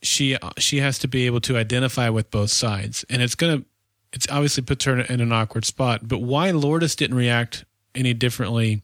she 0.00 0.38
she 0.58 0.78
has 0.78 0.98
to 1.00 1.08
be 1.08 1.26
able 1.26 1.40
to 1.40 1.56
identify 1.56 2.08
with 2.08 2.30
both 2.30 2.52
sides, 2.52 3.04
and 3.10 3.20
it's 3.20 3.34
gonna 3.34 3.64
it's 4.12 4.28
obviously 4.30 4.62
puts 4.62 4.84
her 4.84 5.00
in 5.00 5.20
an 5.20 5.32
awkward 5.32 5.64
spot. 5.64 6.06
But 6.06 6.20
why 6.20 6.52
Lourdes 6.52 6.94
didn't 6.94 7.16
react 7.16 7.64
any 7.96 8.14
differently 8.14 8.82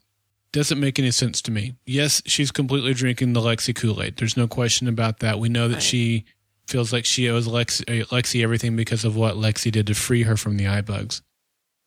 doesn't 0.51 0.81
make 0.81 0.99
any 0.99 1.13
sense 1.13 1.41
to 1.43 1.53
me. 1.53 1.75
Yes, 1.87 2.21
she's 2.27 2.51
completely 2.51 2.95
drinking 2.95 3.33
the 3.33 3.41
Lexi 3.41 3.73
Kool 3.73 4.03
Aid. 4.03 4.17
There's 4.17 4.37
no 4.37 4.49
question 4.49 4.89
about 4.89 5.21
that. 5.21 5.39
We 5.39 5.49
know 5.49 5.69
that 5.69 5.83
she 5.83 6.25
feels 6.67 6.93
like 6.93 7.05
she 7.05 7.29
owes 7.29 7.47
Lexi, 7.47 8.03
uh, 8.03 8.07
Lexi 8.07 8.43
everything 8.43 8.75
because 8.75 9.05
of 9.05 9.15
what 9.15 9.37
Lexi 9.37 9.71
did 9.71 9.87
to 9.87 9.95
free 9.95 10.25
her 10.25 10.37
from 10.37 10.57
the 10.57 10.67
eye 10.67 10.81
bugs. 10.81 11.23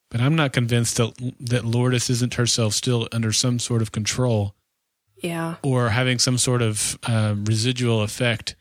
But 0.10 0.22
I'm 0.22 0.36
not 0.36 0.54
convinced 0.54 0.96
that 0.96 1.34
that 1.42 1.66
Lourdes 1.66 2.10
isn't 2.10 2.36
herself 2.36 2.74
still 2.74 3.10
under 3.12 3.34
some 3.34 3.60
sort 3.60 3.82
of 3.82 3.92
control 3.92 4.56
Yeah. 5.24 5.56
or 5.64 5.90
having 5.90 6.20
some 6.20 6.38
sort 6.38 6.62
of 6.62 7.00
uh, 7.08 7.36
residual 7.38 8.02
effect 8.04 8.56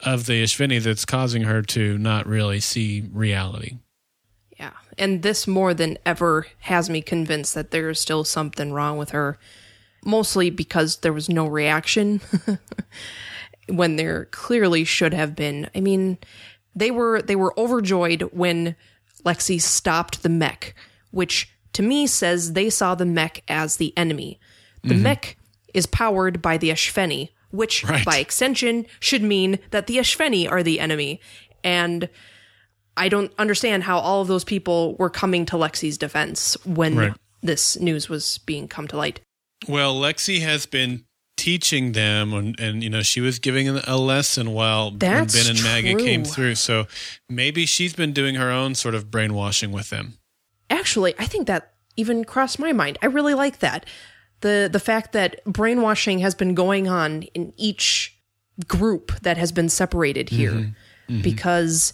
of 0.00 0.26
the 0.26 0.42
Espheni 0.42 0.82
that's 0.82 1.04
causing 1.04 1.42
her 1.42 1.62
to 1.62 1.98
not 1.98 2.26
really 2.26 2.60
see 2.60 3.04
reality. 3.12 3.78
Yeah. 4.58 4.72
And 4.98 5.22
this 5.22 5.46
more 5.46 5.72
than 5.72 5.98
ever 6.04 6.46
has 6.60 6.90
me 6.90 7.00
convinced 7.00 7.54
that 7.54 7.70
there 7.70 7.88
is 7.90 8.00
still 8.00 8.24
something 8.24 8.72
wrong 8.72 8.98
with 8.98 9.10
her, 9.10 9.38
mostly 10.04 10.50
because 10.50 10.98
there 10.98 11.12
was 11.12 11.28
no 11.28 11.46
reaction 11.46 12.20
when 13.68 13.96
there 13.96 14.26
clearly 14.26 14.84
should 14.84 15.14
have 15.14 15.36
been. 15.36 15.70
I 15.74 15.80
mean, 15.80 16.18
they 16.74 16.90
were 16.90 17.22
they 17.22 17.36
were 17.36 17.58
overjoyed 17.58 18.22
when 18.32 18.76
Lexi 19.24 19.60
stopped 19.60 20.22
the 20.22 20.28
mech, 20.28 20.74
which 21.10 21.52
to 21.72 21.82
me 21.82 22.06
says 22.06 22.52
they 22.52 22.70
saw 22.70 22.94
the 22.94 23.06
mech 23.06 23.42
as 23.48 23.76
the 23.76 23.96
enemy. 23.96 24.40
The 24.82 24.94
mech 24.94 25.36
is 25.74 25.86
powered 25.86 26.40
by 26.42 26.56
the 26.56 26.70
Espheni, 26.70 27.30
which 27.50 27.84
Right. 27.84 28.04
by 28.04 28.18
extension 28.18 28.86
should 29.00 29.22
mean 29.22 29.58
that 29.70 29.86
the 29.86 29.96
Espheni 29.98 30.50
are 30.50 30.62
the 30.62 30.80
enemy. 30.80 31.20
And 31.64 32.08
I 32.96 33.08
don't 33.08 33.32
understand 33.38 33.84
how 33.84 33.98
all 33.98 34.22
of 34.22 34.28
those 34.28 34.44
people 34.44 34.96
were 34.98 35.10
coming 35.10 35.46
to 35.46 35.56
Lexi's 35.56 35.98
defense 35.98 36.56
when 36.64 36.96
Right. 36.96 37.12
this 37.42 37.78
news 37.78 38.08
was 38.08 38.38
being 38.38 38.68
come 38.68 38.86
to 38.88 38.96
light. 38.96 39.20
Well, 39.68 39.94
Lexi 39.98 40.40
has 40.40 40.66
been 40.66 41.04
teaching 41.36 41.92
them, 41.92 42.34
and, 42.34 42.58
and 42.60 42.82
you 42.84 42.90
know 42.90 43.02
she 43.02 43.20
was 43.20 43.38
giving 43.38 43.68
a 43.68 43.96
lesson 43.96 44.52
while 44.52 44.90
That's 44.90 45.34
Ben 45.34 45.54
and 45.56 45.62
Maggie 45.62 45.94
true. 45.94 46.04
came 46.04 46.24
through. 46.24 46.54
So 46.56 46.86
maybe 47.30 47.64
she's 47.64 47.94
been 47.94 48.12
doing 48.12 48.34
her 48.34 48.50
own 48.50 48.74
sort 48.74 48.94
of 48.94 49.10
brainwashing 49.10 49.72
with 49.72 49.88
them. 49.90 50.18
Actually, 50.68 51.14
I 51.18 51.24
think 51.24 51.46
that 51.46 51.72
even 51.96 52.24
crossed 52.24 52.58
my 52.58 52.72
mind. 52.72 52.98
I 53.02 53.06
really 53.06 53.34
like 53.34 53.58
that. 53.60 53.86
The 54.40 54.68
the 54.72 54.80
fact 54.80 55.12
that 55.12 55.44
brainwashing 55.44 56.20
has 56.20 56.34
been 56.34 56.54
going 56.54 56.88
on 56.88 57.22
in 57.34 57.52
each 57.56 58.16
group 58.66 59.12
that 59.22 59.36
has 59.38 59.52
been 59.52 59.68
separated 59.68 60.28
here. 60.30 60.74
Because 61.22 61.92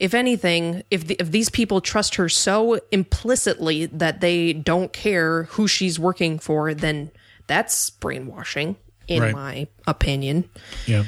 if 0.00 0.12
anything, 0.12 0.82
if 0.90 1.06
the, 1.06 1.16
if 1.20 1.30
these 1.30 1.48
people 1.48 1.80
trust 1.80 2.16
her 2.16 2.28
so 2.28 2.80
implicitly 2.90 3.86
that 3.86 4.20
they 4.20 4.52
don't 4.52 4.92
care 4.92 5.44
who 5.44 5.68
she's 5.68 5.98
working 6.00 6.38
for, 6.40 6.74
then 6.74 7.10
that's 7.46 7.90
brainwashing 7.90 8.74
in 9.06 9.22
Right. 9.22 9.32
my 9.34 9.66
opinion. 9.86 10.50
Yeah. 10.86 11.04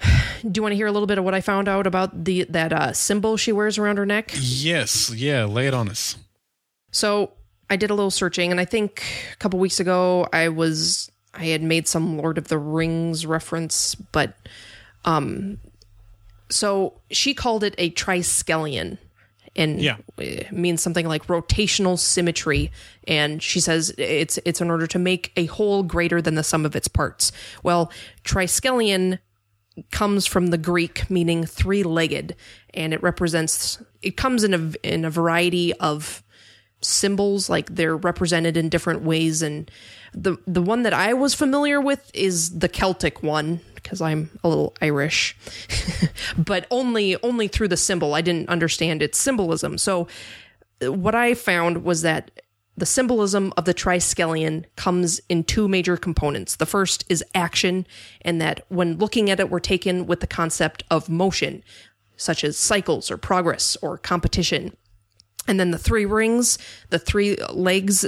Do 0.42 0.52
you 0.54 0.62
want 0.62 0.72
to 0.72 0.76
hear 0.76 0.86
a 0.86 0.92
little 0.92 1.06
bit 1.08 1.18
of 1.18 1.24
what 1.24 1.34
I 1.34 1.40
found 1.40 1.68
out 1.68 1.86
about 1.86 2.24
the 2.24 2.44
that 2.50 2.72
uh, 2.72 2.92
symbol 2.92 3.36
she 3.36 3.50
wears 3.52 3.76
around 3.78 3.96
her 3.98 4.06
neck? 4.06 4.30
Yes. 4.38 5.10
Yeah. 5.10 5.44
Lay 5.46 5.66
it 5.66 5.74
on 5.74 5.88
us. 5.88 6.16
So 6.92 7.32
I 7.68 7.76
did 7.76 7.90
a 7.90 7.94
little 7.94 8.10
searching, 8.10 8.50
and 8.50 8.60
I 8.60 8.64
think 8.64 9.02
a 9.32 9.36
couple 9.36 9.58
weeks 9.58 9.80
ago 9.80 10.26
I 10.32 10.48
was 10.48 11.10
I 11.34 11.46
had 11.46 11.62
made 11.62 11.86
some 11.86 12.16
Lord 12.16 12.38
of 12.38 12.48
the 12.48 12.58
Rings 12.58 13.26
reference, 13.26 13.94
but 13.94 14.34
um, 15.04 15.58
so 16.48 16.94
she 17.10 17.34
called 17.34 17.64
it 17.64 17.74
a 17.78 17.90
triskelion, 17.90 18.98
and 19.54 19.80
Yeah. 19.80 19.96
it 20.16 20.52
means 20.52 20.80
something 20.82 21.06
like 21.06 21.26
rotational 21.26 21.98
symmetry. 21.98 22.70
And 23.06 23.42
she 23.42 23.60
says 23.60 23.92
it's 23.98 24.38
it's 24.44 24.60
in 24.60 24.70
order 24.70 24.86
to 24.86 24.98
make 24.98 25.32
a 25.36 25.46
whole 25.46 25.82
greater 25.82 26.22
than 26.22 26.36
the 26.36 26.44
sum 26.44 26.64
of 26.64 26.76
its 26.76 26.88
parts. 26.88 27.32
Well, 27.62 27.90
triskelion 28.24 29.18
comes 29.90 30.24
from 30.26 30.46
the 30.48 30.58
Greek 30.58 31.10
meaning 31.10 31.44
three-legged, 31.44 32.34
and 32.72 32.94
it 32.94 33.02
represents. 33.02 33.82
It 34.02 34.16
comes 34.16 34.42
in 34.44 34.54
a 34.54 34.72
in 34.82 35.04
a 35.04 35.10
variety 35.10 35.74
of 35.74 36.22
symbols, 36.86 37.48
like 37.48 37.74
they're 37.74 37.96
represented 37.96 38.56
in 38.56 38.68
different 38.68 39.02
ways. 39.02 39.42
And 39.42 39.70
the 40.14 40.36
the 40.46 40.62
one 40.62 40.82
that 40.82 40.94
I 40.94 41.12
was 41.12 41.34
familiar 41.34 41.80
with 41.80 42.10
is 42.14 42.58
the 42.58 42.68
Celtic 42.68 43.22
one 43.22 43.60
because 43.74 44.00
I'm 44.00 44.30
a 44.42 44.48
little 44.48 44.74
Irish, 44.80 45.36
but 46.38 46.66
only 46.70 47.20
only 47.22 47.48
through 47.48 47.68
the 47.68 47.76
symbol. 47.76 48.14
I 48.14 48.20
didn't 48.20 48.48
understand 48.48 49.02
its 49.02 49.18
symbolism. 49.18 49.78
So 49.78 50.08
what 50.80 51.14
I 51.14 51.34
found 51.34 51.84
was 51.84 52.02
that 52.02 52.30
the 52.76 52.86
symbolism 52.86 53.52
of 53.56 53.64
the 53.64 53.72
triskelion 53.72 54.66
comes 54.76 55.20
in 55.28 55.44
two 55.44 55.66
major 55.66 55.96
components. 55.96 56.56
The 56.56 56.66
first 56.66 57.04
is 57.08 57.24
action, 57.34 57.86
and 58.20 58.40
that 58.40 58.64
when 58.68 58.98
looking 58.98 59.30
at 59.30 59.40
it, 59.40 59.48
we're 59.48 59.60
taken 59.60 60.06
with 60.06 60.20
the 60.20 60.26
concept 60.26 60.84
of 60.90 61.08
motion, 61.08 61.64
such 62.16 62.44
as 62.44 62.56
cycles 62.56 63.10
or 63.10 63.16
progress 63.16 63.76
or 63.80 63.96
competition. 63.96 64.76
And 65.48 65.60
then 65.60 65.70
the 65.70 65.78
three 65.78 66.06
rings, 66.06 66.58
the 66.90 66.98
three 66.98 67.36
legs, 67.50 68.04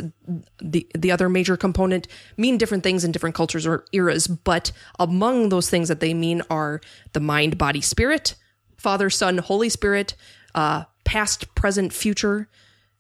the 0.61 0.86
the 0.95 1.11
other 1.11 1.28
major 1.28 1.57
component 1.57 2.09
mean 2.36 2.59
different 2.59 2.82
things 2.82 3.05
in 3.05 3.12
different 3.12 3.36
cultures 3.36 3.66
or 3.66 3.84
eras. 3.93 4.26
But 4.26 4.72
among 4.99 5.49
those 5.49 5.70
things 5.70 5.89
that 5.89 6.01
they 6.01 6.14
mean 6.14 6.43
are 6.51 6.80
the 7.12 7.20
mind, 7.20 7.57
body, 7.57 7.80
spirit, 7.80 8.34
Father, 8.76 9.11
Son, 9.11 9.39
Holy 9.39 9.68
Spirit, 9.68 10.14
uh, 10.55 10.84
past, 11.05 11.55
present, 11.55 11.93
future, 11.93 12.49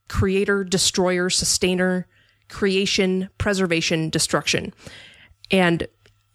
creator, 0.08 0.64
destroyer, 0.64 1.30
sustainer, 1.30 2.06
creation, 2.48 3.28
preservation, 3.38 4.10
destruction. 4.10 4.72
And 5.50 5.86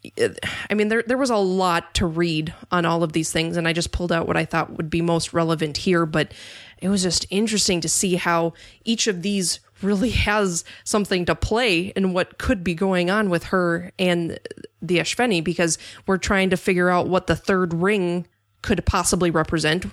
I 0.70 0.74
mean, 0.74 0.88
there 0.90 1.04
there 1.04 1.18
was 1.18 1.30
a 1.30 1.36
lot 1.38 1.94
to 1.96 2.06
read 2.06 2.54
on 2.72 2.86
all 2.86 3.04
of 3.04 3.14
these 3.14 3.32
things, 3.32 3.58
and 3.58 3.68
I 3.68 3.74
just 3.74 3.92
pulled 3.92 4.12
out 4.12 4.28
what 4.28 4.38
I 4.38 4.46
thought 4.46 4.76
would 4.78 4.90
be 4.90 5.02
most 5.02 5.34
relevant 5.34 5.78
here. 5.78 6.06
But 6.06 6.34
it 6.80 6.90
was 6.90 7.04
just 7.04 7.26
interesting 7.30 7.82
to 7.82 7.90
see 7.90 8.16
how 8.16 8.54
each 8.84 9.08
of 9.08 9.22
these 9.22 9.60
really 9.82 10.10
has 10.30 10.64
something 10.84 11.26
to 11.26 11.36
play 11.36 11.88
in 11.96 12.14
what 12.14 12.38
could 12.38 12.64
be 12.64 12.74
going 12.74 13.10
on 13.10 13.30
with 13.30 13.46
her 13.46 13.92
and 13.98 14.40
the 14.82 14.98
Espheni, 14.98 15.44
because 15.44 15.78
we're 16.06 16.18
trying 16.18 16.50
to 16.50 16.58
figure 16.58 16.90
out 16.90 17.08
what 17.08 17.28
the 17.28 17.36
third 17.36 17.74
ring 17.74 18.28
could 18.62 18.86
possibly 18.86 19.30
represent. 19.32 19.86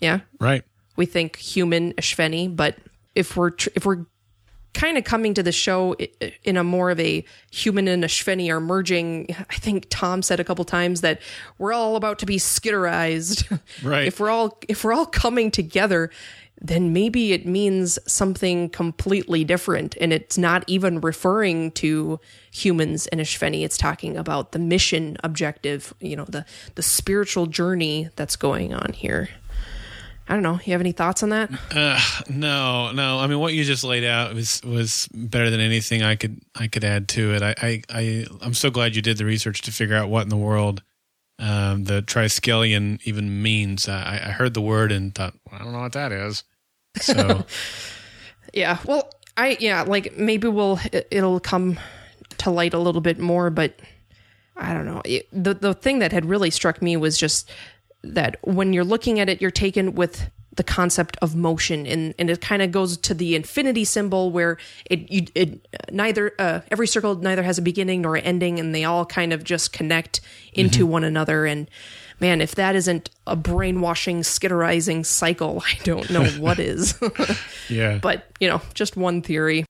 Yeah, 0.00 0.20
Right. 0.40 0.62
we 0.96 1.06
think 1.06 1.36
human 1.36 1.92
Espheni, 1.94 2.54
but 2.54 2.76
if 3.14 3.36
we're 3.36 3.50
tr- 3.50 3.70
if 3.74 3.86
we're 3.86 4.04
kind 4.76 4.98
of 4.98 5.04
coming 5.04 5.32
to 5.34 5.42
the 5.42 5.52
show 5.52 5.96
in 6.44 6.56
a 6.56 6.62
more 6.62 6.90
of 6.90 7.00
a 7.00 7.24
human 7.50 7.88
and 7.88 8.04
a 8.04 8.08
Espheni 8.08 8.50
are 8.50 8.60
merging, 8.60 9.34
I 9.50 9.56
think 9.56 9.86
Tom 9.88 10.22
said 10.22 10.38
a 10.38 10.44
couple 10.44 10.64
times 10.64 11.00
that 11.00 11.20
we're 11.58 11.72
all 11.72 11.96
about 11.96 12.18
to 12.20 12.26
be 12.26 12.36
skitterized. 12.36 13.58
Right. 13.82 14.06
if 14.06 14.20
we're 14.20 14.30
all 14.30 14.58
if 14.68 14.84
we're 14.84 14.92
all 14.92 15.06
coming 15.06 15.50
together, 15.50 16.10
then 16.60 16.92
maybe 16.92 17.32
it 17.32 17.46
means 17.46 17.98
something 18.06 18.70
completely 18.70 19.44
different, 19.44 19.96
and 20.00 20.12
it's 20.12 20.38
not 20.38 20.64
even 20.66 21.00
referring 21.00 21.72
to 21.72 22.20
humans 22.50 23.06
and 23.08 23.20
Espheni. 23.20 23.64
It's 23.64 23.76
talking 23.76 24.16
about 24.16 24.52
the 24.52 24.58
mission 24.58 25.16
objective, 25.22 25.94
you 26.00 26.16
know, 26.16 26.24
the 26.24 26.44
the 26.74 26.82
spiritual 26.82 27.46
journey 27.46 28.10
that's 28.16 28.36
going 28.36 28.72
on 28.72 28.92
here. 28.92 29.28
I 30.28 30.34
don't 30.34 30.42
know. 30.42 30.58
You 30.64 30.72
have 30.72 30.80
any 30.80 30.92
thoughts 30.92 31.22
on 31.22 31.28
that? 31.30 31.50
Uh, 31.74 32.00
no, 32.28 32.90
no. 32.92 33.20
I 33.20 33.26
mean, 33.28 33.38
what 33.38 33.54
you 33.54 33.62
just 33.64 33.84
laid 33.84 34.04
out 34.04 34.34
was 34.34 34.60
was 34.64 35.08
better 35.14 35.50
than 35.50 35.60
anything 35.60 36.02
I 36.02 36.16
could 36.16 36.40
I 36.54 36.66
could 36.66 36.82
add 36.84 37.08
to 37.10 37.34
it. 37.34 37.42
I 37.42 37.54
I, 37.62 37.82
I 37.90 38.26
I'm 38.42 38.54
so 38.54 38.70
glad 38.70 38.96
you 38.96 39.02
did 39.02 39.18
the 39.18 39.24
research 39.24 39.62
to 39.62 39.72
figure 39.72 39.94
out 39.94 40.08
what 40.08 40.22
in 40.22 40.28
the 40.28 40.36
world 40.36 40.82
um, 41.38 41.84
the 41.84 42.02
triskelion 42.02 42.98
even 43.04 43.42
means. 43.42 43.88
I, 43.88 44.14
I 44.26 44.30
heard 44.30 44.54
the 44.54 44.60
word 44.62 44.90
and 44.90 45.14
thought, 45.14 45.34
well, 45.50 45.60
I 45.60 45.64
don't 45.64 45.72
know 45.72 45.80
what 45.80 45.92
that 45.92 46.10
is. 46.10 46.42
So 47.00 47.44
Yeah. 48.52 48.78
Well, 48.84 49.10
I 49.36 49.56
yeah, 49.60 49.82
like 49.82 50.16
maybe 50.16 50.48
we'll 50.48 50.80
it, 50.92 51.06
it'll 51.10 51.40
come 51.40 51.78
to 52.38 52.50
light 52.50 52.74
a 52.74 52.78
little 52.78 53.00
bit 53.00 53.18
more, 53.18 53.50
but 53.50 53.78
I 54.56 54.72
don't 54.74 54.86
know. 54.86 55.02
It- 55.04 55.28
the 55.32 55.54
the 55.54 55.74
thing 55.74 55.98
that 56.00 56.10
had 56.12 56.24
really 56.24 56.50
struck 56.50 56.80
me 56.82 56.96
was 56.96 57.18
just 57.18 57.50
that 58.14 58.36
when 58.42 58.72
you're 58.72 58.84
looking 58.84 59.20
at 59.20 59.28
it, 59.28 59.40
you're 59.40 59.50
taken 59.50 59.94
with 59.94 60.30
the 60.54 60.64
concept 60.64 61.18
of 61.20 61.36
motion 61.36 61.86
and 61.86 62.14
and 62.18 62.30
it 62.30 62.40
kind 62.40 62.62
of 62.62 62.72
goes 62.72 62.96
to 62.96 63.12
the 63.12 63.36
infinity 63.36 63.84
symbol 63.84 64.30
where 64.30 64.56
it 64.86 65.10
you 65.12 65.26
it 65.34 65.68
neither 65.92 66.32
uh, 66.38 66.60
every 66.70 66.86
circle 66.86 67.14
neither 67.14 67.42
has 67.42 67.58
a 67.58 67.62
beginning 67.62 68.00
nor 68.00 68.16
an 68.16 68.24
ending 68.24 68.58
and 68.58 68.74
they 68.74 68.82
all 68.82 69.04
kind 69.04 69.34
of 69.34 69.44
just 69.44 69.74
connect 69.74 70.22
into 70.54 70.86
one 70.86 71.04
another 71.04 71.44
and 71.44 71.68
man 72.20 72.40
if 72.40 72.54
that 72.54 72.74
isn't 72.74 73.10
a 73.26 73.36
brainwashing 73.36 74.20
skitterizing 74.20 75.04
cycle 75.04 75.62
i 75.66 75.78
don't 75.84 76.08
know 76.08 76.24
what 76.38 76.58
is 76.58 76.98
yeah, 77.68 77.98
but 78.00 78.26
you 78.40 78.48
know, 78.48 78.60
just 78.74 78.96
one 78.96 79.22
theory. 79.22 79.64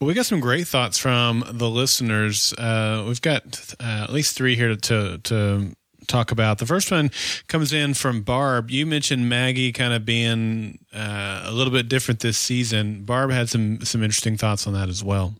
Well, 0.00 0.08
we 0.08 0.14
got 0.14 0.26
some 0.26 0.40
great 0.40 0.66
thoughts 0.66 0.98
from 0.98 1.44
the 1.48 1.70
listeners. 1.70 2.52
Uh, 2.54 3.04
we've 3.06 3.22
got 3.22 3.74
uh, 3.78 4.04
at 4.04 4.12
least 4.12 4.36
three 4.36 4.56
here 4.56 4.68
to, 4.68 4.76
to, 4.76 5.18
to 5.18 5.72
talk 6.12 6.30
about. 6.30 6.58
The 6.58 6.66
first 6.66 6.90
one 6.90 7.10
comes 7.48 7.72
in 7.72 7.94
from 7.94 8.22
Barb. 8.22 8.70
You 8.70 8.86
mentioned 8.86 9.28
Maggie 9.28 9.72
kind 9.72 9.92
of 9.92 10.04
being 10.04 10.78
uh, 10.94 11.44
a 11.46 11.52
little 11.52 11.72
bit 11.72 11.88
different 11.88 12.20
this 12.20 12.38
season. 12.38 13.04
Barb 13.04 13.30
had 13.30 13.48
some 13.48 13.80
some 13.80 14.02
interesting 14.02 14.36
thoughts 14.36 14.66
on 14.66 14.74
that 14.74 14.88
as 14.88 15.02
well. 15.02 15.34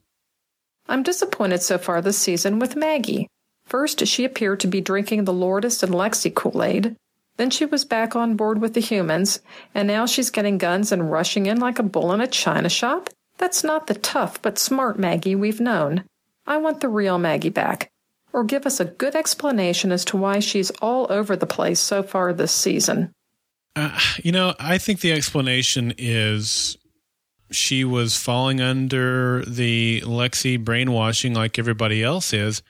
I'm 0.89 1.03
disappointed 1.03 1.63
so 1.63 1.79
far 1.79 2.01
this 2.01 2.19
season 2.19 2.59
with 2.59 2.77
Maggie. 2.77 3.29
First, 3.65 4.07
she 4.07 4.25
appeared 4.25 4.61
to 4.61 4.67
be 4.67 4.81
drinking 4.81 5.25
the 5.25 5.33
Lourdes 5.33 5.83
and 5.83 5.93
Lexi 5.93 6.35
Kool 6.35 6.63
Aid. 6.63 6.97
Then 7.37 7.51
she 7.51 7.65
was 7.65 7.85
back 7.85 8.15
on 8.15 8.37
board 8.37 8.61
with 8.61 8.75
the 8.75 8.81
humans, 8.81 9.41
and 9.75 9.89
now 9.89 10.05
she's 10.07 10.31
getting 10.31 10.59
guns 10.59 10.93
and 10.93 11.11
rushing 11.11 11.47
in 11.47 11.61
like 11.61 11.79
a 11.79 11.83
bull 11.83 12.13
in 12.13 12.21
a 12.21 12.27
china 12.27 12.69
shop? 12.69 13.09
That's 13.39 13.65
not 13.65 13.87
the 13.87 13.95
tough 13.95 14.43
but 14.43 14.59
smart 14.59 14.99
Maggie 14.99 15.35
we've 15.35 15.61
known. 15.61 16.05
I 16.47 16.59
want 16.59 16.81
the 16.81 16.89
real 16.89 17.19
Maggie 17.19 17.49
back. 17.49 17.91
Or 18.33 18.45
give 18.45 18.67
us 18.67 18.81
a 18.81 18.87
good 18.87 19.15
explanation 19.15 19.93
as 19.93 20.05
to 20.07 20.17
why 20.17 20.39
she's 20.39 20.71
all 20.83 21.07
over 21.11 21.37
the 21.37 21.47
place 21.47 21.81
so 21.81 22.03
far 22.03 22.33
this 22.33 22.53
season. 22.53 23.13
Uh, 23.77 23.99
you 24.23 24.33
know, 24.33 24.55
I 24.59 24.79
think 24.79 25.01
the 25.01 25.13
explanation 25.13 25.95
is 25.99 26.77
she 27.51 27.85
was 27.85 28.17
falling 28.17 28.61
under 28.61 29.45
the 29.45 30.03
Lexi 30.05 30.63
brainwashing 30.63 31.35
like 31.35 31.59
everybody 31.59 32.03
else 32.03 32.33
is. 32.33 32.63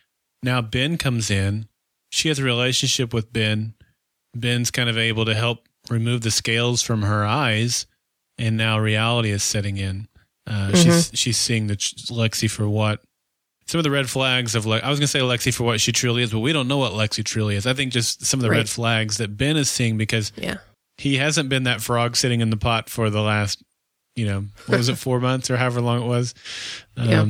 Now 0.42 0.60
Ben 0.60 0.98
comes 0.98 1.30
in. 1.30 1.68
She 2.10 2.28
has 2.28 2.38
a 2.38 2.44
relationship 2.44 3.14
with 3.14 3.32
Ben. 3.32 3.74
Ben's 4.34 4.70
kind 4.70 4.88
of 4.88 4.98
able 4.98 5.24
to 5.24 5.34
help 5.34 5.68
remove 5.88 6.22
the 6.22 6.30
scales 6.30 6.82
from 6.82 7.02
her 7.02 7.24
eyes, 7.24 7.86
and 8.38 8.56
now 8.56 8.78
reality 8.78 9.30
is 9.30 9.42
setting 9.42 9.76
in. 9.76 10.08
Uh, 10.46 10.70
mm-hmm. 10.70 10.74
She's 10.74 11.10
she's 11.14 11.36
seeing 11.36 11.68
the 11.68 11.76
Lexi 11.76 12.50
for 12.50 12.68
what 12.68 13.02
some 13.66 13.78
of 13.78 13.84
the 13.84 13.90
red 13.90 14.08
flags 14.08 14.54
of 14.54 14.66
like 14.66 14.82
I 14.82 14.90
was 14.90 14.98
gonna 14.98 15.06
say 15.06 15.20
Lexi 15.20 15.52
for 15.52 15.64
what 15.64 15.80
she 15.80 15.92
truly 15.92 16.22
is, 16.22 16.32
but 16.32 16.40
we 16.40 16.52
don't 16.52 16.68
know 16.68 16.78
what 16.78 16.92
Lexi 16.92 17.24
truly 17.24 17.56
is. 17.56 17.66
I 17.66 17.74
think 17.74 17.92
just 17.92 18.24
some 18.24 18.40
of 18.40 18.42
the 18.42 18.50
right. 18.50 18.58
red 18.58 18.68
flags 18.68 19.18
that 19.18 19.36
Ben 19.36 19.56
is 19.56 19.70
seeing 19.70 19.96
because 19.96 20.32
yeah. 20.36 20.58
he 20.96 21.16
hasn't 21.16 21.48
been 21.48 21.64
that 21.64 21.80
frog 21.80 22.16
sitting 22.16 22.40
in 22.40 22.50
the 22.50 22.56
pot 22.56 22.90
for 22.90 23.10
the 23.10 23.22
last 23.22 23.62
you 24.14 24.26
know 24.26 24.44
what 24.66 24.78
was 24.78 24.88
it 24.88 24.98
four 24.98 25.20
months 25.20 25.50
or 25.50 25.56
however 25.56 25.80
long 25.80 26.02
it 26.02 26.06
was. 26.06 26.34
Um, 26.96 27.08
yeah. 27.08 27.26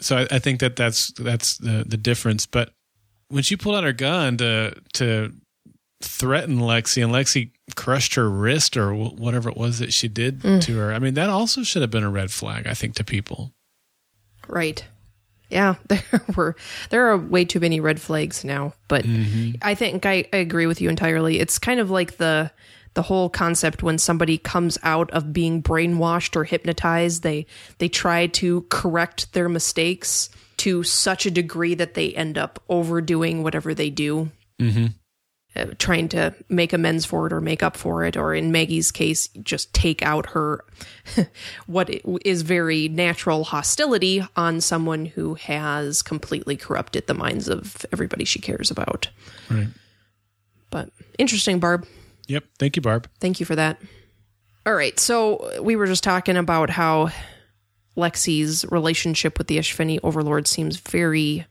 So 0.00 0.16
I, 0.18 0.26
I 0.32 0.38
think 0.38 0.60
that 0.60 0.76
that's 0.76 1.12
that's 1.12 1.58
the 1.58 1.84
the 1.86 1.96
difference. 1.96 2.46
But 2.46 2.70
when 3.28 3.42
she 3.42 3.56
pulled 3.56 3.76
out 3.76 3.84
her 3.84 3.92
gun 3.92 4.36
to 4.38 4.74
to 4.94 5.32
threaten 6.04 6.58
Lexi 6.58 7.02
and 7.02 7.12
Lexi 7.12 7.50
crushed 7.76 8.14
her 8.14 8.28
wrist 8.28 8.76
or 8.76 8.94
whatever 8.94 9.48
it 9.48 9.56
was 9.56 9.78
that 9.78 9.92
she 9.92 10.08
did 10.08 10.40
mm. 10.40 10.62
to 10.62 10.76
her. 10.76 10.92
I 10.92 10.98
mean, 10.98 11.14
that 11.14 11.30
also 11.30 11.62
should 11.62 11.82
have 11.82 11.90
been 11.90 12.04
a 12.04 12.10
red 12.10 12.30
flag, 12.30 12.66
I 12.66 12.74
think, 12.74 12.94
to 12.96 13.04
people. 13.04 13.52
Right. 14.46 14.84
Yeah, 15.54 15.76
there 15.88 16.02
were 16.36 16.56
there 16.90 17.06
are 17.06 17.16
way 17.16 17.44
too 17.44 17.60
many 17.60 17.78
red 17.78 18.00
flags 18.00 18.44
now, 18.44 18.74
but 18.88 19.04
mm-hmm. 19.04 19.52
I 19.62 19.76
think 19.76 20.04
I, 20.04 20.24
I 20.32 20.38
agree 20.38 20.66
with 20.66 20.80
you 20.80 20.88
entirely. 20.88 21.38
It's 21.38 21.60
kind 21.60 21.78
of 21.78 21.90
like 21.90 22.16
the 22.16 22.50
the 22.94 23.02
whole 23.02 23.28
concept 23.28 23.82
when 23.82 23.98
somebody 23.98 24.36
comes 24.36 24.78
out 24.82 25.10
of 25.12 25.32
being 25.32 25.62
brainwashed 25.62 26.34
or 26.36 26.42
hypnotized, 26.44 27.22
they 27.22 27.46
they 27.78 27.88
try 27.88 28.26
to 28.28 28.62
correct 28.68 29.32
their 29.32 29.48
mistakes 29.48 30.28
to 30.58 30.82
such 30.82 31.24
a 31.24 31.30
degree 31.30 31.74
that 31.74 31.94
they 31.94 32.12
end 32.14 32.36
up 32.36 32.60
overdoing 32.68 33.42
whatever 33.42 33.74
they 33.74 33.90
do. 33.90 34.30
Mm-hmm. 34.60 34.86
Uh, 35.56 35.66
trying 35.78 36.08
to 36.08 36.34
make 36.48 36.72
amends 36.72 37.04
for 37.04 37.28
it 37.28 37.32
or 37.32 37.40
make 37.40 37.62
up 37.62 37.76
for 37.76 38.04
it, 38.04 38.16
or 38.16 38.34
in 38.34 38.50
Maggie's 38.50 38.90
case, 38.90 39.28
just 39.40 39.72
take 39.72 40.02
out 40.02 40.26
her 40.30 40.64
what 41.66 41.88
is 42.24 42.42
very 42.42 42.88
natural 42.88 43.44
hostility 43.44 44.26
on 44.34 44.60
someone 44.60 45.06
who 45.06 45.34
has 45.34 46.02
completely 46.02 46.56
corrupted 46.56 47.06
the 47.06 47.14
minds 47.14 47.48
of 47.48 47.86
everybody 47.92 48.24
she 48.24 48.40
cares 48.40 48.72
about. 48.72 49.08
Right. 49.48 49.68
But 50.70 50.90
interesting, 51.18 51.60
Barb. 51.60 51.86
Yep. 52.26 52.44
Thank 52.58 52.74
you, 52.74 52.82
Barb. 52.82 53.08
Thank 53.20 53.38
you 53.38 53.46
for 53.46 53.54
that. 53.54 53.80
All 54.66 54.74
right. 54.74 54.98
So 54.98 55.62
we 55.62 55.76
were 55.76 55.86
just 55.86 56.02
talking 56.02 56.36
about 56.36 56.68
how 56.68 57.10
Lexi's 57.96 58.64
relationship 58.72 59.38
with 59.38 59.46
the 59.46 59.58
Espheni 59.58 60.00
overlord 60.02 60.48
seems 60.48 60.78
very. 60.78 61.46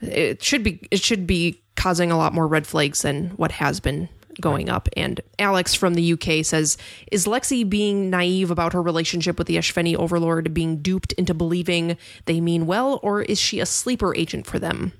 It 0.00 0.42
should 0.42 0.64
be. 0.64 0.88
It 0.90 1.00
should 1.00 1.28
be 1.28 1.62
causing 1.76 2.10
a 2.10 2.16
lot 2.16 2.32
more 2.32 2.46
red 2.46 2.66
flags 2.66 3.02
than 3.02 3.30
what 3.30 3.52
has 3.52 3.80
been 3.80 4.08
going 4.40 4.68
up. 4.68 4.88
And 4.96 5.20
Alex 5.38 5.74
from 5.74 5.94
the 5.94 6.12
UK 6.12 6.44
says, 6.44 6.76
Is 7.10 7.26
Lexi 7.26 7.68
being 7.68 8.10
naive 8.10 8.50
about 8.50 8.72
her 8.72 8.82
relationship 8.82 9.38
with 9.38 9.46
the 9.46 9.56
Espheni 9.56 9.96
overlord, 9.96 10.54
being 10.54 10.78
duped 10.78 11.12
into 11.14 11.34
believing 11.34 11.96
they 12.26 12.40
mean 12.40 12.66
well, 12.66 13.00
or 13.02 13.22
is 13.22 13.40
she 13.40 13.60
a 13.60 13.66
sleeper 13.66 14.14
agent 14.14 14.46
for 14.46 14.58
them? 14.58 14.92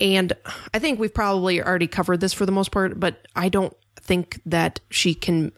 And 0.00 0.32
I 0.72 0.78
think 0.78 0.98
we've 0.98 1.12
probably 1.12 1.62
already 1.62 1.86
covered 1.86 2.20
this 2.20 2.32
for 2.32 2.46
the 2.46 2.52
most 2.52 2.70
part, 2.70 2.98
but 2.98 3.26
I 3.36 3.48
don't 3.48 3.76
think 4.00 4.40
that 4.46 4.80
she 4.90 5.14
can. 5.14 5.52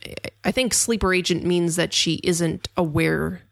I 0.44 0.50
think 0.50 0.74
sleeper 0.74 1.14
agent 1.14 1.44
means 1.44 1.76
that 1.76 1.92
she 1.92 2.20
isn't 2.24 2.68
aware 2.76 3.42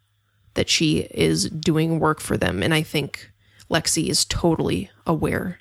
that 0.55 0.68
she 0.68 1.09
is 1.10 1.48
doing 1.48 1.98
work 1.98 2.20
for 2.20 2.36
them. 2.36 2.62
And 2.62 2.74
I 2.74 2.82
think 2.82 3.30
Lexi 3.70 4.09
is 4.09 4.26
totally 4.26 4.90
aware 5.06 5.59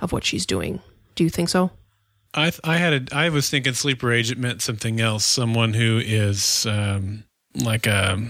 of 0.00 0.12
what 0.12 0.24
she's 0.24 0.46
doing. 0.46 0.80
Do 1.14 1.24
you 1.24 1.30
think 1.30 1.48
so? 1.48 1.70
I 2.34 2.52
I 2.64 2.76
had 2.76 3.12
a, 3.12 3.16
I 3.16 3.28
was 3.28 3.50
thinking 3.50 3.74
sleeper 3.74 4.12
agent 4.12 4.38
meant 4.38 4.62
something 4.62 5.00
else. 5.00 5.24
Someone 5.24 5.74
who 5.74 6.00
is 6.04 6.66
um, 6.66 7.24
like 7.54 7.86
a 7.86 8.28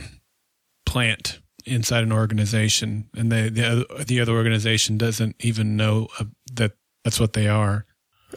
plant 0.86 1.40
inside 1.66 2.02
an 2.02 2.12
organization, 2.12 3.08
and 3.14 3.30
the 3.30 3.50
the 3.50 3.64
other, 3.64 4.04
the 4.04 4.20
other 4.20 4.32
organization 4.32 4.96
doesn't 4.96 5.36
even 5.40 5.76
know 5.76 6.08
that 6.52 6.72
that's 7.04 7.20
what 7.20 7.34
they 7.34 7.48
are. 7.48 7.84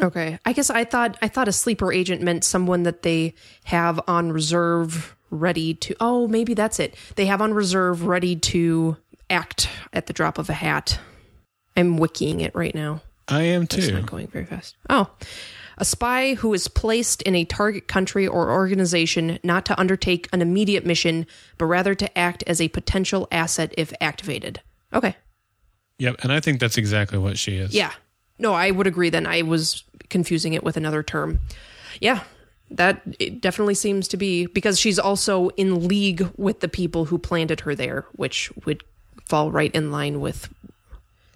Okay, 0.01 0.39
I 0.45 0.53
guess 0.53 0.69
I 0.69 0.83
thought 0.83 1.17
I 1.21 1.27
thought 1.27 1.47
a 1.47 1.53
sleeper 1.53 1.93
agent 1.93 2.21
meant 2.21 2.43
someone 2.43 2.83
that 2.83 3.03
they 3.03 3.33
have 3.65 3.99
on 4.07 4.31
reserve, 4.31 5.15
ready 5.29 5.73
to. 5.75 5.95
Oh, 5.99 6.27
maybe 6.27 6.53
that's 6.53 6.79
it. 6.79 6.95
They 7.15 7.27
have 7.27 7.41
on 7.41 7.53
reserve, 7.53 8.05
ready 8.05 8.35
to 8.35 8.97
act 9.29 9.69
at 9.93 10.07
the 10.07 10.13
drop 10.13 10.37
of 10.37 10.49
a 10.49 10.53
hat. 10.53 10.99
I'm 11.77 11.97
wikiing 11.97 12.41
it 12.41 12.53
right 12.53 12.73
now. 12.75 13.01
I 13.27 13.43
am 13.43 13.67
too. 13.67 13.79
It's 13.79 13.87
not 13.89 14.05
going 14.05 14.27
very 14.27 14.45
fast. 14.45 14.75
Oh, 14.89 15.09
a 15.77 15.85
spy 15.85 16.35
who 16.35 16.53
is 16.53 16.67
placed 16.67 17.21
in 17.23 17.35
a 17.35 17.45
target 17.45 17.87
country 17.87 18.27
or 18.27 18.51
organization 18.51 19.39
not 19.43 19.65
to 19.65 19.79
undertake 19.79 20.29
an 20.31 20.41
immediate 20.41 20.85
mission, 20.85 21.25
but 21.57 21.65
rather 21.65 21.95
to 21.95 22.17
act 22.17 22.43
as 22.45 22.61
a 22.61 22.67
potential 22.67 23.27
asset 23.31 23.73
if 23.77 23.93
activated. 23.99 24.61
Okay. 24.93 25.15
Yep, 25.99 26.17
and 26.23 26.31
I 26.31 26.39
think 26.39 26.59
that's 26.59 26.77
exactly 26.77 27.17
what 27.17 27.37
she 27.37 27.57
is. 27.57 27.73
Yeah. 27.73 27.91
No, 28.39 28.53
I 28.53 28.71
would 28.71 28.87
agree 28.87 29.09
then. 29.09 29.25
I 29.25 29.41
was 29.41 29.83
confusing 30.09 30.53
it 30.53 30.63
with 30.63 30.77
another 30.77 31.01
term. 31.03 31.39
Yeah, 32.01 32.23
that 32.71 33.01
it 33.19 33.41
definitely 33.41 33.75
seems 33.75 34.07
to 34.09 34.17
be 34.17 34.47
because 34.47 34.79
she's 34.79 34.99
also 34.99 35.49
in 35.49 35.87
league 35.87 36.27
with 36.37 36.59
the 36.59 36.67
people 36.67 37.05
who 37.05 37.17
planted 37.17 37.61
her 37.61 37.75
there, 37.75 38.05
which 38.13 38.51
would 38.65 38.83
fall 39.25 39.51
right 39.51 39.73
in 39.73 39.91
line 39.91 40.19
with 40.19 40.53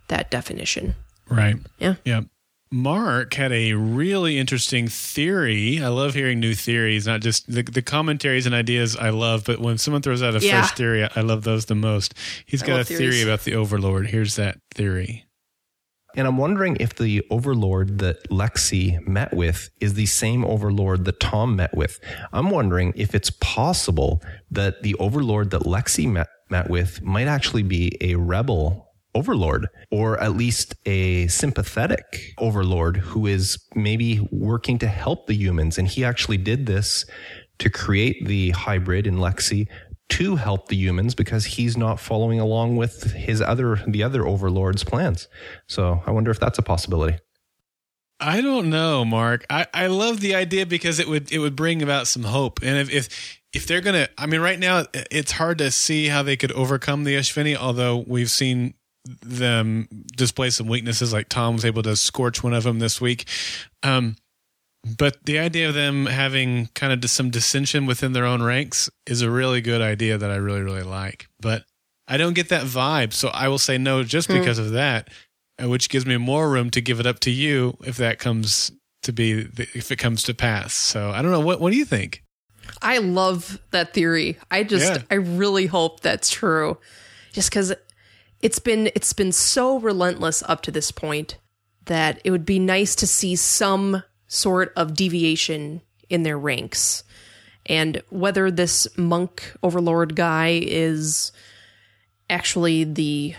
that 0.08 0.30
definition. 0.32 0.96
Right. 1.30 1.58
Yeah. 1.80 1.96
Yeah. 2.06 2.22
Mark 2.70 3.34
had 3.34 3.54
a 3.54 3.74
really 3.74 4.38
interesting 4.38 4.90
theory. 4.90 5.82
I 5.82 5.88
love 5.88 6.14
hearing 6.14 6.40
new 6.40 6.54
theories, 6.54 7.08
not 7.08 7.22
just 7.22 7.50
the, 7.50 7.64
the 7.64 7.82
commentaries 7.82 8.46
and 8.46 8.54
ideas 8.54 8.98
I 8.98 9.10
love, 9.10 9.46
but 9.46 9.60
when 9.60 9.78
someone 9.78 10.02
throws 10.02 10.22
out 10.22 10.36
a 10.36 10.40
yeah. 10.40 10.62
fresh 10.62 10.72
theory, 10.74 11.08
I 11.16 11.22
love 11.22 11.44
those 11.44 11.68
the 11.68 11.76
most. 11.76 12.14
He's 12.46 12.62
got 12.62 12.82
a 12.82 12.84
theories. 12.84 13.16
theory 13.16 13.22
about 13.22 13.46
the 13.46 13.56
Overlord. 13.56 14.08
Here's 14.08 14.36
that 14.36 14.60
theory. 14.74 15.28
And 16.16 16.28
I'm 16.28 16.38
wondering 16.38 16.78
if 16.80 16.96
the 16.96 17.24
Overlord 17.30 18.00
that 18.00 18.28
Lexi 18.30 19.06
met 19.08 19.34
with 19.34 19.70
is 19.80 19.94
the 19.94 20.08
same 20.08 20.44
Overlord 20.44 21.06
that 21.06 21.20
Tom 21.20 21.56
met 21.56 21.76
with. 21.76 22.00
I'm 22.34 22.50
wondering 22.50 22.92
if 22.96 23.14
it's 23.14 23.30
possible 23.30 24.22
that 24.50 24.82
the 24.82 24.96
Overlord 24.96 25.52
that 25.52 25.62
Lexi 25.62 26.10
met, 26.10 26.28
met 26.50 26.70
with 26.70 27.02
might 27.02 27.28
actually 27.28 27.64
be 27.64 27.96
a 28.02 28.16
rebel 28.16 28.87
overlord 29.18 29.68
or 29.92 30.22
at 30.22 30.36
least 30.36 30.76
a 30.86 31.28
sympathetic 31.28 32.34
overlord 32.38 32.98
who 32.98 33.26
is 33.26 33.58
maybe 33.76 34.28
working 34.32 34.78
to 34.80 34.88
help 34.88 35.28
the 35.28 35.36
humans. 35.36 35.78
And 35.78 35.88
he 35.88 36.04
actually 36.04 36.38
did 36.38 36.66
this 36.66 37.06
to 37.60 37.70
create 37.70 38.26
the 38.26 38.52
hybrid 38.52 39.08
in 39.08 39.16
Lexi 39.18 39.68
to 40.10 40.36
help 40.36 40.70
the 40.70 40.78
humans 40.78 41.16
because 41.16 41.46
he's 41.46 41.76
not 41.76 42.00
following 42.00 42.40
along 42.40 42.78
with 42.78 43.12
his 43.12 43.42
other 43.42 43.82
the 43.88 44.04
other 44.04 44.26
overlord's 44.26 44.84
plans. 44.84 45.28
So 45.68 46.02
I 46.06 46.12
wonder 46.12 46.32
if 46.32 46.40
that's 46.40 46.58
a 46.58 46.62
possibility. 46.62 47.18
I 48.20 48.42
don't 48.42 48.70
know, 48.70 49.06
Mark. 49.06 49.46
I, 49.50 49.68
I 49.74 49.88
love 49.88 50.22
the 50.22 50.34
idea 50.34 50.66
because 50.66 51.00
it 51.00 51.08
would 51.08 51.32
it 51.32 51.40
would 51.40 51.56
bring 51.56 51.82
about 51.82 52.08
some 52.08 52.24
hope. 52.24 52.60
And 52.64 52.78
if 52.78 52.90
if, 52.90 53.40
if 53.54 53.68
they're 53.68 53.82
gonna, 53.82 54.08
I 54.18 54.26
mean, 54.26 54.42
right 54.42 54.60
now 54.60 54.86
it's 54.94 55.34
hard 55.34 55.58
to 55.60 55.72
see 55.72 56.08
how 56.08 56.24
they 56.24 56.38
could 56.38 56.52
overcome 56.54 57.04
the 57.04 57.16
Espheni. 57.16 57.56
Although 57.56 58.04
we've 58.08 58.32
seen 58.32 58.74
them 59.22 59.88
display 60.16 60.50
some 60.50 60.68
weaknesses, 60.68 61.14
like 61.14 61.30
Tom 61.30 61.56
was 61.56 61.66
able 61.66 61.84
to 61.84 61.96
scorch 61.96 62.44
one 62.44 62.54
of 62.54 62.64
them 62.64 62.80
this 62.80 63.02
week. 63.02 63.28
Um, 63.84 64.16
but 64.98 65.18
the 65.26 65.40
idea 65.40 65.68
of 65.68 65.74
them 65.74 66.06
having 66.06 66.68
kind 66.76 66.94
of 66.94 67.10
some 67.10 67.30
dissension 67.30 67.86
within 67.86 68.14
their 68.14 68.26
own 68.26 68.42
ranks 68.42 68.90
is 69.06 69.22
a 69.22 69.30
really 69.30 69.62
good 69.62 69.82
idea 69.82 70.18
that 70.18 70.32
I 70.32 70.36
really, 70.36 70.62
really 70.62 70.84
like. 70.84 71.28
But 71.42 71.64
I 72.08 72.18
don't 72.18 72.34
get 72.34 72.50
that 72.50 72.64
vibe. 72.64 73.14
So 73.14 73.30
I 73.30 73.48
will 73.48 73.58
say 73.58 73.78
no 73.78 74.04
just 74.04 74.30
because 74.30 74.60
of 74.60 74.72
that, 74.72 75.10
uh, 75.62 75.68
which 75.68 75.90
gives 75.90 76.06
me 76.06 76.18
more 76.18 76.50
room 76.50 76.70
to 76.72 76.82
give 76.82 77.00
it 77.00 77.06
up 77.06 77.20
to 77.22 77.32
you 77.32 77.78
if 77.84 77.98
that 77.98 78.20
comes 78.20 78.72
to 79.04 79.12
be, 79.12 79.44
the, 79.44 79.68
if 79.74 79.92
it 79.92 79.98
comes 79.98 80.24
to 80.24 80.34
pass. 80.34 80.74
So 80.74 81.12
I 81.12 81.22
don't 81.22 81.32
know. 81.32 81.42
What, 81.42 81.60
what 81.60 81.72
do 81.72 81.78
you 81.78 81.86
think? 81.86 82.24
I 82.82 83.00
love 83.00 83.60
that 83.72 83.94
theory. 83.94 84.38
I 84.52 84.64
just 84.64 84.86
Yeah. 84.86 85.02
I 85.12 85.16
really 85.16 85.66
hope 85.66 86.02
that's 86.02 86.30
true. 86.30 86.78
Just 87.34 87.52
cuz 87.52 87.74
it's 88.42 88.60
been 88.60 88.88
it's 88.96 89.14
been 89.14 89.32
so 89.32 89.80
relentless 89.80 90.44
up 90.44 90.62
to 90.64 90.72
this 90.72 90.92
point 90.92 91.38
that 91.86 92.20
it 92.24 92.32
would 92.32 92.46
be 92.46 92.60
nice 92.60 92.96
to 92.96 93.08
see 93.08 93.36
some 93.36 94.04
sort 94.28 94.74
of 94.76 94.94
deviation 94.94 95.82
in 96.10 96.24
their 96.24 96.38
ranks. 96.38 97.04
And 97.66 98.02
whether 98.10 98.50
this 98.52 98.88
monk 98.98 99.54
overlord 99.64 100.16
guy 100.16 100.62
is 100.64 101.32
actually 102.30 102.84
the 102.84 103.36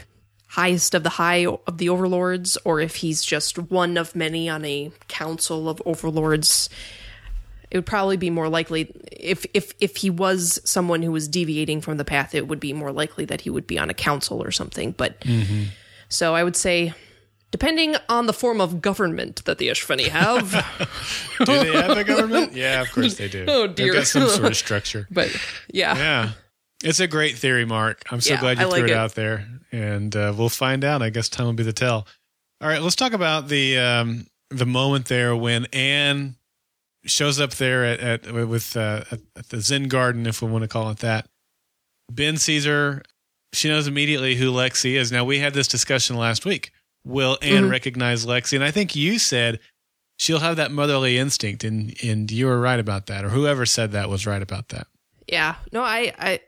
highest 0.49 0.95
of 0.95 1.03
the 1.03 1.11
high 1.11 1.47
of 1.47 1.79
the 1.79 1.89
overlords 1.89 2.57
or 2.65 2.81
if 2.81 2.97
he's 2.97 3.23
just 3.23 3.59
one 3.59 3.97
of 3.97 4.17
many 4.17 4.49
on 4.49 4.65
a 4.65 4.91
council 5.07 5.69
of 5.69 5.83
overlords 5.85 6.71
it 7.71 7.77
would 7.77 7.87
probably 7.87 8.17
be 8.17 8.31
more 8.31 8.49
likely 8.49 8.91
if 9.13 9.45
if 9.55 9.73
if 9.81 9.97
he 9.99 10.11
was 10.11 10.61
someone 10.65 11.03
who 11.03 11.13
was 11.13 11.29
deviating 11.29 11.81
from 11.81 11.97
the 11.99 12.05
path 12.05 12.35
it 12.35 12.49
would 12.49 12.61
be 12.61 12.73
more 12.73 12.93
likely 12.93 13.25
that 13.25 13.43
he 13.43 13.51
would 13.51 13.67
be 13.67 13.79
on 13.79 13.91
a 13.91 13.95
council 13.95 14.43
or 14.43 14.51
something 14.51 14.93
but 14.93 15.23
so 16.09 16.35
i 16.35 16.43
would 16.45 16.57
say 16.57 16.93
depending 17.51 17.97
on 18.09 18.27
the 18.27 18.33
form 18.33 18.61
of 18.61 18.83
government 18.83 19.43
that 19.47 19.57
the 19.59 19.69
Espheni 19.69 20.09
have 20.09 20.51
Do 21.39 21.47
they 21.47 21.73
have 21.73 21.97
a 21.97 22.05
government? 22.05 22.53
yeah, 22.53 22.83
of 22.83 22.91
course 22.93 23.17
they 23.17 23.29
do. 23.29 23.47
Oh, 23.49 23.67
They've 23.67 23.77
dear. 23.77 23.93
got 23.95 24.07
some 24.07 24.29
sort 24.29 24.45
of 24.49 24.57
structure. 24.57 25.07
but 25.11 25.35
yeah, 25.73 25.97
Yeah. 25.97 26.31
It's 26.85 27.01
a 27.01 27.07
great 27.09 27.37
theory, 27.39 27.65
Mark. 27.65 28.03
I'm 28.13 28.21
so 28.21 28.35
Yeah, 28.35 28.41
glad 28.41 28.59
you 28.61 28.71
threw 28.71 28.85
it, 28.85 28.91
it. 28.91 28.97
out 28.97 29.15
there. 29.15 29.49
And 29.73 30.15
uh, 30.15 30.33
we'll 30.37 30.49
find 30.51 30.85
out. 30.85 31.01
I 31.03 31.09
guess 31.11 31.29
time 31.31 31.47
will 31.47 31.53
be 31.55 31.63
the 31.65 31.73
tell. 31.73 32.07
All 32.61 32.69
right, 32.69 32.81
let's 32.83 32.95
talk 32.97 33.13
about 33.15 33.49
the 33.49 33.79
um, 33.79 34.27
the 34.51 34.67
moment 34.67 35.07
there 35.07 35.35
when 35.35 35.65
Anne 35.73 36.37
shows 37.09 37.41
up 37.41 37.51
there 37.55 37.85
at, 37.85 38.27
at 38.27 38.33
with 38.49 38.77
uh, 38.77 39.05
at, 39.37 39.49
the 39.49 39.61
Zen 39.61 39.89
Garden, 39.89 40.27
if 40.27 40.41
we 40.43 40.49
want 40.51 40.63
to 40.63 40.69
call 40.69 40.91
it 40.91 40.99
that. 40.99 41.27
Ben 42.11 42.37
sees 42.37 42.65
her. 42.65 43.03
She 43.53 43.69
knows 43.69 43.87
immediately 43.87 44.35
who 44.37 44.53
Lexi 44.53 44.95
is. 44.95 45.11
Now 45.11 45.25
we 45.25 45.39
had 45.39 45.55
this 45.55 45.69
discussion 45.69 46.17
last 46.17 46.45
week. 46.45 46.71
Will 47.05 47.39
Anne 47.43 47.63
Mm-hmm. 47.63 47.71
recognize 47.71 48.27
Lexi? 48.27 48.55
And 48.55 48.65
I 48.65 48.71
think 48.71 48.95
you 48.95 49.19
said 49.19 49.59
she'll 50.19 50.41
have 50.41 50.57
that 50.57 50.71
motherly 50.71 51.17
instinct, 51.19 51.65
and 51.65 51.95
and 52.03 52.31
you 52.31 52.47
were 52.47 52.61
right 52.61 52.81
about 52.81 53.07
that, 53.07 53.25
or 53.25 53.31
whoever 53.31 53.65
said 53.67 53.93
that 53.93 54.09
was 54.11 54.27
right 54.27 54.43
about 54.43 54.69
that. 54.69 54.87
yeah. 55.27 55.55
No, 55.73 55.83
I 55.83 56.13
I 56.19 56.41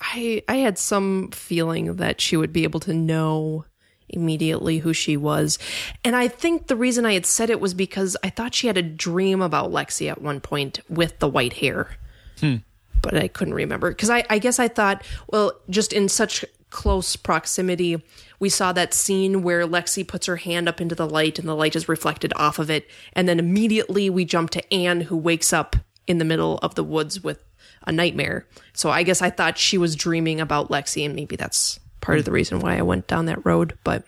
I 0.00 0.42
I 0.48 0.56
had 0.56 0.78
some 0.78 1.30
feeling 1.32 1.96
that 1.96 2.20
she 2.20 2.36
would 2.36 2.52
be 2.52 2.64
able 2.64 2.80
to 2.80 2.94
know 2.94 3.64
immediately 4.08 4.78
who 4.78 4.92
she 4.92 5.16
was. 5.16 5.58
And 6.04 6.14
I 6.14 6.28
think 6.28 6.66
the 6.66 6.76
reason 6.76 7.06
I 7.06 7.14
had 7.14 7.26
said 7.26 7.50
it 7.50 7.60
was 7.60 7.74
because 7.74 8.16
I 8.22 8.30
thought 8.30 8.54
she 8.54 8.66
had 8.66 8.76
a 8.76 8.82
dream 8.82 9.42
about 9.42 9.70
Lexi 9.70 10.10
at 10.10 10.22
one 10.22 10.40
point 10.40 10.80
with 10.88 11.18
the 11.18 11.28
white 11.28 11.54
hair. 11.54 11.96
Hmm. 12.40 12.56
But 13.02 13.16
I 13.16 13.28
couldn't 13.28 13.54
remember 13.54 13.90
because 13.90 14.10
I, 14.10 14.24
I 14.30 14.38
guess 14.38 14.58
I 14.58 14.68
thought, 14.68 15.04
well, 15.28 15.52
just 15.68 15.92
in 15.92 16.08
such 16.08 16.44
close 16.70 17.16
proximity, 17.16 18.02
we 18.40 18.48
saw 18.48 18.72
that 18.72 18.94
scene 18.94 19.42
where 19.42 19.66
Lexi 19.66 20.06
puts 20.06 20.26
her 20.26 20.36
hand 20.36 20.68
up 20.68 20.80
into 20.80 20.94
the 20.94 21.08
light 21.08 21.38
and 21.38 21.48
the 21.48 21.54
light 21.54 21.76
is 21.76 21.88
reflected 21.88 22.32
off 22.36 22.58
of 22.58 22.70
it. 22.70 22.88
And 23.12 23.28
then 23.28 23.38
immediately 23.38 24.10
we 24.10 24.24
jump 24.24 24.50
to 24.50 24.74
Anne, 24.74 25.02
who 25.02 25.16
wakes 25.16 25.52
up 25.52 25.76
in 26.06 26.18
the 26.18 26.24
middle 26.24 26.58
of 26.58 26.74
the 26.74 26.84
woods 26.84 27.22
with 27.22 27.42
a 27.86 27.92
nightmare. 27.92 28.46
So 28.72 28.90
I 28.90 29.02
guess 29.02 29.22
I 29.22 29.30
thought 29.30 29.58
she 29.58 29.78
was 29.78 29.96
dreaming 29.96 30.40
about 30.40 30.70
Lexi, 30.70 31.04
and 31.04 31.14
maybe 31.14 31.36
that's 31.36 31.78
part 32.04 32.18
of 32.18 32.24
the 32.24 32.30
reason 32.32 32.60
why 32.60 32.76
I 32.78 32.82
went 32.82 33.06
down 33.06 33.26
that 33.26 33.44
road. 33.44 33.76
But 33.84 34.04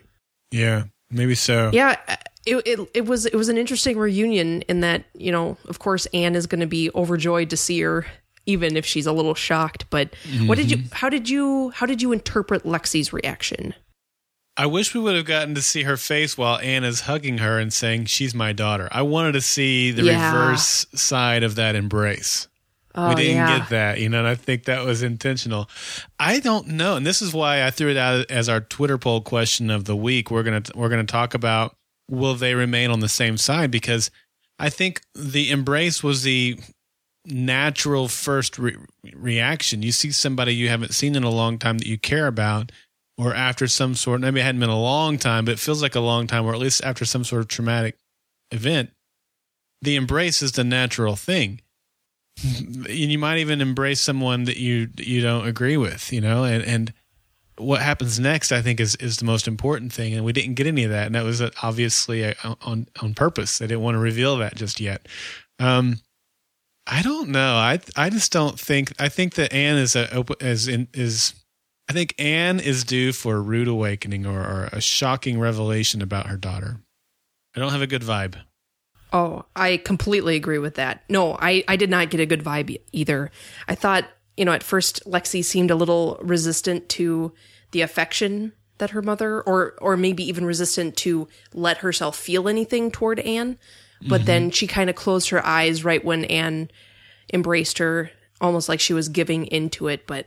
Yeah, 0.51 0.85
maybe 1.11 1.35
so. 1.35 1.71
yeah, 1.73 1.97
it, 2.45 2.63
it 2.67 2.91
it 2.95 3.05
was 3.07 3.27
it 3.27 3.35
was 3.35 3.49
an 3.49 3.59
interesting 3.59 3.99
reunion 3.99 4.63
in 4.63 4.81
that 4.81 5.05
you 5.15 5.33
know, 5.33 5.57
of 5.69 5.79
course, 5.79 6.07
Anne 6.15 6.35
is 6.37 6.47
going 6.47 6.61
to 6.61 6.67
be 6.67 6.91
overjoyed 6.95 7.51
to 7.51 7.57
see 7.57 7.81
her, 7.81 8.07
even 8.47 8.77
if 8.77 8.87
she's 8.87 9.07
a 9.07 9.13
little 9.13 9.35
shocked. 9.35 9.87
But 9.91 10.15
what 10.47 10.57
did 10.59 10.71
you? 10.71 10.77
Mm-hmm. 10.79 10.95
How 10.95 11.09
did 11.09 11.29
you? 11.29 11.71
How 11.71 11.87
did 11.87 12.03
you 12.03 12.13
interpret 12.13 12.63
Lexi's 12.65 13.13
reaction? 13.13 13.75
I 14.59 14.65
wish 14.65 14.95
we 14.95 15.01
would 15.01 15.17
have 15.17 15.27
gotten 15.27 15.55
to 15.55 15.61
see 15.61 15.83
her 15.83 15.99
face 15.99 16.39
while 16.39 16.59
Anne 16.61 16.83
is 16.83 17.01
hugging 17.01 17.39
her 17.39 17.59
and 17.59 17.71
saying, 17.71 18.07
She's 18.07 18.35
my 18.35 18.53
daughter. 18.55 18.89
I 18.91 19.03
wanted 19.03 19.33
to 19.33 19.43
see 19.43 19.91
the 19.91 20.05
Yeah. 20.05 20.33
reverse 20.33 20.87
side 20.95 21.43
of 21.43 21.57
that 21.57 21.75
embrace. 21.75 22.49
Oh, 22.97 23.11
we 23.11 23.15
didn't 23.17 23.37
yeah. 23.37 23.59
get 23.59 23.69
that, 23.69 24.01
you 24.01 24.09
know, 24.09 24.21
and 24.21 24.27
I 24.27 24.35
think 24.35 24.65
that 24.65 24.85
was 24.85 25.03
intentional. 25.03 25.69
I 26.19 26.41
don't 26.41 26.69
know, 26.69 26.97
and 26.97 27.07
this 27.07 27.21
is 27.21 27.35
why 27.35 27.65
I 27.65 27.71
threw 27.71 27.91
it 27.91 27.97
out 27.97 28.31
as 28.31 28.49
our 28.49 28.61
Twitter 28.61 28.97
poll 28.97 29.21
question 29.21 29.71
of 29.71 29.85
the 29.85 29.97
week. 29.97 30.31
We're 30.31 30.43
gonna 30.43 30.63
we're 30.75 30.89
gonna 30.89 31.05
talk 31.05 31.35
about 31.35 31.77
will 32.09 32.35
they 32.35 32.55
remain 32.55 32.91
on 32.91 33.01
the 33.01 33.09
same 33.09 33.37
side 33.37 33.71
because 33.71 34.11
I 34.59 34.71
think 34.71 35.03
the 35.15 35.51
embrace 35.51 36.03
was 36.03 36.23
the 36.23 36.59
natural 37.27 38.09
first 38.09 38.59
re- 38.59 38.77
reaction. 39.13 39.83
You 39.83 39.93
see 39.93 40.13
somebody 40.13 40.55
you 40.55 40.69
haven't 40.69 40.95
seen 40.95 41.17
in 41.17 41.25
a 41.25 41.31
long 41.31 41.59
time 41.59 41.79
that 41.79 41.87
you 41.87 41.99
care 41.99 42.27
about, 42.27 42.73
or 43.19 43.35
after 43.35 43.67
some 43.67 43.95
sort, 43.95 44.21
maybe 44.21 44.41
it 44.41 44.45
hadn't 44.45 44.61
been 44.61 44.71
a 44.71 44.81
long 44.81 45.19
time, 45.19 45.45
but 45.45 45.53
it 45.53 45.59
feels 45.59 45.83
like 45.83 45.95
a 45.95 46.01
long 46.01 46.27
time, 46.27 46.47
or 46.47 46.55
at 46.55 46.61
least 46.61 46.83
after 46.85 47.05
some 47.05 47.25
sort 47.25 47.43
of 47.43 47.49
traumatic 47.49 47.97
event. 48.51 48.91
The 49.83 49.97
embrace 49.97 50.41
is 50.41 50.53
the 50.53 50.65
natural 50.65 51.17
thing. 51.17 51.61
And 52.45 52.87
you 52.89 53.19
might 53.19 53.39
even 53.39 53.61
embrace 53.61 54.01
someone 54.01 54.45
that 54.45 54.59
you 54.59 54.89
you 54.97 55.23
don't 55.23 55.47
agree 55.47 55.77
with, 55.77 56.13
you 56.13 56.21
know, 56.21 56.45
and 56.45 56.63
and 56.65 56.93
what 57.59 57.81
happens 57.81 58.21
next, 58.21 58.53
I 58.53 58.61
think, 58.61 58.81
is 58.81 58.95
is 58.97 59.17
the 59.17 59.25
most 59.25 59.49
important 59.49 59.93
thing, 59.93 60.15
and 60.15 60.25
we 60.25 60.33
didn't 60.33 60.55
get 60.55 60.67
any 60.67 60.85
of 60.85 60.91
that, 60.91 61.07
and 61.07 61.15
that 61.15 61.25
was 61.25 61.43
obviously 61.63 62.25
uh, 62.25 62.55
on 62.63 62.89
on 63.01 63.15
purpose. 63.15 63.59
They 63.59 63.67
didn't 63.67 63.83
want 63.83 63.95
to 63.95 64.01
reveal 64.01 64.37
that 64.39 64.55
just 64.55 64.81
yet. 64.81 65.07
Um, 65.59 66.01
I 66.87 67.03
don't 67.03 67.31
know. 67.31 67.55
I 67.57 67.81
I 67.97 68.11
just 68.11 68.33
don't 68.33 68.61
think. 68.61 68.93
I 69.01 69.09
think 69.09 69.35
that 69.35 69.53
Anne 69.53 69.79
is 69.79 69.97
a 69.97 70.25
is 70.41 70.69
in, 70.69 70.89
is. 70.93 71.35
I 71.89 71.93
think 71.93 72.15
Anne 72.19 72.59
is 72.59 72.83
due 72.83 73.13
for 73.13 73.37
a 73.37 73.41
rude 73.41 73.69
awakening 73.69 74.27
or, 74.27 74.41
or 74.41 74.69
a 74.73 74.81
shocking 74.81 75.39
revelation 75.39 76.03
about 76.03 76.27
her 76.27 76.37
daughter. 76.37 76.81
I 77.55 77.61
don't 77.61 77.71
have 77.71 77.83
a 77.83 77.87
good 77.87 78.03
vibe. 78.03 78.35
Oh, 79.13 79.45
I 79.55 79.77
completely 79.79 80.37
agree 80.37 80.59
with 80.59 80.75
that. 80.75 81.05
No, 81.09 81.37
I, 81.41 81.65
I 81.69 81.77
did 81.77 81.91
not 81.91 82.11
get 82.11 82.21
a 82.21 82.27
good 82.27 82.43
vibe 82.43 82.81
either. 82.93 83.31
I 83.69 83.75
thought, 83.75 84.05
you 84.37 84.45
know, 84.45 84.53
at 84.53 84.63
first 84.63 85.03
Lexi 85.07 85.45
seemed 85.45 85.71
a 85.71 85.77
little 85.77 86.19
resistant 86.21 86.89
to 86.91 87.33
the 87.71 87.81
affection 87.83 88.53
that 88.79 88.91
her 88.91 89.03
mother 89.03 89.41
or 89.43 89.75
or 89.81 89.97
maybe 89.97 90.23
even 90.25 90.45
resistant 90.45 90.97
to 90.99 91.29
let 91.55 91.79
herself 91.79 92.17
feel 92.17 92.49
anything 92.49 92.91
toward 92.91 93.21
Anne. 93.21 93.59
But 94.07 94.27
then 94.27 94.43
mm-hmm. 94.43 94.51
she 94.51 94.67
kind 94.67 94.91
of 94.91 94.97
closed 94.97 95.31
her 95.31 95.45
eyes 95.45 95.85
right 95.85 96.05
when 96.05 96.27
Anne 96.27 96.71
embraced 97.33 97.79
her, 97.79 98.11
almost 98.41 98.69
like 98.69 98.81
she 98.81 98.93
was 98.93 99.09
giving 99.09 99.47
into 99.47 99.89
it. 99.89 100.07
But, 100.07 100.27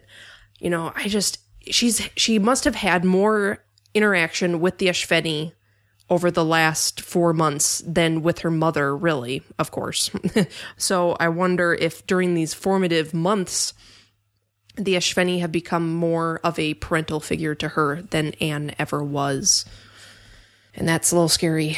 you 0.58 0.70
know, 0.70 0.92
I 0.96 1.08
just 1.08 1.40
she's 1.62 2.10
she 2.16 2.40
must 2.40 2.64
have 2.64 2.76
had 2.76 3.06
more 3.06 3.64
interaction 3.94 4.60
with 4.60 4.80
the 4.80 4.88
Espheni 4.88 5.54
over 6.10 6.32
the 6.32 6.46
last 6.46 7.02
four 7.02 7.34
months 7.34 7.84
than 7.86 8.22
with 8.22 8.40
her 8.40 8.52
mother, 8.52 8.96
really, 8.96 9.44
of 9.58 9.72
course. 9.72 10.10
so 10.78 11.16
I 11.20 11.30
wonder 11.30 11.74
if 11.74 12.06
during 12.08 12.34
these 12.34 12.54
formative 12.54 13.14
months, 13.14 13.74
the 14.76 14.96
Espheni 14.96 15.40
have 15.42 15.52
become 15.52 15.94
more 15.94 16.40
of 16.44 16.58
a 16.58 16.74
parental 16.76 17.20
figure 17.20 17.54
to 17.56 17.70
her 17.70 18.02
than 18.02 18.34
Anne 18.42 18.74
ever 18.80 19.04
was. 19.04 19.66
And 20.74 20.88
that's 20.88 21.12
a 21.12 21.16
little 21.16 21.30
scary. 21.30 21.78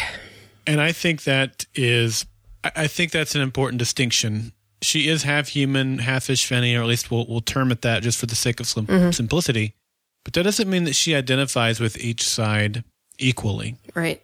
And 0.67 0.79
I 0.79 0.91
think 0.91 1.23
that 1.23 1.65
is, 1.73 2.25
I 2.63 2.87
think 2.87 3.11
that's 3.11 3.35
an 3.35 3.41
important 3.41 3.79
distinction. 3.79 4.53
She 4.81 5.07
is 5.07 5.23
half 5.23 5.49
human, 5.49 5.99
half 5.99 6.27
Espheni, 6.27 6.77
or 6.77 6.81
at 6.81 6.87
least 6.87 7.11
we'll, 7.11 7.25
we'll 7.27 7.41
term 7.41 7.71
it 7.71 7.81
that 7.81 8.03
just 8.03 8.19
for 8.19 8.27
the 8.27 8.35
sake 8.35 8.59
of 8.59 8.67
sim- 8.67 8.87
mm-hmm. 8.87 9.11
simplicity. 9.11 9.75
But 10.23 10.33
that 10.33 10.43
doesn't 10.43 10.69
mean 10.69 10.83
that 10.83 10.95
she 10.95 11.15
identifies 11.15 11.79
with 11.79 11.97
each 11.97 12.27
side 12.27 12.83
equally, 13.21 13.77
Right. 13.93 14.21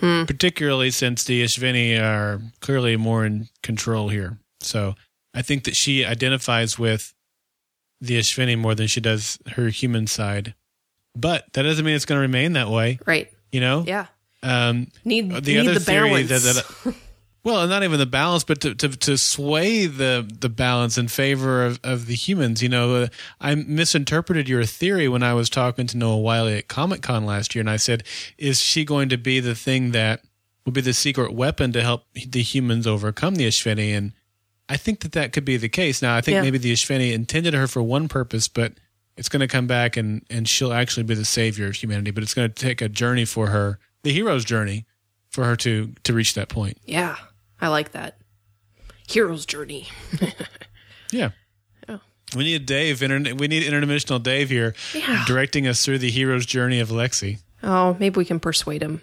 particularly 0.00 0.90
since 0.90 1.24
the 1.24 1.42
Espheni 1.44 1.98
are 2.00 2.40
clearly 2.60 2.96
more 2.96 3.24
in 3.24 3.48
control 3.62 4.08
here. 4.08 4.38
So 4.60 4.94
I 5.34 5.42
think 5.42 5.64
that 5.64 5.76
she 5.76 6.04
identifies 6.04 6.78
with 6.78 7.14
the 8.00 8.18
Espheni 8.18 8.58
more 8.58 8.74
than 8.74 8.86
she 8.86 9.00
does 9.00 9.38
her 9.52 9.68
human 9.68 10.06
side. 10.06 10.54
But 11.14 11.44
that 11.52 11.62
doesn't 11.62 11.84
mean 11.84 11.94
it's 11.94 12.04
going 12.04 12.16
to 12.18 12.22
remain 12.22 12.54
that 12.54 12.68
way, 12.70 12.98
Right. 13.06 13.30
you 13.52 13.60
know? 13.60 13.84
Yeah. 13.86 14.06
Um, 14.42 14.88
Need 15.04 15.30
the 15.30 15.40
need 15.40 15.58
other 15.58 15.74
the 15.74 15.80
theory 15.80 16.24
balance. 16.24 16.42
that, 16.44 16.64
that 16.84 16.94
well 17.44 17.60
and 17.62 17.70
not 17.70 17.82
even 17.82 17.98
the 17.98 18.06
balance 18.06 18.44
but 18.44 18.60
to, 18.60 18.74
to 18.74 18.88
to 18.90 19.16
sway 19.18 19.86
the 19.86 20.28
the 20.40 20.48
balance 20.48 20.96
in 20.98 21.08
favor 21.08 21.64
of, 21.64 21.80
of 21.82 22.06
the 22.06 22.14
humans 22.14 22.62
you 22.62 22.68
know 22.68 22.94
uh, 23.02 23.06
i 23.40 23.54
misinterpreted 23.54 24.48
your 24.48 24.64
theory 24.64 25.08
when 25.08 25.22
i 25.22 25.34
was 25.34 25.48
talking 25.50 25.86
to 25.86 25.96
Noah 25.96 26.18
Wyle 26.18 26.48
at 26.48 26.68
comic-con 26.68 27.24
last 27.26 27.54
year 27.54 27.60
and 27.60 27.70
i 27.70 27.76
said 27.76 28.04
is 28.38 28.60
she 28.60 28.84
going 28.84 29.08
to 29.08 29.16
be 29.18 29.40
the 29.40 29.54
thing 29.54 29.92
that 29.92 30.22
will 30.64 30.72
be 30.72 30.80
the 30.80 30.94
secret 30.94 31.32
weapon 31.32 31.72
to 31.72 31.82
help 31.82 32.04
the 32.14 32.42
humans 32.42 32.86
overcome 32.86 33.34
the 33.34 33.46
Espheni 33.48 33.90
and 33.96 34.12
i 34.68 34.76
think 34.76 35.00
that 35.00 35.12
that 35.12 35.32
could 35.32 35.44
be 35.44 35.56
the 35.56 35.68
case 35.68 36.00
now 36.02 36.16
i 36.16 36.20
think 36.20 36.36
Yeah. 36.36 36.42
maybe 36.42 36.58
the 36.58 36.72
Espheni 36.72 37.12
intended 37.12 37.54
her 37.54 37.66
for 37.66 37.82
one 37.82 38.08
purpose 38.08 38.48
but 38.48 38.74
it's 39.16 39.28
going 39.28 39.40
to 39.40 39.48
come 39.48 39.66
back 39.66 39.96
and 39.98 40.24
and 40.30 40.48
she'll 40.48 40.72
actually 40.72 41.02
be 41.02 41.14
the 41.14 41.26
savior 41.26 41.66
of 41.66 41.74
humanity. 41.74 42.10
But 42.12 42.22
it's 42.22 42.32
going 42.32 42.48
to 42.48 42.54
take 42.54 42.80
a 42.80 42.88
journey 42.88 43.26
for 43.26 43.48
her, 43.48 43.78
the 44.04 44.10
hero's 44.10 44.42
journey, 44.42 44.86
for 45.28 45.44
her 45.44 45.54
to 45.56 45.92
to 46.04 46.14
reach 46.14 46.32
that 46.32 46.48
point. 46.48 46.78
Yeah, 46.86 47.16
I 47.62 47.68
like 47.68 47.92
that. 47.92 48.18
Hero's 49.08 49.46
journey. 49.46 49.88
Yeah. 51.12 51.32
Oh. 51.90 52.00
We 52.34 52.44
need 52.44 52.64
Dave. 52.64 53.02
Inter- 53.02 53.34
we 53.34 53.46
need 53.46 53.62
interdimensional 53.70 54.22
Dave 54.22 54.48
here, 54.48 54.74
Yeah. 54.94 55.24
directing 55.26 55.66
us 55.66 55.84
through 55.84 55.98
the 55.98 56.10
hero's 56.10 56.46
journey 56.46 56.80
of 56.80 56.88
Lexi. 56.88 57.40
Oh, 57.62 57.94
maybe 58.00 58.16
we 58.16 58.24
can 58.24 58.40
persuade 58.40 58.82
him. 58.82 59.02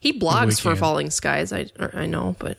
He 0.00 0.12
blogs 0.18 0.60
for. 0.60 0.74
Falling 0.74 1.08
Skies. 1.10 1.52
I 1.52 1.66
I 1.94 2.06
know, 2.06 2.34
but 2.40 2.58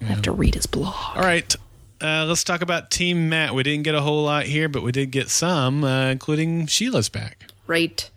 I 0.00 0.04
have 0.04 0.22
to 0.22 0.30
read 0.32 0.54
his 0.54 0.66
blog. 0.66 0.94
All 1.16 1.22
right. 1.22 1.56
Uh, 2.00 2.24
let's 2.26 2.44
talk 2.44 2.62
about 2.62 2.92
Team 2.92 3.28
Matt. 3.28 3.52
We 3.52 3.64
didn't 3.64 3.82
get 3.82 3.96
a 3.96 4.00
whole 4.02 4.22
lot 4.22 4.44
here, 4.44 4.68
but 4.68 4.84
we 4.84 4.92
did 4.92 5.10
get 5.10 5.28
some, 5.28 5.82
uh, 5.82 6.06
including 6.10 6.66
Sheila's 6.68 7.08
back. 7.08 7.46
Right. 7.66 8.08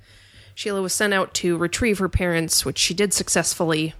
Sheila 0.54 0.84
was 0.84 0.94
sent 0.94 1.12
out 1.14 1.34
to 1.36 1.58
retrieve 1.58 1.98
her 1.98 2.08
parents, 2.10 2.64
which 2.64 2.78
she 2.78 2.94
did 2.94 3.14
successfully. 3.16 3.96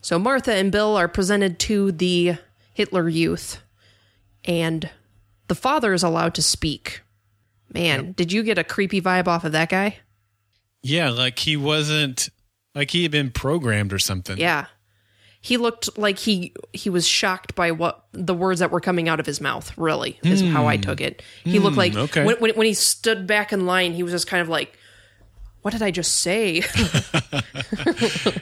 So 0.00 0.18
Martha 0.18 0.52
and 0.52 0.72
Bill 0.72 0.96
are 0.96 1.08
presented 1.08 1.58
to 1.60 1.92
the 1.92 2.36
Hitler 2.72 3.08
Youth, 3.08 3.60
and 4.44 4.88
the 5.48 5.54
father 5.54 5.92
is 5.92 6.02
allowed 6.02 6.34
to 6.34 6.42
speak. 6.42 7.02
Man, 7.72 8.12
did 8.12 8.32
you 8.32 8.42
get 8.42 8.58
a 8.58 8.64
creepy 8.64 9.00
vibe 9.00 9.28
off 9.28 9.44
of 9.44 9.52
that 9.52 9.68
guy? 9.68 9.98
Yeah, 10.82 11.10
like 11.10 11.38
he 11.38 11.56
wasn't, 11.56 12.28
like 12.74 12.90
he 12.90 13.02
had 13.02 13.12
been 13.12 13.30
programmed 13.30 13.92
or 13.92 13.98
something. 13.98 14.38
Yeah. 14.38 14.66
He 15.42 15.56
looked 15.56 15.96
like 15.96 16.18
he 16.18 16.52
he 16.72 16.90
was 16.90 17.06
shocked 17.06 17.54
by 17.54 17.70
what 17.70 18.04
the 18.12 18.34
words 18.34 18.60
that 18.60 18.70
were 18.70 18.80
coming 18.80 19.08
out 19.08 19.20
of 19.20 19.26
his 19.26 19.40
mouth. 19.40 19.72
Really, 19.78 20.18
is 20.22 20.42
how 20.42 20.66
I 20.66 20.76
hmm. 20.76 20.82
took 20.82 21.00
it. 21.00 21.22
He 21.44 21.58
looked 21.58 21.74
hmm, 21.74 21.78
like 21.78 21.94
okay. 21.94 22.24
when, 22.26 22.36
when 22.36 22.50
when 22.56 22.66
he 22.66 22.74
stood 22.74 23.26
back 23.26 23.50
in 23.50 23.64
line, 23.64 23.94
he 23.94 24.02
was 24.02 24.12
just 24.12 24.26
kind 24.26 24.42
of 24.42 24.50
like, 24.50 24.76
"What 25.62 25.72
did 25.72 25.82
I 25.82 25.90
just 25.90 26.18
say?" 26.18 26.62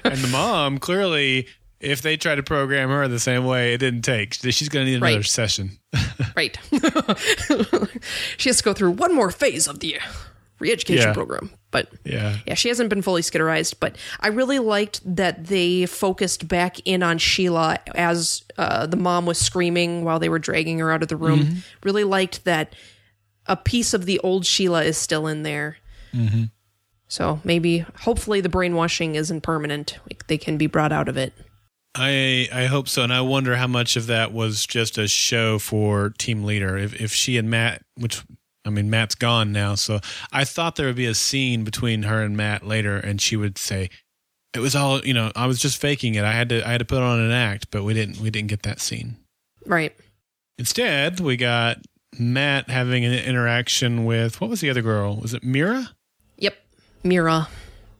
And 0.05 0.16
the 0.20 0.28
mom, 0.31 0.78
clearly, 0.78 1.47
if 1.81 2.03
they 2.03 2.16
try 2.16 2.35
to 2.35 2.43
program 2.43 2.89
her 2.90 3.07
the 3.09 3.19
same 3.20 3.45
way, 3.45 3.74
it 3.74 3.78
didn't 3.78 4.03
take. 4.03 4.35
She's 4.35 4.69
going 4.69 4.86
to 4.86 4.90
need 4.90 4.97
another 4.97 5.16
Right. 5.16 5.24
session. 5.27 5.78
right. 6.36 6.59
she 8.36 8.49
has 8.49 8.59
to 8.59 8.62
go 8.65 8.73
through 8.73 8.93
one 8.93 9.15
more 9.15 9.31
phase 9.31 9.66
of 9.66 9.81
the 9.81 9.99
re-education 10.59 11.09
Yeah. 11.09 11.12
program, 11.15 11.51
but 11.70 11.89
Yeah. 12.05 12.36
yeah, 12.47 12.55
she 12.55 12.69
hasn't 12.69 12.90
been 12.90 13.03
fully 13.03 13.23
skitterized. 13.23 13.74
But 13.78 13.97
I 14.20 14.28
really 14.28 14.59
liked 14.59 15.01
that 15.16 15.47
they 15.47 15.86
focused 15.86 16.49
back 16.49 16.81
in 16.85 17.03
on 17.03 17.19
Sheila 17.19 17.78
as 17.95 18.43
uh, 18.57 18.86
the 18.86 18.97
mom 18.97 19.24
was 19.27 19.39
screaming 19.39 20.05
while 20.05 20.19
they 20.19 20.28
were 20.28 20.40
dragging 20.40 20.78
her 20.81 20.90
out 20.90 21.03
of 21.03 21.09
the 21.09 21.16
room. 21.16 21.40
Mm-hmm. 21.40 21.59
Really 21.85 22.05
liked 22.05 22.45
that 22.45 22.74
a 23.47 23.57
piece 23.57 23.95
of 23.95 24.05
the 24.07 24.19
old 24.20 24.47
Sheila 24.47 24.82
is 24.85 24.97
still 24.99 25.27
in 25.28 25.43
there. 25.45 25.77
Mm-hmm. 26.12 26.45
So 27.09 27.41
maybe, 27.43 27.79
hopefully, 28.03 28.41
the 28.41 28.49
brainwashing 28.49 29.15
isn't 29.15 29.41
permanent. 29.41 29.99
Like, 30.11 30.27
they 30.27 30.39
can 30.39 30.59
be 30.59 30.67
brought 30.67 30.93
out 30.93 31.09
of 31.09 31.17
it. 31.17 31.33
I 31.95 32.49
I 32.53 32.67
hope 32.67 32.89
so, 32.89 33.03
and 33.03 33.13
I 33.13 33.23
wonder 33.23 33.57
how 33.57 33.67
much 33.67 33.97
of 33.97 34.07
that 34.07 34.33
was 34.33 34.67
just 34.67 34.99
a 34.99 35.09
show 35.09 35.59
for 35.59 36.11
team 36.11 36.45
leader. 36.45 36.77
If 36.77 37.01
if 37.01 37.13
she 37.13 37.37
and 37.39 37.51
Matt, 37.51 37.83
which 37.97 38.23
I 38.65 38.71
mean 38.71 38.91
Matt's 38.91 39.15
gone 39.15 39.53
now, 39.53 39.75
so 39.75 40.01
I 40.31 40.45
thought 40.45 40.77
there 40.77 40.87
would 40.87 40.97
be 40.97 41.07
a 41.07 41.15
scene 41.15 41.65
between 41.65 42.05
her 42.05 42.23
and 42.23 42.37
Matt 42.37 42.65
later, 42.67 42.99
and 42.99 43.21
she 43.21 43.37
would 43.37 43.59
say, 43.59 43.91
"It 44.55 44.61
was 44.61 44.77
all 44.77 45.01
you 45.01 45.15
know. 45.15 45.33
I 45.35 45.47
was 45.47 45.59
just 45.59 45.81
faking 45.81 46.15
it. 46.15 46.25
I 46.25 46.33
had 46.33 46.51
to 46.51 46.67
I 46.67 46.73
had 46.73 46.79
to 46.79 46.85
put 46.85 47.03
on 47.03 47.21
an 47.21 47.33
act, 47.33 47.71
but 47.71 47.85
we 47.85 47.95
didn't 47.95 48.21
we 48.21 48.31
didn't 48.31 48.49
get 48.49 48.63
that 48.63 48.81
scene. 48.81 49.17
Right. 49.67 49.97
Instead, 50.59 51.21
we 51.21 51.37
got 51.37 51.79
Matt 52.19 52.69
having 52.69 53.05
an 53.05 53.13
interaction 53.13 54.05
with 54.05 54.41
what 54.41 54.51
was 54.51 54.61
the 54.61 54.71
other 54.71 54.83
girl? 54.83 55.17
Was 55.17 55.35
it 55.35 55.43
Mira? 55.43 55.91
Mira. 57.03 57.49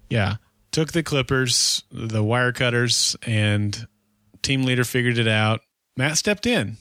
Yeah. 0.09 0.37
Took 0.71 0.93
the 0.93 1.03
clippers, 1.03 1.83
the 1.91 2.23
wire 2.23 2.53
cutters, 2.53 3.17
and 3.23 3.87
team 4.43 4.65
leader 4.65 4.85
figured 4.85 5.19
it 5.19 5.29
out. 5.29 5.61
Matt 5.97 6.19
stepped 6.19 6.47
in. 6.47 6.77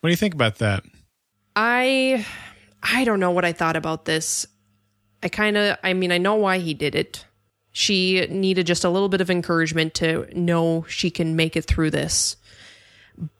What 0.00 0.08
do 0.08 0.10
you 0.10 0.16
think 0.16 0.34
about 0.34 0.58
that? 0.58 0.84
I 1.54 2.26
I 2.82 3.04
don't 3.04 3.20
know 3.20 3.30
what 3.30 3.44
I 3.44 3.52
thought 3.52 3.76
about 3.76 4.04
this. 4.04 4.46
I 5.22 5.28
kind 5.28 5.56
of 5.56 5.76
I 5.82 5.92
mean 5.92 6.12
I 6.12 6.18
know 6.18 6.34
why 6.36 6.58
he 6.58 6.74
did 6.74 6.94
it. 6.94 7.24
She 7.72 8.26
needed 8.26 8.66
just 8.66 8.84
a 8.84 8.90
little 8.90 9.08
bit 9.08 9.20
of 9.20 9.30
encouragement 9.30 9.94
to 9.94 10.28
know 10.38 10.84
she 10.88 11.10
can 11.10 11.36
make 11.36 11.56
it 11.56 11.64
through 11.64 11.90
this. 11.90 12.36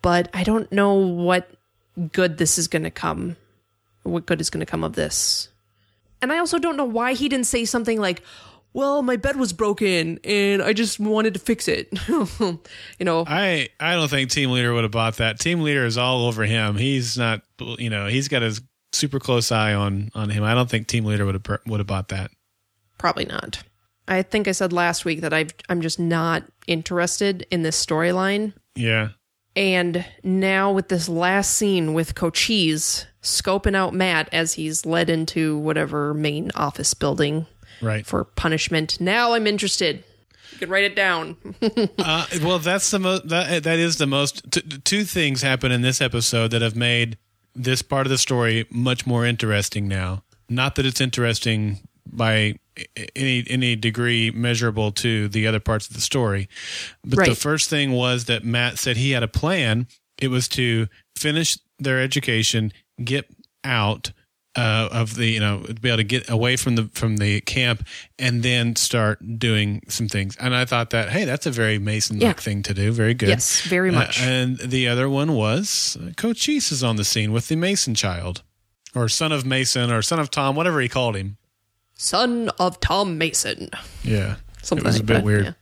But 0.01 0.29
I 0.33 0.43
don't 0.43 0.71
know 0.73 0.95
what 0.95 1.51
good 2.13 2.39
this 2.39 2.59
is 2.59 2.69
going 2.69 2.85
to 2.85 2.91
come. 2.91 3.37
What 4.05 4.27
good 4.27 4.41
is 4.41 4.51
going 4.51 4.65
to 4.65 4.71
come 4.71 4.85
of 4.85 4.95
this? 4.95 5.49
And 6.23 6.33
I 6.33 6.39
also 6.39 6.59
don't 6.59 6.77
know 6.77 6.85
why 6.85 7.13
he 7.15 7.29
didn't 7.29 7.47
say 7.47 7.65
something 7.65 8.01
like, 8.01 8.23
"Well, 8.73 9.03
my 9.03 9.17
bed 9.17 9.37
was 9.37 9.53
broken 9.53 10.19
and 10.25 10.63
I 10.63 10.73
just 10.73 10.99
wanted 10.99 11.35
to 11.35 11.41
fix 11.41 11.69
it." 11.69 11.89
you 12.09 12.59
know, 13.01 13.25
I 13.27 13.69
I 13.79 13.95
don't 13.95 14.09
think 14.09 14.31
team 14.31 14.51
leader 14.51 14.73
would 14.73 14.85
have 14.85 14.93
bought 14.93 15.17
that. 15.17 15.39
Team 15.39 15.61
leader 15.61 15.85
is 15.85 15.99
all 15.99 16.27
over 16.27 16.45
him. 16.45 16.77
He's 16.77 17.19
not, 17.19 17.43
you 17.61 17.91
know, 17.91 18.07
he's 18.07 18.29
got 18.29 18.43
his 18.43 18.63
super 18.93 19.19
close 19.19 19.53
eye 19.53 19.75
on 19.75 20.11
on 20.15 20.31
him. 20.31 20.45
I 20.45 20.55
don't 20.55 20.71
think 20.71 20.87
team 20.87 21.05
leader 21.05 21.27
would 21.27 21.35
have 21.35 21.61
would 21.67 21.81
have 21.81 21.87
bought 21.87 22.09
that. 22.09 22.31
Probably 22.99 23.25
not. 23.25 23.63
I 24.09 24.23
think 24.23 24.49
I 24.49 24.53
said 24.53 24.73
last 24.73 25.05
week 25.05 25.21
that 25.21 25.33
I've, 25.33 25.53
I'm 25.69 25.81
just 25.81 25.99
not 25.99 26.45
interested 26.67 27.47
in 27.51 27.63
this 27.63 27.85
storyline. 27.85 28.53
Yeah. 28.75 29.11
And 29.55 30.05
now 30.23 30.73
with 30.73 30.89
this 30.89 31.09
last 31.09 31.55
scene 31.55 31.95
with 31.95 32.15
Cochise 32.15 33.07
scoping 33.23 33.75
out 33.77 33.95
Matt 33.95 34.29
as 34.33 34.55
he's 34.55 34.85
led 34.87 35.09
into 35.11 35.57
whatever 35.59 36.13
main 36.15 36.51
office 36.55 36.95
building 36.95 37.47
Right. 37.81 38.07
for 38.07 38.25
punishment, 38.25 39.01
now 39.01 39.33
I'm 39.33 39.47
interested. 39.47 40.05
You 40.53 40.59
can 40.59 40.71
write 40.71 40.85
it 40.85 40.95
down. 40.97 41.37
Uh, 41.99 42.27
well, 42.43 42.59
that's 42.59 42.91
the 42.91 42.99
most. 42.99 43.29
That 43.29 43.63
that 43.65 43.79
is 43.79 43.97
the 43.97 44.07
most. 44.07 44.51
T- 44.51 44.61
two 44.85 45.05
things 45.05 45.41
happen 45.43 45.73
in 45.73 45.83
this 45.83 46.01
episode 46.01 46.49
that 46.51 46.61
have 46.63 46.77
made 46.77 47.17
this 47.55 47.81
part 47.83 48.07
of 48.07 48.11
the 48.11 48.19
story 48.19 48.67
much 48.71 49.07
more 49.07 49.25
interesting 49.25 49.87
now. 49.89 50.25
Not 50.49 50.75
that 50.75 50.85
it's 50.87 51.01
interesting 51.01 51.81
by 52.07 52.59
any 53.17 53.45
any 53.49 53.77
degree 53.77 54.31
measurable 54.31 54.93
to 54.93 55.29
the 55.29 55.47
other 55.47 55.61
parts 55.61 55.89
of 55.89 55.95
the 55.95 56.01
story, 56.03 56.49
but 57.05 57.25
the 57.27 57.35
first 57.35 57.71
thing 57.71 57.93
was 57.93 58.25
that 58.27 58.45
Matt 58.45 58.79
said 58.79 58.97
he 58.97 59.13
had 59.13 59.23
a 59.23 59.29
plan. 59.29 59.87
It 60.19 60.29
was 60.29 60.49
to 60.49 60.89
finish 61.17 61.57
their 61.79 62.01
education, 62.01 62.73
get 63.03 63.29
out 63.65 64.13
uh, 64.55 64.89
of 64.93 65.15
the 65.15 65.27
you 65.27 65.41
know 65.41 65.65
be 65.81 65.89
able 65.89 65.97
to 65.97 66.05
get 66.05 66.29
away 66.29 66.57
from 66.57 66.75
the 66.77 66.91
from 66.93 67.17
the 67.17 67.41
camp 67.43 67.87
and 68.19 68.43
then 68.43 68.77
start 68.77 69.19
doing 69.39 69.81
some 69.89 70.09
things 70.09 70.37
and 70.37 70.55
i 70.55 70.63
thought 70.67 70.91
that 70.91 71.09
hey 71.09 71.25
that's 71.25 71.47
a 71.47 71.51
very 71.51 71.79
mason 71.79 72.17
like 72.19 72.23
Yeah. 72.23 72.33
thing 72.35 72.63
to 72.65 72.75
do 72.75 72.93
very 72.93 73.15
good 73.15 73.31
Yes, 73.31 73.63
very 73.63 73.89
Uh, 73.89 73.93
much. 73.95 74.21
and 74.21 74.59
the 74.59 74.89
other 74.89 75.09
one 75.09 75.33
was 75.33 75.97
uh, 76.03 76.11
cochise 76.19 76.71
is 76.71 76.85
on 76.85 76.97
the 76.97 77.05
scene 77.05 77.33
with 77.33 77.49
the 77.49 77.57
mason 77.57 77.95
child 77.95 78.43
or 78.95 79.09
son 79.09 79.33
of 79.33 79.47
mason 79.47 79.91
or 79.91 80.03
son 80.03 80.19
of 80.19 80.31
tom 80.31 80.55
whatever 80.55 80.81
he 80.83 80.89
called 80.89 81.17
him 81.17 81.39
Son 81.95 82.51
of 82.59 82.81
Tom 82.81 83.17
Mason. 83.17 83.71
yeah 84.03 84.37
Something 84.63 84.85
it 84.85 84.89
was 84.89 84.97
like 84.97 85.03
a 85.03 85.07
bit 85.07 85.15
that, 85.15 85.25
weird 85.25 85.45
yeah. 85.47 85.53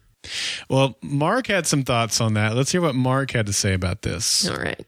well 0.68 0.96
mark 1.02 1.46
had 1.46 1.66
some 1.66 1.84
thoughts 1.84 2.20
on 2.20 2.34
that 2.34 2.56
let's 2.56 2.72
hear 2.72 2.80
what 2.80 2.94
mark 2.96 3.30
had 3.32 3.46
to 3.46 3.52
say 3.52 3.72
about 3.74 4.02
this 4.02 4.48
All 4.48 4.56
right. 4.56 4.84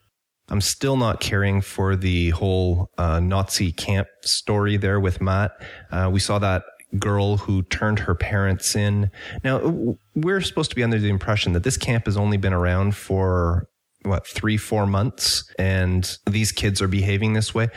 I'm 0.48 0.60
still 0.60 0.96
not 0.96 1.20
caring 1.20 1.60
for 1.60 1.96
the 1.96 2.30
whole 2.30 2.90
uh, 2.98 3.20
Nazi 3.20 3.72
camp 3.72 4.08
story 4.22 4.76
there 4.76 5.00
with 5.00 5.20
Matt. 5.20 5.52
Uh, 5.90 6.10
we 6.12 6.20
saw 6.20 6.38
that 6.40 6.64
girl 6.98 7.38
who 7.38 7.62
turned 7.62 8.00
her 8.00 8.14
parents 8.14 8.76
in. 8.76 9.10
Now, 9.44 9.96
we're 10.14 10.40
supposed 10.40 10.70
to 10.70 10.76
be 10.76 10.82
under 10.82 10.98
the 10.98 11.08
impression 11.08 11.52
that 11.52 11.64
this 11.64 11.76
camp 11.76 12.06
has 12.06 12.16
only 12.16 12.36
been 12.36 12.52
around 12.52 12.96
for 12.96 13.68
what, 14.02 14.26
three, 14.26 14.56
four 14.56 14.86
months, 14.86 15.50
and 15.58 16.18
these 16.26 16.52
kids 16.52 16.82
are 16.82 16.88
behaving 16.88 17.32
this 17.32 17.54
way. 17.54 17.68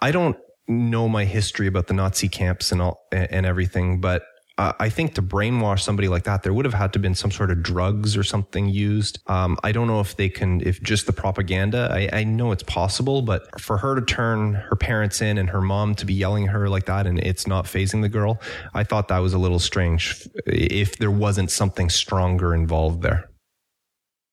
I 0.00 0.10
don't 0.10 0.36
know 0.66 1.08
my 1.08 1.24
history 1.24 1.66
about 1.66 1.86
the 1.86 1.94
Nazi 1.94 2.28
camps 2.28 2.72
and 2.72 2.80
all 2.80 3.06
and 3.12 3.46
everything, 3.46 4.00
but 4.00 4.22
uh, 4.56 4.72
I 4.78 4.88
think 4.88 5.14
to 5.14 5.22
brainwash 5.22 5.80
somebody 5.80 6.06
like 6.06 6.24
that, 6.24 6.44
there 6.44 6.52
would 6.52 6.64
have 6.64 6.74
had 6.74 6.92
to 6.92 7.00
been 7.00 7.16
some 7.16 7.32
sort 7.32 7.50
of 7.50 7.62
drugs 7.62 8.16
or 8.16 8.22
something 8.22 8.68
used. 8.68 9.18
Um, 9.26 9.58
I 9.64 9.72
don't 9.72 9.88
know 9.88 10.00
if 10.00 10.16
they 10.16 10.28
can, 10.28 10.60
if 10.60 10.80
just 10.80 11.06
the 11.06 11.12
propaganda. 11.12 11.88
I, 11.90 12.20
I 12.20 12.24
know 12.24 12.52
it's 12.52 12.62
possible, 12.62 13.22
but 13.22 13.60
for 13.60 13.78
her 13.78 13.96
to 13.96 14.02
turn 14.02 14.54
her 14.54 14.76
parents 14.76 15.20
in 15.20 15.38
and 15.38 15.50
her 15.50 15.60
mom 15.60 15.96
to 15.96 16.06
be 16.06 16.14
yelling 16.14 16.44
at 16.44 16.50
her 16.50 16.68
like 16.68 16.86
that, 16.86 17.06
and 17.06 17.18
it's 17.18 17.48
not 17.48 17.64
phasing 17.64 18.00
the 18.02 18.08
girl, 18.08 18.40
I 18.74 18.84
thought 18.84 19.08
that 19.08 19.18
was 19.18 19.34
a 19.34 19.38
little 19.38 19.58
strange. 19.58 20.28
If 20.46 20.98
there 20.98 21.10
wasn't 21.10 21.50
something 21.50 21.90
stronger 21.90 22.54
involved 22.54 23.02
there. 23.02 23.28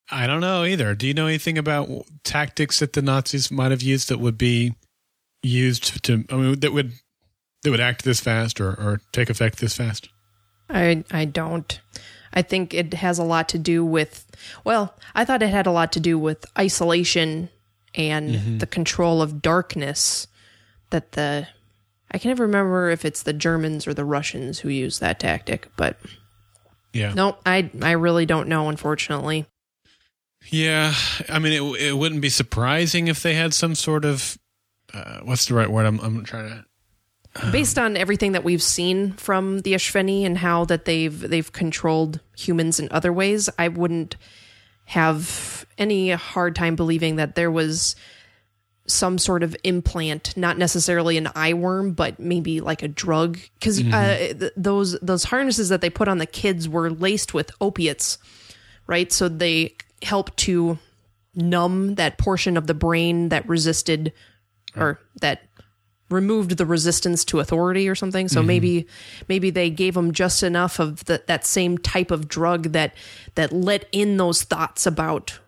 I 0.08 0.26
don't 0.28 0.40
know 0.40 0.64
either. 0.64 0.94
Do 0.94 1.06
you 1.08 1.14
know 1.14 1.26
anything 1.26 1.58
about 1.58 1.88
tactics 2.22 2.78
that 2.78 2.92
the 2.92 3.02
Nazis 3.02 3.50
might 3.50 3.70
have 3.70 3.82
used 3.82 4.08
that 4.08 4.20
would 4.20 4.38
be 4.38 4.74
used 5.42 6.04
to? 6.04 6.24
I 6.30 6.36
mean, 6.36 6.60
that 6.60 6.72
would 6.72 6.92
that 7.62 7.70
would 7.70 7.80
act 7.80 8.04
this 8.04 8.20
fast 8.20 8.60
or, 8.60 8.70
or 8.70 9.00
take 9.12 9.30
effect 9.30 9.58
this 9.58 9.74
fast? 9.74 10.08
I 10.70 11.04
I 11.10 11.24
don't. 11.24 11.80
I 12.34 12.40
think 12.42 12.72
it 12.72 12.94
has 12.94 13.18
a 13.18 13.24
lot 13.24 13.48
to 13.50 13.58
do 13.58 13.84
with 13.84 14.26
well, 14.64 14.94
I 15.14 15.24
thought 15.24 15.42
it 15.42 15.50
had 15.50 15.66
a 15.66 15.70
lot 15.72 15.92
to 15.92 16.00
do 16.00 16.18
with 16.18 16.46
isolation 16.58 17.50
and 17.94 18.58
the 18.60 18.66
control 18.66 19.20
of 19.20 19.42
darkness 19.42 20.26
that 20.90 21.12
the 21.12 21.46
I 22.10 22.18
can 22.18 22.30
never 22.30 22.44
remember 22.44 22.90
if 22.90 23.04
it's 23.04 23.22
the 23.22 23.32
Germans 23.32 23.86
or 23.86 23.94
the 23.94 24.04
Russians 24.04 24.60
who 24.60 24.68
use 24.68 24.98
that 24.98 25.20
tactic, 25.20 25.68
but 25.76 25.96
Yeah. 26.92 27.12
no, 27.14 27.36
I 27.44 27.70
I 27.82 27.92
really 27.92 28.26
don't 28.26 28.48
know, 28.48 28.68
unfortunately. 28.68 29.46
Yeah, 30.50 30.94
I 31.28 31.38
mean, 31.38 31.52
it 31.52 31.80
it 31.80 31.92
wouldn't 31.98 32.20
be 32.20 32.28
surprising 32.28 33.08
if 33.08 33.22
they 33.22 33.34
had 33.34 33.54
some 33.54 33.74
sort 33.74 34.04
of 34.04 34.38
uh, 34.92 35.20
what's 35.20 35.46
the 35.46 35.54
right 35.54 35.70
word? 35.70 35.86
I'm 35.86 36.00
I'm 36.00 36.24
trying 36.24 36.48
to. 36.48 36.64
Based 37.50 37.78
on 37.78 37.96
everything 37.96 38.32
that 38.32 38.44
we've 38.44 38.62
seen 38.62 39.12
from 39.12 39.60
the 39.60 39.72
Espheni 39.72 40.26
and 40.26 40.36
how 40.36 40.66
that 40.66 40.84
they've 40.84 41.18
they've 41.18 41.50
controlled 41.50 42.20
humans 42.36 42.78
in 42.78 42.88
other 42.90 43.12
ways, 43.12 43.48
I 43.58 43.68
wouldn't 43.68 44.16
have 44.86 45.64
any 45.78 46.10
hard 46.10 46.54
time 46.54 46.76
believing 46.76 47.16
that 47.16 47.34
there 47.34 47.50
was 47.50 47.96
some 48.86 49.16
sort 49.16 49.42
of 49.42 49.56
implant, 49.64 50.36
not 50.36 50.58
necessarily 50.58 51.16
an 51.16 51.28
eye 51.34 51.54
worm, 51.54 51.92
but 51.92 52.18
maybe 52.18 52.60
like 52.60 52.82
a 52.82 52.88
drug. 52.88 53.38
Because 53.54 53.80
uh, 53.80 54.34
th- 54.38 54.52
those 54.56 54.98
those 55.00 55.24
harnesses 55.24 55.68
that 55.70 55.80
they 55.80 55.90
put 55.90 56.08
on 56.08 56.18
the 56.18 56.26
kids 56.26 56.68
were 56.68 56.90
laced 56.90 57.32
with 57.32 57.50
opiates, 57.60 58.18
right? 58.86 59.10
So 59.10 59.28
they 59.28 59.76
help 60.02 60.34
to 60.36 60.78
numb 61.34 61.94
that 61.94 62.18
portion 62.18 62.56
of 62.56 62.66
the 62.66 62.74
brain 62.74 63.30
that 63.30 63.48
resisted 63.48 64.12
or 64.76 65.00
that 65.20 65.42
removed 66.12 66.56
the 66.58 66.66
resistance 66.66 67.24
to 67.26 67.40
authority 67.40 67.88
or 67.88 67.94
something. 67.94 68.28
So 68.28 68.40
mm-hmm. 68.40 68.46
maybe 68.46 68.86
maybe 69.28 69.50
they 69.50 69.70
gave 69.70 69.94
them 69.94 70.12
just 70.12 70.42
enough 70.42 70.78
of 70.78 71.04
the, 71.06 71.22
that 71.26 71.44
same 71.44 71.78
type 71.78 72.10
of 72.10 72.28
drug 72.28 72.72
that 72.72 72.94
that 73.34 73.52
let 73.52 73.86
in 73.90 74.18
those 74.18 74.42
thoughts 74.42 74.86
about 74.86 75.40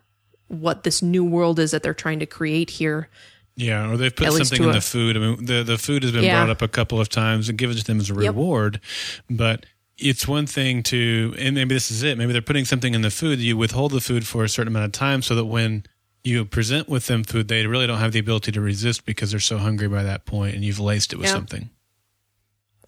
what 0.47 0.83
this 0.83 1.01
new 1.01 1.23
world 1.23 1.59
is 1.59 1.71
that 1.71 1.83
they're 1.83 1.93
trying 1.93 2.19
to 2.19 2.25
create 2.25 2.69
here. 2.71 3.09
Yeah, 3.55 3.89
or 3.89 3.97
they've 3.97 4.15
put 4.15 4.27
At 4.27 4.33
something 4.33 4.63
in 4.63 4.69
a- 4.69 4.73
the 4.73 4.81
food. 4.81 5.15
I 5.15 5.19
mean, 5.19 5.45
the 5.45 5.63
the 5.63 5.77
food 5.77 6.03
has 6.03 6.11
been 6.11 6.23
Yeah. 6.23 6.43
brought 6.43 6.49
up 6.49 6.61
a 6.61 6.67
couple 6.67 6.99
of 6.99 7.07
times 7.07 7.47
and 7.47 7.57
given 7.57 7.77
to 7.77 7.83
them 7.83 7.99
as 7.99 8.09
a 8.09 8.13
Yep. 8.13 8.19
reward, 8.33 8.81
but. 9.29 9.65
It's 9.97 10.27
one 10.27 10.45
thing 10.45 10.83
to, 10.83 11.33
and 11.39 11.55
maybe 11.55 11.73
this 11.73 11.89
is 11.89 12.03
it. 12.03 12.17
Maybe 12.17 12.33
they're 12.33 12.41
putting 12.41 12.65
something 12.65 12.93
in 12.93 13.01
the 13.01 13.09
food 13.09 13.39
you 13.39 13.55
withhold 13.55 13.93
the 13.93 14.01
food 14.01 14.27
for 14.27 14.43
a 14.43 14.49
certain 14.49 14.73
amount 14.73 14.87
of 14.87 14.91
time, 14.91 15.21
so 15.21 15.35
that 15.35 15.45
when 15.45 15.85
you 16.25 16.43
present 16.45 16.89
with 16.89 17.07
them 17.07 17.23
food, 17.23 17.47
they 17.47 17.65
really 17.67 17.87
don't 17.87 17.99
have 17.99 18.11
the 18.11 18.19
ability 18.19 18.51
to 18.53 18.61
resist 18.61 19.05
because 19.05 19.31
they're 19.31 19.39
so 19.39 19.57
hungry 19.57 19.87
by 19.87 20.03
that 20.03 20.25
point, 20.25 20.55
and 20.55 20.63
you've 20.63 20.79
laced 20.79 21.13
it 21.13 21.17
with 21.17 21.27
Yeah. 21.27 21.33
something. 21.33 21.69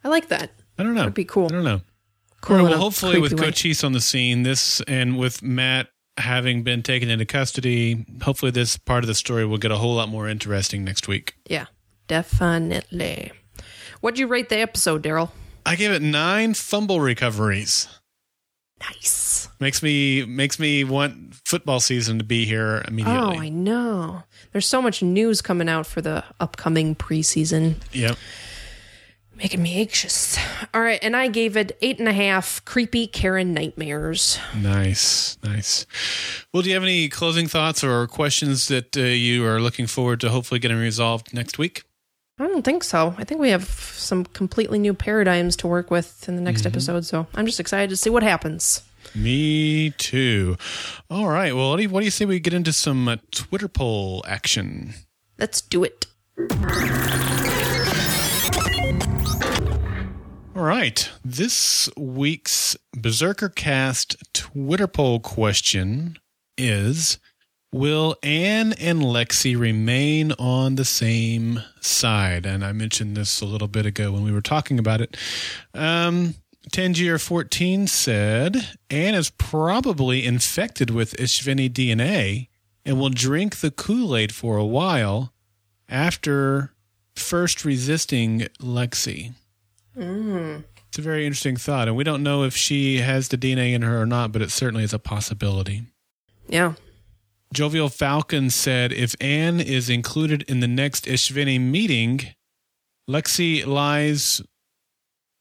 I 0.04 0.10
like 0.10 0.28
that. 0.30 0.52
I 0.78 0.84
don't 0.84 0.94
know. 0.94 1.02
That'd 1.02 1.14
be 1.14 1.26
cool. 1.26 1.46
I 1.46 1.50
don't 1.50 1.64
know. 1.64 1.82
Cool 2.42 2.58
right, 2.58 2.64
well, 2.64 2.78
hopefully 2.78 3.20
with. 3.20 3.38
Cochise 3.38 3.84
on 3.84 3.94
the 3.94 4.00
scene, 4.02 4.44
this 4.44 4.80
and 4.82 5.18
with 5.18 5.42
Matt 5.42 5.88
having 6.18 6.64
been 6.64 6.82
taken 6.84 7.10
into 7.10 7.26
custody, 7.26 8.06
hopefully 8.22 8.52
this 8.52 8.78
part 8.78 9.04
of 9.04 9.08
the 9.08 9.16
story 9.16 9.46
will 9.46 9.58
get 9.58 9.72
a 9.72 9.78
whole 9.78 9.96
lot 9.96 10.10
more 10.10 10.28
interesting 10.28 10.84
next 10.84 11.08
week. 11.08 11.36
Yeah, 11.50 11.66
definitely. 12.08 13.32
What'd 14.02 14.20
you 14.20 14.28
rate 14.28 14.50
the 14.50 14.58
episode, 14.60 15.04
Daryl? 15.04 15.32
I 15.66 15.76
gave 15.76 15.92
it 15.92 16.02
nine 16.02 16.54
fumble 16.54 17.02
recoveries. 17.02 17.88
Nice. 18.80 19.27
Makes 19.60 19.82
me 19.82 20.24
makes 20.26 20.60
me 20.60 20.84
want 20.84 21.34
football 21.46 21.80
season 21.80 22.20
to 22.20 22.24
be 22.24 22.46
here 22.46 22.84
immediately. 22.88 23.38
Oh. 23.38 23.42
I 23.42 23.50
know. 23.50 24.24
There's 24.52 24.68
so 24.68 24.82
much 24.82 25.02
news 25.02 25.42
coming 25.42 25.68
out 25.68 25.88
for 25.88 26.02
the 26.02 26.24
upcoming 26.40 26.96
preseason. 26.96 27.76
yep. 27.92 28.18
Making 29.36 29.62
me 29.62 29.80
anxious. 29.80 30.36
All 30.74 30.82
right, 30.82 30.98
and 31.04 31.16
I 31.16 31.28
gave 31.28 31.56
it 31.58 31.78
eight 31.82 32.00
and 32.00 32.08
a 32.08 32.14
half 32.14 32.66
creepy 32.66 33.06
Karen 33.06 33.54
nightmares. 33.54 34.40
Nice, 34.60 35.38
nice. 35.44 35.86
Well, 36.52 36.64
do 36.64 36.70
you 36.70 36.74
have 36.74 36.82
any 36.82 37.08
closing 37.08 37.48
thoughts 37.48 37.84
or 37.84 38.08
questions 38.08 38.68
that 38.70 38.98
uh, 38.98 39.02
you 39.02 39.46
are 39.46 39.60
looking 39.60 39.86
forward 39.86 40.22
to 40.22 40.30
hopefully 40.30 40.60
getting 40.60 40.78
resolved 40.80 41.36
next 41.36 41.60
week? 41.60 41.84
I 42.40 42.48
don't 42.48 42.64
think 42.66 42.84
so. 42.84 43.14
I 43.20 43.24
think 43.26 43.40
we 43.40 43.50
have 43.50 43.66
some 43.66 44.26
completely 44.26 44.80
new 44.80 44.96
paradigms 44.96 45.56
to 45.58 45.68
work 45.68 45.92
with 45.92 46.28
in 46.28 46.36
the 46.36 46.42
next 46.42 46.66
episode, 46.66 47.06
so 47.06 47.28
I'm 47.36 47.46
just 47.46 47.60
excited 47.60 47.92
to 47.92 47.98
see 47.98 48.10
what 48.10 48.24
happens. 48.24 48.82
Me 49.16 49.92
too. 49.98 50.58
All 51.10 51.28
right. 51.28 51.56
Well, 51.56 51.72
what 51.72 51.78
do 51.78 51.84
you, 51.84 51.90
what 51.90 52.02
do 52.02 52.06
you 52.06 52.12
say 52.12 52.26
we 52.26 52.40
get 52.40 52.54
into 52.54 52.74
some 52.74 53.08
uh, 53.08 53.18
Twitter 53.32 53.68
poll 53.68 54.24
action? 54.28 54.94
Let's 55.38 55.62
do 55.62 55.84
it. 55.84 56.08
All 60.56 60.64
right. 60.64 61.10
This 61.24 61.90
week's 61.96 62.76
Berserker 62.94 63.50
Cast 63.50 64.16
Twitter 64.34 64.88
poll 64.88 65.20
question 65.20 66.18
is 66.58 67.20
Will 67.72 68.16
Anne 68.24 68.74
and 68.74 69.02
Lexi 69.02 69.60
remain 69.60 70.32
on 70.34 70.76
the 70.76 70.86
same 70.86 71.62
side? 71.82 72.46
And 72.46 72.64
I 72.66 72.72
mentioned 72.72 73.16
this 73.16 73.42
a 73.42 73.46
little 73.46 73.68
bit 73.68 73.86
ago 73.86 74.12
when 74.12 74.24
we 74.24 74.32
were 74.32 74.42
talking 74.42 74.80
about 74.80 75.02
it. 75.02 75.18
Um, 75.74 76.36
Tangier14 76.72 77.88
said 77.88 78.78
Anne 78.90 79.16
is 79.16 79.30
probably 79.30 80.26
infected 80.26 80.90
with 80.90 81.16
Espheni 81.18 81.70
DNA 81.70 82.50
and 82.86 83.00
will 83.00 83.10
drink 83.10 83.58
the 83.58 83.72
Kool 83.72 84.16
Aid 84.16 84.34
for 84.34 84.58
a 84.58 84.66
while 84.66 85.34
after 85.90 86.74
first 87.16 87.66
resisting 87.66 88.42
Lexi. 88.62 89.34
Mm. 89.98 90.64
It's 90.88 90.98
a 90.98 91.02
very 91.02 91.26
interesting 91.26 91.58
thought, 91.58 91.88
and 91.88 91.98
we 91.98 92.04
don't 92.04 92.24
know 92.24 92.44
if 92.44 92.56
she 92.56 92.98
has 92.98 93.28
the 93.28 93.38
DNA 93.38 93.74
in 93.74 93.82
her 93.82 94.02
or 94.02 94.06
not, 94.06 94.32
but 94.32 94.42
it 94.42 94.52
certainly 94.52 94.84
is 94.84 94.94
a 94.94 95.00
possibility. 95.00 95.84
Yeah. 96.48 96.74
Jovial 97.54 97.90
Falcon 97.90 98.50
said 98.50 98.92
if 98.92 99.16
Anne 99.22 99.60
is 99.60 99.90
included 99.90 100.44
in 100.44 100.60
the 100.60 100.68
next 100.68 101.06
Espheni 101.06 101.60
meeting, 101.60 102.22
Lexi 103.10 103.66
lies 103.66 104.42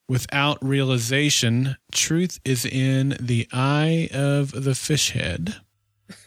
without 0.08 0.58
realization. 0.62 1.76
Truth 1.92 2.40
is 2.44 2.64
in 2.64 3.16
the 3.20 3.48
eye 3.52 4.08
of 4.12 4.52
the 4.64 4.74
fish 4.74 5.10
head. 5.12 5.56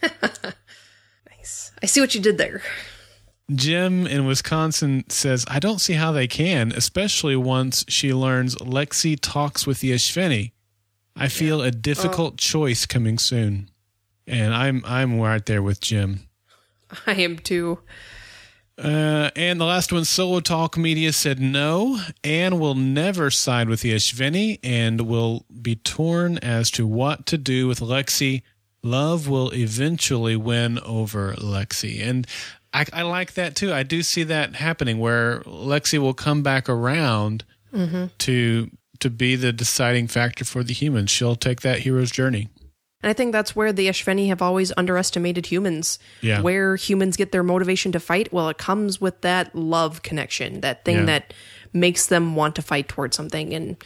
Nice. 1.39 1.71
I 1.81 1.85
see 1.85 2.01
what 2.01 2.13
you 2.13 2.21
did 2.21 2.37
there. 2.37 2.61
Jim 3.55 4.05
in 4.05 4.25
Wisconsin 4.25 5.03
says, 5.09 5.45
I 5.47 5.59
don't 5.59 5.79
see 5.79 5.93
how 5.93 6.11
they 6.11 6.27
can, 6.27 6.71
especially 6.71 7.35
once 7.35 7.83
she 7.87 8.13
learns 8.13 8.55
Lexi 8.57 9.17
talks 9.19 9.65
with 9.65 9.79
the 9.79 9.91
Espheni. 9.91 10.51
I 11.15 11.27
feel 11.27 11.61
a 11.61 11.71
difficult 11.71 12.33
oh. 12.33 12.37
choice 12.37 12.85
coming 12.85 13.17
soon. 13.17 13.69
And 14.27 14.53
I'm 14.53 14.83
I'm 14.85 15.19
right 15.19 15.43
there 15.43 15.63
with 15.63 15.81
Jim. 15.81 16.27
I 17.07 17.13
am 17.13 17.39
too. 17.39 17.79
Uh, 18.81 19.29
and 19.35 19.59
the 19.59 19.65
last 19.65 19.91
one, 19.91 20.05
Solo 20.05 20.39
Talk 20.39 20.77
Media 20.77 21.11
said 21.11 21.39
no. 21.39 21.99
Anne 22.23 22.59
will 22.59 22.75
never 22.75 23.29
side 23.29 23.67
with 23.67 23.81
the 23.81 23.93
Espheni 23.93 24.59
and 24.63 25.01
will 25.01 25.45
be 25.61 25.75
torn 25.75 26.37
as 26.37 26.71
to 26.71 26.87
what 26.87 27.25
to 27.25 27.37
do 27.37 27.67
with 27.67 27.81
Lexi. 27.81 28.41
Love 28.81 29.27
will 29.27 29.51
eventually 29.53 30.37
win 30.37 30.79
over 30.79 31.33
Lexi. 31.33 32.01
And 32.01 32.25
I, 32.73 32.85
I 32.93 33.01
like 33.01 33.33
that 33.33 33.55
too. 33.55 33.73
I 33.73 33.83
do 33.83 34.01
see 34.01 34.23
that 34.23 34.55
happening 34.55 34.99
where 34.99 35.41
Lexi 35.41 35.99
will 35.99 36.13
come 36.13 36.41
back 36.41 36.69
around 36.69 37.43
to 38.19 38.69
to 38.99 39.09
be 39.09 39.35
the 39.35 39.53
deciding 39.53 40.07
factor 40.07 40.43
for 40.45 40.63
the 40.63 40.73
humans. 40.73 41.09
She'll 41.11 41.35
take 41.35 41.61
that 41.61 41.79
hero's 41.79 42.11
journey. 42.11 42.49
And 43.01 43.09
I 43.09 43.13
think 43.13 43.31
that's 43.31 43.55
where 43.55 43.71
the 43.71 43.87
Espheni 43.87 44.27
have 44.27 44.41
always 44.41 44.73
underestimated 44.75 45.45
humans. 45.45 45.99
Yeah. 46.21 46.41
Where 46.41 46.75
humans 46.75 47.15
get 47.15 47.31
their 47.31 47.43
motivation 47.43 47.91
to 47.93 47.99
fight, 47.99 48.33
well, 48.33 48.49
it 48.49 48.57
comes 48.57 48.99
with 48.99 49.21
that 49.21 49.55
love 49.55 50.01
connection, 50.01 50.61
that 50.61 50.83
thing 50.83 50.97
Yeah. 50.97 51.05
that 51.05 51.33
makes 51.71 52.07
them 52.07 52.35
want 52.35 52.55
to 52.55 52.61
fight 52.61 52.89
towards 52.89 53.15
something. 53.15 53.53
And 53.53 53.77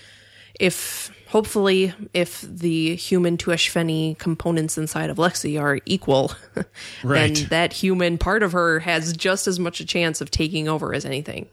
if, 0.59 1.11
hopefully, 1.27 1.93
if 2.13 2.41
the 2.41 2.95
human 2.95 3.37
to 3.37 3.51
Espheni 3.51 4.17
components 4.17 4.77
inside 4.77 5.09
of 5.11 5.17
Lexi 5.17 5.61
are 5.61 5.79
equal, 5.85 6.31
Right. 7.03 7.35
then 7.35 7.47
that 7.49 7.73
human 7.73 8.17
part 8.17 8.41
of 8.41 8.51
her 8.53 8.79
has 8.79 9.13
just 9.15 9.47
as 9.47 9.59
much 9.59 9.79
a 9.79 9.85
chance 9.85 10.21
of 10.21 10.31
taking 10.31 10.67
over 10.67 10.93
as 10.93 11.05
anything. 11.05 11.47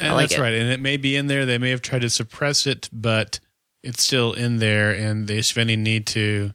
And 0.00 0.14
like 0.14 0.30
that's 0.30 0.38
it. 0.38 0.42
right. 0.42 0.54
And 0.54 0.70
it 0.70 0.80
may 0.80 0.96
be 0.96 1.14
in 1.16 1.28
there. 1.28 1.46
They 1.46 1.58
may 1.58 1.70
have 1.70 1.82
tried 1.82 2.02
to 2.02 2.10
suppress 2.10 2.66
it, 2.66 2.88
but 2.92 3.38
it's 3.82 4.02
still 4.02 4.32
in 4.32 4.58
there. 4.58 4.90
And 4.92 5.26
the 5.28 5.38
Espheni 5.38 5.78
need 5.78 6.06
to. 6.08 6.52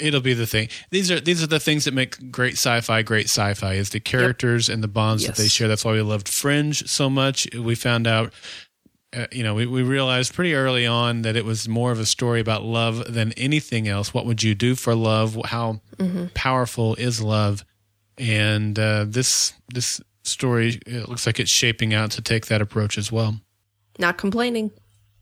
It'll 0.00 0.20
be 0.20 0.34
the 0.34 0.46
thing. 0.46 0.68
These 0.90 1.10
are 1.10 1.20
these 1.20 1.42
are 1.42 1.46
the 1.46 1.60
things 1.60 1.84
that 1.84 1.94
make 1.94 2.30
great 2.30 2.54
sci-fi 2.54 3.02
great 3.02 3.26
sci-fi. 3.26 3.74
Is 3.74 3.90
the 3.90 4.00
characters 4.00 4.68
and 4.68 4.82
the 4.82 4.88
bonds 4.88 5.26
that 5.26 5.36
they 5.36 5.48
share. 5.48 5.68
That's 5.68 5.84
why 5.84 5.92
we 5.92 6.02
loved 6.02 6.28
Fringe 6.28 6.88
so 6.88 7.08
much. 7.08 7.48
We 7.54 7.74
found 7.74 8.06
out. 8.06 8.32
Uh, 9.16 9.26
you 9.30 9.44
know, 9.44 9.54
we, 9.54 9.66
we 9.66 9.82
realized 9.82 10.34
pretty 10.34 10.52
early 10.54 10.84
on 10.84 11.22
that 11.22 11.36
it 11.36 11.44
was 11.44 11.68
more 11.68 11.92
of 11.92 12.00
a 12.00 12.04
story 12.04 12.40
about 12.40 12.64
love 12.64 13.14
than 13.14 13.32
anything 13.34 13.86
else. 13.86 14.12
What 14.12 14.26
would 14.26 14.42
you 14.42 14.54
do 14.54 14.74
for 14.74 14.94
love? 14.94 15.38
How 15.46 15.80
powerful 16.34 16.96
is 16.96 17.22
love? 17.22 17.64
And 18.18 18.76
uh, 18.78 19.04
this 19.06 19.54
this 19.72 20.00
story 20.24 20.80
it 20.86 21.08
looks 21.08 21.24
like 21.24 21.38
it's 21.38 21.50
shaping 21.50 21.94
out 21.94 22.10
to 22.12 22.20
take 22.20 22.46
that 22.46 22.60
approach 22.60 22.98
as 22.98 23.12
well. 23.12 23.40
Not 23.98 24.18
complaining. 24.18 24.72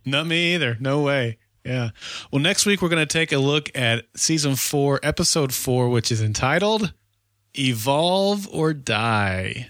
Not 0.05 0.27
me 0.27 0.55
either. 0.55 0.77
No 0.81 1.03
way. 1.03 1.39
Yeah. 1.65 1.91
Well, 2.31 2.43
next 2.43 2.67
week 2.67 2.83
we're 2.83 2.91
going 2.91 3.07
to 3.07 3.13
take 3.13 3.33
a 3.33 3.39
look 3.39 3.71
at 3.75 4.05
season 4.15 4.57
four, 4.57 5.01
episode 5.03 5.55
four, 5.55 5.89
which 5.89 6.13
is 6.13 6.21
entitled 6.21 6.93
"Evolve 7.59 8.47
or 8.49 8.75
Die." 8.75 9.69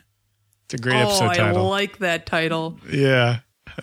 It's 0.64 0.74
a 0.74 0.78
great 0.78 0.96
oh, 0.96 1.08
episode 1.08 1.30
I 1.30 1.36
title. 1.36 1.68
like 1.68 1.98
that 1.98 2.26
title. 2.26 2.80
yeah. 2.90 3.38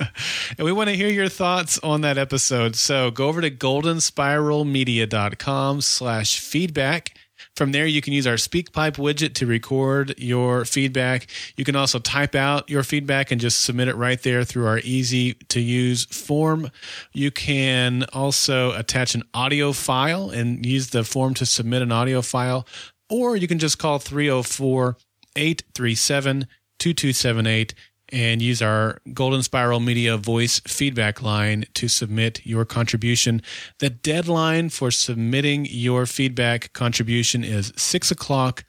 and 0.58 0.66
we 0.66 0.72
want 0.72 0.90
to 0.90 0.96
hear 0.96 1.10
your 1.10 1.28
thoughts 1.28 1.78
on 1.80 2.00
that 2.02 2.18
episode. 2.18 2.76
So 2.76 3.12
go 3.12 3.28
over 3.28 3.42
to 3.42 3.52
goldenspiralmedia.com 3.52 5.82
slash 5.82 6.40
feedback. 6.40 7.14
From 7.62 7.74
there, 7.74 7.86
you 7.86 8.02
can 8.02 8.12
use 8.14 8.26
our 8.26 8.38
SpeakPipe 8.38 8.96
widget 8.96 9.36
to 9.36 9.46
record 9.46 10.16
your 10.18 10.66
feedback. 10.66 11.28
You 11.56 11.64
can 11.64 11.76
also 11.76 12.00
type 12.00 12.34
out 12.34 12.68
your 12.68 12.82
feedback 12.82 13.30
and 13.30 13.40
just 13.40 13.62
submit 13.62 13.88
it 13.88 13.96
right 13.96 14.20
there 14.20 14.44
through 14.44 14.66
our 14.66 14.80
easy 14.80 15.36
to 15.50 15.60
use 15.60 16.06
form. 16.06 16.72
You 17.14 17.30
can 17.30 18.06
also 18.14 18.72
attach 18.72 19.14
an 19.14 19.22
audio 19.36 19.74
file 19.74 20.32
and 20.32 20.66
use 20.66 20.90
the 20.90 21.04
form 21.04 21.36
to 21.36 21.46
submit 21.46 21.84
an 21.84 21.92
audio 21.92 22.24
file, 22.24 22.66
or 23.12 23.36
you 23.36 23.48
can 23.48 23.60
just 23.60 23.78
call 23.78 24.00
304 24.00 24.98
837 25.36 26.48
2278 26.80 27.76
and 28.12 28.42
use 28.42 28.62
our 28.62 29.00
Golden 29.14 29.44
Spiral 29.44 29.80
Media 29.80 30.18
voice 30.18 30.60
feedback 30.68 31.22
line 31.22 31.66
to 31.76 31.88
submit 31.88 32.46
your 32.46 32.66
contribution. 32.66 33.42
The 33.80 33.90
deadline 33.90 34.70
for 34.70 34.92
submitting 34.92 35.66
your 35.70 36.06
feedback 36.06 36.74
contribution 36.74 37.44
is 37.44 37.72
6 37.76 38.12
o'clock, 38.12 38.66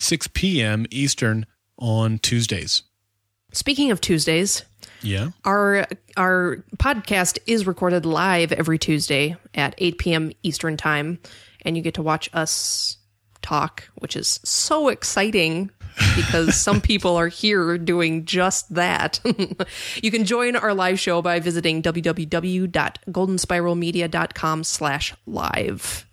6 0.00 0.28
p.m. 0.28 0.86
Eastern 0.90 1.46
on 1.78 2.18
Tuesdays. 2.18 2.82
Speaking 3.52 3.90
of 3.90 4.00
Tuesdays, 4.00 4.64
Yeah. 5.02 5.30
our 5.44 5.86
our 6.16 6.64
podcast 6.76 7.38
is 7.46 7.66
recorded 7.66 8.04
live 8.04 8.52
every 8.52 8.78
Tuesday 8.78 9.36
at 9.54 9.74
8 9.78 9.98
p.m. 9.98 10.32
Eastern 10.42 10.76
time, 10.76 11.18
and 11.62 11.76
you 11.76 11.82
get 11.82 11.94
to 11.94 12.02
watch 12.02 12.28
us 12.32 12.96
talk, 13.42 13.88
which 13.96 14.16
is 14.16 14.40
so 14.44 14.88
exciting 14.88 15.70
because 16.16 16.56
some 16.56 16.80
people 16.80 17.16
are 17.16 17.28
here 17.28 17.78
doing 17.78 18.24
just 18.24 18.74
that. 18.74 19.20
you 20.02 20.10
can 20.10 20.24
join 20.24 20.56
our 20.56 20.74
live 20.74 20.98
show 20.98 21.22
by 21.22 21.38
visiting 21.40 21.82
www.goldenspiralmedia.com 21.82 24.64
slash 24.64 25.14
live. 25.26 26.06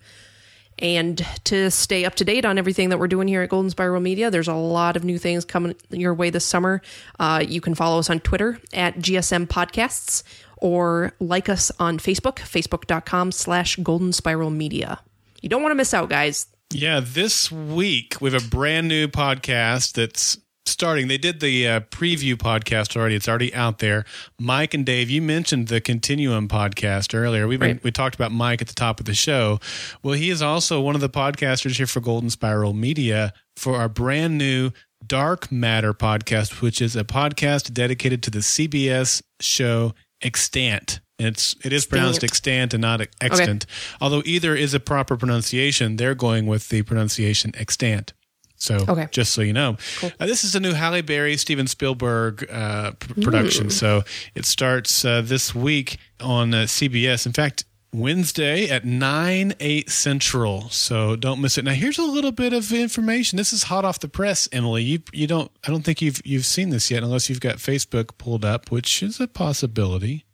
And 0.78 1.24
to 1.44 1.70
stay 1.70 2.04
up 2.04 2.16
to 2.16 2.24
date 2.24 2.44
on 2.44 2.58
everything 2.58 2.88
that 2.88 2.98
we're 2.98 3.06
doing 3.06 3.28
here 3.28 3.42
at 3.42 3.50
Golden 3.50 3.70
Spiral 3.70 4.00
Media, 4.00 4.30
there's 4.30 4.48
a 4.48 4.54
lot 4.54 4.96
of 4.96 5.04
new 5.04 5.18
things 5.18 5.44
coming 5.44 5.76
your 5.90 6.12
way 6.12 6.30
this 6.30 6.44
summer. 6.44 6.82
Uh, 7.20 7.44
you 7.46 7.60
can 7.60 7.74
follow 7.74 8.00
us 8.00 8.10
on 8.10 8.18
Twitter 8.20 8.58
at 8.72 8.96
GSM 8.96 9.46
Podcasts 9.46 10.24
or 10.56 11.12
like 11.20 11.48
us 11.48 11.70
on 11.78 11.98
Facebook, 11.98 12.36
facebook.com 12.36 13.32
slash 13.32 13.76
Golden 13.76 14.12
Spiral 14.12 14.50
Media. 14.50 14.98
You 15.40 15.48
don't 15.48 15.62
want 15.62 15.70
to 15.70 15.76
miss 15.76 15.94
out, 15.94 16.08
guys. 16.08 16.46
Yeah, 16.72 17.00
this 17.02 17.52
week 17.52 18.16
we 18.20 18.30
have 18.30 18.44
a 18.44 18.48
brand 18.48 18.88
new 18.88 19.06
podcast 19.08 19.92
that's 19.92 20.38
starting. 20.64 21.08
They 21.08 21.18
did 21.18 21.40
the 21.40 21.68
uh, 21.68 21.80
preview 21.80 22.34
podcast 22.34 22.96
already. 22.96 23.14
It's 23.14 23.28
already 23.28 23.54
out 23.54 23.78
there. 23.78 24.04
Mike 24.40 24.74
and 24.74 24.86
Dave, 24.86 25.10
you 25.10 25.20
mentioned 25.20 25.68
the 25.68 25.80
Continuum 25.80 26.48
podcast 26.48 27.14
earlier. 27.14 27.46
We 27.46 27.56
Right. 27.56 27.82
we 27.84 27.92
talked 27.92 28.14
about 28.14 28.32
Mike 28.32 28.62
at 28.62 28.68
the 28.68 28.74
top 28.74 28.98
of 29.00 29.06
the 29.06 29.14
show. 29.14 29.60
Well, 30.02 30.14
he 30.14 30.30
is 30.30 30.40
also 30.40 30.80
one 30.80 30.94
of 30.94 31.00
the 31.00 31.10
podcasters 31.10 31.76
here 31.76 31.86
for 31.86 32.00
Golden 32.00 32.30
Spiral 32.30 32.72
Media 32.72 33.32
for 33.56 33.76
our 33.76 33.88
brand 33.88 34.38
new 34.38 34.70
Dark 35.06 35.52
Matter 35.52 35.92
podcast, 35.92 36.62
which 36.62 36.80
is 36.80 36.96
a 36.96 37.04
podcast 37.04 37.72
dedicated 37.74 38.22
to 38.22 38.30
the 38.30 38.38
CBS 38.38 39.22
show 39.40 39.94
Extant. 40.22 41.00
It's 41.22 41.54
it 41.64 41.72
is 41.72 41.86
pronounced 41.86 42.22
extant 42.24 42.74
and 42.74 42.80
not 42.82 43.00
extant. 43.20 43.66
Although 44.00 44.22
either 44.24 44.54
is 44.54 44.74
a 44.74 44.80
proper 44.80 45.16
pronunciation, 45.16 45.96
they're 45.96 46.14
going 46.14 46.46
with 46.46 46.68
the 46.68 46.82
pronunciation 46.82 47.52
extant. 47.56 48.12
So 48.56 48.76
Okay. 48.88 49.08
just 49.10 49.32
so 49.32 49.42
you 49.42 49.52
know, 49.52 49.76
uh, 50.20 50.26
this 50.26 50.44
is 50.44 50.54
a 50.54 50.60
new 50.60 50.72
Halle 50.72 51.02
Berry, 51.02 51.36
Steven 51.36 51.66
Spielberg 51.66 52.48
uh, 52.50 52.92
p- 52.92 53.20
production. 53.22 53.70
So 53.70 54.02
it 54.36 54.44
starts 54.44 55.04
uh, 55.04 55.20
this 55.22 55.52
week 55.52 55.98
on 56.20 56.54
uh, 56.54 56.58
CBS. 56.66 57.26
In 57.26 57.32
fact, 57.32 57.64
Wednesday 57.94 58.70
at 58.70 58.84
9, 58.86 59.54
8 59.58 59.90
Central. 59.90 60.68
So 60.70 61.14
don't 61.16 61.40
miss 61.40 61.58
it. 61.58 61.64
Now, 61.64 61.72
here's 61.72 61.98
a 61.98 62.04
little 62.04 62.32
bit 62.32 62.52
of 62.52 62.72
information. 62.72 63.36
This 63.36 63.52
is 63.52 63.64
hot 63.64 63.84
off 63.84 63.98
the 63.98 64.08
press, 64.08 64.48
Emily. 64.52 64.82
You, 64.82 65.00
you 65.12 65.26
don't, 65.26 65.50
I 65.66 65.70
don't 65.70 65.82
think 65.82 66.00
you've, 66.00 66.22
you've 66.24 66.46
seen 66.46 66.70
this 66.70 66.90
yet 66.90 67.02
unless 67.02 67.28
you've 67.28 67.40
got 67.40 67.56
Facebook 67.56 68.16
pulled 68.16 68.44
up, 68.44 68.70
which 68.70 69.02
is 69.02 69.20
a 69.20 69.26
possibility. 69.28 70.24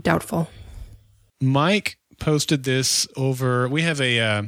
Doubtful. 0.00 0.48
Mike 1.40 1.98
posted 2.20 2.64
this 2.64 3.06
over. 3.16 3.68
We 3.68 3.82
have 3.82 4.00
a 4.00 4.20
uh, 4.20 4.42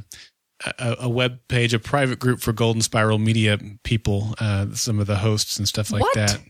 a, 0.79 0.97
a 1.01 1.09
web 1.09 1.41
page, 1.49 1.75
a 1.75 1.79
private 1.79 2.19
group 2.19 2.41
for 2.41 2.53
Golden 2.53 2.81
Spiral 2.83 3.19
Media 3.19 3.59
people, 3.85 4.35
uh, 4.39 4.67
some 4.75 4.99
of 5.01 5.07
the 5.07 5.17
hosts 5.17 5.59
and 5.59 5.69
stuff 5.69 5.91
like 5.93 6.03
What? 6.03 6.15
that. 6.15 6.41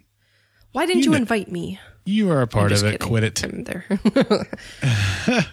Why 0.72 0.86
didn't 0.86 1.04
you, 1.04 1.10
know- 1.10 1.16
invite 1.16 1.50
me? 1.50 1.80
You 2.08 2.30
are 2.30 2.40
a 2.42 2.46
part 2.46 2.70
of 2.70 2.84
it. 2.84 2.92
kidding. 2.92 3.08
Quit 3.08 3.24
it. 3.24 3.42
I'm 3.42 3.64
there. 3.64 3.84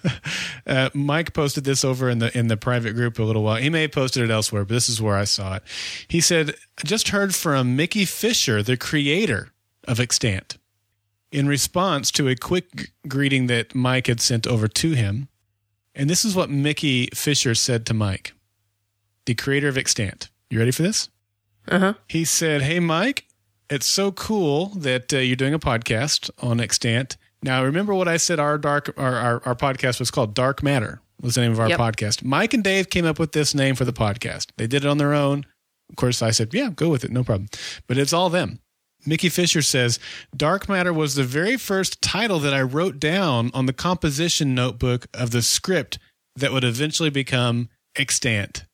Uh, 0.66 0.90
Mike 0.94 1.34
posted 1.34 1.66
this 1.66 1.84
over 1.84 2.10
in 2.10 2.20
the 2.20 2.36
in 2.38 2.48
the 2.48 2.56
private 2.56 2.94
group 2.94 3.20
a 3.20 3.24
little 3.24 3.44
while. 3.44 3.58
He 3.58 3.70
may 3.70 3.82
have 3.82 3.92
posted 3.92 4.24
it 4.24 4.30
elsewhere, 4.32 4.64
but 4.64 4.74
this 4.74 4.88
is 4.88 5.02
where 5.02 5.16
I 5.18 5.26
saw 5.26 5.56
it. 5.56 5.64
He 6.08 6.22
said, 6.22 6.52
"I 6.80 6.88
just 6.88 7.10
heard 7.10 7.36
from 7.36 7.76
Mickey 7.76 8.06
Fisher, 8.06 8.64
the 8.64 8.78
creator 8.78 9.50
of 9.90 10.00
Extant, 10.00 10.58
in 11.34 11.48
response 11.48 12.12
to 12.12 12.28
a 12.30 12.36
quick 12.36 12.74
g- 12.76 12.86
greeting 13.08 13.48
that 13.48 13.74
Mike 13.76 14.08
had 14.08 14.22
sent 14.22 14.46
over 14.48 14.68
to 14.68 14.92
him, 14.92 15.28
and 15.96 16.10
this 16.10 16.24
is 16.24 16.36
what 16.36 16.50
Mickey 16.50 17.08
Fisher 17.14 17.56
said 17.56 17.86
to 17.88 17.94
Mike, 17.94 18.34
the 19.26 19.36
creator 19.36 19.68
of 19.68 19.78
Extant. 19.78 20.30
You 20.50 20.60
ready 20.60 20.72
for 20.72 20.84
this? 20.84 21.10
Uh 21.68 21.80
huh. 21.80 21.94
He 22.08 22.24
said, 22.26 22.62
"Hey 22.62 22.80
Mike, 22.80 23.26
it's 23.70 23.86
so 23.86 24.12
cool 24.12 24.68
that 24.76 25.14
uh, 25.14 25.18
you're 25.18 25.36
doing 25.36 25.54
a 25.54 25.60
podcast 25.60 26.30
on 26.42 26.60
Extant. 26.60 27.18
Now, 27.42 27.64
remember 27.64 27.94
what 27.94 28.08
I 28.08 28.18
said? 28.18 28.40
Our 28.40 28.58
dark, 28.58 28.94
our, 28.98 29.16
our 29.16 29.42
our 29.46 29.56
podcast 29.56 30.00
was 30.00 30.12
called 30.12 30.34
Dark 30.34 30.62
Matter. 30.64 31.02
Was 31.22 31.36
the 31.36 31.42
name 31.42 31.52
of 31.54 31.60
our 31.60 31.70
Yep. 31.70 31.80
podcast? 31.80 32.24
Mike 32.24 32.54
and 32.54 32.64
Dave 32.64 32.90
came 32.90 33.06
up 33.06 33.18
with 33.18 33.32
this 33.32 33.56
name 33.56 33.76
for 33.76 33.86
the 33.86 33.94
podcast. 33.94 34.48
They 34.58 34.68
did 34.68 34.84
it 34.86 34.88
on 34.90 34.98
their 34.98 35.14
own. 35.14 35.46
Of 35.90 35.96
course, 35.96 36.22
I 36.22 36.32
said, 36.32 36.54
"Yeah, 36.54 36.70
go 36.76 36.90
with 36.90 37.04
it, 37.04 37.12
no 37.12 37.24
problem." 37.24 37.50
But 37.88 37.98
it's 37.98 38.14
all 38.14 38.30
them. 38.30 38.60
Mickey 39.06 39.30
Fisher 39.30 39.62
says, 39.62 40.00
Dark 40.36 40.70
Matter 40.70 40.94
was 40.94 41.16
the 41.16 41.24
very 41.24 41.58
first 41.58 42.02
title 42.02 42.40
that 42.40 42.54
I 42.54 42.62
wrote 42.62 43.00
down 43.00 43.52
on 43.54 43.66
the 43.66 43.74
composition 43.74 44.56
notebook 44.56 45.08
of 45.14 45.32
the 45.32 45.42
script 45.42 46.00
that 46.36 46.52
would 46.52 46.64
eventually 46.64 47.10
become 47.10 47.70
Extant. 47.96 48.66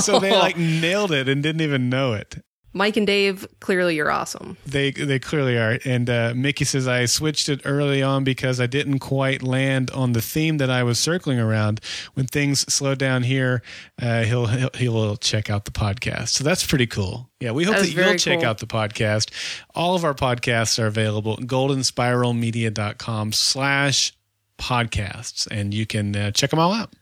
So 0.00 0.18
they 0.18 0.32
like 0.32 0.56
nailed 0.56 1.12
it 1.12 1.28
and 1.28 1.42
didn't 1.42 1.60
even 1.60 1.88
know 1.88 2.14
it. 2.14 2.36
Mike 2.74 2.96
and 2.98 3.06
Dave, 3.06 3.46
clearly 3.60 3.96
you're 3.96 4.10
awesome. 4.10 4.56
They 4.66 4.90
they 4.90 5.18
clearly 5.18 5.56
are. 5.56 5.78
And 5.84 6.08
uh, 6.10 6.34
Mickey 6.36 6.64
says 6.64 6.86
I 6.86 7.06
switched 7.06 7.48
it 7.48 7.62
early 7.64 8.02
on 8.02 8.24
because 8.24 8.60
I 8.60 8.66
didn't 8.66 8.98
quite 8.98 9.42
land 9.42 9.90
on 9.92 10.12
the 10.12 10.20
theme 10.20 10.58
that 10.58 10.70
I 10.70 10.82
was 10.82 10.98
circling 10.98 11.40
around. 11.40 11.80
When 12.14 12.26
things 12.26 12.60
slow 12.72 12.94
down 12.94 13.22
here, 13.22 13.62
uh, 14.00 14.24
he'll, 14.24 14.46
he'll 14.46 14.70
he'll 14.74 15.16
check 15.16 15.48
out 15.48 15.64
the 15.64 15.70
podcast. 15.70 16.28
So 16.28 16.44
that's 16.44 16.66
pretty 16.66 16.86
cool. 16.86 17.30
Yeah, 17.40 17.52
we 17.52 17.64
hope 17.64 17.76
That 17.76 17.82
that, 17.82 17.88
you'll 17.88 18.04
very 18.04 18.18
check 18.18 18.42
out 18.42 18.58
the 18.58 18.66
podcast. 18.66 19.30
All 19.74 19.94
of 19.94 20.04
our 20.04 20.14
podcasts 20.14 20.78
are 20.78 20.86
available 20.86 21.34
at 21.34 21.40
goldenspiralmedia.com 21.40 23.32
slash 23.32 24.12
podcasts, 24.58 25.46
and 25.50 25.72
you 25.72 25.86
can 25.86 26.14
uh, 26.14 26.30
check 26.32 26.50
them 26.50 26.58
all 26.58 26.72
out. 26.72 26.92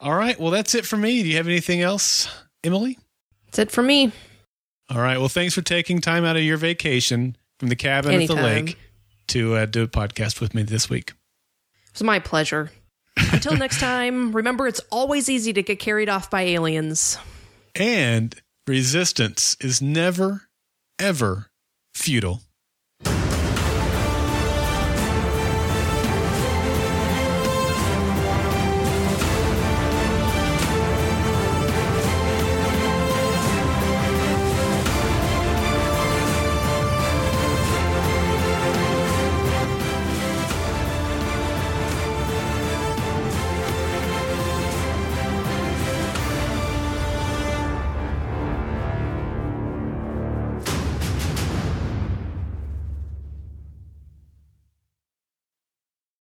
All 0.00 0.14
right. 0.14 0.38
Well, 0.38 0.50
that's 0.50 0.74
it 0.74 0.84
for 0.84 0.96
me. 0.96 1.22
Do 1.22 1.28
you 1.28 1.36
have 1.36 1.46
anything 1.46 1.80
else, 1.80 2.28
Emily? 2.64 2.98
That's 3.46 3.58
it 3.60 3.70
for 3.70 3.82
me. 3.82 4.12
All 4.88 5.00
right. 5.00 5.18
Well, 5.18 5.28
thanks 5.28 5.54
for 5.54 5.62
taking 5.62 6.00
time 6.00 6.24
out 6.24 6.36
of 6.36 6.42
your 6.42 6.56
vacation 6.56 7.36
from 7.58 7.68
the 7.68 7.76
cabin 7.76 8.20
at 8.20 8.28
the 8.28 8.34
lake 8.34 8.78
to 9.28 9.56
uh, 9.56 9.66
do 9.66 9.82
a 9.82 9.88
podcast 9.88 10.40
with 10.40 10.54
me 10.54 10.62
this 10.62 10.88
week. 10.88 11.10
It 11.10 11.92
was 11.94 12.02
my 12.02 12.18
pleasure. 12.18 12.70
Until 13.16 13.56
next 13.56 13.80
time, 13.80 14.32
remember 14.32 14.66
it's 14.66 14.80
always 14.90 15.28
easy 15.28 15.52
to 15.52 15.62
get 15.62 15.78
carried 15.78 16.08
off 16.08 16.30
by 16.30 16.42
aliens. 16.42 17.18
And 17.74 18.34
resistance 18.66 19.56
is 19.60 19.82
never, 19.82 20.42
ever 20.98 21.46
futile. 21.94 22.42